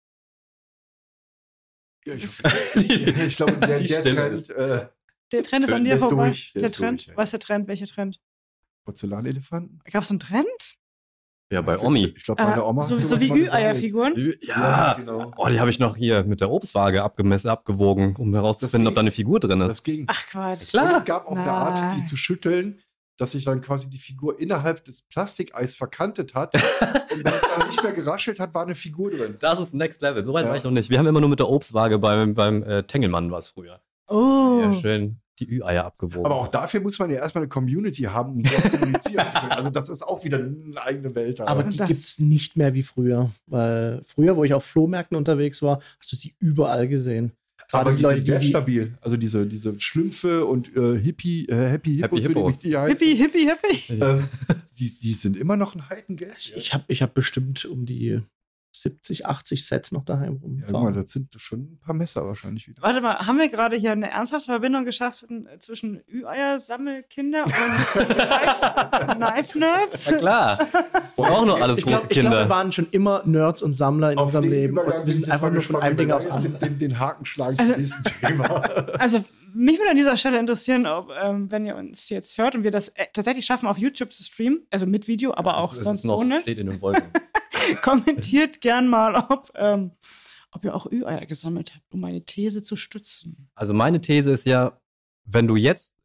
Ja, 2.06 2.16
ich, 2.16 2.24
ich 2.76 3.36
glaube, 3.38 3.58
der, 3.60 3.80
der 3.80 4.04
Trend 4.04 4.34
ist- 4.34 4.50
äh, 4.50 4.88
Der 5.32 5.44
Trend 5.44 5.66
ist 5.66 5.72
an 5.72 5.86
Der 5.86 5.96
dir 5.96 6.00
vorbei. 6.00 6.28
durch, 6.28 6.52
der 6.54 6.64
der 6.64 6.72
Trend? 6.72 7.00
durch, 7.02 7.08
ja. 7.10 7.18
Was 7.18 7.30
ist 7.30 7.34
der 7.34 7.40
Trend? 7.40 7.68
Welcher 7.68 7.88
Trend? 7.88 8.20
Porzellanelefanten? 8.86 9.80
Gab 9.92 10.04
es 10.04 10.10
einen 10.10 10.20
Trend? 10.20 10.78
Ja, 11.52 11.62
bei 11.62 11.78
Omi. 11.80 12.14
Ich 12.18 12.24
glaube, 12.24 12.44
meine 12.44 12.58
Äh, 12.62 12.66
Oma. 12.66 12.84
so, 12.84 12.98
so 13.00 13.22
wie. 13.22 13.32
Ü-Eierfiguren? 13.32 14.34
Ja, 14.42 14.94
genau. 14.96 15.32
oh, 15.38 15.48
die 15.48 15.60
habe 15.60 15.70
ich 15.70 15.80
noch 15.80 15.96
hier 15.96 16.24
mit 16.24 16.42
der 16.42 16.50
Obstwaage 16.50 17.04
abgemessen, 17.04 17.48
abgewogen, 17.50 18.16
um 18.16 18.34
herauszufinden, 18.34 18.88
ob 18.88 18.96
da 18.96 19.02
eine 19.02 19.12
Figur 19.12 19.40
drin 19.40 19.62
ist. 19.62 19.68
Das 19.70 19.84
ging. 19.84 20.06
Ach 20.08 20.26
Quatsch. 20.28 20.70
Klar. 20.72 20.90
Und 20.94 20.98
es 20.98 21.06
gab 21.06 21.26
auch 21.28 21.32
eine 21.36 21.52
Art, 21.52 21.78
die 21.78 21.98
Nein. 22.00 22.06
zu 22.08 22.18
schütteln, 22.18 22.82
dass 23.18 23.32
sich 23.34 23.46
dann 23.46 23.62
quasi 23.62 23.90
die 23.90 23.98
Figur 23.98 24.40
innerhalb 24.40 24.84
des 24.86 25.04
Plastikeis 25.04 25.76
verkantet 25.76 26.34
hat. 26.36 26.54
und 27.12 27.24
wenn 27.24 27.34
es 27.34 27.42
dann 27.42 27.68
nicht 27.68 27.84
mehr 27.84 27.94
geraschelt 27.94 28.40
hat, 28.40 28.54
war 28.54 28.64
eine 28.64 28.76
Figur 28.76 29.12
drin. 29.12 29.36
Das 29.40 29.60
ist 29.60 29.74
Next 29.74 30.02
Level, 30.02 30.24
so 30.26 30.34
weit 30.34 30.46
Ja. 30.46 30.50
war 30.50 30.58
ich 30.58 30.64
noch 30.64 30.72
nicht. 30.72 30.90
Wir 30.90 31.00
haben 31.00 31.08
immer 31.08 31.20
nur 31.22 31.30
mit 31.30 31.40
der 31.40 31.50
Obstwaage 31.50 32.00
beim, 32.00 32.34
beim 32.34 32.64
äh, 32.64 32.84
Tengelmann 32.84 33.32
war 33.32 33.40
es 33.40 33.50
früher. 33.50 33.80
Oh. 34.08 34.60
Ja, 34.62 34.74
schön 34.74 35.20
die 35.40 35.50
Ü-Eier 35.50 35.86
abgewogen. 35.86 36.26
Aber 36.28 36.36
auch 36.36 36.48
dafür 36.48 36.80
muss 36.82 37.00
man 37.00 37.10
ja 37.10 37.18
erstmal 37.18 37.42
eine 37.44 37.50
Community 37.50 38.04
haben, 38.04 38.34
um 38.34 38.44
dort 38.44 38.70
kommunizieren 38.72 39.28
zu 39.28 39.40
können. 39.40 39.52
Also 39.52 39.72
das 39.72 39.90
ist 39.90 40.04
auch 40.04 40.24
wieder 40.24 40.38
eine 40.38 40.80
eigene 40.86 41.16
Welt. 41.16 41.40
da. 41.40 41.46
Aber 41.48 41.64
die 41.64 41.76
Das- 41.78 41.88
gibt 41.88 42.04
es 42.04 42.20
nicht 42.20 42.56
mehr 42.56 42.76
wie 42.76 42.84
früher. 42.84 43.32
Weil 43.48 44.04
früher, 44.06 44.38
wo 44.38 44.44
ich 44.44 44.54
auf 44.54 44.64
Flohmärkten 44.64 45.18
unterwegs 45.18 45.64
war, 45.64 45.80
hast 46.00 46.12
du 46.12 46.16
sie 46.16 46.36
überall 46.40 46.88
gesehen. 46.88 47.32
Gerade 47.74 47.90
Aber 47.90 47.98
die 47.98 48.04
Leute, 48.04 48.16
sind 48.18 48.28
die 48.28 48.32
wertstabil. 48.34 48.98
Also 49.02 49.18
diese, 49.18 49.48
diese 49.48 49.80
Schlümpfe 49.80 50.46
und 50.46 50.76
äh, 50.78 50.96
Hippie, 50.96 51.48
äh, 51.50 51.56
Happy 51.56 51.96
Hippos, 51.96 52.24
Happy 52.24 52.34
Hippos. 52.34 52.60
die 52.60 52.78
Hippie, 52.78 53.16
hippie, 53.16 53.50
hippie. 53.50 53.94
Ähm, 54.00 54.26
die, 54.78 54.92
die 54.92 55.14
sind 55.14 55.36
immer 55.36 55.58
noch 55.58 55.74
ein 55.74 55.90
Heidengeld. 55.90 56.54
ich 56.56 56.72
habe 56.72 56.84
ich 56.88 57.02
hab 57.02 57.16
bestimmt 57.16 57.66
um 57.66 57.88
die 57.88 58.22
70, 58.76 59.28
80 59.28 59.66
Sets 59.68 59.92
noch 59.92 60.04
daheim 60.04 60.34
ja, 60.34 60.40
guck 60.42 60.50
mal, 60.72 60.80
rumfahren. 60.80 61.04
das 61.04 61.12
sind 61.14 61.34
schon 61.38 61.60
ein 61.60 61.80
paar 61.80 61.94
Messer 61.94 62.26
wahrscheinlich 62.26 62.68
wieder. 62.68 62.82
Warte 62.82 63.02
mal, 63.02 63.20
haben 63.20 63.38
wir 63.38 63.48
gerade 63.50 63.76
hier 63.76 63.92
eine 63.92 64.10
ernsthafte 64.10 64.48
Verbindung 64.48 64.84
geschaffen 64.84 65.46
äh, 65.48 65.60
zwischen 65.60 66.02
Ü-Eier-Sammelkinder 66.12 67.44
und 67.46 67.54
Knife- 68.08 69.16
Knife-Nerds? 69.16 70.12
Na 70.12 70.18
klar. 70.18 70.68
Und 71.16 71.26
auch 71.30 71.46
nur 71.46 71.62
alles 71.62 71.78
ich 71.78 71.84
große 71.86 71.98
glaube, 71.98 72.08
glaub, 72.08 72.24
Kinder. 72.24 72.40
wir 72.46 72.50
waren 72.50 72.72
schon 72.72 72.88
immer 72.92 73.22
Nerds 73.26 73.62
und 73.62 73.74
Sammler 73.74 74.12
in 74.14 74.18
unserem 74.18 74.44
den 74.44 74.52
Leben. 74.52 74.74
Übergang 74.74 75.02
Und 75.02 75.06
wir 75.06 75.14
sind 75.14 75.28
ich 75.28 75.32
einfach 75.32 75.52
nur 75.52 75.62
von 75.62 75.76
einem 75.78 75.98
Ding 75.98 76.12
aufs 76.12 76.26
andere. 76.28 76.54
Den, 76.54 76.60
den, 76.60 76.80
den 76.80 77.00
Haken 77.00 77.26
schlagen 77.26 77.60
Also- 77.60 77.74
zum 77.74 77.82
nächsten 77.82 78.04
Thema. 78.26 78.46
Also, 79.00 79.24
mich 79.54 79.78
würde 79.78 79.92
an 79.92 79.98
dieser 79.98 80.18
Stelle 80.18 80.40
interessieren, 80.40 80.86
ob, 80.86 81.12
ähm, 81.12 81.52
wenn 81.52 81.66
ihr 81.66 81.76
uns 81.76 82.10
jetzt 82.10 82.38
hört 82.38 82.56
und 82.56 82.64
wir 82.64 82.72
das 82.72 82.90
äh, 82.90 83.08
tatsächlich 83.14 83.46
schaffen, 83.46 83.68
auf 83.68 83.78
YouTube 83.78 84.12
zu 84.12 84.24
streamen, 84.24 84.66
also 84.72 84.86
mit 84.86 85.08
Video, 85.08 85.34
aber 85.34 85.58
auch 85.58 85.72
Das 85.72 85.80
ist 85.80 85.84
sonst 85.84 86.06
noch, 86.06 86.20
ohne, 86.20 86.42
steht 86.42 86.58
in 86.58 86.68
den 86.68 86.82
Wolken. 86.82 87.12
kommentiert 87.82 88.62
gern 88.62 88.88
mal, 88.88 89.16
ob, 89.16 89.52
ähm, 89.56 89.92
ob 90.52 90.66
ihr 90.66 90.76
auch 90.76 90.92
Ü-Eier 90.92 91.26
gesammelt 91.26 91.74
habt, 91.76 91.94
um 91.94 92.02
meine 92.02 92.24
These 92.24 92.64
zu 92.64 92.76
stützen. 92.76 93.50
Also 93.56 93.74
meine 93.74 94.02
These 94.02 94.32
ist 94.32 94.46
ja, 94.46 94.80
wenn 95.26 95.48
du 95.48 95.56
jetzt 95.56 95.98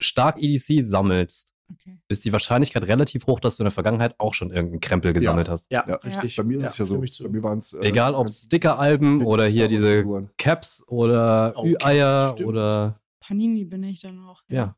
stark 0.00 0.42
EDC 0.42 0.86
sammelst, 0.86 1.53
Okay. 1.72 1.98
ist 2.08 2.24
die 2.24 2.32
Wahrscheinlichkeit 2.32 2.82
relativ 2.84 3.26
hoch, 3.26 3.40
dass 3.40 3.56
du 3.56 3.62
in 3.62 3.64
der 3.64 3.70
Vergangenheit 3.72 4.14
auch 4.18 4.34
schon 4.34 4.50
irgendeinen 4.50 4.80
Krempel 4.80 5.12
gesammelt 5.12 5.48
hast. 5.48 5.70
Ja, 5.70 5.84
Ja, 5.88 5.96
richtig. 5.96 6.36
Bei 6.36 6.42
mir 6.44 6.58
ist 6.58 6.70
es 6.70 6.78
ja 6.78 6.84
so. 6.84 7.00
Bei 7.00 7.28
mir 7.28 7.42
waren 7.42 7.58
es. 7.58 7.72
Egal 7.74 8.14
ob 8.14 8.28
Sticker-Alben 8.28 9.24
oder 9.24 9.46
hier 9.46 9.68
diese 9.68 10.04
Caps 10.36 10.84
oder 10.86 11.54
Oh, 11.56 11.64
Ü-Eier 11.66 12.36
oder 12.44 13.00
Panini 13.20 13.64
bin 13.64 13.82
ich 13.84 14.00
dann 14.02 14.18
auch. 14.26 14.42
ja. 14.48 14.76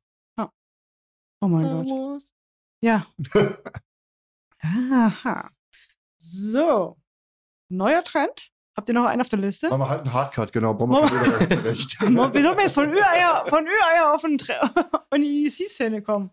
Oh 1.40 1.48
mein 1.48 1.84
Gott. 1.86 2.22
Ja. 2.82 3.06
Aha. 4.62 5.50
So. 6.18 6.96
Neuer 7.68 8.02
Trend? 8.04 8.50
Habt 8.76 8.88
ihr 8.88 8.94
noch 8.94 9.04
einen 9.06 9.20
auf 9.20 9.28
der 9.28 9.38
Liste? 9.38 9.70
Aber 9.70 9.88
halt 9.88 10.00
einen 10.02 10.12
Hardcut, 10.12 10.52
genau. 10.52 10.74
Bomber 10.74 11.02
Oh. 11.04 11.08
Wieso 11.08 12.56
wir 12.56 12.62
jetzt 12.62 12.72
von 12.74 12.88
Ü-Eier 12.90 13.44
von 13.46 13.64
Ü-Eier 13.66 14.14
auf, 14.14 14.22
den 14.22 14.38
in 15.14 15.22
die 15.22 15.46
EDC-Szene 15.46 16.02
kommen? 16.02 16.30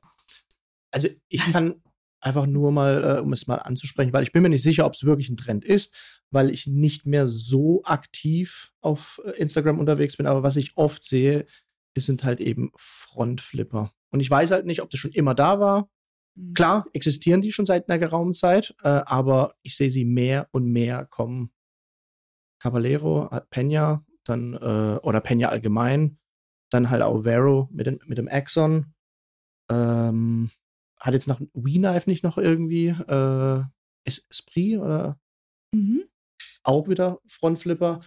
Also 0.94 1.08
ich 1.28 1.42
kann 1.52 1.82
einfach 2.22 2.46
nur 2.46 2.72
mal, 2.72 3.18
äh, 3.18 3.20
um 3.22 3.34
es 3.34 3.48
mal 3.48 3.56
anzusprechen, 3.58 4.14
weil 4.14 4.24
ich 4.24 4.32
bin 4.32 4.44
mir 4.44 4.50
nicht 4.50 4.64
sicher, 4.64 4.86
ob 4.86 4.94
es 4.94 5.04
wirklich 5.04 5.30
ein 5.30 5.38
Trend 5.38 5.66
ist, 5.66 5.94
weil 6.32 6.50
ich 6.52 6.68
nicht 6.68 7.06
mehr 7.06 7.28
so 7.28 7.84
aktiv 7.84 8.72
auf 8.82 9.20
äh, 9.26 9.32
Instagram 9.32 9.80
unterwegs 9.80 10.16
bin. 10.18 10.28
Aber 10.28 10.44
was 10.44 10.56
ich 10.56 10.78
oft 10.78 11.04
sehe, 11.04 11.46
es 11.96 12.06
sind 12.06 12.24
halt 12.24 12.40
eben 12.40 12.72
Frontflipper. 12.78 13.92
Und 14.12 14.20
ich 14.20 14.30
weiß 14.30 14.52
halt 14.52 14.66
nicht, 14.66 14.82
ob 14.82 14.90
das 14.90 15.00
schon 15.00 15.12
immer 15.12 15.36
da 15.36 15.60
war. 15.60 15.90
Hm. 16.38 16.54
Klar, 16.54 16.86
existieren 16.94 17.42
die 17.42 17.52
schon 17.52 17.66
seit 17.66 17.90
einer 17.90 18.00
geraumen 18.00 18.34
Zeit, 18.36 18.74
äh, 18.84 18.88
aber 18.88 19.56
ich 19.64 19.76
sehe 19.76 19.90
sie 19.90 20.06
mehr 20.06 20.48
und 20.52 20.66
mehr 20.66 21.06
kommen. 21.06 21.52
Caballero, 22.60 23.28
äh, 23.32 23.42
Peña, 23.52 24.04
dann, 24.24 24.54
äh, 24.54 25.00
oder 25.04 25.20
Peña 25.20 25.48
allgemein, 25.48 26.20
dann 26.72 26.90
halt 26.90 27.02
auch 27.02 27.24
Vero 27.24 27.68
mit, 27.72 27.88
dem- 27.88 28.00
mit 28.06 28.18
dem 28.18 28.28
Axon. 28.30 28.94
Ähm, 29.70 30.50
hat 31.04 31.14
jetzt 31.14 31.28
noch 31.28 31.40
Wii-Knife 31.54 32.10
nicht 32.10 32.24
noch 32.24 32.38
irgendwie 32.38 32.88
äh, 32.88 33.64
Es- 34.06 34.26
Esprit 34.30 34.78
oder 34.80 35.20
Mhm. 35.74 36.04
auch 36.64 36.88
wieder 36.88 37.20
Frontflipper? 37.28 38.02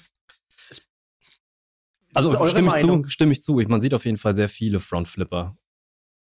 Also 2.15 2.31
ist 2.31 2.37
eure 2.37 2.49
stimme 2.51 2.71
ich, 2.77 2.83
zu, 2.83 3.09
stimme 3.09 3.33
ich 3.33 3.43
zu. 3.43 3.61
Ich, 3.61 3.69
man 3.69 3.81
sieht 3.81 3.93
auf 3.93 4.05
jeden 4.07 4.17
Fall 4.17 4.35
sehr 4.35 4.49
viele 4.49 4.81
Frontflipper. 4.81 5.57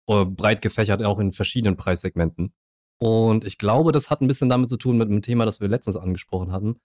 Äh, 0.08 0.24
Breit 0.26 0.60
gefächert 0.60 1.02
auch 1.02 1.18
in 1.18 1.32
verschiedenen 1.32 1.76
Preissegmenten. 1.76 2.52
Und 2.98 3.44
ich 3.44 3.56
glaube, 3.58 3.92
das 3.92 4.10
hat 4.10 4.20
ein 4.20 4.26
bisschen 4.26 4.48
damit 4.48 4.68
zu 4.68 4.76
tun 4.76 4.98
mit 4.98 5.08
einem 5.08 5.22
Thema, 5.22 5.46
das 5.46 5.60
wir 5.60 5.68
letztens 5.68 5.96
angesprochen 5.96 6.52
hatten. 6.52 6.80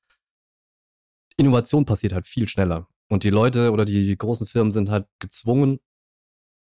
Innovation 1.38 1.86
passiert 1.86 2.14
halt 2.14 2.28
viel 2.28 2.48
schneller. 2.48 2.88
Und 3.10 3.24
die 3.24 3.30
Leute 3.30 3.72
oder 3.72 3.84
die 3.86 4.18
großen 4.18 4.48
Firmen 4.48 4.72
sind 4.72 4.90
halt 4.90 5.08
gezwungen, 5.20 5.80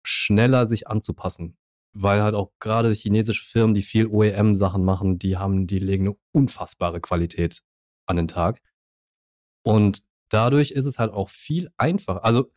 schneller 0.04 0.66
sich 0.66 0.88
anzupassen. 0.88 1.56
Weil 1.94 2.22
halt 2.22 2.34
auch 2.34 2.52
gerade 2.58 2.90
chinesische 2.92 3.44
Firmen, 3.44 3.74
die 3.74 3.82
viel 3.82 4.08
OEM-Sachen 4.08 4.84
machen, 4.84 5.18
die 5.18 5.36
haben, 5.36 5.66
die 5.66 5.78
legen 5.78 6.08
eine 6.08 6.16
unfassbare 6.32 7.00
Qualität 7.00 7.62
an 8.06 8.16
den 8.16 8.28
Tag. 8.28 8.60
Und 9.62 10.02
dadurch 10.28 10.72
ist 10.72 10.86
es 10.86 10.98
halt 10.98 11.12
auch 11.12 11.30
viel 11.30 11.70
einfacher. 11.78 12.24
Also 12.24 12.50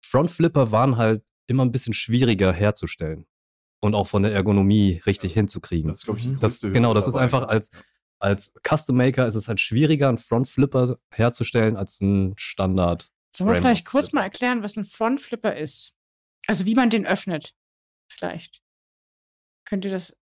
Frontflipper 0.00 0.70
waren 0.70 0.96
halt 0.96 1.24
immer 1.46 1.64
ein 1.64 1.72
bisschen 1.72 1.92
schwieriger 1.92 2.52
herzustellen 2.52 3.26
und 3.80 3.94
auch 3.94 4.06
von 4.06 4.22
der 4.22 4.32
Ergonomie 4.32 5.02
richtig 5.06 5.32
hinzukriegen. 5.32 5.88
Das 5.88 5.98
ist, 5.98 6.04
glaube 6.04 6.20
ich, 6.20 6.26
die 6.26 6.30
Mhm. 6.30 6.40
Das, 6.40 6.60
genau, 6.60 6.94
das 6.94 7.08
ist 7.08 7.16
einfach 7.16 7.48
als, 7.48 7.70
als 8.20 8.54
Custom 8.66 8.96
Maker 8.96 9.26
ist 9.26 9.34
es 9.34 9.48
halt 9.48 9.60
schwieriger, 9.60 10.08
einen 10.08 10.18
Frontflipper 10.18 10.98
herzustellen 11.10 11.76
als 11.76 12.00
ein 12.00 12.34
Standard. 12.36 13.10
Sollen 13.34 13.50
wir 13.50 13.56
vielleicht 13.56 13.86
kurz 13.86 14.12
mal 14.12 14.22
erklären, 14.22 14.62
was 14.62 14.76
ein 14.76 14.84
Frontflipper 14.84 15.56
ist? 15.56 15.94
Also 16.46 16.64
wie 16.64 16.74
man 16.74 16.90
den 16.90 17.06
öffnet. 17.06 17.54
Vielleicht. 18.08 18.62
Könnt 19.68 19.84
ihr 19.84 19.90
das 19.90 20.16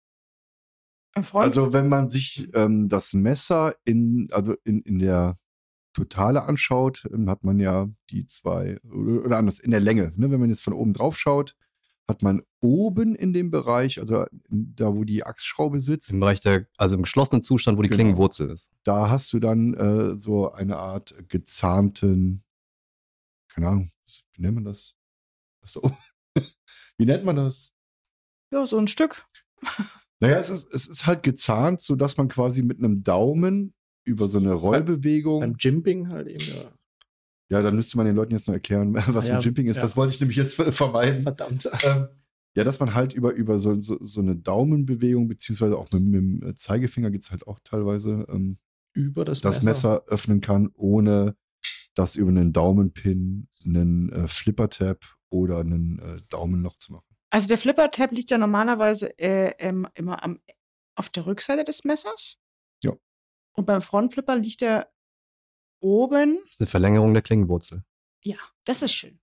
Front? 1.22 1.44
Also 1.44 1.72
wenn 1.72 1.88
man 1.88 2.10
sich 2.10 2.48
ähm, 2.54 2.88
das 2.88 3.12
Messer 3.12 3.76
in, 3.84 4.28
also 4.32 4.54
in, 4.64 4.80
in 4.82 4.98
der 4.98 5.38
Totale 5.92 6.42
anschaut, 6.44 7.06
ähm, 7.12 7.28
hat 7.30 7.44
man 7.44 7.60
ja 7.60 7.88
die 8.10 8.26
zwei, 8.26 8.80
oder 8.82 9.36
anders, 9.36 9.58
in 9.60 9.70
der 9.70 9.80
Länge. 9.80 10.12
Ne? 10.16 10.30
Wenn 10.30 10.40
man 10.40 10.48
jetzt 10.50 10.62
von 10.62 10.72
oben 10.72 10.92
drauf 10.92 11.16
schaut, 11.18 11.54
hat 12.08 12.22
man 12.22 12.42
oben 12.60 13.14
in 13.14 13.32
dem 13.32 13.50
Bereich, 13.50 14.00
also 14.00 14.24
da 14.50 14.94
wo 14.96 15.04
die 15.04 15.24
Achsschraube 15.24 15.78
sitzt, 15.78 16.10
Im 16.10 16.20
Bereich 16.20 16.40
der, 16.40 16.66
also 16.76 16.96
im 16.96 17.02
geschlossenen 17.02 17.42
Zustand, 17.42 17.78
wo 17.78 17.82
die 17.82 17.88
Genau. 17.88 17.96
Klingenwurzel 17.98 18.50
ist. 18.50 18.72
da 18.82 19.08
hast 19.08 19.32
du 19.32 19.38
dann 19.40 19.74
äh, 19.74 20.18
so 20.18 20.50
eine 20.52 20.76
Art 20.78 21.14
gezahnten, 21.28 22.44
keine 23.48 23.68
Ahnung, 23.68 23.92
wie 24.32 24.42
nennt 24.42 24.54
man 24.56 24.64
das? 24.64 24.96
Was 25.62 25.74
da 25.74 25.80
oben- 25.80 25.96
wie 26.98 27.06
nennt 27.06 27.24
man 27.24 27.36
das? 27.36 27.73
Ja, 28.54 28.66
so 28.66 28.78
ein 28.78 28.86
Stück. 28.88 29.26
Naja, 30.20 30.38
es 30.38 30.48
ist, 30.48 30.72
es 30.72 30.86
ist 30.86 31.06
halt 31.06 31.22
gezahnt, 31.22 31.80
sodass 31.80 32.16
man 32.16 32.28
quasi 32.28 32.62
mit 32.62 32.78
einem 32.78 33.02
Daumen 33.02 33.74
über 34.04 34.28
so 34.28 34.38
eine 34.38 34.52
Rollbewegung. 34.52 35.40
Beim 35.40 35.56
Jimping 35.58 36.08
halt 36.08 36.28
eben, 36.28 36.44
ja. 36.56 36.70
ja, 37.50 37.62
dann 37.62 37.74
müsste 37.76 37.96
man 37.96 38.06
den 38.06 38.14
Leuten 38.16 38.32
jetzt 38.32 38.46
noch 38.46 38.54
erklären, 38.54 38.94
was 39.08 39.28
Ja, 39.28 39.36
ein 39.36 39.40
Jimping 39.42 39.66
ist. 39.66 39.76
ja. 39.78 39.82
Das 39.82 39.96
wollte 39.96 40.14
ich 40.14 40.20
nämlich 40.20 40.36
jetzt 40.36 40.54
ver- 40.54 40.72
vermeiden. 40.72 41.22
Verdammt. 41.22 41.68
Ähm, 41.84 42.08
ja, 42.56 42.62
dass 42.64 42.78
man 42.78 42.94
halt 42.94 43.12
über, 43.12 43.32
über 43.32 43.58
so, 43.58 43.76
so, 43.80 43.98
so 44.00 44.20
eine 44.20 44.36
Daumenbewegung, 44.36 45.26
beziehungsweise 45.26 45.76
auch 45.76 45.90
mit, 45.92 46.02
mit 46.04 46.14
dem 46.42 46.56
Zeigefinger 46.56 47.10
geht 47.10 47.22
es 47.22 47.30
halt 47.32 47.46
auch 47.48 47.58
teilweise, 47.64 48.26
ähm, 48.28 48.58
Über 48.92 49.24
das, 49.24 49.40
das 49.40 49.62
Messer 49.62 50.04
öffnen 50.06 50.40
kann, 50.40 50.70
ohne 50.74 51.34
das 51.96 52.14
über 52.16 52.28
einen 52.30 52.52
Daumenpin, 52.52 53.48
einen 53.64 54.12
äh, 54.12 54.28
Flipper-Tab 54.28 55.04
oder 55.30 55.58
einen 55.60 55.98
äh, 55.98 56.20
Daumenloch 56.28 56.76
zu 56.78 56.92
machen. 56.92 57.13
Also 57.34 57.48
der 57.48 57.58
Flipper-Tab 57.58 58.12
liegt 58.12 58.30
ja 58.30 58.38
normalerweise 58.38 59.18
äh, 59.18 59.54
ähm, 59.58 59.88
immer 59.94 60.22
am, 60.22 60.40
auf 60.94 61.08
der 61.08 61.26
Rückseite 61.26 61.64
des 61.64 61.82
Messers. 61.82 62.38
Ja. 62.84 62.92
Und 63.54 63.66
beim 63.66 63.82
Frontflipper 63.82 64.36
liegt 64.36 64.62
er 64.62 64.88
oben. 65.80 66.38
Das 66.44 66.54
ist 66.54 66.60
eine 66.60 66.68
Verlängerung 66.68 67.12
der 67.12 67.22
Klingenwurzel. 67.22 67.82
Ja, 68.22 68.36
das 68.64 68.82
ist 68.82 68.92
schön. 68.92 69.18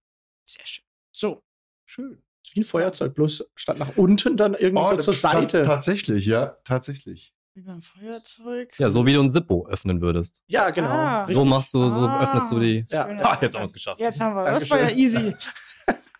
Sehr 0.46 0.66
schön. 0.66 0.84
So. 1.14 1.42
Schön. 1.86 2.22
Ist 2.44 2.54
wie 2.56 2.60
ein 2.60 2.64
Feuerzeug, 2.66 3.14
bloß 3.16 3.46
statt 3.56 3.80
nach 3.80 3.96
unten 3.96 4.36
dann 4.36 4.56
irgendwie 4.56 4.86
so 4.90 4.96
das- 4.98 5.06
zur 5.06 5.14
Seite. 5.14 5.62
Tatsächlich, 5.64 6.26
ja, 6.26 6.58
tatsächlich. 6.66 7.34
Wie 7.54 7.62
beim 7.62 7.82
Feuerzeug. 7.82 8.78
Ja, 8.78 8.90
so 8.90 9.06
wie 9.06 9.14
du 9.14 9.22
ein 9.22 9.32
Zippo 9.32 9.68
öffnen 9.68 10.02
würdest. 10.02 10.44
Ja, 10.48 10.70
genau. 10.72 10.90
Ah. 10.90 11.28
So 11.30 11.46
machst 11.46 11.74
du, 11.74 11.90
so 11.90 12.02
Ah. 12.02 12.24
öffnest 12.24 12.52
du 12.52 12.60
die. 12.60 12.86
Ja. 12.90 13.06
Ah, 13.08 13.38
jetzt 13.42 13.56
haben 13.56 13.64
wir's 13.64 13.72
geschafft. 13.74 14.02
Jetzt 14.02 14.20
haben 14.20 14.36
wir. 14.36 14.52
Das 14.52 14.70
war 14.70 14.82
ja 14.82 14.90
easy. 14.90 15.34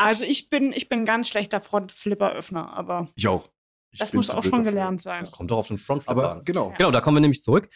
Also 0.02 0.24
ich 0.24 0.50
bin, 0.50 0.72
ich 0.74 0.90
bin 0.90 1.00
ein 1.02 1.06
ganz 1.06 1.28
schlechter 1.30 1.62
Frontflipper-Öffner, 1.62 2.74
aber 2.74 3.10
Ich 3.16 3.28
auch. 3.28 3.50
Ich 3.92 4.00
das 4.00 4.14
muss 4.14 4.30
auch 4.30 4.42
schon 4.44 4.52
dafür. 4.52 4.66
gelernt 4.72 5.02
sein. 5.02 5.30
Kommt 5.32 5.52
doch 5.52 5.58
auf 5.58 5.68
den 5.68 5.78
Frontflipper 5.78 6.12
Aber 6.12 6.32
an. 6.38 6.46
genau. 6.46 6.74
Genau, 6.78 6.92
da 6.92 7.02
kommen 7.02 7.18
wir 7.18 7.22
nämlich 7.22 7.44
zurück. 7.44 7.70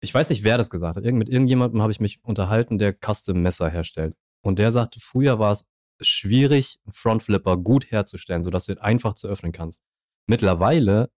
Ich 0.00 0.14
weiß 0.14 0.30
nicht, 0.30 0.44
wer 0.44 0.56
das 0.56 0.70
gesagt 0.70 0.96
hat. 0.96 1.04
Irgend, 1.04 1.18
mit 1.18 1.28
irgendjemandem 1.28 1.82
habe 1.82 1.92
ich 1.92 2.00
mich 2.00 2.22
unterhalten, 2.24 2.78
der 2.78 2.94
Custom-Messer 2.94 3.68
herstellt. 3.68 4.14
Und 4.42 4.58
der 4.58 4.72
sagte, 4.72 5.00
früher 5.00 5.38
war 5.38 5.52
es 5.52 5.68
schwierig, 6.00 6.78
einen 6.86 6.92
Frontflipper 6.94 7.56
gut 7.58 7.90
herzustellen, 7.90 8.42
sodass 8.42 8.64
du 8.64 8.72
ihn 8.72 8.78
einfach 8.78 9.12
zu 9.14 9.28
öffnen 9.28 9.52
kannst. 9.52 9.82
Mittlerweile 10.26 11.10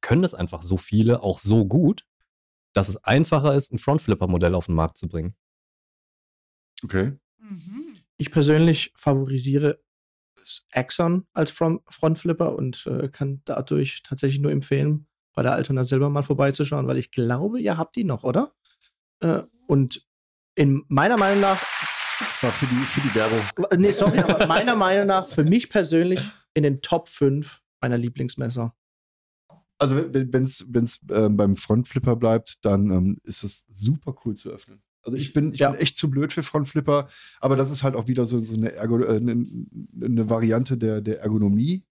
können 0.00 0.22
das 0.22 0.34
einfach 0.34 0.62
so 0.62 0.76
viele 0.78 1.22
auch 1.22 1.38
so 1.40 1.66
gut, 1.66 2.06
dass 2.72 2.88
es 2.88 2.96
einfacher 3.04 3.54
ist, 3.54 3.72
ein 3.72 3.78
Frontflipper-Modell 3.78 4.54
auf 4.54 4.66
den 4.66 4.74
Markt 4.76 4.96
zu 4.96 5.08
bringen. 5.08 5.34
Okay. 6.84 7.12
Mhm. 7.38 7.81
Ich 8.22 8.30
persönlich 8.30 8.92
favorisiere 8.94 9.82
das 10.36 10.64
Axon 10.70 11.26
als 11.32 11.50
Front 11.50 11.82
Frontflipper 11.88 12.54
und 12.54 12.86
äh, 12.86 13.08
kann 13.08 13.42
dadurch 13.46 14.04
tatsächlich 14.04 14.40
nur 14.40 14.52
empfehlen, 14.52 15.08
bei 15.34 15.42
der 15.42 15.54
Altona 15.54 15.82
selber 15.82 16.08
mal 16.08 16.22
vorbeizuschauen, 16.22 16.86
weil 16.86 16.98
ich 16.98 17.10
glaube, 17.10 17.60
ihr 17.60 17.76
habt 17.76 17.96
die 17.96 18.04
noch, 18.04 18.22
oder? 18.22 18.54
Äh, 19.18 19.42
und 19.66 20.06
in 20.54 20.84
meiner 20.86 21.16
Meinung 21.16 21.40
nach, 21.40 21.60
Das 22.20 22.42
war 22.44 22.52
für 22.52 22.66
die, 22.66 22.76
für 22.76 23.00
die 23.00 23.12
Werbung. 23.12 23.40
äh, 23.72 23.76
nee, 23.76 23.90
sorry, 23.90 24.20
aber 24.20 24.46
meiner 24.46 24.76
Meinung 24.76 25.08
nach 25.08 25.26
für 25.26 25.42
mich 25.42 25.68
persönlich 25.68 26.20
in 26.54 26.62
den 26.62 26.80
Top 26.80 27.08
5 27.08 27.60
meiner 27.80 27.98
Lieblingsmesser. 27.98 28.72
Also 29.78 29.96
wenn 29.96 30.44
es 30.44 31.00
ähm, 31.10 31.36
beim 31.36 31.56
Frontflipper 31.56 32.14
bleibt, 32.14 32.64
dann 32.64 32.88
ähm, 32.92 33.18
ist 33.24 33.42
es 33.42 33.66
super 33.68 34.14
cool 34.24 34.36
zu 34.36 34.50
öffnen. 34.50 34.80
Also 35.04 35.18
ich 35.18 35.32
bin, 35.32 35.52
ich 35.52 35.60
Ja. 35.60 35.70
bin 35.70 35.80
echt 35.80 35.96
zu 35.96 36.10
blöd 36.10 36.32
für 36.32 36.42
Frontflipper, 36.42 37.08
aber 37.40 37.56
das 37.56 37.70
ist 37.70 37.82
halt 37.82 37.94
auch 37.96 38.06
wieder 38.08 38.24
so, 38.26 38.38
so 38.40 38.54
eine, 38.54 38.72
Ergo 38.72 39.00
äh, 39.00 39.16
eine, 39.16 39.46
eine 40.00 40.30
Variante 40.30 40.76
der, 40.78 41.00
der 41.00 41.20
Ergonomie, 41.20 41.84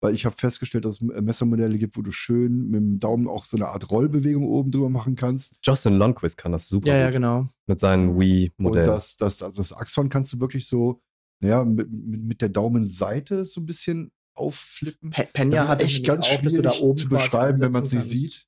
weil 0.00 0.14
ich 0.14 0.24
habe 0.26 0.36
festgestellt, 0.36 0.84
dass 0.84 1.00
es 1.00 1.00
Messermodelle 1.02 1.78
gibt, 1.78 1.96
wo 1.96 2.02
du 2.02 2.10
schön 2.10 2.68
mit 2.68 2.80
dem 2.80 2.98
Daumen 2.98 3.28
auch 3.28 3.44
so 3.44 3.56
eine 3.56 3.68
Art 3.68 3.90
Rollbewegung 3.90 4.46
oben 4.46 4.70
drüber 4.70 4.88
machen 4.90 5.14
kannst. 5.16 5.58
Justin 5.62 5.94
Lundquist 5.94 6.36
kann 6.38 6.52
das 6.52 6.68
super 6.68 6.88
Ja, 6.88 6.96
ja, 6.98 7.10
genau. 7.10 7.48
mit 7.66 7.80
seinen 7.80 8.10
Und 8.10 8.20
Wii-Modellen. 8.20 8.86
das, 8.86 9.16
das, 9.16 9.38
das, 9.38 9.54
das 9.54 9.72
Axon 9.72 10.08
kannst 10.08 10.32
du 10.32 10.40
wirklich 10.40 10.66
so, 10.66 11.00
naja, 11.40 11.64
mit, 11.64 11.90
mit, 11.90 12.22
mit 12.22 12.40
der 12.42 12.48
Daumenseite 12.50 13.44
so 13.46 13.60
ein 13.60 13.66
bisschen 13.66 14.10
aufflippen. 14.34 15.10
Pe 15.10 15.28
Penya 15.32 15.56
das 15.56 15.64
ist 15.64 15.70
hat 15.70 15.80
das 15.80 15.86
echt 15.88 16.06
ganz 16.06 16.26
auch, 16.26 16.40
du 16.42 16.62
da 16.62 16.70
schwierig 16.70 16.82
oben 16.82 16.96
zu 16.96 17.08
beschreiben, 17.08 17.60
wenn 17.60 17.72
man 17.72 17.82
es 17.82 17.92
nicht 17.92 18.00
kannst. 18.00 18.10
sieht. 18.10 18.46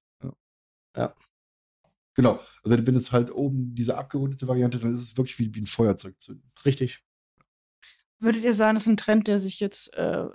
Ja. 0.96 1.14
Genau. 2.16 2.40
Also 2.64 2.86
wenn 2.86 2.96
es 2.96 3.12
halt 3.12 3.30
oben 3.30 3.74
diese 3.74 3.96
abgerundete 3.96 4.48
Variante, 4.48 4.78
dann 4.78 4.92
ist 4.94 5.02
es 5.02 5.16
wirklich 5.16 5.38
wie, 5.38 5.54
wie 5.54 5.60
ein 5.60 5.66
Feuerzeug 5.66 6.20
zünden. 6.20 6.50
Richtig. 6.64 7.04
Würdet 8.18 8.42
ihr 8.42 8.54
sagen, 8.54 8.74
das 8.74 8.84
ist 8.84 8.88
ein 8.88 8.96
Trend, 8.96 9.28
der 9.28 9.38
sich 9.38 9.60
jetzt 9.60 9.92
äh, 9.94 10.26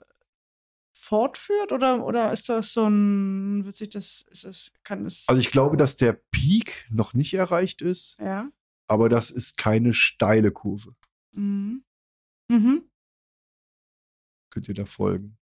fortführt 0.94 1.72
oder, 1.72 2.06
oder 2.06 2.32
ist 2.32 2.48
das 2.48 2.74
so 2.74 2.86
ein, 2.88 3.66
wird 3.66 3.76
sich 3.76 3.90
das, 3.90 4.22
ist 4.30 4.46
das, 4.46 4.72
kann 4.84 5.06
es. 5.08 5.26
Also 5.28 5.42
ich 5.42 5.50
glaube, 5.50 5.76
dass 5.76 5.98
der 5.98 6.14
Peak 6.32 6.86
noch 6.92 7.16
nicht 7.16 7.34
erreicht 7.34 7.82
ist, 7.82 8.18
Ja. 8.20 8.52
aber 8.88 9.10
das 9.10 9.32
ist 9.32 9.58
keine 9.58 9.94
steile 9.96 10.52
Kurve. 10.52 10.96
Mhm. 11.34 11.84
Mhm. 12.50 12.84
Könnt 14.52 14.68
ihr 14.68 14.76
da 14.76 14.86
folgen? 14.86 15.38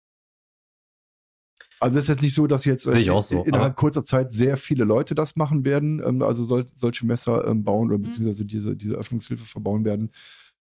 Also 1.79 1.97
es 1.99 2.05
ist 2.05 2.09
jetzt 2.09 2.21
nicht 2.23 2.33
so, 2.33 2.47
dass 2.47 2.65
jetzt 2.65 2.87
äh, 2.87 3.01
so, 3.21 3.43
innerhalb 3.43 3.53
aber- 3.53 3.73
kurzer 3.73 4.05
Zeit 4.05 4.31
sehr 4.31 4.57
viele 4.57 4.83
Leute 4.85 5.13
das 5.15 5.35
machen 5.35 5.65
werden, 5.65 6.01
ähm, 6.05 6.21
also 6.21 6.43
soll, 6.43 6.65
solche 6.75 7.05
Messer 7.05 7.45
ähm, 7.47 7.63
bauen 7.63 7.89
oder 7.89 7.97
Mhm. 7.97 8.03
beziehungsweise 8.03 8.45
diese, 8.45 8.75
diese 8.75 8.95
Öffnungshilfe 8.95 9.45
verbauen 9.45 9.85
werden, 9.85 10.11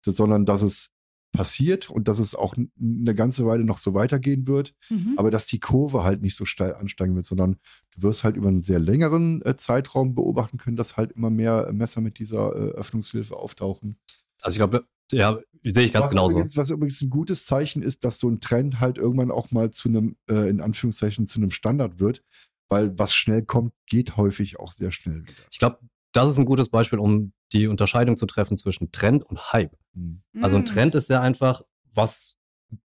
sondern 0.05 0.45
dass 0.45 0.61
es 0.61 0.91
passiert 1.31 1.89
und 1.91 2.07
dass 2.07 2.17
es 2.17 2.33
auch 2.33 2.55
eine 2.55 3.13
ganze 3.13 3.45
Weile 3.45 3.63
noch 3.63 3.77
so 3.77 3.93
weitergehen 3.93 4.47
wird, 4.47 4.73
Mhm. 4.89 5.13
aber 5.17 5.29
dass 5.29 5.45
die 5.45 5.59
Kurve 5.59 6.03
halt 6.03 6.21
nicht 6.23 6.35
so 6.35 6.45
steil 6.45 6.73
ansteigen 6.73 7.15
wird, 7.15 7.25
sondern 7.25 7.57
du 7.95 8.01
wirst 8.01 8.23
halt 8.23 8.35
über 8.35 8.47
einen 8.47 8.63
sehr 8.63 8.79
längeren 8.79 9.41
äh, 9.43 9.55
Zeitraum 9.55 10.15
beobachten 10.15 10.57
können, 10.57 10.75
dass 10.75 10.97
halt 10.97 11.11
immer 11.11 11.29
mehr 11.29 11.71
Messer 11.71 12.01
mit 12.01 12.17
dieser 12.17 12.55
äh, 12.55 12.69
Öffnungshilfe 12.71 13.35
auftauchen. 13.35 13.97
Also 14.41 14.55
ich 14.55 14.59
glaube, 14.59 14.85
ja, 15.11 15.39
sehe 15.63 15.83
ich 15.83 15.93
ganz 15.93 16.05
was 16.05 16.11
genauso. 16.11 16.33
Übrigens, 16.35 16.57
was 16.57 16.69
übrigens 16.69 17.01
ein 17.01 17.09
gutes 17.09 17.45
Zeichen 17.45 17.81
ist, 17.81 18.03
dass 18.05 18.19
so 18.19 18.29
ein 18.29 18.39
Trend 18.39 18.79
halt 18.79 18.97
irgendwann 18.97 19.31
auch 19.31 19.51
mal 19.51 19.71
zu 19.71 19.89
einem, 19.89 20.15
äh, 20.29 20.49
in 20.49 20.61
Anführungszeichen, 20.61 21.27
zu 21.27 21.39
einem 21.39 21.51
Standard 21.51 21.99
wird, 21.99 22.23
weil 22.69 22.97
was 22.97 23.13
schnell 23.13 23.43
kommt, 23.43 23.73
geht 23.87 24.17
häufig 24.17 24.59
auch 24.59 24.71
sehr 24.71 24.91
schnell 24.91 25.23
wieder. 25.23 25.43
Ich 25.51 25.59
glaube, 25.59 25.79
das 26.13 26.29
ist 26.29 26.37
ein 26.37 26.45
gutes 26.45 26.69
Beispiel, 26.69 26.99
um 26.99 27.33
die 27.53 27.67
Unterscheidung 27.67 28.17
zu 28.17 28.25
treffen 28.25 28.57
zwischen 28.57 28.91
Trend 28.91 29.23
und 29.23 29.53
Hype. 29.53 29.75
Hm. 29.95 30.21
Also 30.41 30.55
ein 30.57 30.61
Mhm. 30.61 30.65
Trend 30.65 30.95
ist 30.95 31.09
ja 31.09 31.21
einfach, 31.21 31.63
was 31.93 32.37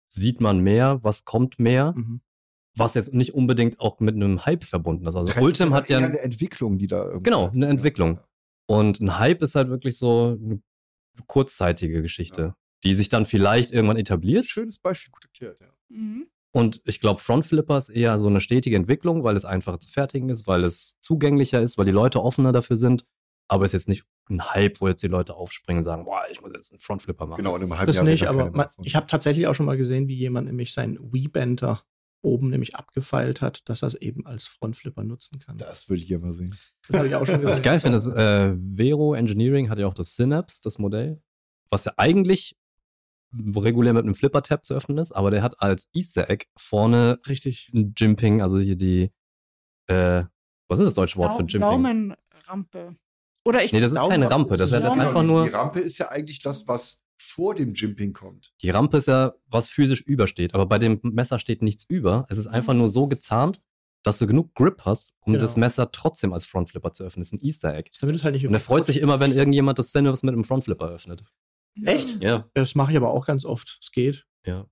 sieht 0.07 0.39
man 0.41 0.59
mehr, 0.59 0.99
was 1.03 1.25
kommt 1.25 1.59
mehr, 1.59 1.93
Mhm. 1.95 2.21
was 2.75 2.93
jetzt 2.93 3.13
nicht 3.13 3.33
unbedingt 3.33 3.79
auch 3.79 3.99
mit 3.99 4.15
einem 4.15 4.45
Hype 4.45 4.63
verbunden 4.63 5.05
ist. 5.07 5.15
Also 5.15 5.25
Trend 5.33 5.37
ist 5.37 5.43
Ultim 5.61 5.73
hat 5.73 5.89
ja 5.89 5.97
eine 5.97 6.19
Entwicklung, 6.19 6.77
die 6.77 6.87
da 6.87 7.03
irgendwie. 7.05 7.23
Genau, 7.23 7.49
eine 7.49 7.67
Entwicklung. 7.67 8.19
und 8.67 8.99
ein 9.01 9.19
Hype 9.19 9.41
ist 9.41 9.55
halt 9.55 9.69
wirklich 9.69 9.97
so 9.97 10.37
eine 10.41 10.61
kurzzeitige 11.27 12.01
Geschichte, 12.01 12.41
Ja. 12.41 12.55
die 12.83 12.95
sich 12.95 13.09
dann 13.09 13.25
vielleicht 13.25 13.71
irgendwann 13.71 13.97
etabliert. 13.97 14.45
Schönes 14.45 14.79
Beispiel, 14.79 15.11
gut 15.11 15.25
erklärt, 15.25 15.59
ja. 15.59 15.67
Mhm. 15.89 16.27
Und 16.53 16.81
ich 16.85 16.99
glaube, 16.99 17.21
Frontflipper 17.21 17.77
ist 17.77 17.89
eher 17.89 18.19
so 18.19 18.27
eine 18.27 18.41
stetige 18.41 18.75
Entwicklung, 18.75 19.23
weil 19.23 19.37
es 19.37 19.45
einfacher 19.45 19.79
zu 19.79 19.89
fertigen 19.89 20.29
ist, 20.29 20.47
weil 20.47 20.65
es 20.65 20.97
zugänglicher 20.99 21.61
ist, 21.61 21.77
weil 21.77 21.85
die 21.85 21.91
Leute 21.91 22.21
offener 22.21 22.51
dafür 22.51 22.75
sind. 22.75 23.05
Aber 23.47 23.65
es 23.65 23.73
ist 23.73 23.81
jetzt 23.83 23.87
nicht 23.89 24.03
ein 24.29 24.43
Hype, 24.53 24.81
wo 24.81 24.87
jetzt 24.87 25.01
die 25.03 25.07
Leute 25.07 25.35
aufspringen 25.35 25.79
und 25.79 25.83
sagen, 25.83 26.03
boah, 26.05 26.23
ich 26.29 26.41
muss 26.41 26.51
jetzt 26.53 26.71
einen 26.71 26.79
Frontflipper 26.81 27.25
machen. 27.25 27.37
Genau, 27.37 27.55
in 27.55 27.61
einem 27.63 27.77
halben 27.77 27.87
Das 27.87 27.97
Jahr 27.97 28.05
nicht, 28.05 28.27
aber 28.27 28.51
man, 28.51 28.67
ich 28.83 28.95
habe 28.95 29.07
tatsächlich 29.07 29.47
auch 29.47 29.53
schon 29.53 29.65
mal 29.65 29.77
gesehen, 29.77 30.07
wie 30.07 30.15
jemand 30.15 30.47
nämlich 30.47 30.73
seinen 30.73 30.97
Wii-Benter 31.13 31.83
oben 32.21 32.49
nämlich 32.49 32.75
abgefeilt 32.75 33.41
hat, 33.41 33.67
dass 33.69 33.81
er 33.83 33.87
es 33.87 33.95
eben 33.95 34.25
als 34.27 34.45
Frontflipper 34.45 35.03
nutzen 35.03 35.39
kann. 35.39 35.57
Das 35.57 35.89
würde 35.89 36.01
ich 36.03 36.07
gerne 36.07 36.25
mal 36.25 36.31
sehen. 36.33 36.55
Das 36.87 36.97
habe 36.97 37.07
ich 37.07 37.15
auch 37.15 37.25
schon 37.25 37.35
Was 37.35 37.41
ich 37.41 37.45
gesagt. 37.47 37.63
geil 37.63 37.79
finde, 37.79 37.97
ist, 37.97 38.07
äh, 38.07 38.55
Vero 38.75 39.13
Engineering 39.15 39.69
hat 39.69 39.79
ja 39.79 39.87
auch 39.87 39.93
das 39.93 40.15
Synapse, 40.15 40.61
das 40.63 40.77
Modell, 40.77 41.21
was 41.69 41.85
ja 41.85 41.93
eigentlich 41.97 42.55
regulär 43.33 43.93
mit 43.93 44.03
einem 44.03 44.13
Flipper-Tab 44.15 44.65
zu 44.65 44.73
öffnen 44.75 44.97
ist, 44.97 45.13
aber 45.13 45.31
der 45.31 45.41
hat 45.41 45.61
als 45.61 45.89
Easter 45.93 46.29
Egg 46.29 46.45
vorne 46.57 47.17
Richtig. 47.27 47.71
ein 47.73 47.93
Jimping, 47.97 48.41
also 48.41 48.59
hier 48.59 48.75
die, 48.75 49.11
äh, 49.87 50.23
was 50.67 50.79
ist 50.79 50.85
das 50.85 50.93
deutsche 50.95 51.17
Wort 51.17 51.31
für 51.37 51.43
Dau- 51.43 51.47
Jimping? 51.79 52.15
Daumenrampe. 52.49 52.95
Oder 53.45 53.63
ich 53.63 53.71
Nee, 53.73 53.79
das 53.79 53.93
ist 53.93 53.97
keine 53.99 54.29
Rampe, 54.29 54.55
das 54.57 54.67
ist 54.67 54.73
ja 54.73 54.81
Daumen- 54.81 54.99
einfach 54.99 55.21
Die 55.21 55.27
nur, 55.27 55.51
Rampe 55.51 55.79
ist 55.79 55.97
ja 55.97 56.09
eigentlich 56.09 56.39
das, 56.43 56.67
was 56.67 57.03
vor 57.31 57.55
dem 57.55 57.73
Jimping 57.73 58.13
kommt. 58.13 58.53
die 58.61 58.69
Rampe 58.69 58.97
ist 58.97 59.07
ja, 59.07 59.33
was 59.47 59.69
physisch 59.69 60.01
übersteht, 60.01 60.53
aber 60.53 60.65
bei 60.65 60.77
dem 60.79 60.99
Messer 61.03 61.39
steht 61.39 61.61
nichts 61.61 61.83
über. 61.89 62.25
Es 62.29 62.37
ist 62.37 62.47
einfach 62.47 62.73
nur 62.73 62.89
so 62.89 63.07
gezahnt, 63.07 63.61
dass 64.03 64.17
du 64.17 64.25
genug 64.27 64.53
Grip 64.55 64.81
hast, 64.83 65.15
um 65.21 65.33
Genau. 65.33 65.41
das 65.41 65.57
Messer 65.57 65.91
trotzdem 65.91 66.33
als 66.33 66.45
Frontflipper 66.45 66.91
zu 66.93 67.03
öffnen. 67.03 67.21
Das 67.21 67.27
ist 67.31 67.33
ein 67.33 67.45
Easter 67.45 67.73
Egg. 67.75 67.91
Halt 68.01 68.33
nicht 68.33 68.47
Und 68.47 68.53
er 68.53 68.59
freut 68.59 68.85
sich 68.85 68.97
immer, 68.97 69.19
wenn 69.19 69.31
irgendjemand 69.31 69.77
das 69.79 69.91
Synapse 69.91 70.25
mit 70.25 70.33
einem 70.33 70.43
Frontflipper 70.43 70.87
öffnet. 70.89 71.23
Echt? 71.85 72.21
Ja, 72.21 72.49
Das 72.53 72.75
mache 72.75 72.91
ich 72.91 72.97
aber 72.97 73.09
auch 73.11 73.25
ganz 73.25 73.45
oft. 73.45 73.77
Es 73.81 73.91
geht. 73.91 74.25
ja. 74.45 74.67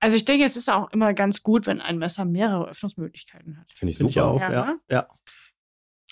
Also 0.00 0.16
ich 0.16 0.24
denke, 0.24 0.44
es 0.44 0.56
ist 0.56 0.70
auch 0.70 0.90
immer 0.92 1.14
ganz 1.14 1.42
gut, 1.42 1.66
wenn 1.66 1.80
ein 1.80 1.98
Messer 1.98 2.24
mehrere 2.24 2.68
Öffnungsmöglichkeiten 2.68 3.58
hat. 3.58 3.72
Finde 3.72 3.90
ich 3.90 3.96
Finde 3.98 4.10
ich 4.10 4.14
super. 4.14 4.26
auch, 4.28 4.40
Ja, 4.40 4.52
ja. 4.52 4.76
ja. 4.88 5.08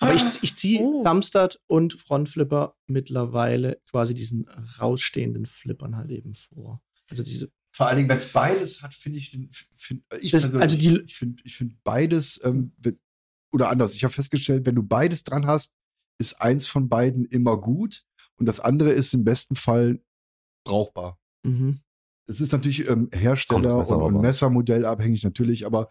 Aber 0.03 0.15
ich, 0.15 0.43
ich 0.43 0.55
ziehe 0.57 0.81
Oh. 0.81 1.03
Thumbstud 1.05 1.61
und 1.67 1.95
Frontflipper 1.95 2.77
mittlerweile 2.87 3.81
quasi 3.91 4.15
diesen 4.15 4.47
rausstehenden 4.81 5.47
Flippern 5.47 5.97
halt 5.97 6.11
eben 6.11 6.35
vor. 6.35 6.83
Also 7.09 7.23
diese 7.23 7.51
Vor 7.75 7.87
allen 7.87 7.97
Dingen, 7.97 8.09
wenn 8.09 8.19
es 8.19 8.33
beides 8.33 8.83
hat, 8.83 8.93
finde 8.95 9.19
ich, 9.19 9.31
find, 9.77 10.05
ich 10.21 10.31
Das- 10.31 10.55
also 10.55 10.77
die- 10.77 11.01
ich 11.07 11.17
finde 11.17 11.43
ich 11.45 11.57
find 11.57 11.83
beides, 11.85 12.41
ähm, 12.45 12.73
wenn- 12.79 12.99
oder 13.53 13.71
anders, 13.71 13.95
ich 13.95 14.05
habe 14.05 14.13
festgestellt, 14.13 14.67
wenn 14.67 14.75
du 14.75 14.83
beides 14.83 15.25
dran 15.25 15.47
hast, 15.47 15.75
ist 16.19 16.41
eins 16.41 16.67
von 16.67 16.89
beiden 16.89 17.25
immer 17.25 17.57
gut 17.61 18.05
und 18.39 18.47
das 18.47 18.61
andere 18.61 18.93
ist 18.93 19.15
im 19.15 19.25
besten 19.25 19.57
Fall 19.57 20.03
brauchbar. 20.67 21.19
mhm. 21.45 21.81
Es 22.29 22.41
ist 22.41 22.53
natürlich 22.53 22.89
ähm, 22.89 23.09
Hersteller 23.13 23.79
Messer 23.79 23.97
und, 23.99 24.15
und. 24.15 24.21
Messermodell 24.23 24.85
abhängig 24.87 25.25
natürlich, 25.25 25.67
aber 25.67 25.91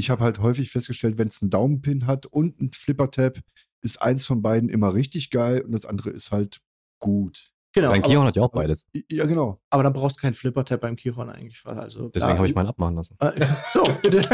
ich 0.00 0.10
habe 0.10 0.24
halt 0.24 0.40
häufig 0.40 0.70
festgestellt, 0.70 1.16
wenn 1.18 1.28
es 1.28 1.40
einen 1.40 1.50
Daumenpin 1.50 2.06
hat 2.06 2.26
und 2.26 2.58
einen 2.58 2.72
Flipper-Tab, 2.72 3.38
ist 3.82 4.02
eins 4.02 4.26
von 4.26 4.42
beiden 4.42 4.68
immer 4.68 4.92
richtig 4.94 5.30
geil 5.30 5.60
und 5.62 5.72
das 5.72 5.86
andere 5.86 6.10
ist 6.10 6.32
halt 6.32 6.60
gut. 6.98 7.52
Genau. 7.72 7.88
Aber, 7.90 8.00
Kion 8.00 8.26
hat 8.26 8.34
ja 8.36 8.42
auch 8.42 8.50
beides. 8.50 8.86
Ja, 9.10 9.26
genau. 9.26 9.60
aber 9.70 9.84
dann 9.84 9.92
brauchst 9.92 10.16
du 10.16 10.20
keinen 10.22 10.34
Flipper-Tab 10.34 10.80
beim 10.80 10.96
Kiron 10.96 11.30
eigentlich. 11.30 11.64
weil 11.64 11.78
Also, 11.78 12.08
Deswegen 12.08 12.36
habe 12.36 12.46
ich 12.48 12.54
meinen 12.54 12.66
abmachen 12.66 12.96
lassen. 12.96 13.16
Äh, 13.20 13.46
so, 13.72 13.84
bitte. 14.02 14.26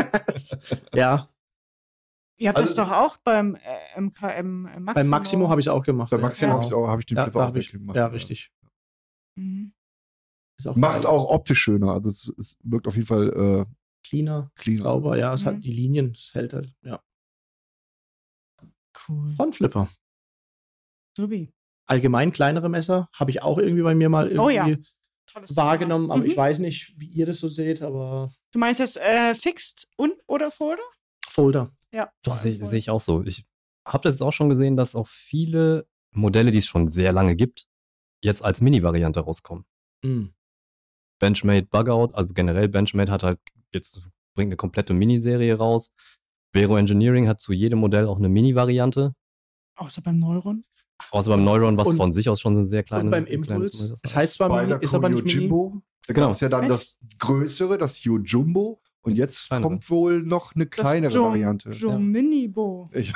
ja, 0.95 1.29
Ihr 2.39 2.49
habt 2.51 2.59
Also- 2.59 2.75
das 2.75 2.77
doch 2.89 2.93
auch 2.95 3.17
beim 3.19 3.55
äh, 3.57 4.01
MKM 4.01 4.63
Maximo. 4.63 4.93
beim 4.95 5.09
Maximo 5.09 5.49
habe 5.49 5.61
ich 5.61 5.67
es 5.67 5.73
auch 5.73 5.83
gemacht. 5.83 6.11
Bei 6.11 6.19
Maximum 6.19 6.61
Ja. 6.63 6.71
habe 6.71 6.89
hab 6.89 6.99
ich 7.01 7.07
den 7.07 7.17
ja, 7.17 7.23
Flipper 7.25 7.47
auch 7.49 7.55
ich, 7.55 7.73
weggemacht. 7.73 7.97
ja, 7.97 8.07
richtig. 8.09 8.53
Mhm. 9.37 9.73
Ist 10.59 10.67
auch 10.69 10.77
Macht 10.77 10.99
es 10.99 11.07
auch 11.07 11.31
optisch 11.31 11.61
schöner. 11.61 11.93
Also 11.93 12.11
es, 12.11 12.33
es 12.39 12.59
wirkt 12.63 12.87
auf 12.89 12.95
jeden 12.95 13.07
Fall 13.07 13.29
äh, 13.67 13.73
cleaner. 14.09 14.51
sauber. 14.79 15.17
Ja, 15.19 15.35
es 15.35 15.43
Mhm. 15.45 15.47
hat 15.47 15.65
die 15.65 15.73
Linien, 15.73 16.13
es 16.13 16.33
hält 16.35 16.53
halt. 16.53 16.75
Ja. 16.83 17.03
Cool. 19.09 19.31
Frontflipper. 19.33 19.89
Subi. 21.17 21.53
Allgemein 21.87 22.33
kleinere 22.33 22.69
Messer 22.69 23.09
habe 23.13 23.31
ich 23.31 23.43
auch 23.43 23.59
irgendwie 23.59 23.83
bei 23.83 23.95
mir 23.95 24.09
mal 24.09 24.27
irgendwie 24.31 24.41
Oh 24.41 24.49
ja. 24.49 24.69
Wahrgenommen, 25.51 26.07
Thema. 26.07 26.15
aber 26.15 26.25
Mhm. 26.25 26.31
ich 26.31 26.37
weiß 26.37 26.59
nicht, 26.61 26.95
wie 26.97 27.09
ihr 27.09 27.27
das 27.27 27.39
so 27.41 27.49
seht, 27.49 27.83
aber 27.83 28.33
Du 28.53 28.59
meinst 28.59 28.81
jetzt 28.81 28.97
äh, 28.97 29.35
Fixed 29.35 29.87
und 29.97 30.15
oder 30.27 30.51
Folder? 30.51 30.83
Folder. 31.29 31.73
Ja. 31.93 32.11
Das 32.23 32.35
vor 32.41 32.43
sehe 32.53 32.67
sehe 32.67 32.79
ich 32.79 32.91
auch 32.91 33.01
so. 33.01 33.23
Ich 33.25 33.45
habe 33.87 34.03
das 34.05 34.15
jetzt 34.15 34.23
auch 34.23 34.33
schon 34.33 34.49
gesehen, 34.49 34.77
dass 34.77 34.95
auch 34.95 35.09
viele 35.09 35.87
Modelle, 36.13 36.51
die 36.51 36.59
es 36.59 36.67
schon 36.67 36.89
sehr 36.89 37.13
lange 37.13 37.37
gibt, 37.37 37.69
jetzt 38.23 38.43
als 38.43 38.61
Mini-Variante 38.63 39.21
rauskommen. 39.21 39.67
Mhm. 40.03 40.33
Benchmade 41.19 41.67
Bugout, 41.71 42.15
also 42.15 42.33
generell 42.35 42.69
Benchmade 42.69 43.11
hat 43.11 43.23
halt 43.23 43.39
jetzt 43.73 44.03
bringt 44.35 44.49
eine 44.51 44.57
komplette 44.57 44.93
Miniserie 44.95 45.55
raus. 45.57 45.93
Vero 46.53 46.77
Engineering 46.77 47.29
hat 47.29 47.41
zu 47.41 47.53
jedem 47.53 47.79
Modell 47.79 48.07
auch 48.07 48.19
eine 48.19 48.29
Mini-Variante. 48.29 49.15
Außer 49.77 50.03
beim 50.03 50.19
Neuron. 50.19 50.65
Außer 51.11 51.31
beim 51.31 51.45
Neuron, 51.45 51.77
was 51.77 51.89
Und- 51.89 51.97
von 51.97 52.13
sich 52.13 52.29
aus 52.29 52.41
schon 52.41 52.55
eine 52.55 52.65
sehr 52.65 52.83
kleine 52.83 53.05
Und 53.05 53.11
beim 53.11 53.27
Impuls. 53.27 53.81
Modell 53.81 53.97
Es 54.03 54.11
ist. 54.11 54.17
heißt 54.17 54.35
zwar 54.35 54.67
Mini, 54.67 54.79
ist 54.83 54.95
aber 54.95 55.09
nicht 55.09 55.25
Mini. 55.25 55.41
Jimbo. 55.41 55.83
Da 56.07 56.15
Genau. 56.15 56.31
es 56.31 56.41
ja 56.41 56.49
dann 56.49 56.63
Echt? 56.65 56.73
das 56.73 56.99
größere, 57.19 57.79
das 57.79 58.03
Yojumbo. 58.05 58.81
Und 59.03 59.15
jetzt 59.17 59.47
kleinere. 59.49 59.69
kommt 59.69 59.89
wohl 59.91 60.23
noch 60.23 60.55
eine 60.55 60.67
kleinere 60.67 61.13
Jo- 61.13 61.25
Variante. 61.27 61.71
Jo 61.71 61.99
Minibo. 61.99 62.91
Ich, 62.93 63.13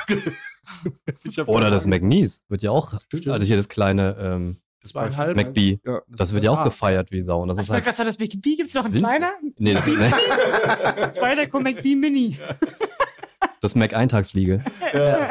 ich 1.25 1.37
hab 1.39 1.47
Oder 1.49 1.69
das. 1.69 1.85
McNeese 1.85 2.39
wird 2.47 2.63
ja 2.63 2.71
auch, 2.71 2.99
Stimmt. 3.07 3.27
also 3.27 3.45
hier 3.45 3.57
das 3.57 3.67
kleine 3.69 4.15
ähm, 4.19 4.57
Zweieinhalb. 4.83 5.35
war- 5.37 5.43
McBee, 5.43 5.79
Ja, 5.85 6.01
das 6.07 6.33
wird 6.33 6.43
ja 6.43 6.51
auch 6.51 6.63
gefeiert 6.63 7.11
wie 7.11 7.21
Sau. 7.21 7.41
Und 7.41 7.49
das 7.49 7.57
Ich 7.57 7.63
ist 7.63 7.69
wollte 7.69 7.75
halt, 7.85 7.95
gerade 7.95 7.97
sagen, 7.97 8.07
das 8.07 8.19
McBee 8.19 8.55
gibt 8.55 8.69
es 8.69 8.73
noch 8.75 8.85
ein 8.85 8.93
Winzig. 8.93 9.07
kleiner? 9.07 9.31
nee, 9.57 9.73
das, 9.73 9.85
nee, 9.85 9.93
Spider 11.15 11.59
McBee 11.59 11.95
Mini. 11.95 12.37
das 13.61 13.75
Mac-Eintagsfliege. 13.75 14.63
Ja. 14.93 15.29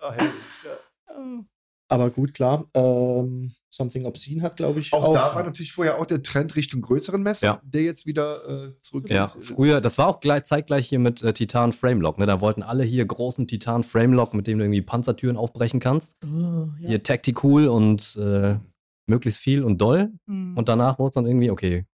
Oh. 0.00 1.44
Aber 1.88 2.10
gut, 2.10 2.34
klar. 2.34 2.64
Ähm, 2.74 3.52
Something 3.74 4.04
Obscene 4.04 4.42
hat, 4.42 4.56
glaube 4.56 4.80
ich, 4.80 4.92
Auch, 4.92 5.02
auch. 5.02 5.14
da 5.14 5.34
war 5.34 5.42
natürlich 5.44 5.72
vorher 5.72 5.98
auch 5.98 6.04
der 6.04 6.22
Trend 6.22 6.54
Richtung 6.56 6.82
größeren 6.82 7.22
Messer, 7.22 7.46
Ja. 7.46 7.62
der 7.64 7.82
jetzt 7.82 8.04
wieder 8.04 8.66
äh, 8.66 8.74
zurückgeht. 8.82 9.12
Ja, 9.12 9.28
früher, 9.28 9.80
das 9.80 9.96
war 9.96 10.08
auch 10.08 10.20
gleich, 10.20 10.44
zeitgleich 10.44 10.86
hier 10.86 10.98
mit 10.98 11.22
äh, 11.22 11.32
Titan 11.32 11.72
Framelock. 11.72 12.18
Ne? 12.18 12.26
Da 12.26 12.42
wollten 12.42 12.62
alle 12.62 12.84
hier 12.84 13.06
großen 13.06 13.46
Titan 13.46 13.82
Framelock, 13.82 14.34
mit 14.34 14.46
dem 14.46 14.58
du 14.58 14.64
irgendwie 14.64 14.82
Panzertüren 14.82 15.38
aufbrechen 15.38 15.80
kannst. 15.80 16.14
Oh, 16.22 16.68
ja. 16.80 16.88
Hier 16.88 17.02
Tactical 17.02 17.68
und 17.68 18.14
äh, 18.16 18.58
möglichst 19.06 19.40
viel 19.40 19.64
und 19.64 19.78
doll. 19.78 20.12
Hm. 20.26 20.54
Und 20.54 20.68
danach 20.68 20.98
wurde 20.98 21.08
es 21.08 21.14
dann 21.14 21.26
irgendwie, 21.26 21.50
okay, 21.50 21.86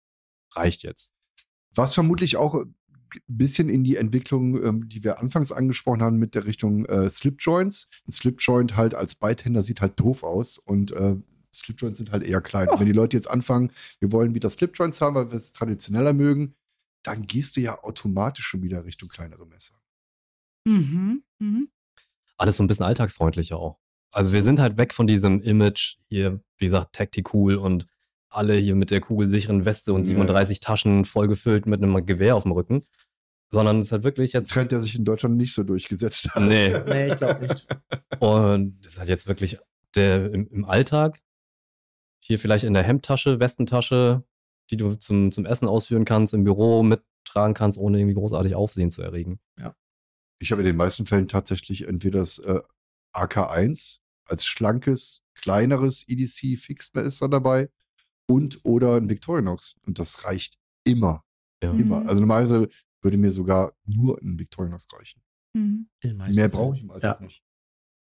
reicht 0.55 0.83
jetzt. 0.83 1.13
Was 1.75 1.93
vermutlich 1.93 2.35
auch 2.35 2.55
ein 2.55 2.75
bisschen 3.27 3.69
in 3.69 3.85
die 3.85 3.95
Entwicklung, 3.95 4.61
ähm, 4.63 4.89
die 4.89 5.03
wir 5.03 5.19
anfangs 5.19 5.53
angesprochen 5.53 6.01
haben, 6.01 6.17
mit 6.17 6.35
der 6.35 6.45
Richtung 6.45 6.85
äh, 6.85 7.09
Slipjoints. 7.09 7.87
Ein 8.05 8.11
Slipjoint 8.11 8.75
halt 8.75 8.93
als 8.95 9.15
Beithänder 9.15 9.63
sieht 9.63 9.79
halt 9.81 9.97
doof 9.99 10.23
aus 10.23 10.57
und 10.57 10.91
äh, 10.91 11.15
Slipjoints 11.59 11.97
sind 11.97 12.11
halt 12.11 12.23
eher 12.23 12.41
klein. 12.41 12.67
Wenn 12.77 12.85
die 12.85 12.91
Leute 12.91 13.15
jetzt 13.17 13.29
anfangen, 13.29 13.71
wir 13.99 14.11
wollen 14.11 14.33
wieder 14.33 14.49
Slipjoints 14.49 15.01
haben, 15.01 15.15
weil 15.15 15.31
wir 15.31 15.37
es 15.37 15.53
traditioneller 15.53 16.13
mögen, 16.13 16.55
dann 17.03 17.25
gehst 17.25 17.55
du 17.55 17.61
ja 17.61 17.81
automatisch 17.83 18.45
schon 18.45 18.61
wieder 18.63 18.85
Richtung 18.85 19.09
kleinere 19.09 19.45
Messer. 19.45 19.75
Mhm. 20.65 21.23
Mhm. 21.39 21.69
Alles 22.37 22.57
so 22.57 22.63
ein 22.63 22.67
bisschen 22.67 22.85
alltagsfreundlicher 22.85 23.57
auch. 23.57 23.79
Also 24.11 24.31
wir 24.33 24.41
sind 24.41 24.59
halt 24.59 24.77
weg 24.77 24.93
von 24.93 25.07
diesem 25.07 25.41
Image 25.41 25.97
hier, 26.07 26.41
wie 26.57 26.65
gesagt, 26.65 26.93
Tactical 26.95 27.55
und 27.57 27.85
alle 28.29 28.55
hier 28.55 28.75
mit 28.75 28.91
der 28.91 29.01
kugelsicheren 29.01 29.65
Weste 29.65 29.93
und 29.93 30.01
Ja. 30.01 30.09
37 30.09 30.59
Taschen 30.59 31.05
vollgefüllt 31.05 31.65
mit 31.65 31.81
einem 31.81 32.05
Gewehr 32.05 32.35
auf 32.35 32.43
dem 32.43 32.51
Rücken. 32.51 32.83
Sondern 33.51 33.79
es 33.79 33.87
ist 33.87 33.91
halt 33.93 34.03
wirklich 34.03 34.33
jetzt. 34.33 34.51
Trend, 34.51 34.71
der 34.71 34.79
sich 34.81 34.95
in 34.95 35.05
Deutschland 35.05 35.35
nicht 35.35 35.53
so 35.53 35.63
durchgesetzt 35.63 36.35
hat. 36.35 36.43
Nee. 36.43 36.77
Nee, 36.85 37.07
ich 37.07 37.15
glaube 37.15 37.47
nicht. 37.47 37.67
Und 38.19 38.79
das 38.81 38.93
ist 38.93 38.99
halt 38.99 39.09
jetzt 39.09 39.27
wirklich 39.27 39.57
der 39.95 40.31
im, 40.31 40.47
im 40.49 40.65
Alltag. 40.65 41.19
Hier 42.21 42.39
vielleicht 42.39 42.63
in 42.63 42.73
der 42.73 42.83
Hemdtasche, 42.83 43.39
Westentasche, 43.39 44.23
die 44.71 44.77
du 44.77 44.95
zum, 44.95 45.31
zum 45.31 45.45
Essen 45.45 45.67
ausführen 45.67 46.05
kannst, 46.05 46.33
im 46.33 46.43
Büro 46.43 46.83
mittragen 46.83 47.53
kannst, 47.53 47.77
ohne 47.79 47.99
irgendwie 47.99 48.15
großartig 48.15 48.55
Aufsehen 48.55 48.91
zu 48.91 49.01
erregen. 49.01 49.39
Ich 50.41 50.51
habe 50.51 50.61
in 50.61 50.65
den 50.67 50.77
meisten 50.77 51.05
Fällen 51.05 51.27
tatsächlich 51.27 51.85
entweder 51.85 52.19
das 52.19 52.39
äh, 52.39 52.61
AK1 53.13 53.99
als 54.25 54.45
schlankes, 54.45 55.23
kleineres 55.35 56.07
E 56.07 56.13
EDC-Fixmesser 56.13 57.27
dabei 57.27 57.69
und 58.25 58.61
oder 58.63 58.95
ein 58.95 59.09
Victorinox. 59.09 59.75
Und 59.85 59.99
das 59.99 60.23
reicht 60.23 60.57
immer. 60.85 61.25
Ja. 61.61 61.73
Mhm. 61.73 61.79
Immer. 61.79 62.07
Also 62.07 62.21
normalerweise 62.21 62.69
würde 63.01 63.17
mir 63.17 63.31
sogar 63.31 63.73
nur 63.85 64.21
ein 64.21 64.39
Victorinox 64.39 64.87
reichen. 64.93 65.21
Mhm. 65.53 65.89
Mehr 66.03 66.47
brauche 66.47 66.77
ich 66.77 66.83
im 66.83 66.91
Alltag 66.91 67.19
Ja. 67.19 67.25
nicht. 67.25 67.43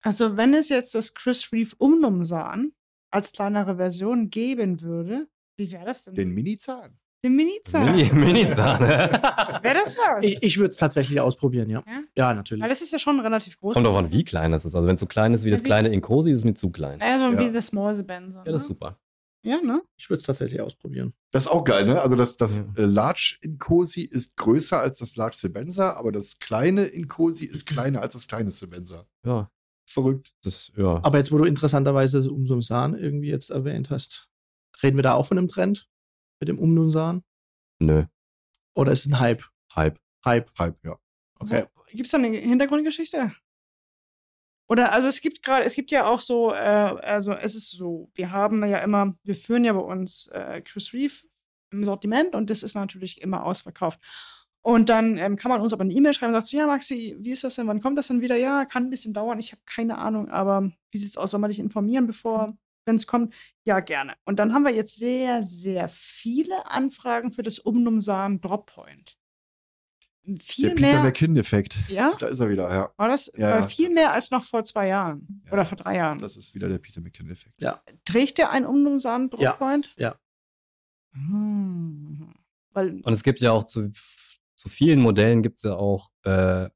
Also, 0.02 0.36
wenn 0.36 0.54
es 0.54 0.68
jetzt 0.68 0.94
das 0.94 1.14
Chris 1.14 1.50
Reeve 1.52 1.74
Umnumsan 1.76 2.70
als 3.11 3.32
kleinere 3.32 3.76
Version 3.76 4.30
geben 4.30 4.80
würde, 4.82 5.28
wie 5.56 5.70
wäre 5.72 5.84
das 5.84 6.04
denn? 6.04 6.14
Den 6.14 6.30
Mini-Zahn. 6.30 6.98
Den 7.24 7.34
Mini-Zahn. 7.34 7.84
Mini, 7.96 8.12
Mini-Zahn. 8.12 8.78
Wäre 9.62 9.74
das 9.74 9.96
was? 9.96 10.22
Ich, 10.22 10.40
ich 10.40 10.56
würde 10.59 10.70
es 10.70 10.76
tatsächlich 10.76 11.20
ausprobieren, 11.20 11.68
ja. 11.68 11.82
Ja? 11.84 12.02
Ja, 12.16 12.32
natürlich. 12.34 12.62
Weil 12.62 12.68
das 12.68 12.80
ist 12.80 12.92
ja 12.92 13.00
schon 13.00 13.18
relativ 13.18 13.59
groß. 13.59 13.74
Kommt 13.74 13.86
drauf 13.86 13.96
an, 13.96 14.12
wie 14.12 14.22
klein 14.22 14.52
das 14.52 14.64
ist. 14.64 14.76
Also 14.76 14.86
wenn 14.86 14.94
es 14.94 15.00
so 15.00 15.06
klein 15.06 15.34
ist 15.34 15.44
wie 15.44 15.50
das 15.50 15.59
Ja, 15.59 15.64
wie- 15.64 15.66
kleine 15.66 15.88
Inkosi, 15.88 16.30
ist 16.30 16.42
es 16.42 16.44
mir 16.44 16.54
zu 16.54 16.70
klein. 16.70 17.00
Naja, 17.00 17.18
so 17.18 17.24
Ja. 17.24 17.38
wie 17.40 17.52
das 17.52 17.66
Small 17.66 18.00
Benson. 18.04 18.42
Ja, 18.46 18.52
das 18.52 18.62
ist 18.62 18.68
super. 18.68 19.00
Ja, 19.42 19.61
ne? 19.61 19.82
Ich 19.96 20.09
würde 20.11 20.20
es 20.20 20.26
tatsächlich 20.26 20.61
ausprobieren. 20.61 21.12
Das 21.32 21.46
ist 21.46 21.50
auch 21.50 21.64
geil, 21.64 21.86
ne? 21.86 22.00
Also 22.00 22.14
das, 22.14 22.36
das 22.36 22.59
Ja. 22.76 22.84
äh, 22.84 22.86
Large 22.86 23.38
Incosi 23.40 24.02
ist 24.02 24.36
größer 24.36 24.80
als 24.80 24.98
das 24.98 25.16
Large 25.16 25.36
Sebenza, 25.38 25.94
aber 25.94 26.12
das 26.12 26.38
kleine 26.38 26.84
Incosi 26.86 27.46
ist 27.46 27.66
kleiner 27.94 28.00
als 28.00 28.12
das 28.12 28.28
kleine 28.28 28.52
Sebenza. 28.52 29.06
Ja, 29.26 29.50
Verrückt. 29.89 30.34
das, 30.43 30.70
ja. 30.76 31.03
Aber 31.03 31.18
jetzt, 31.18 31.32
wo 31.32 31.39
du 31.39 31.45
interessanterweise 31.45 32.30
Umsumsan 32.30 32.95
irgendwie 32.95 33.28
jetzt 33.28 33.51
erwähnt 33.51 33.91
hast, 33.91 34.28
reden 34.82 34.97
wir 34.97 35.03
da 35.03 35.14
auch 35.14 35.26
von 35.26 35.39
einem 35.39 35.49
Trend? 35.49 35.89
Mit 36.41 36.49
dem 36.49 36.59
Umnunsan? 36.59 37.24
Nö. 37.80 38.05
Oder 38.74 38.93
ist 38.93 39.07
es 39.07 39.12
ein 39.12 39.18
Hype? 39.18 39.45
Hype. 39.74 39.99
Hype. 40.24 40.51
Hype, 40.59 40.84
ja. 40.84 40.99
Okay. 41.41 41.64
Gibt 41.89 42.05
es 42.05 42.11
da 42.11 42.18
eine 42.18 42.36
Hintergrundgeschichte? 42.36 43.32
Oder 44.68 44.93
also 44.93 45.09
es 45.09 45.20
gibt 45.20 45.43
gerade, 45.43 45.64
es 45.64 45.74
gibt 45.74 45.91
ja 45.91 46.07
auch 46.07 46.20
so, 46.20 46.53
äh, 46.53 46.57
also 46.57 47.32
es 47.32 47.55
ist 47.55 47.70
so, 47.70 48.11
wir 48.14 48.30
haben 48.30 48.64
ja 48.66 48.78
immer, 48.78 49.16
wir 49.22 49.34
führen 49.34 49.64
ja 49.64 49.72
bei 49.72 49.80
uns 49.80 50.26
äh, 50.28 50.61
Chris 50.61 50.93
Reeve 50.93 51.14
im 51.70 51.84
Sortiment 51.84 52.34
und 52.34 52.51
das 52.51 52.62
ist 52.62 52.74
natürlich 52.74 53.22
immer 53.22 53.45
ausverkauft. 53.45 53.99
Und 54.68 54.90
dann 54.90 55.16
ähm, 55.16 55.36
kann 55.36 55.48
man 55.50 55.62
uns 55.62 55.72
aber 55.72 55.80
eine 55.84 55.94
E-Mail 55.94 56.12
schreiben 56.12 56.34
und 56.34 56.40
sagt 56.42 56.50
so, 56.50 56.56
ja, 56.58 56.66
Maxi, 56.66 57.16
wie 57.20 57.30
ist 57.30 57.42
das 57.42 57.54
denn? 57.54 57.66
Wann 57.68 57.80
kommt 57.80 57.96
das 57.96 58.08
denn 58.08 58.20
wieder? 58.20 58.36
Ja, 58.36 58.66
kann 58.66 58.84
ein 58.84 58.90
bisschen 58.90 59.14
dauern. 59.14 59.38
Ich 59.38 59.52
habe 59.52 59.62
keine 59.64 59.96
Ahnung, 59.96 60.28
aber 60.28 60.70
wie 60.90 60.98
sieht 60.98 61.08
es 61.08 61.16
aus? 61.16 61.30
Soll 61.30 61.40
man 61.40 61.48
dich 61.48 61.58
informieren, 61.58 62.06
bevor, 62.06 62.54
wenn 62.84 62.96
es 62.96 63.06
kommt? 63.06 63.32
Ja, 63.64 63.80
gerne. 63.80 64.12
Und 64.26 64.38
dann 64.38 64.52
haben 64.52 64.64
wir 64.64 64.74
jetzt 64.74 64.96
sehr, 64.96 65.42
sehr 65.42 65.88
viele 65.88 66.66
Anfragen 66.70 67.32
für 67.32 67.42
das 67.42 67.58
Umnumsan 67.58 68.42
Droppoint. 68.42 69.16
Viel 70.36 70.68
der 70.68 70.74
Peter 70.74 70.92
mehr. 70.92 71.02
McKinnon-Effekt. 71.04 71.78
Ja? 71.88 72.12
Da 72.18 72.26
ist 72.26 72.38
er 72.38 72.50
wieder, 72.50 72.70
ja. 72.70 72.92
War 72.98 73.08
das 73.08 73.32
Ja, 73.38 73.48
war 73.52 73.60
ja. 73.60 73.66
viel 73.66 73.88
mehr 73.88 74.12
als 74.12 74.30
noch 74.30 74.44
vor 74.44 74.64
zwei 74.64 74.88
Jahren 74.88 75.42
Ja. 75.46 75.52
oder 75.54 75.64
vor 75.64 75.78
drei 75.78 75.96
Jahren? 75.96 76.18
Das 76.18 76.36
ist 76.36 76.54
wieder 76.54 76.68
der 76.68 76.76
Peter 76.76 77.00
McKinnon-Effekt. 77.00 77.62
Ja. 77.62 77.82
Trägt 78.04 78.36
der 78.36 78.50
einen 78.50 78.66
Umnumsan 78.66 79.30
Ja, 79.38 79.52
Droppoint? 79.52 79.94
ja. 79.96 80.14
Hm. 81.14 82.34
Weil, 82.74 83.00
Und 83.02 83.12
es 83.14 83.22
gibt 83.22 83.40
ja 83.40 83.52
auch 83.52 83.64
zu, 83.64 83.90
zu 84.59 84.68
vielen 84.68 85.00
Modellen 85.00 85.42
gibt 85.42 85.59
es 85.59 85.62
ja 85.62 85.74
auch, 85.76 86.11
äh, 86.24 86.68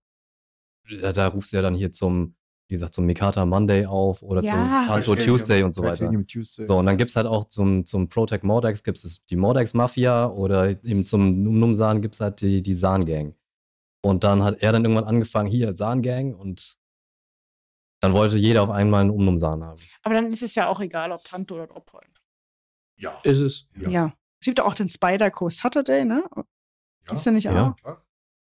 da, 1.01 1.13
da 1.13 1.27
rufst 1.27 1.53
du 1.53 1.57
ja 1.57 1.63
dann 1.63 1.75
hier 1.75 1.91
zum, 1.93 2.37
wie 2.69 2.75
gesagt, 2.75 2.95
zum 2.95 3.07
Mikata 3.07 3.45
Monday 3.45 3.87
auf 3.87 4.23
oder 4.23 4.43
Ja. 4.43 4.53
zum 4.53 4.89
Tanto 4.89 5.17
Tuesday 5.17 5.63
und 5.65 5.75
so 5.75 5.83
weiter. 5.83 6.11
Tuesday. 6.27 6.65
So, 6.65 6.79
und 6.79 6.87
dann 6.87 6.97
gibt 6.97 7.11
es 7.11 7.17
halt 7.17 7.27
auch 7.27 7.49
zum, 7.49 7.85
zum 7.85 8.09
Protect 8.09 8.45
Mordex 8.45 8.83
gibt 8.85 8.99
es 8.99 9.25
die 9.27 9.37
Mordex 9.37 9.75
Mafia 9.75 10.27
oder 10.29 10.69
eben 10.85 11.05
zum 11.05 11.43
Num 11.43 11.59
Num 11.59 11.75
San 11.75 12.01
gibt 12.03 12.15
es 12.15 12.21
halt 12.21 12.41
die, 12.41 12.63
die 12.63 12.75
San 12.75 13.05
Gang. 13.05 13.35
Und 14.05 14.23
dann 14.25 14.43
hat 14.43 14.63
er 14.63 14.73
dann 14.73 14.85
irgendwann 14.85 15.05
angefangen, 15.05 15.51
hier 15.51 15.75
San 15.75 16.03
Gang 16.03 16.39
und 16.39 16.77
dann 18.01 18.13
wollte 18.13 18.37
jeder 18.37 18.63
auf 18.63 18.71
einmal 18.71 19.03
einen 19.03 19.11
Umnum 19.11 19.39
San 19.39 19.63
haben. 19.63 19.81
aber 20.03 20.15
dann 20.15 20.31
ist 20.33 20.43
es 20.43 20.55
ja 20.55 20.69
auch 20.69 20.81
egal, 20.81 21.13
ob 21.13 21.23
Tanto 21.25 21.55
oder 21.57 21.67
Droppoint. 21.67 22.21
ja. 22.97 23.19
Ist 23.25 23.39
es. 23.41 23.69
Ja. 23.77 23.89
Ja. 23.91 24.13
Es 24.41 24.47
gibt 24.47 24.61
auch 24.61 24.75
den 24.75 24.89
Spider-Co 24.89 25.51
Saturday, 25.51 26.05
ne? 26.05 26.25
Ja. 27.09 27.15
Ist 27.17 27.25
der 27.27 27.33
nicht 27.33 27.45
Ja. 27.45 27.71
auch? 27.71 27.77
Klar. 27.77 28.05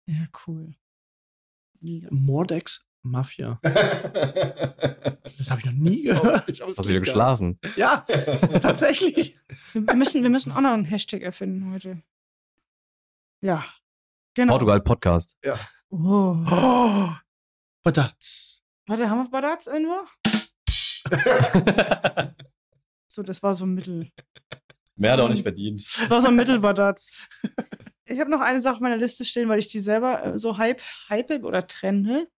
Ja, 0.08 0.26
cool. 0.48 0.76
Mega. 1.80 2.08
Mordex 2.12 2.88
Mafia. 3.04 3.60
Das 5.24 5.50
habe 5.50 5.60
ich 5.62 5.66
noch 5.66 5.74
nie 5.74 6.04
gehört. 6.04 6.48
Ich 6.50 6.62
Hast 6.62 6.80
du 6.80 6.88
wieder 6.90 7.00
geschlafen? 7.00 7.58
Ja, 7.78 8.00
tatsächlich. 8.62 9.38
Wir 9.74 9.96
müssen, 9.96 10.22
wir 10.22 10.30
müssen 10.30 10.52
auch 10.52 10.60
noch 10.62 10.72
einen 10.74 10.84
Hashtag 10.86 11.22
erfinden 11.22 11.72
heute. 11.74 12.04
Ja. 13.42 13.66
Genau. 14.34 14.54
Portugal 14.54 14.82
Podcast. 14.82 15.38
Oh. 15.90 16.36
Oh, 16.50 17.10
verdammt. 17.84 18.62
Warte, 18.86 19.10
haben 19.10 19.24
wir 19.24 19.30
Badats 19.30 19.68
irgendwo? 19.68 20.06
So, 23.08 23.22
das 23.22 23.44
war 23.44 23.54
so 23.54 23.66
ein 23.66 23.76
Mittel. 23.76 24.12
Mehr 24.96 25.14
hat 25.14 25.20
auch 25.20 25.30
nicht 25.30 25.44
verdient. 25.44 25.86
Das 25.86 26.10
war 26.10 26.20
so 26.20 26.30
ein 26.30 26.36
Mittelbadatz. 26.36 27.28
Ich 28.06 28.20
habe 28.20 28.30
noch 28.30 28.42
eine 28.42 28.62
Sache 28.62 28.76
auf 28.76 28.80
meiner 28.82 28.98
Liste 28.98 29.24
stehen, 29.26 29.48
weil 29.50 29.60
ich 29.60 29.68
die 29.70 29.80
selber 29.80 30.24
äh, 30.26 30.38
so 30.38 30.58
hype, 30.58 30.82
hype 31.10 31.44
oder 31.44 31.68
trende. 31.68 32.30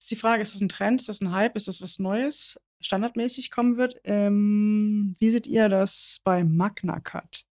Ist 0.00 0.10
die 0.10 0.16
Frage, 0.16 0.42
ist 0.42 0.54
das 0.54 0.60
ein 0.60 0.68
Trend? 0.68 1.00
Ist 1.00 1.08
das 1.08 1.20
ein 1.20 1.32
Hype? 1.32 1.56
Ist 1.56 1.68
das 1.68 1.80
was 1.82 1.98
Neues? 1.98 2.58
Standardmäßig 2.80 3.50
kommen 3.50 3.76
wird? 3.76 4.00
Ähm, 4.04 5.16
wie 5.18 5.30
seht 5.30 5.46
ihr 5.46 5.68
das 5.68 6.20
bei 6.24 6.44
Magna 6.44 7.00
Cut? 7.00 7.44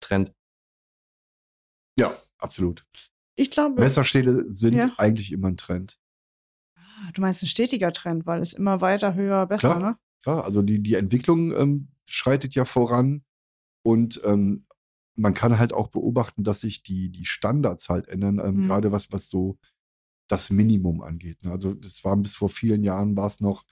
Trend. 0.00 0.32
Ja, 1.98 2.16
absolut. 2.38 2.84
Ich 3.36 3.50
glaube, 3.50 3.80
Messerstähle 3.80 4.48
sind 4.48 4.74
Ja. 4.74 4.92
eigentlich 4.98 5.32
immer 5.32 5.48
ein 5.48 5.56
Trend. 5.56 5.98
Ah, 6.78 7.10
du 7.12 7.20
meinst 7.20 7.42
ein 7.42 7.48
stetiger 7.48 7.92
Trend, 7.92 8.26
weil 8.26 8.40
es 8.40 8.52
immer 8.52 8.80
weiter, 8.80 9.14
höher, 9.14 9.46
besser, 9.46 9.76
Klar. 9.76 9.80
ne? 9.80 9.98
Klar, 10.22 10.44
also 10.44 10.62
die, 10.62 10.80
die 10.82 10.94
Entwicklung 10.94 11.52
ähm, 11.56 11.88
schreitet 12.08 12.54
ja 12.54 12.64
voran 12.64 13.24
und 13.84 14.20
ähm, 14.24 14.66
man 15.16 15.34
kann 15.34 15.58
halt 15.58 15.72
auch 15.72 15.88
beobachten, 15.88 16.44
dass 16.44 16.60
sich 16.60 16.82
die, 16.82 17.10
die 17.10 17.24
Standards 17.24 17.88
halt 17.88 18.08
ändern, 18.08 18.38
ähm, 18.38 18.62
Mhm. 18.62 18.66
gerade 18.66 18.92
was, 18.92 19.10
was 19.12 19.28
so 19.28 19.58
das 20.28 20.50
Minimum 20.50 21.00
angeht. 21.02 21.42
Ne? 21.42 21.50
Also 21.52 21.74
das 21.74 22.04
war 22.04 22.16
bis 22.16 22.34
vor 22.34 22.48
vielen 22.48 22.82
Jahren 22.84 23.16
war 23.16 23.26
es 23.28 23.40
noch 23.40 23.64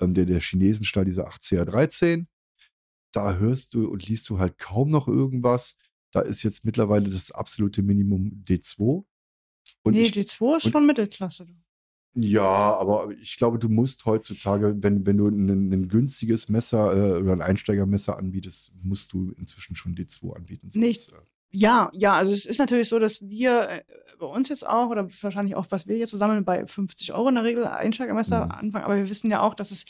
ähm, 0.00 0.14
der, 0.14 0.26
der 0.26 0.40
Chinesenstahl, 0.40 1.04
dieser 1.04 1.28
8CR13. 1.28 2.26
Da 3.12 3.36
hörst 3.36 3.74
du 3.74 3.88
und 3.88 4.08
liest 4.08 4.28
du 4.30 4.38
halt 4.38 4.58
kaum 4.58 4.90
noch 4.90 5.06
irgendwas. 5.06 5.76
Da 6.12 6.20
ist 6.20 6.42
jetzt 6.42 6.64
mittlerweile 6.64 7.08
das 7.10 7.30
absolute 7.30 7.82
Minimum 7.82 8.42
D2. 8.44 9.04
Und 9.82 9.94
nee, 9.94 10.02
ich, 10.02 10.12
D2 10.12 10.56
ist 10.56 10.70
schon 10.70 10.86
Mittelklasse. 10.86 11.46
Ja, 12.14 12.76
aber 12.76 13.10
ich 13.20 13.36
glaube, 13.36 13.58
du 13.58 13.68
musst 13.68 14.04
heutzutage, 14.04 14.74
wenn, 14.82 15.06
wenn 15.06 15.16
du 15.16 15.28
ein, 15.28 15.72
ein 15.72 15.88
günstiges 15.88 16.48
Messer 16.48 16.94
äh, 17.16 17.20
oder 17.22 17.32
ein 17.32 17.40
Einsteigermesser 17.42 18.18
anbietest, 18.18 18.74
musst 18.82 19.12
du 19.12 19.32
inzwischen 19.38 19.76
schon 19.76 19.94
D2 19.94 20.34
anbieten. 20.36 20.70
Nicht. 20.74 21.12
äh, 21.12 21.16
Ja, 21.52 21.90
ja, 21.94 22.12
also 22.12 22.32
es 22.32 22.44
ist 22.44 22.58
natürlich 22.58 22.88
so, 22.90 22.98
dass 22.98 23.22
wir 23.22 23.68
äh, 23.68 23.82
bei 24.18 24.26
uns 24.26 24.50
jetzt 24.50 24.66
auch, 24.66 24.90
oder 24.90 25.08
wahrscheinlich 25.22 25.54
auch, 25.56 25.66
was 25.70 25.86
wir 25.88 25.96
jetzt 25.96 26.10
zusammen 26.10 26.44
bei 26.44 26.66
50 26.66 27.14
Euro 27.14 27.28
in 27.30 27.34
der 27.36 27.44
Regel 27.44 27.64
Einsteigermesser 27.66 28.44
Mhm. 28.46 28.50
anfangen, 28.50 28.84
aber 28.84 28.96
wir 28.96 29.08
wissen 29.08 29.30
ja 29.30 29.40
auch, 29.40 29.54
dass 29.54 29.70
es 29.70 29.86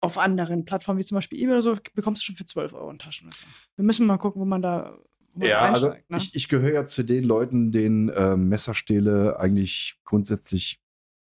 auf 0.00 0.18
anderen 0.18 0.64
Plattformen 0.64 1.00
wie 1.00 1.04
zum 1.04 1.16
Beispiel 1.16 1.38
eBay 1.40 1.52
oder 1.54 1.62
so, 1.62 1.76
bekommst 1.94 2.22
du 2.22 2.26
schon 2.26 2.36
für 2.36 2.44
12 2.44 2.72
Euro 2.72 2.88
ein 2.90 2.98
Taschenmesser. 2.98 3.46
Wir 3.76 3.84
müssen 3.84 4.06
mal 4.06 4.18
gucken, 4.18 4.40
wo 4.40 4.44
man 4.44 4.62
da 4.62 4.96
Ja, 5.36 5.60
also 5.60 5.88
ne? 6.08 6.18
ich, 6.18 6.34
ich 6.36 6.48
gehöre 6.48 6.72
ja 6.72 6.86
zu 6.86 7.04
den 7.04 7.24
Leuten, 7.24 7.72
denen 7.72 8.08
äh, 8.08 8.36
Messerstähle 8.36 9.38
eigentlich 9.40 9.96
grundsätzlich 10.04 10.80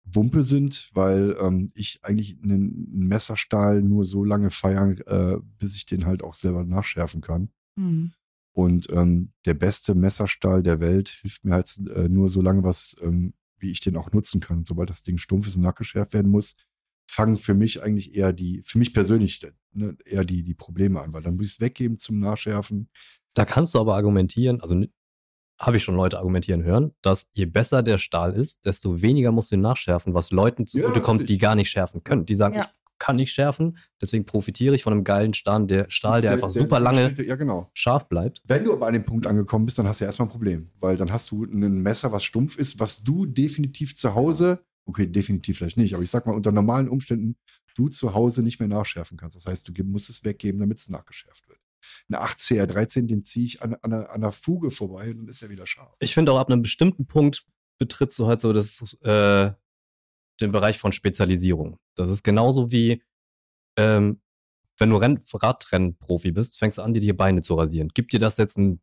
Wumpe 0.05 0.43
sind, 0.43 0.91
weil 0.93 1.37
ähm, 1.41 1.69
ich 1.75 2.01
eigentlich 2.03 2.39
einen, 2.43 2.89
Messerstahl 2.91 3.83
nur 3.83 4.05
so 4.05 4.25
lange 4.25 4.51
feiern, 4.51 4.99
äh, 5.07 5.37
bis 5.59 5.77
ich 5.77 5.87
den 5.87 6.07
halt 6.07 6.23
auch 6.23 6.35
selber 6.35 6.65
nachschärfen 6.65 7.21
kann. 7.21 7.51
Mhm. 7.77 8.13
Und 8.53 8.91
ähm, 8.91 9.33
der 9.47 9.55
beste 9.55 9.95
Messerstahl 9.95 10.63
der 10.63 10.81
Welt 10.81 11.09
hilft 11.21 11.45
mir 11.45 11.55
halt 11.55 11.79
äh, 11.95 12.09
nur 12.09 12.29
so 12.29 12.43
lange 12.43 12.65
was, 12.65 12.97
ähm, 13.01 13.35
wie 13.59 13.71
ich 13.71 13.81
den 13.81 13.97
auch 13.97 14.13
nutzen 14.13 14.41
kann. 14.41 14.65
Sobald 14.65 14.91
das 14.91 15.03
Ding 15.03 15.19
stumpf 15.19 15.47
ist 15.47 15.57
und 15.57 15.63
nachgeschärft 15.63 16.15
werden 16.15 16.31
muss, 16.31 16.57
fangen 17.09 17.37
für 17.37 17.55
mich 17.55 17.83
eigentlich 17.83 18.15
eher 18.15 18.33
die, 18.33 18.63
für 18.65 18.79
mich 18.79 18.93
persönlich 18.93 19.41
ne, 19.73 19.97
eher 20.05 20.25
die, 20.25 20.43
die 20.43 20.55
Probleme 20.55 21.01
an, 21.01 21.13
weil 21.13 21.23
dann 21.23 21.37
muss 21.37 21.47
ich 21.47 21.53
es 21.55 21.61
weggeben 21.61 21.99
zum 21.99 22.19
Nachschärfen. 22.19 22.89
Da 23.35 23.45
kannst 23.45 23.75
du 23.75 23.79
aber 23.79 23.95
argumentieren, 23.95 24.61
also 24.61 24.85
habe 25.61 25.77
ich 25.77 25.85
schon 25.85 25.95
Leute 25.95 26.19
argumentieren 26.19 26.63
hören, 26.65 26.93
dass 27.03 27.29
je 27.33 27.45
besser 27.45 27.83
der 27.83 27.99
Stahl 27.99 28.33
ist, 28.35 28.65
desto 28.65 29.03
weniger 29.03 29.31
musst 29.31 29.51
du 29.53 29.57
ihn 29.57 29.61
nachschärfen, 29.61 30.15
was 30.15 30.31
Leuten 30.31 30.67
zugutekommt, 30.67 31.21
die 31.21 31.25
natürlich. 31.25 31.41
gar 31.41 31.55
nicht 31.55 31.69
schärfen 31.71 32.03
können. 32.03 32.25
Die 32.27 32.35
sagen, 32.35 32.55
Ja. 32.57 32.63
ich 32.63 32.99
kann 32.99 33.17
nicht 33.17 33.33
schärfen, 33.33 33.79
deswegen 34.01 34.25
profitiere 34.27 34.75
ich 34.75 34.83
von 34.83 34.93
einem 34.93 35.05
geilen 35.05 35.33
Stahl, 35.35 35.67
der 35.67 35.87
Stahl, 35.91 36.23
der, 36.23 36.33
einfach 36.33 36.49
super 36.51 36.81
lange 36.81 37.13
Ja, 37.23 37.37
genau. 37.37 37.71
scharf 37.75 38.09
bleibt. 38.09 38.43
Wenn 38.47 38.65
du 38.65 38.73
aber 38.73 38.87
an 38.87 38.95
dem 38.95 39.05
Punkt 39.05 39.27
angekommen 39.27 39.65
bist, 39.67 39.79
dann 39.79 39.87
hast 39.87 40.01
du 40.01 40.07
erstmal 40.07 40.29
ein 40.29 40.33
Problem, 40.33 40.71
weil 40.81 40.97
dann 40.97 41.13
hast 41.13 41.31
du 41.31 41.45
ein 41.45 41.83
Messer, 41.83 42.11
was 42.13 42.25
stumpf 42.25 42.59
ist, 42.59 42.79
was 42.81 43.03
du 43.03 43.27
definitiv 43.27 43.95
zu 43.95 44.15
Hause, 44.15 44.65
okay, 44.87 45.07
definitiv 45.07 45.59
vielleicht 45.59 45.77
nicht, 45.77 45.95
aber 45.95 46.03
ich 46.03 46.11
sag 46.11 46.27
mal, 46.27 46.35
unter 46.35 46.53
normalen 46.53 46.89
Umständen 46.89 47.37
du 47.75 47.89
zu 47.89 48.15
Hause 48.15 48.43
nicht 48.43 48.59
mehr 48.59 48.69
nachschärfen 48.69 49.17
kannst. 49.17 49.37
Das 49.37 49.47
heißt, 49.47 49.69
du 49.69 49.85
musst 49.85 50.11
es 50.11 50.25
weggeben, 50.25 50.61
damit 50.61 50.79
es 50.79 50.89
nachgeschärft 50.89 51.49
wird. 51.49 51.60
Eine 52.09 52.23
8CR13, 52.23 53.07
den 53.07 53.25
ziehe 53.25 53.47
ich 53.47 53.63
an, 53.63 53.75
an, 53.75 53.93
einer, 53.93 54.11
an 54.11 54.23
einer 54.23 54.33
Fuge 54.33 54.71
vorbei 54.71 55.11
und 55.11 55.19
dann 55.19 55.29
ist 55.29 55.43
er 55.43 55.51
wieder 55.51 55.67
scharf. 55.67 55.95
Ich 56.01 56.15
finde 56.15 56.33
auch 56.33 56.39
ab 56.39 56.51
einem 56.51 56.63
bestimmten 56.63 57.07
Punkt 57.07 57.45
betrittst 57.79 58.19
du 58.19 58.27
halt 58.27 58.41
so 58.41 58.53
das, 58.53 58.95
äh, 59.03 59.53
den 60.41 60.53
Bereich 60.53 60.79
von 60.79 60.93
Spezialisierung. 60.93 61.79
Das 61.97 62.11
ist 62.11 62.23
genauso 62.23 62.71
wie, 62.71 63.03
ähm, 63.77 64.21
wenn 64.79 64.91
du 64.91 64.97
Renn 64.97 65.21
Radrennprofi 65.33 66.33
bist, 66.33 66.59
fängst 66.59 66.79
du 66.79 66.83
an, 66.83 66.95
dir 66.95 67.01
die 67.01 67.13
Beine 67.13 67.43
zu 67.43 67.55
rasieren. 67.55 67.89
Gibt 67.89 68.13
dir 68.13 68.19
das 68.19 68.37
jetzt 68.39 68.59
einen 68.59 68.81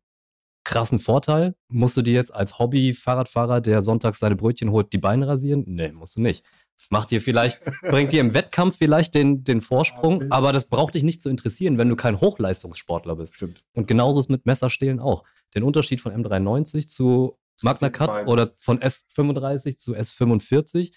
krassen 0.64 0.98
Vorteil? 0.98 1.56
Musst 1.68 1.96
du 1.96 2.02
dir 2.02 2.14
jetzt 2.14 2.32
als 2.34 2.58
Hobby-Fahrradfahrer, 2.58 3.60
der 3.60 3.82
sonntags 3.82 4.18
seine 4.18 4.36
Brötchen 4.36 4.70
holt, 4.70 4.92
die 4.92 4.98
Beine 4.98 5.26
rasieren? 5.26 5.64
Nee, 5.66 5.92
musst 5.92 6.16
du 6.16 6.20
nicht. 6.20 6.44
Macht 6.90 7.10
dir 7.10 7.20
vielleicht, 7.20 7.60
bringt 7.82 8.12
dir 8.12 8.20
im 8.20 8.34
Wettkampf 8.34 8.78
vielleicht 8.78 9.14
den, 9.14 9.44
den 9.44 9.60
Vorsprung, 9.60 10.16
Okay. 10.16 10.28
aber 10.30 10.52
das 10.52 10.66
braucht 10.68 10.94
dich 10.94 11.02
nicht 11.02 11.22
zu 11.22 11.28
interessieren, 11.28 11.76
wenn 11.76 11.88
du 11.88 11.96
kein 11.96 12.20
Hochleistungssportler 12.20 13.16
bist. 13.16 13.36
Stimmt. 13.36 13.64
Und 13.74 13.88
genauso 13.88 14.20
ist 14.20 14.30
mit 14.30 14.46
Messerstählen 14.46 15.00
auch. 15.00 15.24
Den 15.54 15.62
Unterschied 15.64 16.00
von 16.00 16.12
M93 16.12 16.88
zu 16.88 17.38
Magna 17.62 17.90
Cut 17.90 18.26
oder 18.26 18.50
von 18.58 18.78
S35 18.78 19.76
zu 19.76 19.94
S45, 19.94 20.92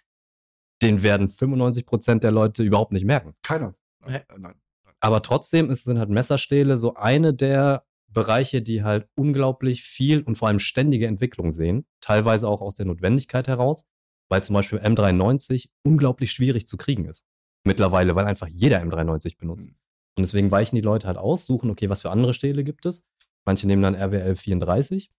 den 0.81 1.03
werden 1.03 1.29
95% 1.29 2.19
der 2.19 2.31
Leute 2.31 2.63
überhaupt 2.63 2.91
nicht 2.91 3.05
merken. 3.05 3.33
Keiner. 3.43 3.75
Nee. 4.05 4.21
Nein, 4.29 4.41
nein. 4.41 4.55
Aber 4.99 5.21
trotzdem 5.23 5.69
ist, 5.71 5.85
sind 5.85 5.97
halt 5.99 6.09
Messerstähle 6.09 6.77
so 6.77 6.93
eine 6.93 7.33
der 7.33 7.85
Bereiche, 8.07 8.61
die 8.61 8.83
halt 8.83 9.07
unglaublich 9.15 9.83
viel 9.83 10.21
und 10.21 10.35
vor 10.35 10.47
allem 10.47 10.59
ständige 10.59 11.07
Entwicklung 11.07 11.51
sehen. 11.51 11.85
Teilweise 12.01 12.47
auch 12.47 12.61
aus 12.61 12.75
der 12.75 12.85
Notwendigkeit 12.85 13.47
heraus, 13.47 13.85
weil 14.31 14.43
zum 14.45 14.53
Beispiel 14.53 14.79
M93 14.79 15.67
unglaublich 15.83 16.31
schwierig 16.31 16.65
zu 16.65 16.77
kriegen 16.77 17.03
ist. 17.03 17.27
Mittlerweile, 17.65 18.15
weil 18.15 18.25
einfach 18.25 18.47
jeder 18.47 18.81
M93 18.81 19.37
benutzt. 19.37 19.69
Mhm. 19.69 19.75
Und 20.15 20.23
deswegen 20.23 20.49
weichen 20.51 20.77
die 20.77 20.81
Leute 20.81 21.05
halt 21.05 21.17
aus, 21.17 21.45
suchen, 21.45 21.69
okay, 21.69 21.89
was 21.89 22.01
für 22.01 22.11
andere 22.11 22.33
Stähle 22.33 22.63
gibt 22.63 22.85
es. 22.85 23.05
Manche 23.43 23.67
nehmen 23.67 23.81
dann 23.81 23.93
RWL 23.93 24.35
34. 24.37 25.11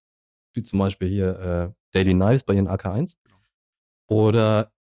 wie 0.55 0.63
zum 0.63 0.79
Beispiel 0.79 1.09
hier 1.09 1.39
äh, 1.39 1.75
Daily 1.93 2.15
Knives 2.15 2.45
bei 2.45 2.55
ihren 2.55 2.69
AK1. 2.69 3.17
Oder 4.09 4.73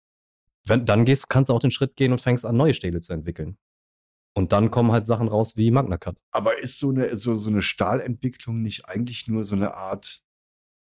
wenn, 0.65 0.87
dann 0.87 1.05
gehst, 1.05 1.29
kannst 1.29 1.49
du 1.49 1.55
auch 1.55 1.61
den 1.61 1.73
Schritt 1.73 1.97
gehen 1.97 2.13
und 2.13 2.21
fängst 2.21 2.47
an, 2.47 2.57
neue 2.57 2.75
Stähle 2.75 3.01
zu 3.01 3.13
entwickeln. 3.13 3.59
Und 4.35 4.53
dann 4.53 4.71
kommen 4.71 4.93
halt 4.93 5.09
Sachen 5.09 5.27
raus 5.27 5.57
wie 5.57 5.73
Magna 5.73 5.99
Cut. 5.99 6.17
Aber 6.31 6.57
ist 6.57 6.79
so 6.79 6.91
eine, 6.91 7.17
so, 7.17 7.35
so 7.35 7.51
eine 7.51 7.63
Stahlentwicklung 7.63 8.63
nicht 8.63 8.89
eigentlich 8.89 9.27
nur 9.27 9.43
so 9.43 9.57
eine 9.57 9.75
Art, 9.75 10.23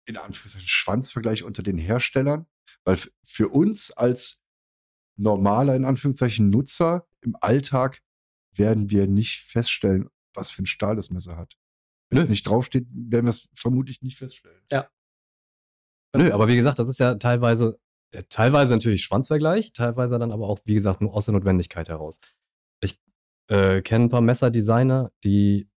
in 0.06 0.18
Anführungszeichen, 0.18 0.68
Schwanzvergleich 0.68 1.44
unter 1.46 1.64
den 1.64 1.78
Herstellern? 1.78 2.46
Weil 2.84 2.98
für 3.24 3.50
uns 3.50 3.92
als 3.92 4.42
normaler, 5.18 5.76
in 5.76 5.86
Anführungszeichen, 5.86 6.50
Nutzer 6.50 7.08
im 7.22 7.36
Alltag 7.42 8.02
werden 8.54 8.90
wir 8.90 9.08
nicht 9.08 9.42
feststellen, 9.42 10.10
was 10.34 10.50
für 10.50 10.64
ein 10.64 10.68
Stahl 10.68 10.96
das 10.96 11.10
Messer 11.10 11.38
hat. 11.38 11.58
Wenn 12.10 12.22
es 12.22 12.30
nicht 12.30 12.48
draufsteht, 12.48 12.88
werden 12.92 13.26
wir 13.26 13.32
es 13.32 13.48
vermutlich 13.54 14.02
nicht 14.02 14.18
feststellen. 14.18 14.62
Nö, 16.16 16.32
aber 16.32 16.48
wie 16.48 16.56
gesagt, 16.56 16.80
das 16.80 16.90
ist 16.90 17.00
ja 17.00 17.16
teilweise, 17.16 17.80
äh, 18.12 18.24
teilweise 18.30 18.74
natürlich 18.74 19.04
Schwanzvergleich, 19.04 19.74
teilweise 19.74 20.18
dann 20.18 20.32
aber 20.32 20.48
auch, 20.48 20.60
wie 20.66 20.74
gesagt, 20.74 21.02
nur 21.02 21.14
aus 21.14 21.26
der 21.26 21.36
Notwendigkeit 21.36 21.88
heraus. 21.88 22.20
Ich 22.82 23.00
äh, 23.48 23.82
kenne 23.84 24.06
ein 24.06 24.10
paar 24.10 24.22
Messerdesigner, 24.22 25.12
die 25.24 25.70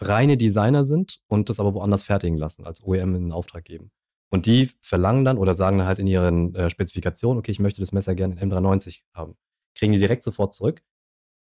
reine 0.00 0.36
Designer 0.36 0.84
sind 0.84 1.20
und 1.28 1.48
das 1.48 1.60
aber 1.60 1.72
woanders 1.74 2.02
fertigen 2.02 2.36
lassen, 2.36 2.66
als 2.66 2.82
OEM 2.84 3.14
in 3.14 3.32
Auftrag 3.32 3.64
geben. 3.64 3.90
Und 4.34 4.46
die 4.46 4.68
verlangen 4.80 5.24
dann 5.24 5.38
oder 5.38 5.54
sagen 5.54 5.78
dann 5.78 5.86
halt 5.86 6.00
in 6.00 6.08
ihren 6.08 6.56
äh, 6.56 6.68
Spezifikationen, 6.68 7.38
okay, 7.38 7.52
ich 7.52 7.60
möchte 7.60 7.80
das 7.80 7.92
Messer 7.92 8.16
gerne 8.16 8.34
in 8.34 8.50
M390 8.50 9.02
haben. 9.14 9.36
Kriegen 9.76 9.92
die 9.92 10.00
direkt 10.00 10.24
sofort 10.24 10.52
zurück. 10.52 10.82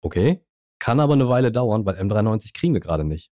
Okay, 0.00 0.40
kann 0.78 0.98
aber 0.98 1.12
eine 1.12 1.28
Weile 1.28 1.52
dauern, 1.52 1.84
weil 1.84 1.96
M390 1.96 2.54
kriegen 2.54 2.72
wir 2.72 2.80
gerade 2.80 3.04
nicht. 3.04 3.30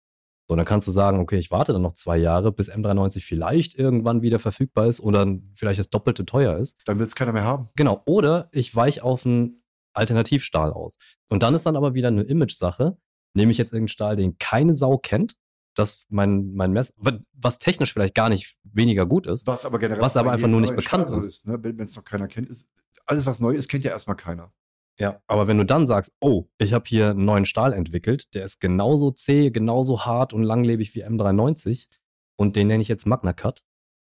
So, 0.49 0.55
dann 0.57 0.65
kannst 0.65 0.85
du 0.89 0.91
sagen, 0.91 1.21
okay, 1.21 1.37
ich 1.37 1.49
warte 1.49 1.71
dann 1.71 1.81
noch 1.81 1.93
zwei 1.93 2.17
Jahre, 2.17 2.51
bis 2.51 2.69
M390 2.69 3.23
vielleicht 3.23 3.73
irgendwann 3.73 4.21
wieder 4.21 4.39
verfügbar 4.39 4.87
ist 4.87 4.99
oder 4.99 5.25
vielleicht 5.53 5.79
das 5.79 5.89
Doppelte 5.89 6.25
teuer 6.25 6.57
ist. 6.57 6.77
Dann 6.83 6.99
wird 6.99 7.07
es 7.07 7.15
keiner 7.15 7.31
mehr 7.31 7.45
haben. 7.45 7.69
Genau. 7.77 8.01
Oder 8.05 8.49
ich 8.51 8.75
weiche 8.75 9.01
auf 9.01 9.25
einen 9.25 9.63
Alternativstahl 9.93 10.73
aus. 10.73 10.97
Und 11.29 11.41
dann 11.41 11.55
ist 11.55 11.65
dann 11.65 11.77
aber 11.77 11.93
wieder 11.93 12.09
eine 12.09 12.23
Image-Sache. 12.23 12.97
Nehme 13.33 13.53
ich 13.53 13.57
jetzt 13.57 13.71
irgendeinen 13.71 13.87
Stahl, 13.87 14.17
den 14.17 14.37
keine 14.39 14.73
Sau 14.73 14.97
kennt, 14.97 15.37
das 15.77 16.05
mein, 16.09 16.53
mein 16.53 16.71
Messer, 16.71 16.93
was 17.33 17.59
technisch 17.59 17.93
vielleicht 17.93 18.15
gar 18.15 18.29
nicht 18.29 18.57
weniger 18.63 19.05
gut 19.05 19.27
ist. 19.27 19.45
Was 19.45 19.65
aber 19.65 19.79
generell 19.79 20.01
Was 20.01 20.17
aber 20.17 20.31
einfach 20.31 20.47
nur 20.47 20.61
nicht 20.61 20.75
bekannt 20.75 21.07
Stahl 21.09 21.21
so 21.21 21.27
ist. 21.27 21.47
ne? 21.47 21.57
Wenn 21.61 21.79
es 21.79 21.95
noch 21.95 22.03
keiner 22.03 22.27
kennt, 22.27 22.49
ist 22.49 22.67
alles, 23.05 23.25
was 23.25 23.39
neu 23.39 23.53
ist, 23.53 23.69
kennt 23.69 23.83
ja 23.83 23.91
erstmal 23.91 24.17
keiner. 24.17 24.51
Ja, 24.99 25.21
aber 25.27 25.47
wenn 25.47 25.57
du 25.59 25.65
dann 25.65 25.85
sagst, 25.85 26.11
oh, 26.19 26.45
ich 26.57 26.73
habe 26.73 26.85
hier 26.87 27.11
einen 27.11 27.25
neuen 27.25 27.45
Stahl 27.45 27.73
entwickelt, 27.73 28.33
der 28.33 28.43
ist 28.43 28.59
genauso 28.59 29.11
zäh, 29.11 29.51
genauso 29.51 30.05
hart 30.05 30.33
und 30.33 30.43
langlebig 30.43 30.95
wie 30.95 31.05
M390 31.05 31.87
und 32.35 32.55
den 32.55 32.67
nenne 32.67 32.81
ich 32.81 32.87
jetzt 32.87 33.05
Magna 33.05 33.33
Cut 33.33 33.63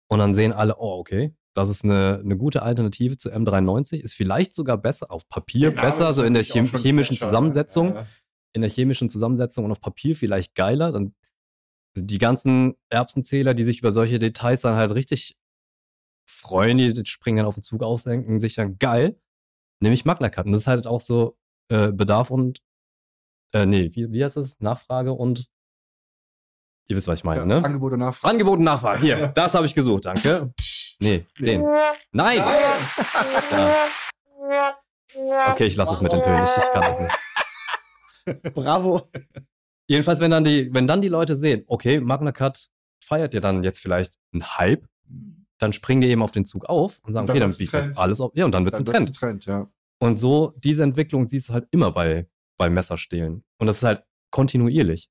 und 0.09 0.19
dann 0.19 0.33
sehen 0.33 0.53
alle, 0.53 0.77
oh, 0.79 0.99
okay, 0.99 1.35
das 1.53 1.69
ist 1.69 1.85
eine, 1.85 2.21
eine 2.25 2.37
gute 2.39 2.63
Alternative 2.63 3.19
zu 3.19 3.31
M390, 3.31 3.97
ist 4.01 4.15
vielleicht 4.15 4.55
sogar 4.55 4.79
besser, 4.79 5.11
auf 5.11 5.29
Papier 5.29 5.71
Name 5.73 5.83
besser, 5.83 6.13
so 6.15 6.23
in 6.23 6.33
der 6.33 6.45
chem 6.45 6.65
chemischen? 6.67 7.19
Zusammensetzung, 7.19 7.89
Ja, 7.89 8.01
ja. 8.03 8.07
in 8.55 8.63
der 8.63 8.71
chemischen 8.71 9.11
Zusammensetzung 9.11 9.67
und 9.67 9.73
auf 9.73 9.81
Papier 9.83 10.17
vielleicht 10.17 10.55
geiler, 10.55 10.93
dann 10.93 11.15
die 11.95 12.19
ganzen 12.19 12.77
Erbsenzähler, 12.89 13.55
die 13.55 13.65
sich 13.65 13.81
über 13.81 13.93
solche 13.93 14.19
Details 14.19 14.61
dann 14.63 14.75
halt 14.77 14.93
richtig 14.93 15.37
freuen, 16.27 16.79
die 16.79 17.05
springen 17.07 17.39
dann 17.39 17.47
auf 17.47 17.55
den 17.55 17.63
Zug 17.63 17.83
aus, 17.83 18.05
denken 18.05 18.41
sich 18.41 18.55
dann 18.55 18.79
geil, 18.79 19.21
nämlich 19.81 20.05
Magna 20.05 20.29
Cut. 20.31 20.47
Und 20.47 20.53
das 20.53 20.63
ist 20.63 20.67
halt 20.67 20.87
auch 20.87 21.01
so 21.01 21.37
äh, 21.69 21.91
Bedarf 21.93 22.31
und, 22.31 22.63
äh, 23.53 23.67
nee, 23.67 23.91
wie, 23.95 24.13
wie 24.13 24.25
heißt 24.25 24.37
das? 24.37 24.61
Nachfrage 24.61 25.13
und, 25.13 25.49
ihr 26.89 26.97
wisst, 26.97 27.09
was 27.09 27.19
ich 27.21 27.25
meine, 27.25 27.41
Ja, 27.41 27.47
ne? 27.47 27.65
Angebot 27.65 27.93
und 27.93 27.99
Nachfrage. 28.01 28.31
Angebot 28.33 28.59
und 28.59 28.65
Nachfrage. 28.65 29.01
Hier, 29.01 29.29
das 29.35 29.55
habe 29.55 29.67
ich 29.67 29.75
gesucht, 29.75 30.05
danke. 30.07 30.53
Nee, 31.01 31.27
den. 31.39 31.67
Nein! 32.13 32.43
Ja. 35.15 35.51
Okay, 35.53 35.67
ich 35.67 35.77
lasse 35.77 35.93
es 35.95 36.01
mit 36.01 36.13
den 36.13 36.23
Tönen. 36.23 36.45
Ich, 36.45 36.51
ich 36.57 36.73
kann 36.73 36.83
das 36.83 37.01
nicht. 37.01 38.55
Bravo. 38.55 39.03
Jedenfalls, 39.91 40.21
wenn 40.21 40.31
dann 40.31 40.45
die, 40.45 40.73
wenn 40.73 40.87
dann 40.87 41.03
die 41.03 41.09
Leute 41.09 41.37
sehen, 41.37 41.65
okay, 41.67 41.99
Magna 41.99 42.31
Cut 42.31 42.71
feiert 43.03 43.35
ja 43.35 43.41
dann 43.41 43.65
jetzt 43.65 43.81
vielleicht 43.81 44.15
einen 44.33 44.57
Hype, 44.57 44.87
dann 45.59 45.73
springen 45.73 46.01
die 46.01 46.07
eben 46.07 46.23
auf 46.23 46.31
den 46.31 46.45
Zug 46.45 46.65
auf 46.67 47.01
und 47.03 47.13
sagen, 47.13 47.25
Und 47.25 47.29
dann 47.29 47.37
okay, 47.37 47.41
dann 47.41 47.59
wir 47.59 47.67
Trend. 47.67 47.99
alles 47.99 48.21
auf. 48.21 48.31
Ja, 48.37 48.45
und 48.45 48.53
dann 48.53 48.65
wird 48.65 48.75
es 48.75 48.81
ein 48.81 48.87
Trend. 48.87 49.17
Trend, 49.17 49.47
ja. 49.47 49.69
Und 49.99 50.21
so, 50.21 50.55
diese 50.59 50.85
Entwicklung 50.85 51.27
siehst 51.27 51.49
du 51.49 51.55
halt 51.55 51.67
immer 51.73 51.91
bei, 51.91 52.29
bei 52.57 52.71
Messerstehlen. 52.71 53.43
Und 53.59 53.67
das 53.67 53.79
ist 53.79 53.83
halt 53.83 54.05
kontinuierlich. 54.31 55.11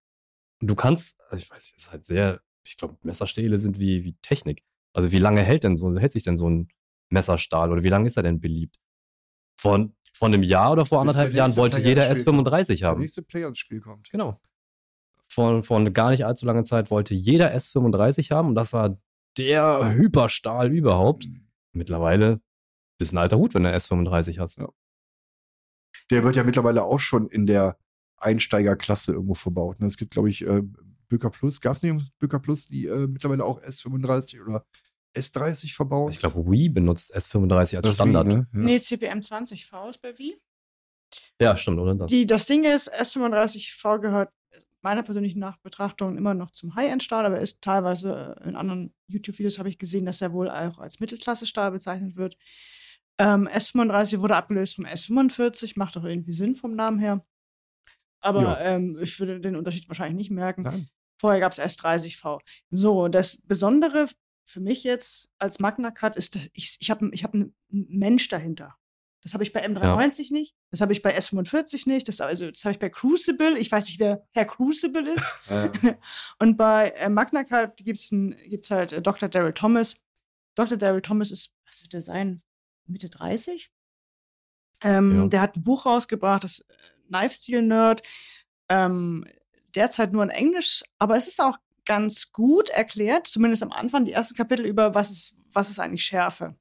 Du 0.61 0.75
kannst, 0.75 1.19
also 1.29 1.43
ich 1.43 1.51
weiß, 1.51 1.71
das 1.71 1.83
ist 1.83 1.91
halt 1.91 2.05
sehr, 2.05 2.39
ich 2.63 2.77
glaube, 2.77 2.95
Messerstähle 3.03 3.59
sind 3.59 3.79
wie, 3.79 4.05
wie 4.05 4.13
Technik. 4.21 4.63
Also 4.93 5.11
wie 5.11 5.19
lange 5.19 5.41
hält 5.41 5.65
denn 5.65 5.75
so, 5.75 5.93
hält 5.97 6.13
sich 6.13 6.23
denn 6.23 6.37
so 6.37 6.49
ein 6.49 6.69
Messerstahl 7.09 7.69
oder 7.69 7.83
wie 7.83 7.89
lange 7.89 8.07
ist 8.07 8.15
er 8.15 8.23
denn 8.23 8.39
beliebt? 8.39 8.79
Von, 9.59 9.93
von 10.13 10.33
einem 10.33 10.43
Jahr 10.43 10.71
oder 10.71 10.85
vor 10.85 11.01
anderthalb 11.01 11.33
Jahren 11.33 11.57
wollte 11.57 11.81
jeder 11.81 12.07
ins 12.07 12.21
Spiel 12.21 12.33
kommt. 12.33 12.47
S35 12.47 12.67
Bis 12.67 12.79
der 12.79 12.87
haben. 12.87 13.01
nächste 13.01 13.21
Player 13.23 13.49
ins 13.49 13.59
Spiel 13.59 13.81
kommt. 13.81 14.09
Genau. 14.09 14.39
Von, 15.39 15.63
von 15.63 15.93
gar 15.93 16.09
nicht 16.09 16.25
allzu 16.25 16.45
langer 16.45 16.65
Zeit 16.65 16.91
wollte 16.91 17.13
jeder 17.15 17.55
S35 17.55 18.29
haben 18.31 18.49
und 18.49 18.55
das 18.55 18.73
war 18.73 18.97
der 19.37 19.93
Hyperstahl 19.93 20.69
überhaupt. 20.69 21.29
Mittlerweile 21.71 22.41
bist 22.97 23.13
ein 23.13 23.19
alter 23.19 23.37
Hut, 23.37 23.53
wenn 23.53 23.63
du 23.63 23.69
S35 23.73 24.37
hast. 24.37 24.57
Ja. 24.57 24.67
Der 26.11 26.25
wird 26.25 26.35
ja 26.35 26.43
mittlerweile 26.43 26.83
auch 26.83 26.99
schon 26.99 27.29
in 27.29 27.45
der 27.45 27.77
Einsteigerklasse 28.17 29.13
irgendwo 29.13 29.33
verbaut. 29.33 29.79
ne? 29.79 29.85
Es 29.87 29.95
gibt, 29.95 30.11
glaube 30.11 30.29
ich, 30.29 30.45
äh, 30.45 30.61
Böker 31.07 31.29
Plus. 31.29 31.61
Gab 31.61 31.77
es 31.77 31.83
nicht 31.83 32.19
Böker 32.19 32.39
Plus, 32.39 32.67
die 32.67 32.87
äh, 32.87 33.07
mittlerweile 33.07 33.45
auch 33.45 33.61
S35 33.61 34.41
oder 34.43 34.65
S30 35.15 35.73
verbauen? 35.73 36.11
Ich 36.11 36.19
glaube, 36.19 36.51
Wii 36.51 36.67
benutzt 36.67 37.15
S35 37.15 37.77
als 37.77 37.85
Das 37.85 37.95
Standard. 37.95 38.27
wie, 38.27 38.33
ne? 38.33 38.47
ja. 38.51 38.59
Nee, 38.59 38.79
CPM 38.81 39.19
20V 39.19 39.89
ist 39.89 40.01
bei 40.01 40.17
Wii. 40.17 40.35
Ja, 41.39 41.55
stimmt, 41.55 41.79
oder? 41.79 41.95
Das. 41.95 42.09
Die, 42.11 42.27
das 42.27 42.45
Ding 42.45 42.65
ist, 42.65 42.93
S35V 42.93 43.99
gehört 43.99 44.33
meiner 44.81 45.03
persönlichen 45.03 45.39
Nachbetrachtung 45.39 46.17
immer 46.17 46.33
noch 46.33 46.51
zum 46.51 46.75
High-End-Stahl, 46.75 47.25
aber 47.25 47.39
ist 47.39 47.61
teilweise 47.63 48.35
äh, 48.41 48.49
in 48.49 48.55
anderen 48.55 48.93
YouTube-Videos 49.07 49.59
habe 49.59 49.69
ich 49.69 49.77
gesehen, 49.77 50.05
dass 50.05 50.21
er 50.21 50.31
wohl 50.33 50.49
auch 50.49 50.79
als 50.79 50.99
Mittelklasse-Stahl 50.99 51.71
bezeichnet 51.71 52.15
wird. 52.15 52.37
Ähm, 53.17 53.47
S35 53.47 54.21
wurde 54.21 54.35
abgelöst 54.35 54.75
vom 54.75 54.85
S45, 54.85 55.73
macht 55.75 55.97
auch 55.97 56.05
irgendwie 56.05 56.31
Sinn 56.31 56.55
vom 56.55 56.75
Namen 56.75 56.99
her. 56.99 57.25
Aber 58.21 58.41
Ja. 58.41 58.59
ähm, 58.61 58.97
ich 59.01 59.19
würde 59.19 59.39
den 59.39 59.55
Unterschied 59.55 59.87
wahrscheinlich 59.89 60.17
nicht 60.17 60.31
merken. 60.31 60.61
Nein. 60.61 60.89
Vorher 61.17 61.39
gab 61.41 61.51
es 61.51 61.59
S30V. 61.59 62.39
So, 62.69 63.07
das 63.09 63.41
Besondere 63.41 64.07
für 64.45 64.61
mich 64.61 64.83
jetzt 64.83 65.31
als 65.37 65.59
Magna 65.59 65.91
Cut 65.91 66.15
ist, 66.15 66.37
ich, 66.53 66.77
ich 66.79 66.89
habe 66.89 67.09
ich 67.11 67.23
hab 67.23 67.33
einen 67.33 67.53
Mensch 67.69 68.29
dahinter. 68.29 68.75
Das 69.21 69.33
habe 69.33 69.43
ich 69.43 69.51
bei 69.51 69.65
M390 69.65 70.31
nicht, 70.31 70.55
das 70.71 70.79
habe 70.79 70.93
ich 70.93 71.01
bei 71.01 71.17
S45 71.17 71.89
nicht, 71.89 72.07
das, 72.07 72.21
also, 72.21 72.49
das 72.49 72.63
habe 72.63 72.71
ich 72.71 72.79
bei 72.79 72.89
Crucible. 72.89 73.57
Ich 73.57 73.71
weiß 73.71 73.87
nicht, 73.87 73.99
wer 73.99 74.25
Herr 74.31 74.45
Crucible 74.45 75.11
ist. 75.11 75.35
Und 76.39 76.57
bei 76.57 76.91
äh, 76.91 77.09
Magna 77.09 77.43
gibt 77.43 77.99
es 77.99 78.09
gibt's 78.09 78.71
halt 78.71 78.93
äh, 78.93 79.01
Dr. 79.01 79.27
Daryl 79.27 79.53
Thomas. 79.53 79.97
Dr. 80.55 80.77
Daryl 80.77 81.01
Thomas 81.01 81.31
ist, 81.31 81.53
was 81.65 81.81
wird 81.81 81.93
der 81.93 82.01
sein? 82.01 82.41
Mitte 82.85 83.09
30? 83.09 83.71
Ähm, 84.83 85.15
Ja. 85.15 85.27
Der 85.27 85.41
hat 85.41 85.57
ein 85.57 85.63
Buch 85.63 85.85
rausgebracht, 85.85 86.43
das 86.43 86.61
äh, 86.61 86.73
Knife 87.07 87.35
Steel 87.35 87.61
Nerd. 87.61 88.01
Ähm, 88.69 89.25
derzeit 89.75 90.13
nur 90.13 90.23
in 90.23 90.29
Englisch, 90.29 90.83
aber 90.97 91.15
es 91.15 91.27
ist 91.27 91.41
auch 91.41 91.57
ganz 91.85 92.31
gut 92.31 92.69
erklärt, 92.69 93.27
zumindest 93.27 93.63
am 93.63 93.71
Anfang, 93.71 94.05
die 94.05 94.11
ersten 94.11 94.35
Kapitel 94.35 94.65
über 94.65 94.93
was 94.93 95.09
ist, 95.11 95.35
was 95.51 95.69
ist 95.69 95.79
eigentlich 95.79 96.05
Schärfe. 96.05 96.55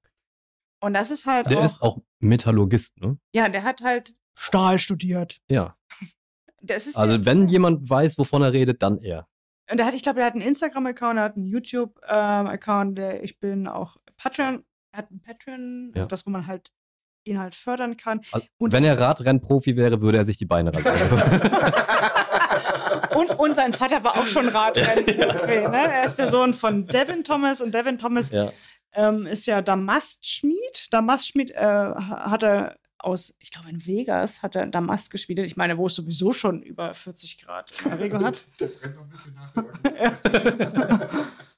Und 0.80 0.94
das 0.94 1.10
ist 1.10 1.26
halt 1.26 1.50
Der 1.50 1.58
auch, 1.60 1.64
ist 1.64 1.82
auch 1.82 1.98
Metallurgist, 2.20 3.00
ne? 3.00 3.18
ja, 3.34 3.48
der 3.48 3.62
hat 3.64 3.82
halt 3.82 4.12
Stahl 4.34 4.78
studiert. 4.78 5.40
Ja. 5.48 5.76
Das 6.60 6.88
ist 6.88 6.96
Also, 6.96 7.18
der, 7.18 7.24
wenn 7.26 7.46
jemand 7.46 7.88
weiß, 7.88 8.18
wovon 8.18 8.42
er 8.42 8.52
redet, 8.52 8.82
dann 8.82 8.98
er. 8.98 9.28
Und 9.70 9.76
der 9.78 9.86
hat, 9.86 9.94
ich 9.94 10.02
glaube, 10.02 10.16
der 10.16 10.26
hat 10.26 10.32
einen 10.32 10.42
Instagram-Account, 10.42 11.16
er 11.16 11.22
hat 11.22 11.36
einen 11.36 11.46
YouTube-Account, 11.46 12.98
der 12.98 13.22
ich 13.22 13.38
bin 13.38 13.68
auch 13.68 13.96
Patreon, 14.16 14.64
er 14.90 14.98
hat 14.98 15.08
einen 15.08 15.22
Patreon, 15.22 15.92
Ja. 15.94 16.00
also 16.02 16.08
das, 16.08 16.26
wo 16.26 16.30
man 16.30 16.48
halt 16.48 16.72
ihn 17.24 17.38
halt 17.38 17.54
fördern 17.54 17.96
kann. 17.96 18.22
Also, 18.32 18.44
Und- 18.58 18.72
wenn 18.72 18.82
er 18.82 18.98
Radrennprofi 18.98 19.76
wäre, 19.76 20.00
würde 20.00 20.18
er 20.18 20.24
sich 20.24 20.36
die 20.36 20.46
Beine 20.46 20.74
rasieren. 20.74 21.40
und, 23.14 23.30
und 23.38 23.54
sein 23.54 23.72
Vater 23.72 24.02
war 24.02 24.16
auch 24.18 24.26
schon 24.26 24.48
Radrennprofi. 24.54 25.68
Ne? 25.68 25.92
Er 25.92 26.04
ist 26.04 26.16
der 26.18 26.28
Sohn 26.28 26.54
von 26.54 26.86
Devin 26.86 27.22
Thomas 27.22 27.60
und 27.60 27.72
Devin 27.72 27.98
Thomas 27.98 28.30
ja. 28.30 28.50
Ähm, 28.92 29.26
ist 29.26 29.46
ja 29.46 29.62
Damastschmied. 29.62 30.92
Damastschmied 30.92 31.50
äh, 31.52 31.56
ha- 31.60 32.30
hat 32.30 32.42
er 32.42 32.78
aus, 32.98 33.34
ich 33.38 33.50
glaube 33.50 33.70
in 33.70 33.86
Vegas, 33.86 34.42
hat 34.42 34.56
er 34.56 34.66
Damast 34.66 35.10
geschmiedet. 35.10 35.46
Ich 35.46 35.56
meine, 35.56 35.78
wo 35.78 35.86
es 35.86 35.94
sowieso 35.94 36.32
schon 36.32 36.62
über 36.62 36.92
40 36.94 37.38
Grad 37.38 37.72
in 37.84 37.90
der 37.90 37.98
Regel 38.00 38.24
hat. 38.24 38.42
der 38.60 38.66
brennt 38.66 38.96
noch 38.96 39.02
ein 39.04 39.08
bisschen 39.08 39.34
nach. 39.34 39.54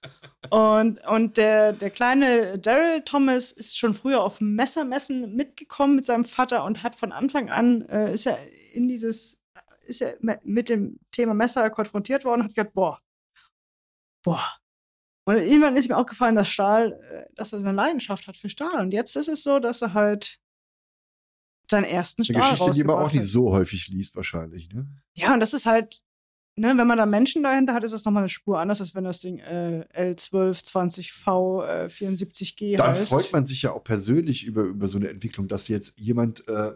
Und, 0.51 1.07
und 1.07 1.37
der, 1.37 1.73
der 1.73 1.91
kleine 1.91 2.59
Daryl 2.59 3.03
Thomas 3.03 3.53
ist 3.53 3.79
schon 3.79 3.95
früher 3.95 4.21
auf 4.21 4.41
Messermessen 4.41 5.37
mitgekommen 5.37 5.95
mit 5.95 6.05
seinem 6.05 6.25
Vater 6.25 6.65
und 6.65 6.83
hat 6.83 6.97
von 6.97 7.13
Anfang 7.13 7.51
an, 7.51 7.83
äh, 7.83 8.13
ist 8.13 8.27
er 8.27 8.37
in 8.73 8.89
dieses, 8.89 9.41
ist 9.83 10.03
er 10.03 10.17
mit 10.43 10.69
dem 10.69 10.99
Thema 11.13 11.35
Messer 11.35 11.71
konfrontiert 11.71 12.25
worden 12.25 12.41
und 12.41 12.47
hat 12.49 12.55
gesagt, 12.57 12.75
boah, 12.75 13.01
boah. 14.25 14.43
Und 15.31 15.43
irgendwann 15.43 15.77
ist 15.77 15.89
mir 15.89 15.97
auch 15.97 16.07
gefallen, 16.07 16.35
dass 16.35 16.49
Stahl, 16.49 16.93
äh, 17.11 17.33
dass 17.35 17.53
er 17.53 17.61
eine 17.61 17.73
Leidenschaft 17.73 18.27
hat 18.27 18.37
für 18.37 18.49
Stahl. 18.49 18.81
Und 18.81 18.93
jetzt 18.93 19.17
ist 19.17 19.29
es 19.29 19.43
so, 19.43 19.59
dass 19.59 19.83
er 19.83 19.95
halt 19.95 20.39
seinen 21.71 21.85
ersten 21.85 22.23
Eine 22.23 22.27
Stahl 22.27 22.51
Geschichte, 22.53 22.73
die 22.73 22.85
man 22.85 22.97
auch 22.97 23.13
nicht 23.13 23.27
so 23.27 23.53
häufig 23.53 23.89
liest, 23.89 24.17
wahrscheinlich. 24.17 24.71
Ne? 24.73 24.89
Ja, 25.15 25.33
und 25.35 25.41
das 25.41 25.55
ist 25.55 25.67
halt, 25.67 26.03
ne, 26.57 26.77
wenn 26.77 26.87
man 26.87 26.99
da 26.99 27.07
Menschen 27.07 27.43
dahinter 27.45 27.75
hat, 27.75 27.85
ist 27.85 27.93
das 27.93 28.05
nochmal 28.05 28.23
eine 28.25 28.29
Spur 28.29 28.59
anders, 28.59 28.81
als 28.81 28.95
wenn 28.95 29.05
das 29.05 29.21
Ding 29.21 29.39
äh, 29.39 29.87
L1220V 29.95 31.65
äh, 31.67 31.87
74G 31.87 32.77
Dann 32.77 32.95
heißt. 32.95 33.09
freut 33.09 33.33
man 33.33 33.47
sich 33.47 33.63
ja 33.63 33.73
auch 33.73 33.85
persönlich 33.85 34.45
über, 34.45 34.63
über 34.63 34.89
so 34.89 34.99
eine 34.99 35.09
Entwicklung, 35.09 35.49
dass 35.49 35.69
jetzt 35.69 35.97
jemand, 35.99 36.47
äh, 36.49 36.73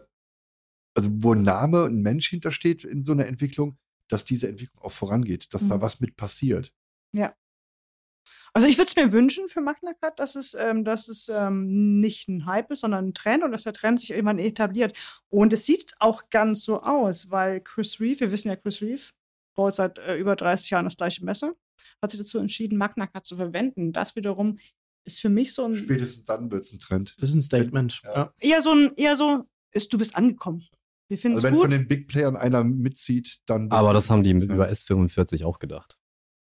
also 0.96 1.08
wo 1.12 1.34
ein 1.34 1.42
Name, 1.42 1.84
ein 1.86 2.02
Mensch 2.02 2.28
hintersteht 2.30 2.84
in 2.84 3.02
so 3.02 3.12
einer 3.12 3.26
Entwicklung, 3.26 3.76
dass 4.08 4.24
diese 4.24 4.48
Entwicklung 4.48 4.82
auch 4.82 4.92
vorangeht, 4.92 5.52
dass 5.54 5.66
da 5.66 5.78
Mhm. 5.78 5.80
was 5.80 5.98
mit 6.00 6.16
passiert. 6.16 6.72
Also 8.56 8.68
ich 8.68 8.78
würde 8.78 8.88
es 8.88 8.96
mir 8.96 9.10
wünschen 9.10 9.48
für 9.48 9.60
Magna 9.60 9.94
Cut, 9.94 10.20
dass 10.20 10.36
es, 10.36 10.54
ähm, 10.54 10.84
dass 10.84 11.08
es 11.08 11.28
ähm, 11.28 11.98
nicht 12.00 12.28
ein 12.28 12.46
Hype 12.46 12.70
ist, 12.70 12.80
sondern 12.80 13.08
ein 13.08 13.14
Trend 13.14 13.42
und 13.42 13.50
dass 13.50 13.64
der 13.64 13.72
Trend 13.72 13.98
sich 13.98 14.10
irgendwann 14.10 14.38
etabliert. 14.38 14.96
Und 15.28 15.52
es 15.52 15.66
sieht 15.66 15.94
auch 15.98 16.30
ganz 16.30 16.64
so 16.64 16.80
aus, 16.80 17.32
weil 17.32 17.60
Chris 17.60 17.98
Reeve, 17.98 18.20
wir 18.20 18.30
wissen 18.30 18.48
ja, 18.48 18.56
Chris 18.56 18.80
Reeve 18.80 19.02
baut 19.56 19.74
seit 19.74 19.98
äh, 19.98 20.16
über 20.16 20.36
30 20.36 20.70
Jahren 20.70 20.84
das 20.84 20.96
gleiche 20.96 21.24
Messer, 21.24 21.54
hat 22.00 22.12
sich 22.12 22.20
dazu 22.20 22.38
entschieden, 22.38 22.78
Magna 22.78 23.08
Cut 23.08 23.26
zu 23.26 23.36
verwenden. 23.36 23.92
Das 23.92 24.14
wiederum 24.14 24.58
ist 25.04 25.20
für 25.20 25.30
mich 25.30 25.52
so 25.52 25.64
ein 25.64 25.74
Spätestens 25.74 26.24
dann 26.24 26.50
wird 26.52 26.62
es 26.62 26.72
ein 26.72 26.78
Trend. 26.78 27.16
Das 27.18 27.30
ist 27.30 27.36
ein 27.36 27.42
Statement. 27.42 28.02
Ja. 28.04 28.14
Ja. 28.14 28.34
eher 28.40 28.62
so 28.62 28.70
ein, 28.70 28.92
eher 28.94 29.16
so, 29.16 29.44
ist, 29.72 29.92
du 29.92 29.98
bist 29.98 30.14
angekommen. 30.14 30.64
Wir 31.08 31.18
finden 31.18 31.36
Also 31.36 31.48
wenn 31.48 31.54
von 31.54 31.64
gut. 31.64 31.72
den 31.72 31.88
Big 31.88 32.06
Playern 32.06 32.36
einer 32.36 32.62
mitzieht, 32.62 33.40
dann. 33.46 33.70
Aber 33.70 33.92
das 33.92 34.10
haben 34.10 34.22
die 34.22 34.30
über 34.30 34.68
S45 34.68 35.44
auch 35.44 35.58
gedacht. 35.58 35.98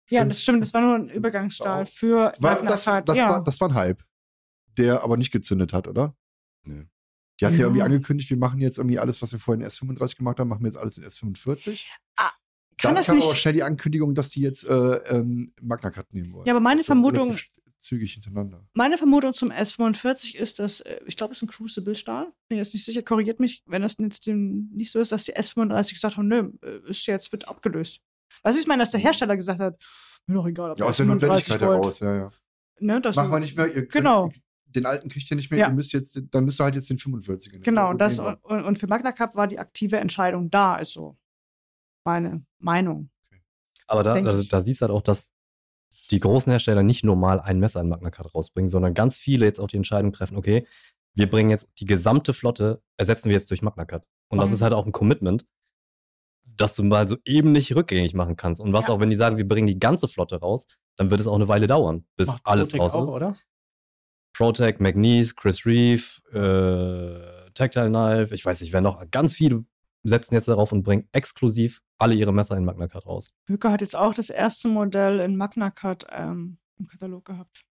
Ja, 0.09 0.25
das 0.25 0.41
stimmt, 0.41 0.61
das 0.61 0.73
war 0.73 0.81
nur 0.81 0.95
ein 0.95 1.09
Übergangsstahl 1.09 1.83
Auch. 1.83 1.87
für 1.87 2.31
war, 2.39 2.63
das, 2.63 2.85
das, 2.85 3.17
ja. 3.17 3.29
war, 3.29 3.43
das 3.43 3.59
war 3.61 3.69
ein 3.69 3.75
Hype, 3.75 4.03
der 4.77 5.03
aber 5.03 5.17
nicht 5.17 5.31
gezündet 5.31 5.73
hat, 5.73 5.87
oder? 5.87 6.15
Nö. 6.63 6.85
Die 7.39 7.45
hatten 7.45 7.55
ja 7.55 7.61
Ja. 7.61 7.65
irgendwie 7.67 7.83
angekündigt, 7.83 8.29
wir 8.29 8.37
machen 8.37 8.59
jetzt 8.59 8.77
irgendwie 8.77 8.99
alles, 8.99 9.21
was 9.21 9.31
wir 9.31 9.39
vorhin 9.39 9.61
in 9.63 9.69
S35 9.69 10.17
gemacht 10.17 10.39
haben, 10.39 10.49
machen 10.49 10.61
wir 10.63 10.67
jetzt 10.69 10.77
alles 10.77 10.97
in 10.97 11.05
S45. 11.05 11.85
Kann 12.17 12.91
Dann 12.91 12.95
das 12.95 13.07
kam 13.07 13.17
aber 13.17 13.27
nicht. 13.27 13.39
schnell 13.41 13.53
die 13.53 13.63
Ankündigung, 13.63 14.15
dass 14.15 14.29
die 14.29 14.41
jetzt 14.41 14.63
äh, 14.67 14.73
ähm, 14.73 15.53
Magna 15.61 15.89
Cut 15.91 16.13
nehmen 16.13 16.31
wollen. 16.31 16.45
Ja, 16.45 16.53
aber 16.53 16.61
meine 16.61 16.79
Das 16.81 16.87
war 16.89 16.95
Vermutung- 16.95 17.37
Zügig 17.77 18.11
hintereinander. 18.13 18.67
Meine 18.73 18.97
Vermutung 18.97 19.31
zum 19.33 19.51
S45 19.53 20.35
ist, 20.35 20.59
dass, 20.59 20.81
äh, 20.81 20.99
ich 21.05 21.15
glaube, 21.15 21.31
es 21.31 21.39
ist 21.39 21.43
ein 21.43 21.47
Crucible-Stahl. 21.49 22.27
Bin 22.49 22.57
jetzt 22.57 22.73
nicht 22.73 22.83
sicher, 22.83 23.01
korrigiert 23.03 23.39
mich, 23.39 23.63
wenn 23.67 23.81
das 23.81 23.95
jetzt 23.99 24.27
nicht 24.27 24.91
so 24.91 24.99
ist, 24.99 25.13
dass 25.13 25.23
die 25.23 25.33
S35 25.37 25.93
gesagt 25.93 26.17
haben, 26.17 26.27
nö, 26.27 26.51
äh, 26.61 26.89
ist 26.89 27.05
jetzt, 27.05 27.31
wird 27.31 27.47
abgelöst. 27.47 28.01
Weißt 28.43 28.57
du, 28.57 28.61
ich 28.61 28.67
meine, 28.67 28.81
dass 28.81 28.91
der 28.91 28.99
Hersteller 28.99 29.35
gesagt 29.35 29.59
hat, 29.59 29.81
mir 30.27 30.35
doch 30.35 30.47
egal, 30.47 30.71
ob 30.71 30.77
Ja, 30.79 30.85
aus 30.85 30.97
der 30.97 31.05
S35 31.05 31.09
Notwendigkeit 31.09 31.61
heraus, 31.61 31.99
ja, 31.99 32.15
ja. 32.15 32.29
Ne, 32.79 33.01
das, 33.01 33.15
Machen 33.15 33.31
wir 33.31 33.39
nicht 33.39 33.57
mehr, 33.57 33.67
ihr 33.67 33.73
könnt, 33.87 33.91
Genau. 33.91 34.31
den 34.67 34.85
alten 34.85 35.09
kriegt 35.09 35.29
ihr 35.29 35.35
nicht 35.35 35.49
mehr, 35.51 35.59
Ja. 35.59 35.67
ihr 35.67 35.73
müsst 35.73 35.91
jetzt, 35.93 36.19
dann 36.31 36.45
müsst 36.45 36.61
ihr 36.61 36.63
halt 36.63 36.75
jetzt 36.75 36.89
den 36.89 36.97
45er 36.97 37.51
nehmen. 37.51 37.63
Genau, 37.63 37.89
und, 37.89 37.97
das, 37.99 38.19
und, 38.19 38.37
und 38.43 38.77
für 38.79 38.87
Magna 38.87 39.11
Cup 39.11 39.35
war 39.35 39.47
die 39.47 39.59
aktive 39.59 39.97
Entscheidung 39.97 40.49
da, 40.49 40.77
ist 40.77 40.93
so 40.93 41.17
meine 42.05 42.45
Meinung. 42.59 43.09
Aber 43.87 44.03
da, 44.03 44.19
da, 44.21 44.41
da 44.43 44.61
siehst 44.61 44.81
du 44.81 44.85
halt 44.85 44.93
auch, 44.93 45.01
dass 45.01 45.33
die 46.11 46.19
großen 46.19 46.49
Hersteller 46.51 46.83
nicht 46.83 47.03
nur 47.03 47.15
mal 47.15 47.39
ein 47.39 47.59
Messer 47.59 47.81
in 47.81 47.89
Magna 47.89 48.09
Cut 48.11 48.33
rausbringen, 48.33 48.69
sondern 48.69 48.93
ganz 48.93 49.17
viele 49.17 49.45
jetzt 49.45 49.59
auch 49.59 49.67
die 49.67 49.77
Entscheidung 49.77 50.13
treffen, 50.13 50.37
okay, 50.37 50.67
wir 51.15 51.29
bringen 51.29 51.49
jetzt 51.49 51.71
die 51.79 51.85
gesamte 51.85 52.33
Flotte, 52.33 52.81
ersetzen 52.97 53.29
wir 53.29 53.33
jetzt 53.35 53.49
durch 53.49 53.61
Magna 53.61 53.85
Cut. 53.85 54.05
Und 54.29 54.37
das 54.39 54.49
Mhm. 54.49 54.55
ist 54.55 54.61
halt 54.61 54.73
auch 54.73 54.85
ein 54.85 54.91
Commitment, 54.91 55.45
dass 56.59 56.75
du 56.75 56.83
mal 56.83 57.07
so 57.07 57.17
eben 57.25 57.51
nicht 57.51 57.75
rückgängig 57.75 58.13
machen 58.13 58.35
kannst. 58.35 58.59
Und 58.61 58.73
was 58.73 58.87
Ja. 58.87 58.93
auch, 58.93 58.99
wenn 58.99 59.09
die 59.09 59.15
sagen, 59.15 59.37
wir 59.37 59.47
bringen 59.47 59.67
die 59.67 59.79
ganze 59.79 60.07
Flotte 60.07 60.39
raus, 60.39 60.67
dann 60.97 61.09
wird 61.09 61.21
es 61.21 61.27
auch 61.27 61.35
eine 61.35 61.47
Weile 61.47 61.67
dauern, 61.67 62.05
bis 62.17 62.27
Macht 62.27 62.41
alles 62.43 62.67
Protec 62.67 62.81
raus 62.81 62.93
auch, 62.93 63.03
ist. 63.03 63.09
oder? 63.11 63.37
Protec, 64.33 64.79
McNeese, 64.79 65.33
Chris 65.35 65.65
Reeve, 65.65 66.03
äh, 66.33 67.51
Tactile 67.53 67.89
Knife, 67.89 68.33
ich 68.33 68.45
weiß 68.45 68.61
nicht, 68.61 68.73
wer 68.73 68.81
noch, 68.81 69.03
ganz 69.11 69.33
viele 69.33 69.65
setzen 70.03 70.33
jetzt 70.35 70.47
darauf 70.47 70.71
und 70.71 70.83
bringen 70.83 71.07
exklusiv 71.11 71.81
alle 71.97 72.15
ihre 72.15 72.31
Messer 72.31 72.55
in 72.55 72.63
Magna 72.63 72.87
Cut 72.87 73.05
raus. 73.05 73.33
Böker 73.45 73.71
hat 73.71 73.81
jetzt 73.81 73.95
auch 73.97 74.13
das 74.13 74.29
erste 74.29 74.69
Modell 74.69 75.19
in 75.19 75.35
Magna 75.35 75.71
Cut 75.71 76.07
ähm, 76.11 76.57
im 76.77 76.87
Katalog 76.87 77.25
gehabt. 77.25 77.63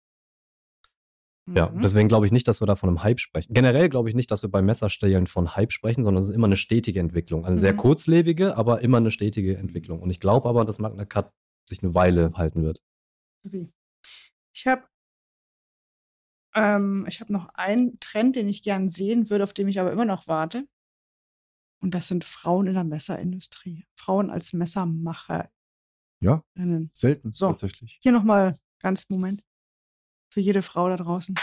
Ja, 1.55 1.69
Mhm. 1.69 1.81
deswegen 1.81 2.07
glaube 2.09 2.25
ich 2.25 2.31
nicht, 2.31 2.47
dass 2.47 2.61
wir 2.61 2.65
da 2.67 2.75
von 2.75 2.89
einem 2.89 3.03
Hype 3.03 3.19
sprechen. 3.19 3.53
Generell 3.53 3.87
glaube 3.89 4.09
ich 4.09 4.15
nicht, 4.15 4.29
dass 4.31 4.41
wir 4.41 4.49
bei 4.49 4.61
Messerstellen 4.61 5.27
von 5.27 5.55
Hype 5.55 5.71
sprechen, 5.71 6.03
sondern 6.03 6.21
es 6.21 6.29
ist 6.29 6.35
immer 6.35 6.47
eine 6.47 6.57
stetige 6.57 6.99
Entwicklung. 6.99 7.45
Eine 7.45 7.57
sehr 7.57 7.73
Mhm. 7.73 7.77
kurzlebige, 7.77 8.57
aber 8.57 8.81
immer 8.81 8.97
eine 8.97 9.11
stetige 9.11 9.55
Entwicklung. 9.57 10.01
Und 10.01 10.09
ich 10.09 10.19
glaube 10.19 10.49
aber, 10.49 10.65
dass 10.65 10.79
Magna 10.79 11.05
Cut 11.05 11.31
sich 11.69 11.81
eine 11.83 11.93
Weile 11.95 12.33
halten 12.35 12.63
wird. 12.63 12.81
Wie? 13.43 13.71
Ich 14.53 14.67
habe 14.67 14.83
ähm, 16.55 17.05
ich 17.07 17.21
habe 17.21 17.31
noch 17.31 17.49
einen 17.53 17.99
Trend, 17.99 18.35
den 18.35 18.49
ich 18.49 18.63
gern 18.63 18.87
sehen 18.89 19.29
würde, 19.29 19.43
auf 19.43 19.53
den 19.53 19.67
ich 19.67 19.79
aber 19.79 19.91
immer 19.91 20.05
noch 20.05 20.27
warte. 20.27 20.67
Und 21.79 21.93
das 21.93 22.07
sind 22.07 22.23
Frauen 22.23 22.65
in 22.67 22.73
der 22.73 22.83
Messerindustrie. 22.83 23.85
Frauen 23.95 24.31
als 24.31 24.53
Messermacherinnen. 24.53 25.51
Ja. 26.19 26.43
Selten, 26.93 27.31
So. 27.33 27.49
tatsächlich. 27.49 27.99
Hier 28.01 28.11
nochmal 28.11 28.57
ganz 28.79 29.07
Moment. 29.09 29.43
Für 30.29 30.39
jede 30.41 30.61
Frau 30.61 30.89
da 30.89 30.97
draußen. 30.97 31.35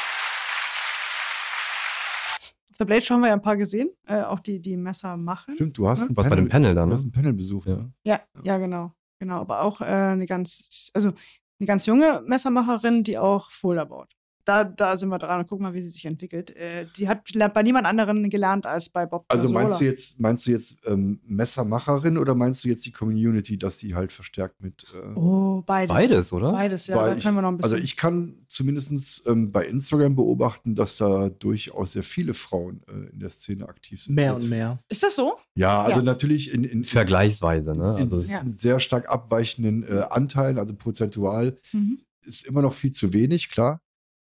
Auf 2.70 2.78
der 2.78 2.84
Blade 2.86 3.04
Show 3.04 3.14
haben 3.14 3.20
wir 3.20 3.28
ja 3.28 3.34
ein 3.34 3.42
paar 3.42 3.56
gesehen. 3.56 3.90
Äh, 4.06 4.22
auch 4.22 4.40
die, 4.40 4.60
die 4.60 4.76
Messer 4.76 5.16
machen. 5.16 5.54
Stimmt, 5.54 5.78
du 5.78 5.88
hast 5.88 6.00
Ja. 6.02 6.06
ein 6.08 6.16
Was 6.16 6.28
bei 6.28 6.36
dem 6.36 6.48
Panel 6.48 6.74
dann, 6.74 6.84
Du 6.84 6.88
ne? 6.90 6.94
hast 6.96 7.02
einen 7.04 7.12
Panelbesuch, 7.12 7.66
Ja. 7.66 7.76
ja. 7.76 7.90
Ja, 8.04 8.20
ja, 8.42 8.58
genau. 8.58 8.92
Genau. 9.20 9.40
Aber 9.40 9.60
auch 9.60 9.80
äh, 9.80 9.84
eine 9.84 10.26
ganz, 10.26 10.90
also 10.92 11.12
eine 11.60 11.66
ganz 11.66 11.86
junge 11.86 12.22
Messermacherin, 12.26 13.04
die 13.04 13.16
auch 13.16 13.50
Folder 13.52 13.86
baut. 13.86 14.14
Da, 14.44 14.62
da 14.64 14.96
sind 14.96 15.08
wir 15.08 15.18
dran 15.18 15.40
und 15.40 15.48
gucken 15.48 15.62
mal, 15.64 15.72
wie 15.72 15.80
sie 15.82 15.88
sich 15.90 16.04
entwickelt. 16.04 16.54
Äh, 16.56 16.86
die 16.96 17.08
hat 17.08 17.24
bei 17.54 17.62
niemand 17.62 17.86
anderen 17.86 18.28
gelernt 18.28 18.66
als 18.66 18.88
bei 18.90 19.06
Bob 19.06 19.24
Also 19.28 19.48
meinst 19.48 19.80
du 19.80 19.84
jetzt, 19.86 20.20
meinst 20.20 20.46
du 20.46 20.50
jetzt 20.50 20.76
ähm, 20.86 21.20
Messermacherin 21.26 22.18
oder 22.18 22.34
meinst 22.34 22.62
du 22.64 22.68
jetzt 22.68 22.84
die 22.84 22.92
Community, 22.92 23.56
dass 23.58 23.78
die 23.78 23.94
halt 23.94 24.12
verstärkt 24.12 24.60
mit 24.60 24.84
äh, 24.94 25.18
Oh, 25.18 25.62
beides. 25.64 25.88
Beides, 25.94 26.32
oder? 26.32 26.52
Beides, 26.52 26.86
ja. 26.88 27.14
Ich- 27.14 27.22
können 27.24 27.36
wir 27.36 27.42
noch 27.42 27.48
ein 27.48 27.56
bisschen. 27.56 27.72
Also 27.72 27.84
ich 27.84 27.96
kann 27.96 28.44
zumindest 28.48 29.26
ähm, 29.26 29.50
bei 29.50 29.66
Instagram 29.66 30.14
beobachten, 30.16 30.74
dass 30.74 30.96
da 30.98 31.30
durchaus 31.30 31.92
sehr 31.92 32.02
viele 32.02 32.34
Frauen 32.34 32.82
äh, 32.88 33.12
in 33.12 33.20
der 33.20 33.30
Szene 33.30 33.68
aktiv 33.68 34.02
sind. 34.04 34.14
Mehr 34.14 34.34
und 34.34 34.48
mehr. 34.50 34.78
ist 34.88 35.02
das 35.02 35.16
so? 35.16 35.36
Ja, 35.54 35.82
also 35.84 36.00
Ja. 36.00 36.02
natürlich 36.04 36.52
in, 36.52 36.64
in, 36.64 36.84
Vergleichsweise, 36.84 37.74
ne? 37.74 37.94
Also 37.94 38.18
in 38.18 38.28
Ja. 38.28 38.42
sehr 38.56 38.80
stark 38.80 39.08
abweichenden 39.08 39.84
äh, 39.84 40.02
Anteilen, 40.10 40.58
also 40.58 40.74
prozentual 40.74 41.56
Mhm. 41.72 42.00
ist 42.22 42.46
immer 42.46 42.62
noch 42.62 42.74
viel 42.74 42.92
zu 42.92 43.12
wenig, 43.12 43.50
klar. 43.50 43.80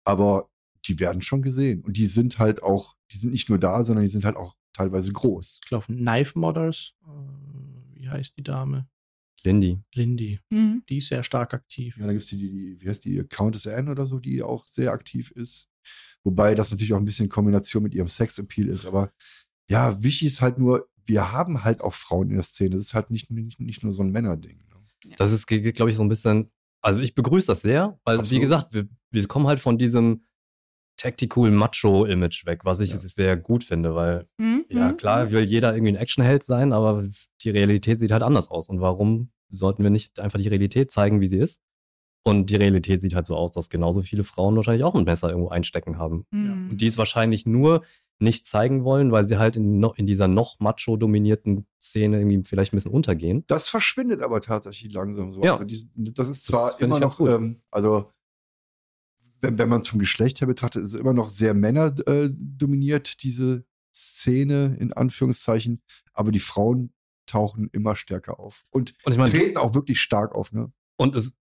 Aber 0.07 0.49
die 0.85 0.99
werden 1.01 1.21
schon 1.21 1.41
gesehen. 1.41 1.81
Und 1.81 1.97
die 1.97 2.07
sind 2.07 2.39
halt 2.39 2.63
auch, 2.63 2.95
die 3.11 3.17
sind 3.17 3.31
nicht 3.31 3.49
nur 3.49 3.59
da, 3.59 3.84
sondern 3.84 4.03
die 4.03 4.09
sind 4.09 4.23
halt 4.23 4.38
auch 4.38 4.55
teilweise 4.71 5.11
groß. 5.11 5.59
Ich 5.63 5.69
glaube, 5.69 5.85
Knife 5.88 6.39
Modders. 6.39 6.93
Äh, 7.03 7.99
wie 7.99 8.07
heißt 8.07 8.38
die 8.38 8.43
Dame? 8.43 8.88
Lindy. 9.43 9.79
Lindy. 9.93 10.39
Mhm. 10.49 10.84
Die 10.88 10.99
ist 10.99 11.09
sehr 11.09 11.23
stark 11.23 11.53
aktiv. 11.53 11.97
Ja, 11.97 12.05
da 12.05 12.13
gibt 12.13 12.23
es 12.23 12.29
die, 12.29 12.38
die, 12.38 12.77
wie 12.79 12.88
heißt 12.88 13.03
die, 13.03 13.21
Countess 13.25 13.67
Anne 13.67 13.91
oder 13.91 14.05
so, 14.05 14.19
die 14.19 14.41
auch 14.41 14.65
sehr 14.65 14.93
aktiv 14.93 15.31
ist. 15.31 15.69
Wobei 16.23 16.55
das 16.55 16.71
natürlich 16.71 16.93
auch 16.93 16.99
ein 16.99 17.05
bisschen 17.05 17.25
in 17.25 17.31
Kombination 17.31 17.84
mit 17.84 17.93
ihrem 17.93 18.07
Sexappeal 18.07 18.69
ist. 18.69 18.85
Aber 18.85 19.11
ja, 19.69 20.01
wichtig 20.01 20.27
ist 20.27 20.41
halt 20.41 20.57
nur, 20.57 20.88
wir 21.05 21.34
haben 21.34 21.65
halt 21.65 21.81
auch 21.81 21.93
Frauen 21.93 22.29
in 22.29 22.35
der 22.35 22.43
Szene. 22.43 22.77
Das 22.77 22.85
ist 22.85 22.93
halt 22.93 23.11
nicht, 23.11 23.29
nicht, 23.29 23.59
nicht 23.59 23.84
nur 23.84 23.93
so 23.93 24.03
ein 24.03 24.11
Männerding. 24.11 24.63
Ne? 24.69 25.15
Das 25.17 25.34
ist, 25.34 25.47
glaube 25.47 25.89
ich, 25.89 25.97
so 25.97 26.03
ein 26.03 26.09
bisschen. 26.09 26.49
Also 26.81 27.01
ich 27.01 27.13
begrüße 27.13 27.47
das 27.47 27.61
sehr, 27.61 27.99
weil, 28.05 28.17
wie 28.17 28.19
Absolut. 28.21 28.41
gesagt, 28.43 28.73
wir, 28.73 28.88
wir 29.11 29.27
kommen 29.27 29.47
halt 29.47 29.59
von 29.59 29.77
diesem 29.77 30.23
Tactical 30.99 31.51
Macho-Image 31.51 32.45
weg, 32.45 32.61
was 32.65 32.79
ich 32.79 32.89
Ja. 32.91 32.97
sehr 32.97 33.38
gut 33.38 33.63
finde, 33.63 33.93
weil 33.93 34.27
Mhm. 34.38 34.65
Ja, 34.69 34.89
Mhm. 34.91 34.97
klar 34.97 35.31
will 35.31 35.43
jeder 35.43 35.73
irgendwie 35.75 35.91
ein 35.93 35.95
Actionheld 35.97 36.43
sein, 36.43 36.73
aber 36.73 37.07
die 37.43 37.49
Realität 37.51 37.99
sieht 37.99 38.11
halt 38.11 38.23
anders 38.23 38.49
aus. 38.49 38.67
Und 38.67 38.81
warum 38.81 39.29
sollten 39.49 39.84
wir 39.84 39.91
nicht 39.91 40.19
einfach 40.19 40.39
die 40.39 40.47
Realität 40.47 40.91
zeigen, 40.91 41.21
wie 41.21 41.27
sie 41.27 41.38
ist? 41.38 41.61
Und 42.25 42.49
die 42.49 42.55
Realität 42.55 42.99
sieht 42.99 43.13
halt 43.15 43.25
so 43.27 43.35
aus, 43.38 43.53
dass 43.53 43.69
genauso 43.69 44.01
viele 44.01 44.23
Frauen 44.23 44.55
wahrscheinlich 44.55 44.84
auch 44.84 44.95
ein 44.95 45.05
Messer 45.05 45.29
irgendwo 45.29 45.49
einstecken 45.49 45.97
haben. 45.97 46.25
Mhm. 46.31 46.71
Und 46.71 46.81
die 46.81 46.88
es 46.88 46.97
wahrscheinlich 46.97 47.45
nur 47.45 47.84
nicht 48.19 48.47
zeigen 48.47 48.84
wollen, 48.84 49.11
weil 49.11 49.23
sie 49.25 49.38
halt 49.38 49.55
in, 49.55 49.81
in 49.95 50.07
dieser 50.07 50.27
noch 50.27 50.59
macho-dominierten 50.59 51.67
Szene 51.79 52.17
irgendwie 52.19 52.41
vielleicht 52.43 52.73
ein 52.73 52.77
bisschen 52.77 52.91
untergehen. 52.91 53.43
Das 53.47 53.69
verschwindet 53.69 54.21
aber 54.23 54.41
tatsächlich 54.41 54.91
langsam 54.91 55.31
so. 55.31 55.43
Ja. 55.43 55.53
Also 55.53 55.63
die, 55.65 55.88
das 55.95 56.27
ist 56.27 56.49
Das 56.49 56.55
zwar 56.55 56.77
finde 56.77 56.97
immer 56.97 56.99
noch, 57.05 57.19
ähm, 57.21 57.61
also 57.69 58.11
wenn, 59.41 59.57
wenn 59.57 59.69
man 59.69 59.84
zum 59.84 59.99
Geschlecht 59.99 60.41
her 60.41 60.47
betrachtet, 60.47 60.84
ist 60.84 60.93
es 60.93 60.99
immer 60.99 61.14
noch 61.14 61.30
sehr 61.30 61.53
Männer 61.53 61.95
äh, 62.07 62.30
dominiert, 62.31 63.23
diese 63.23 63.65
Szene 63.93 64.77
in 64.80 64.93
Anführungszeichen, 64.93 65.81
aber 66.14 66.31
die 66.31 66.39
Frauen 66.39 66.93
tauchen 67.26 67.69
immer 67.73 67.95
stärker 67.95 68.39
auf 68.39 68.65
und 68.69 68.93
Und 69.03 69.11
ich 69.11 69.18
meine, 69.18 69.31
treten 69.31 69.57
auch 69.57 69.73
wirklich 69.73 69.99
stark 69.99 70.34
auf, 70.34 70.53
ne? 70.53 70.72
und 70.97 71.15
es 71.15 71.38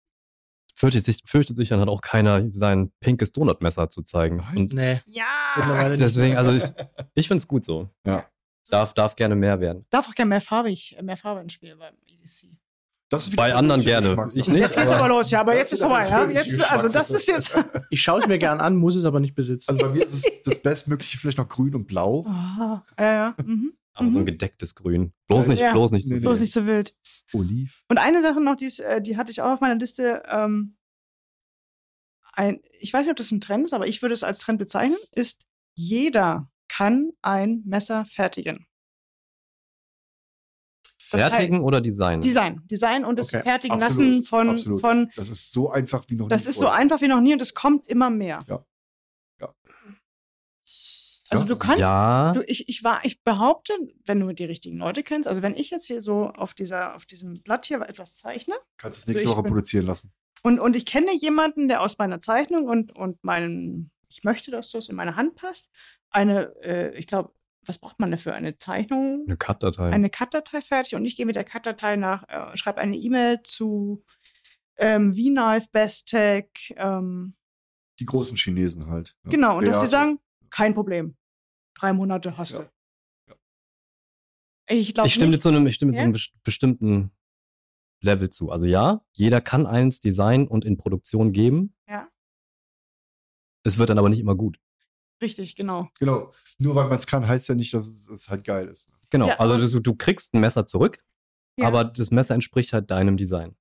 fürchtet 0.76 1.06
sich, 1.06 1.22
fürchtet 1.26 1.56
sich 1.58 1.70
dann 1.70 1.80
halt 1.80 1.90
auch 1.90 2.02
keiner, 2.02 2.50
sein 2.50 2.92
pinkes 3.00 3.32
Donutmesser 3.32 3.90
zu 3.90 4.02
zeigen. 4.04 4.44
Und 4.56 4.74
Nee. 4.74 5.00
Ja. 5.06 5.96
Deswegen, 5.96 6.38
also 6.38 6.52
ich, 6.54 6.64
ich 7.14 7.28
finde 7.28 7.42
es 7.42 7.48
gut 7.48 7.64
so. 7.64 7.90
Ja. 8.06 8.26
Darf, 8.70 8.94
darf 8.94 9.16
gerne 9.16 9.36
mehr 9.36 9.60
werden. 9.60 9.86
Darf 9.90 10.08
auch 10.08 10.16
gerne 10.16 10.30
mehr 10.30 10.42
farbig, 10.42 10.98
mehr 11.02 11.18
Farbe 11.18 11.42
ins 11.42 11.54
Spiel 11.54 11.76
beim 11.76 11.96
EDC. 12.08 12.58
Das 13.12 13.24
ist 13.24 13.34
wieder 13.34 13.44
Bei 13.44 13.54
anderen 13.54 13.82
gerne. 13.82 14.12
Ich 14.30 14.48
nicht, 14.48 14.62
Jetzt 14.62 14.76
geht's 14.78 14.88
aber- 14.88 15.00
aber 15.00 15.08
los, 15.10 15.30
ja, 15.32 15.42
aber 15.42 15.56
jetzt 15.56 15.74
ist 15.74 15.80
vorbei. 15.82 16.08
Ja? 16.08 16.30
Jetzt, 16.30 16.72
also 16.72 16.88
das 16.88 17.12
ist 17.12 17.28
jetzt. 17.28 17.54
Ich 17.90 18.02
schaue 18.02 18.20
es 18.20 18.28
mir 18.28 18.40
gern 18.40 18.62
an, 18.62 18.78
muss 18.78 18.96
es 18.96 19.04
aber 19.04 19.20
nicht 19.20 19.36
besitzen. 19.36 19.70
Also 19.72 19.86
bei 19.86 19.92
mir 19.94 20.06
ist 20.06 20.14
es 20.26 20.44
das 20.44 20.62
Bestmögliche 20.62 21.18
vielleicht 21.18 21.38
noch 21.38 21.50
grün 21.50 21.76
und 21.76 21.88
blau. 21.88 22.26
Ah, 22.26 22.84
ja, 22.98 23.14
ja. 23.14 23.36
Mhm. 23.46 23.74
Aber 23.94 24.10
so 24.10 24.18
ein 24.20 24.22
Mhm. 24.22 24.28
gedecktes 24.28 24.74
Grün. 24.76 25.12
Bloß 25.28 25.48
nicht, 25.48 25.60
Ja. 25.60 25.74
bloß 25.74 25.92
nicht 25.92 26.06
Nee, 26.06 26.10
so 26.10 26.16
nee. 26.16 26.22
Bloß 26.22 26.40
nicht 26.40 26.54
so 26.54 26.66
wild. 26.66 26.96
Oliv. 27.34 27.84
Und 27.90 27.98
eine 27.98 28.22
Sache 28.22 28.40
noch, 28.40 28.56
die, 28.56 28.66
ist, 28.68 28.80
äh, 28.80 29.02
die 29.02 29.18
hatte 29.18 29.30
ich 29.32 29.42
auch 29.42 29.52
auf 29.52 29.60
meiner 29.60 29.76
Liste. 29.76 30.24
Ähm, 30.30 30.78
ein, 32.34 32.62
ich 32.80 32.94
weiß 32.94 33.02
nicht, 33.02 33.12
ob 33.12 33.18
das 33.18 33.32
ein 33.32 33.42
Trend 33.42 33.66
ist, 33.66 33.74
aber 33.74 33.88
ich 33.88 34.02
würde 34.02 34.14
es 34.14 34.24
als 34.24 34.40
Trend 34.40 34.58
bezeichnen, 34.58 34.98
ist, 35.12 35.46
jeder 35.76 36.50
kann 36.70 37.12
ein 37.22 37.62
Messer 37.66 38.06
fertigen. 38.06 38.66
Das 41.12 41.22
Fertigen 41.22 41.56
heißt, 41.58 41.66
oder 41.66 41.82
Design? 41.82 42.22
Design. 42.22 42.62
Design 42.66 43.06
und 43.06 43.18
das 43.20 43.34
Okay, 43.34 43.44
Fertigen 43.44 43.82
absolut, 43.82 44.10
lassen 44.12 44.24
von, 44.24 44.50
absolut. 44.50 44.82
von 44.82 45.12
Das 45.16 45.30
ist 45.30 45.52
so 45.52 45.70
einfach 45.70 46.06
wie 46.08 46.16
noch 46.16 46.28
das 46.28 46.44
nie 46.46 46.50
ist 46.50 46.56
so 46.56 46.62
vorher. 46.64 46.80
einfach 46.80 47.02
wie 47.02 47.08
noch 47.08 47.22
nie 47.22 47.34
und 47.34 47.42
es 47.42 47.54
kommt 47.54 47.88
immer 47.88 48.10
mehr. 48.10 48.40
Ja. 48.48 48.66
Ja. 49.42 49.54
Also 51.30 51.46
du 51.46 51.56
kannst, 51.56 51.80
Ja. 51.80 52.34
du, 52.34 52.42
ich, 52.46 52.68
ich 52.68 52.84
war, 52.84 53.06
ich 53.06 53.24
behaupte, 53.24 53.74
wenn 54.06 54.20
du 54.20 54.34
die 54.34 54.44
richtigen 54.46 54.78
Leute 54.78 55.02
kennst, 55.02 55.28
also 55.30 55.42
wenn 55.42 55.56
ich 55.56 55.70
jetzt 55.70 55.88
hier 55.88 56.02
so 56.02 56.26
auf 56.28 56.54
dieser, 56.54 56.96
auf 56.96 57.06
diesem 57.06 57.42
Blatt 57.42 57.66
hier 57.66 57.82
etwas 57.82 58.18
zeichne, 58.18 58.56
Kannst 58.78 59.00
es 59.02 59.08
nächste 59.08 59.24
Ich 59.24 59.30
Woche 59.30 59.44
bin- 59.44 59.52
produzieren 59.54 59.86
lassen. 59.86 60.12
Und, 60.44 60.60
und 60.60 60.76
ich 60.76 60.86
kenne 60.86 61.14
jemanden, 61.16 61.68
der 61.68 61.82
aus 61.82 61.98
meiner 62.00 62.20
Zeichnung 62.20 62.66
und, 62.68 62.98
und 62.98 63.24
meinen, 63.24 63.92
ich 64.10 64.24
möchte, 64.24 64.50
dass 64.52 64.72
das 64.72 64.90
in 64.90 64.96
meine 64.96 65.16
Hand 65.16 65.36
passt, 65.36 65.70
eine, 66.10 66.54
äh, 66.64 66.98
ich 66.98 67.06
glaube, 67.08 67.32
was 67.66 67.78
braucht 67.78 68.00
man 68.00 68.12
dafür? 68.12 68.34
Eine 68.34 68.58
Zeichnung, 68.58 69.24
Eine 69.28 69.38
Cut-Datei. 69.38 69.92
eine 69.92 70.10
Cut-Datei 70.10 70.62
fertig 70.62 70.96
und 70.96 71.06
ich 71.06 71.16
gehe 71.16 71.26
mit 71.26 71.36
der 71.36 71.44
Cut-Datei 71.44 71.96
nach, 71.96 72.28
äh, 72.28 72.56
schreibe 72.58 72.82
eine 72.82 72.98
E-Mail 72.98 73.42
zu 73.44 74.04
ähm, 74.78 75.14
V-Knife, 75.14 75.68
Bestech, 75.72 76.74
ähm, 76.78 77.36
Die 78.00 78.06
großen 78.06 78.36
Chinesen 78.38 78.88
halt. 78.88 79.16
ne? 79.24 79.30
genau, 79.32 79.58
und 79.60 79.66
dass 79.66 79.80
sie 79.82 79.88
sagen, 79.88 80.20
kein 80.50 80.74
Problem. 80.74 81.16
Drei 81.76 81.94
Monate 81.94 82.38
hast 82.38 82.52
Ja. 82.52 82.60
du. 82.64 82.70
Ich 84.70 84.94
glaube 84.94 85.08
ich 85.08 85.14
stimme 85.14 85.28
dir 85.32 85.36
nicht. 85.36 85.42
zu 85.42 85.50
einem, 85.50 85.68
ich 85.68 85.76
stimme 85.76 85.92
Ja? 85.92 85.98
zu 85.98 86.02
einem 86.04 86.14
bes- 86.14 86.32
bestimmten 86.44 87.12
Level 88.02 88.30
zu. 88.30 88.52
Also 88.52 88.66
ja, 88.66 89.06
jeder 89.12 89.42
kann 89.42 89.68
eins 89.68 90.00
designen 90.00 90.48
und 90.48 90.66
in 90.66 90.78
Produktion 90.78 91.34
geben. 91.34 91.76
Ja. 91.88 92.10
Es 93.64 93.78
wird 93.78 93.90
dann 93.90 94.00
aber 94.00 94.10
nicht 94.10 94.20
immer 94.20 94.36
gut. 94.36 94.58
Richtig, 95.22 95.56
genau. 95.56 95.88
Genau. 96.00 96.32
Nur 96.58 96.76
weil 96.76 96.88
man 96.88 96.98
es 96.98 97.08
kann, 97.08 97.28
heißt 97.28 97.50
ja 97.50 97.56
nicht, 97.56 97.74
dass 97.74 97.86
es, 97.88 98.10
es 98.10 98.30
halt 98.30 98.44
geil 98.44 98.68
ist. 98.68 98.90
Genau. 99.10 99.28
Ja, 99.28 99.40
also 99.40 99.58
du, 99.58 99.80
du 99.80 99.96
kriegst 99.96 100.34
ein 100.34 100.40
Messer 100.42 100.66
zurück, 100.66 101.04
Ja. 101.58 101.68
aber 101.68 101.84
das 101.86 102.12
Messer 102.12 102.34
entspricht 102.34 102.74
halt 102.74 102.90
deinem 102.92 103.18
Design. 103.18 103.56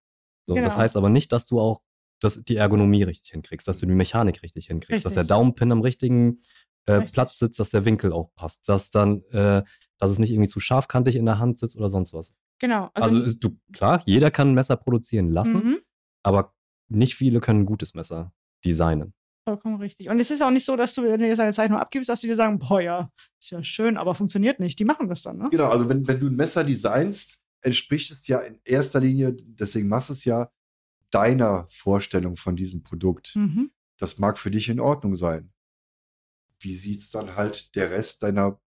So, 0.47 0.55
Das 0.55 0.65
Genau. 0.65 0.77
heißt 0.77 0.97
aber 0.97 1.11
nicht, 1.11 1.32
dass 1.32 1.47
du 1.47 1.61
auch 1.61 1.82
das, 2.20 2.43
die 2.45 2.57
Ergonomie 2.57 3.03
richtig 3.03 3.31
hinkriegst, 3.32 3.66
dass 3.66 3.78
du 3.78 3.87
die 3.87 3.95
Mechanik 3.95 4.43
richtig 4.43 4.66
hinkriegst, 4.66 5.05
dass 5.05 5.15
der 5.15 5.23
Richtig. 5.23 5.28
Daumenpin 5.37 5.73
am 5.73 5.81
richtigen 5.81 6.39
äh, 6.87 6.93
Richtig. 6.93 7.12
Platz 7.12 7.39
sitzt, 7.39 7.59
dass 7.61 7.70
der 7.70 7.85
Winkel 7.85 8.12
auch 8.12 8.32
passt, 8.35 8.69
dass 8.69 8.91
dann, 8.91 9.23
äh, 9.31 9.62
dass 9.99 10.11
es 10.11 10.19
nicht 10.19 10.31
irgendwie 10.31 10.49
zu 10.49 10.61
scharfkantig 10.61 11.16
in 11.16 11.27
der 11.27 11.39
Hand 11.39 11.59
sitzt 11.59 11.77
oder 11.77 11.89
sonst 11.91 12.12
was. 12.15 12.32
Genau. 12.59 12.91
Also, 12.95 13.20
ist, 13.23 13.43
du, 13.45 13.59
klar, 13.73 14.03
jeder 14.07 14.31
kann 14.31 14.49
ein 14.51 14.55
Messer 14.55 14.77
produzieren 14.77 15.28
lassen, 15.28 15.57
mhm. 15.65 15.78
aber 16.23 16.55
nicht 16.89 17.15
viele 17.16 17.41
können 17.41 17.61
ein 17.61 17.66
gutes 17.66 17.95
Messer 17.95 18.32
designen. 18.65 19.15
Vollkommen 19.45 19.77
richtig. 19.77 20.09
Und 20.11 20.21
es 20.21 20.31
ist 20.31 20.43
auch 20.43 20.51
nicht 20.51 20.65
so, 20.65 20.77
dass 20.77 20.95
du, 20.95 21.03
wenn 21.03 21.21
du 21.21 21.27
jetzt 21.27 21.41
eine 21.41 21.53
Zeichnung 21.53 21.79
abgibst, 21.79 22.09
dass 22.09 22.21
die 22.21 22.27
dir 22.27 22.37
sagen, 22.37 22.59
boah, 22.59 22.81
ja, 22.81 23.11
ist 23.41 23.51
ja 23.51 23.65
schön, 23.65 23.97
aber 23.97 24.15
funktioniert 24.15 24.61
nicht. 24.61 24.79
Die 24.79 24.85
machen 24.85 25.09
das 25.09 25.23
dann, 25.23 25.39
ne? 25.39 25.49
Genau, 25.51 25.69
also 25.69 25.89
wenn, 25.89 26.07
wenn 26.07 26.21
du 26.21 26.27
ein 26.27 26.37
Messer 26.37 26.62
designst, 26.62 27.39
entspricht 27.62 28.11
es 28.11 28.27
ja 28.27 28.39
in 28.41 28.61
erster 28.65 29.01
Linie, 29.01 29.35
deswegen 29.39 29.89
machst 29.89 30.11
du 30.11 30.12
es 30.12 30.25
ja, 30.25 30.51
deiner 31.11 31.67
Vorstellung 31.71 32.37
von 32.37 32.57
diesem 32.57 32.83
Produkt. 32.83 33.35
Mhm. 33.35 33.71
Das 33.99 34.19
mag 34.19 34.39
für 34.39 34.51
dich 34.51 34.69
in 34.69 34.81
Ordnung 34.81 35.17
sein. 35.17 35.53
Wie 36.61 36.77
sieht's 36.77 37.11
dann 37.11 37.37
halt 37.37 37.75
der 37.75 37.91
Rest 37.91 38.23
deiner 38.23 38.61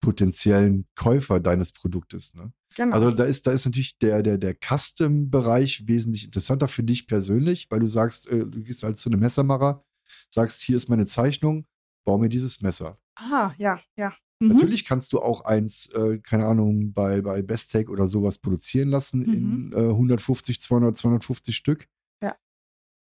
potenziellen 0.00 0.86
Käufer 0.94 1.40
deines 1.40 1.72
Produktes? 1.72 2.34
Ne? 2.34 2.52
Genau. 2.76 2.94
Also 2.94 3.10
da 3.10 3.24
ist, 3.24 3.46
da 3.46 3.52
ist 3.52 3.64
natürlich 3.64 3.98
der, 3.98 4.22
der, 4.22 4.38
der 4.38 4.54
Custom-Bereich 4.54 5.86
wesentlich 5.86 6.24
interessanter 6.24 6.68
für 6.68 6.82
dich 6.82 7.06
persönlich, 7.06 7.66
weil 7.70 7.80
du 7.80 7.86
sagst, 7.86 8.28
äh, 8.28 8.46
du 8.46 8.62
gehst 8.62 8.82
halt 8.82 8.98
zu 8.98 9.08
einem 9.10 9.20
Messermacher, 9.20 9.84
sagst, 10.30 10.62
hier 10.62 10.76
ist 10.76 10.88
meine 10.88 11.06
Zeichnung, 11.06 11.66
bau 12.04 12.18
mir 12.18 12.28
dieses 12.28 12.62
Messer. 12.62 12.98
ah, 13.16 13.52
ja, 13.58 13.80
ja. 13.96 14.14
Mhm. 14.40 14.48
Natürlich 14.48 14.84
kannst 14.84 15.12
du 15.12 15.20
auch 15.20 15.44
eins, 15.44 15.86
äh, 15.92 16.18
keine 16.18 16.46
Ahnung, 16.46 16.92
bei, 16.92 17.20
bei 17.22 17.42
Besttech 17.42 17.88
oder 17.88 18.06
sowas 18.06 18.38
produzieren 18.38 18.88
lassen 18.88 19.22
in 19.22 19.72
äh, 19.72 19.90
150, 19.90 20.60
200, 20.60 20.96
250 20.96 21.56
Stück. 21.56 21.88
Ja. 22.22 22.36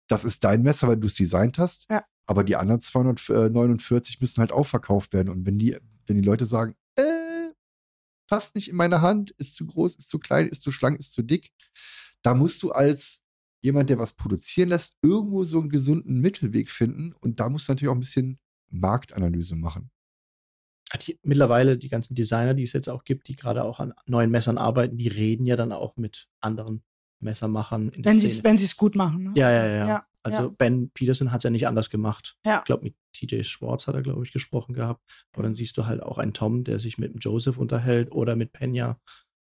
Das 0.08 0.24
ist 0.24 0.44
dein 0.44 0.62
Messer, 0.62 0.88
weil 0.88 0.98
du 0.98 1.06
es 1.06 1.14
designt 1.14 1.58
hast. 1.58 1.88
Ja. 1.90 2.04
Aber 2.26 2.44
die 2.44 2.56
anderen 2.56 2.80
249 2.80 4.20
müssen 4.20 4.40
halt 4.40 4.52
auch 4.52 4.66
verkauft 4.66 5.12
werden. 5.12 5.28
Und 5.28 5.46
wenn 5.46 5.58
die, 5.58 5.76
wenn 6.08 6.16
die 6.16 6.22
Leute 6.22 6.46
sagen, 6.46 6.74
äh, 6.96 7.52
passt 8.28 8.54
nicht 8.54 8.68
in 8.68 8.76
meine 8.76 9.02
Hand, 9.02 9.32
ist 9.32 9.54
zu 9.54 9.66
groß, 9.66 9.96
ist 9.96 10.10
zu 10.10 10.18
klein, 10.18 10.48
ist 10.48 10.62
zu 10.62 10.72
schlank, 10.72 10.98
ist 10.98 11.12
zu 11.12 11.22
dick, 11.22 11.52
da 12.22 12.34
musst 12.34 12.62
du 12.62 12.70
als 12.72 13.22
jemand, 13.62 13.90
der 13.90 13.98
was 13.98 14.14
produzieren 14.14 14.68
lässt, 14.68 14.96
irgendwo 15.02 15.44
so 15.44 15.60
einen 15.60 15.68
gesunden 15.68 16.20
Mittelweg 16.20 16.70
finden. 16.70 17.14
Und 17.20 17.40
da 17.40 17.48
musst 17.48 17.68
du 17.68 17.72
natürlich 17.72 17.90
auch 17.90 17.96
ein 17.96 18.00
bisschen 18.00 18.38
Marktanalyse 18.70 19.56
machen. 19.56 19.90
Die, 21.04 21.18
mittlerweile 21.22 21.76
die 21.76 21.88
ganzen 21.88 22.14
Designer, 22.14 22.54
die 22.54 22.62
es 22.62 22.72
jetzt 22.72 22.88
auch 22.88 23.04
gibt, 23.04 23.26
die 23.28 23.34
gerade 23.34 23.64
auch 23.64 23.80
an 23.80 23.92
neuen 24.06 24.30
Messern 24.30 24.56
arbeiten, 24.56 24.96
die 24.96 25.08
reden 25.08 25.44
ja 25.44 25.56
dann 25.56 25.72
auch 25.72 25.96
mit 25.96 26.28
anderen 26.40 26.84
Messermachern 27.18 27.92
Wenn 27.96 28.20
sie 28.20 28.28
es 28.28 28.44
wenn 28.44 28.56
sie's 28.56 28.76
gut 28.76 28.94
machen. 28.94 29.24
Ne? 29.24 29.32
Ja, 29.34 29.50
ja, 29.50 29.66
ja. 29.66 29.88
ja, 29.88 30.06
also 30.26 30.42
ja. 30.42 30.48
Ben 30.58 30.90
Peterson 30.90 31.32
hat 31.32 31.38
es 31.40 31.44
ja 31.44 31.50
nicht 31.50 31.66
anders 31.66 31.90
gemacht. 31.90 32.36
Ja. 32.44 32.58
Ich 32.58 32.64
glaube, 32.64 32.84
mit 32.84 32.94
TJ 33.14 33.42
Schwartz 33.44 33.86
hat 33.86 33.94
er, 33.94 34.02
glaube 34.02 34.24
ich, 34.24 34.32
gesprochen 34.32 34.74
gehabt. 34.74 35.02
Aber 35.32 35.42
dann 35.42 35.54
siehst 35.54 35.76
du 35.78 35.86
halt 35.86 36.02
auch 36.02 36.18
einen 36.18 36.32
Tom, 36.34 36.64
der 36.64 36.78
sich 36.78 36.98
mit 36.98 37.12
dem 37.14 37.18
Joseph 37.20 37.58
unterhält 37.58 38.12
oder 38.12 38.36
mit 38.36 38.52
Pena. 38.52 39.00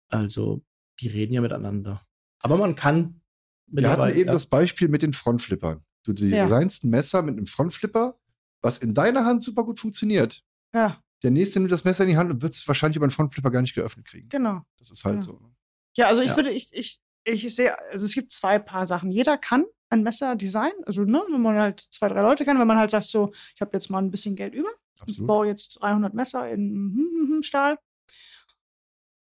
Also, 0.09 0.63
die 0.99 1.07
reden 1.07 1.33
ja 1.33 1.41
miteinander. 1.41 2.05
Aber 2.39 2.57
man 2.57 2.75
kann 2.75 3.21
Wir 3.67 3.89
hatten 3.89 4.09
eben 4.17 4.27
ja, 4.27 4.33
das 4.33 4.47
Beispiel 4.47 4.87
mit 4.87 5.01
den 5.03 5.13
Frontflippern. 5.13 5.83
Du 6.03 6.13
Ja. 6.13 6.43
designst 6.43 6.83
ein 6.83 6.89
Messer 6.89 7.21
mit 7.21 7.37
einem 7.37 7.45
Frontflipper, 7.45 8.17
was 8.61 8.77
in 8.79 8.93
deiner 8.93 9.25
Hand 9.25 9.43
super 9.43 9.63
gut 9.63 9.79
funktioniert. 9.79 10.43
ja, 10.73 11.01
Der 11.23 11.31
nächste 11.31 11.59
nimmt 11.59 11.71
das 11.71 11.83
Messer 11.83 12.03
in 12.05 12.09
die 12.11 12.17
Hand 12.17 12.31
und 12.31 12.41
wird 12.41 12.53
es 12.53 12.67
wahrscheinlich 12.67 12.95
über 12.95 13.03
einen 13.05 13.11
Frontflipper 13.11 13.51
gar 13.51 13.61
nicht 13.61 13.75
geöffnet 13.75 14.05
kriegen. 14.07 14.29
genau. 14.29 14.61
Das 14.77 14.89
ist 14.89 15.03
halt 15.03 15.17
Ja. 15.17 15.21
so. 15.23 15.33
ne? 15.33 15.51
Ja, 15.97 16.07
also 16.07 16.21
ich 16.21 16.29
Ja. 16.29 16.35
würde, 16.37 16.51
ich, 16.51 16.73
ich, 16.73 16.99
ich 17.23 17.55
sehe, 17.55 17.77
also 17.91 18.05
es 18.05 18.13
gibt 18.13 18.31
zwei 18.31 18.59
Paar 18.59 18.85
Sachen. 18.85 19.11
Jeder 19.11 19.37
kann 19.37 19.65
ein 19.89 20.03
Messer 20.03 20.35
designen, 20.35 20.83
also 20.85 21.03
ne, 21.03 21.23
wenn 21.31 21.41
man 21.41 21.57
halt 21.57 21.79
zwei, 21.79 22.07
drei 22.09 22.21
Leute 22.21 22.45
kann, 22.45 22.59
wenn 22.59 22.67
man 22.67 22.77
halt 22.77 22.91
sagt 22.91 23.05
so, 23.05 23.31
ich 23.55 23.61
habe 23.61 23.71
jetzt 23.73 23.89
mal 23.89 23.99
ein 23.99 24.11
bisschen 24.11 24.35
Geld 24.35 24.53
über, 24.53 24.69
ich 24.95 25.01
Absolut. 25.01 25.27
baue 25.27 25.47
jetzt 25.47 25.81
300 25.81 26.13
Messer 26.13 26.49
in 26.49 26.73
mhm, 26.73 27.27
mhm, 27.29 27.43
Stahl. 27.43 27.79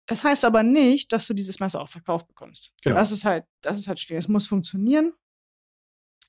Das 0.06 0.22
heißt 0.22 0.44
aber 0.44 0.62
nicht, 0.62 1.12
dass 1.12 1.26
du 1.26 1.34
dieses 1.34 1.60
Messer 1.60 1.80
auch 1.80 1.88
verkauft 1.88 2.28
bekommst. 2.28 2.72
Genau. 2.82 2.96
Das 2.96 3.10
ist 3.10 3.24
halt, 3.24 3.44
das 3.62 3.78
ist 3.78 3.88
halt 3.88 3.98
schwierig. 3.98 4.24
Es 4.24 4.28
muss 4.28 4.46
funktionieren. 4.46 5.14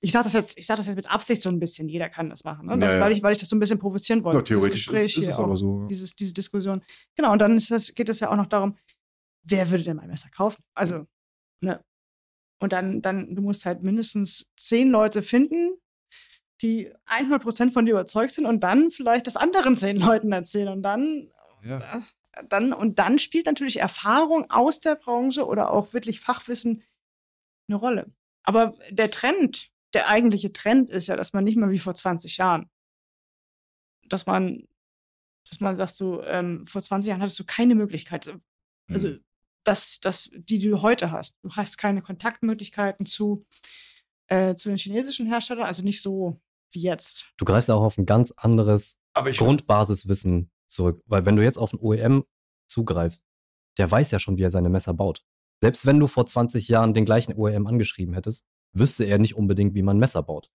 Ich 0.02 0.12
sage 0.12 0.26
das 0.26 0.34
jetzt, 0.34 0.58
ich 0.58 0.66
sage 0.66 0.78
das 0.78 0.88
jetzt 0.88 0.96
mit 0.96 1.10
Absicht 1.10 1.42
so 1.42 1.50
ein 1.50 1.60
bisschen. 1.60 1.90
Jeder 1.90 2.10
kann 2.10 2.30
das 2.30 2.44
machen, 2.44 2.68
ne? 2.68 2.78
das, 2.78 2.94
Ja, 2.94 3.00
ja. 3.00 3.04
weil 3.04 3.12
ich, 3.12 3.24
weil 3.24 3.34
ich 3.34 3.40
das 3.40 3.50
so 3.50 3.56
ein 3.56 3.60
bisschen 3.60 3.80
provozieren 3.80 4.24
wollte. 4.24 4.38
Ja, 4.38 4.44
theoretisch 4.44 4.88
ist, 4.88 5.18
ist 5.18 5.28
es 5.28 5.40
aber 5.40 5.56
so. 5.56 5.88
dieses, 5.88 6.16
diese 6.16 6.34
Diskussion. 6.34 6.84
Genau, 7.16 7.34
und 7.34 7.40
dann 7.40 7.60
das, 7.70 7.94
geht 7.94 8.08
es 8.08 8.20
ja 8.20 8.30
auch 8.30 8.36
noch 8.36 8.46
darum, 8.46 8.78
wer 9.44 9.70
würde 9.70 9.84
denn 9.84 9.98
mein 9.98 10.10
Messer 10.10 10.30
kaufen? 10.30 10.64
Also, 10.74 11.06
ne. 11.66 11.84
Und 12.62 12.72
dann, 12.72 13.02
dann, 13.02 13.36
du 13.36 13.42
musst 13.42 13.66
halt 13.66 13.84
mindestens 13.84 14.50
zehn 14.56 14.90
Leute 14.90 15.22
finden, 15.22 15.78
die 16.62 16.90
100% 17.06 17.72
von 17.72 17.86
dir 17.86 17.92
überzeugt 17.92 18.32
sind 18.32 18.46
und 18.46 18.62
dann 18.62 18.90
vielleicht 18.92 19.28
das 19.28 19.36
anderen 19.36 19.76
zehn 19.76 19.98
Leuten 19.98 20.32
erzählen. 20.32 20.70
Und 20.70 20.84
dann, 20.84 21.30
Ja. 21.64 22.06
dann, 22.48 22.72
und 22.72 22.98
dann 22.98 23.20
spielt 23.20 23.46
natürlich 23.46 23.80
Erfahrung 23.80 24.50
aus 24.50 24.80
der 24.80 24.96
Branche 24.96 25.46
oder 25.46 25.72
auch 25.72 25.94
wirklich 25.94 26.22
Fachwissen 26.22 26.84
eine 27.68 27.78
Rolle. 27.78 28.12
Aber 28.44 28.78
der 28.90 29.12
Trend, 29.12 29.70
der 29.94 30.08
eigentliche 30.08 30.54
Trend 30.54 30.92
ist 30.92 31.08
ja, 31.08 31.16
dass 31.18 31.34
man 31.34 31.44
nicht 31.44 31.58
mehr 31.58 31.72
wie 31.72 31.80
vor 31.80 31.94
20 31.96 32.38
Jahren, 32.38 32.70
dass 34.08 34.26
man, 34.26 34.68
dass 35.50 35.60
man 35.60 35.76
sagt, 35.76 35.96
so, 35.96 36.24
ähm, 36.24 36.66
vor 36.66 36.82
20 36.82 37.10
Jahren 37.10 37.22
hattest 37.22 37.40
du 37.40 37.44
keine 37.46 37.76
Möglichkeit, 37.76 38.34
also 38.90 39.08
Mhm. 39.10 39.24
Das, 39.66 40.00
das, 40.00 40.30
die 40.34 40.60
du 40.60 40.82
heute 40.82 41.12
hast. 41.12 41.38
Du 41.44 41.50
hast 41.52 41.78
keine 41.78 42.02
Kontaktmöglichkeiten 42.02 43.06
zu, 43.06 43.46
äh, 44.28 44.56
zu 44.56 44.70
den 44.70 44.78
chinesischen 44.78 45.28
Herstellern, 45.28 45.66
also 45.66 45.84
nicht 45.84 46.02
so 46.02 46.40
wie 46.72 46.82
jetzt. 46.82 47.32
Du 47.38 47.46
greifst 47.46 47.70
ja 47.70 47.76
auch 47.76 47.84
auf 47.84 47.98
ein 47.98 48.06
ganz 48.06 48.32
anderes 48.32 49.02
Aber 49.14 49.30
ich 49.30 49.38
Grundbasiswissen 49.38 50.52
zurück. 50.68 51.04
Weil 51.06 51.26
wenn 51.26 51.36
du 51.36 51.44
jetzt 51.44 51.58
auf 51.58 51.74
einen 51.74 51.82
OEM 51.82 52.26
zugreifst, 52.68 53.26
der 53.78 53.90
weiß 53.90 54.12
ja 54.12 54.20
schon, 54.20 54.38
wie 54.38 54.44
er 54.44 54.50
seine 54.50 54.70
Messer 54.70 54.94
baut. 54.94 55.26
Selbst 55.62 55.86
wenn 55.86 56.00
du 56.00 56.08
vor 56.08 56.26
20 56.26 56.68
Jahren 56.68 56.94
den 56.94 57.06
gleichen 57.06 57.34
OEM 57.34 57.68
angeschrieben 57.68 58.14
hättest, 58.14 58.48
wüsste 58.74 59.06
er 59.06 59.18
nicht 59.18 59.36
unbedingt, 59.36 59.74
wie 59.74 59.84
man 59.84 59.98
Messer 59.98 60.22
baut. 60.22 60.52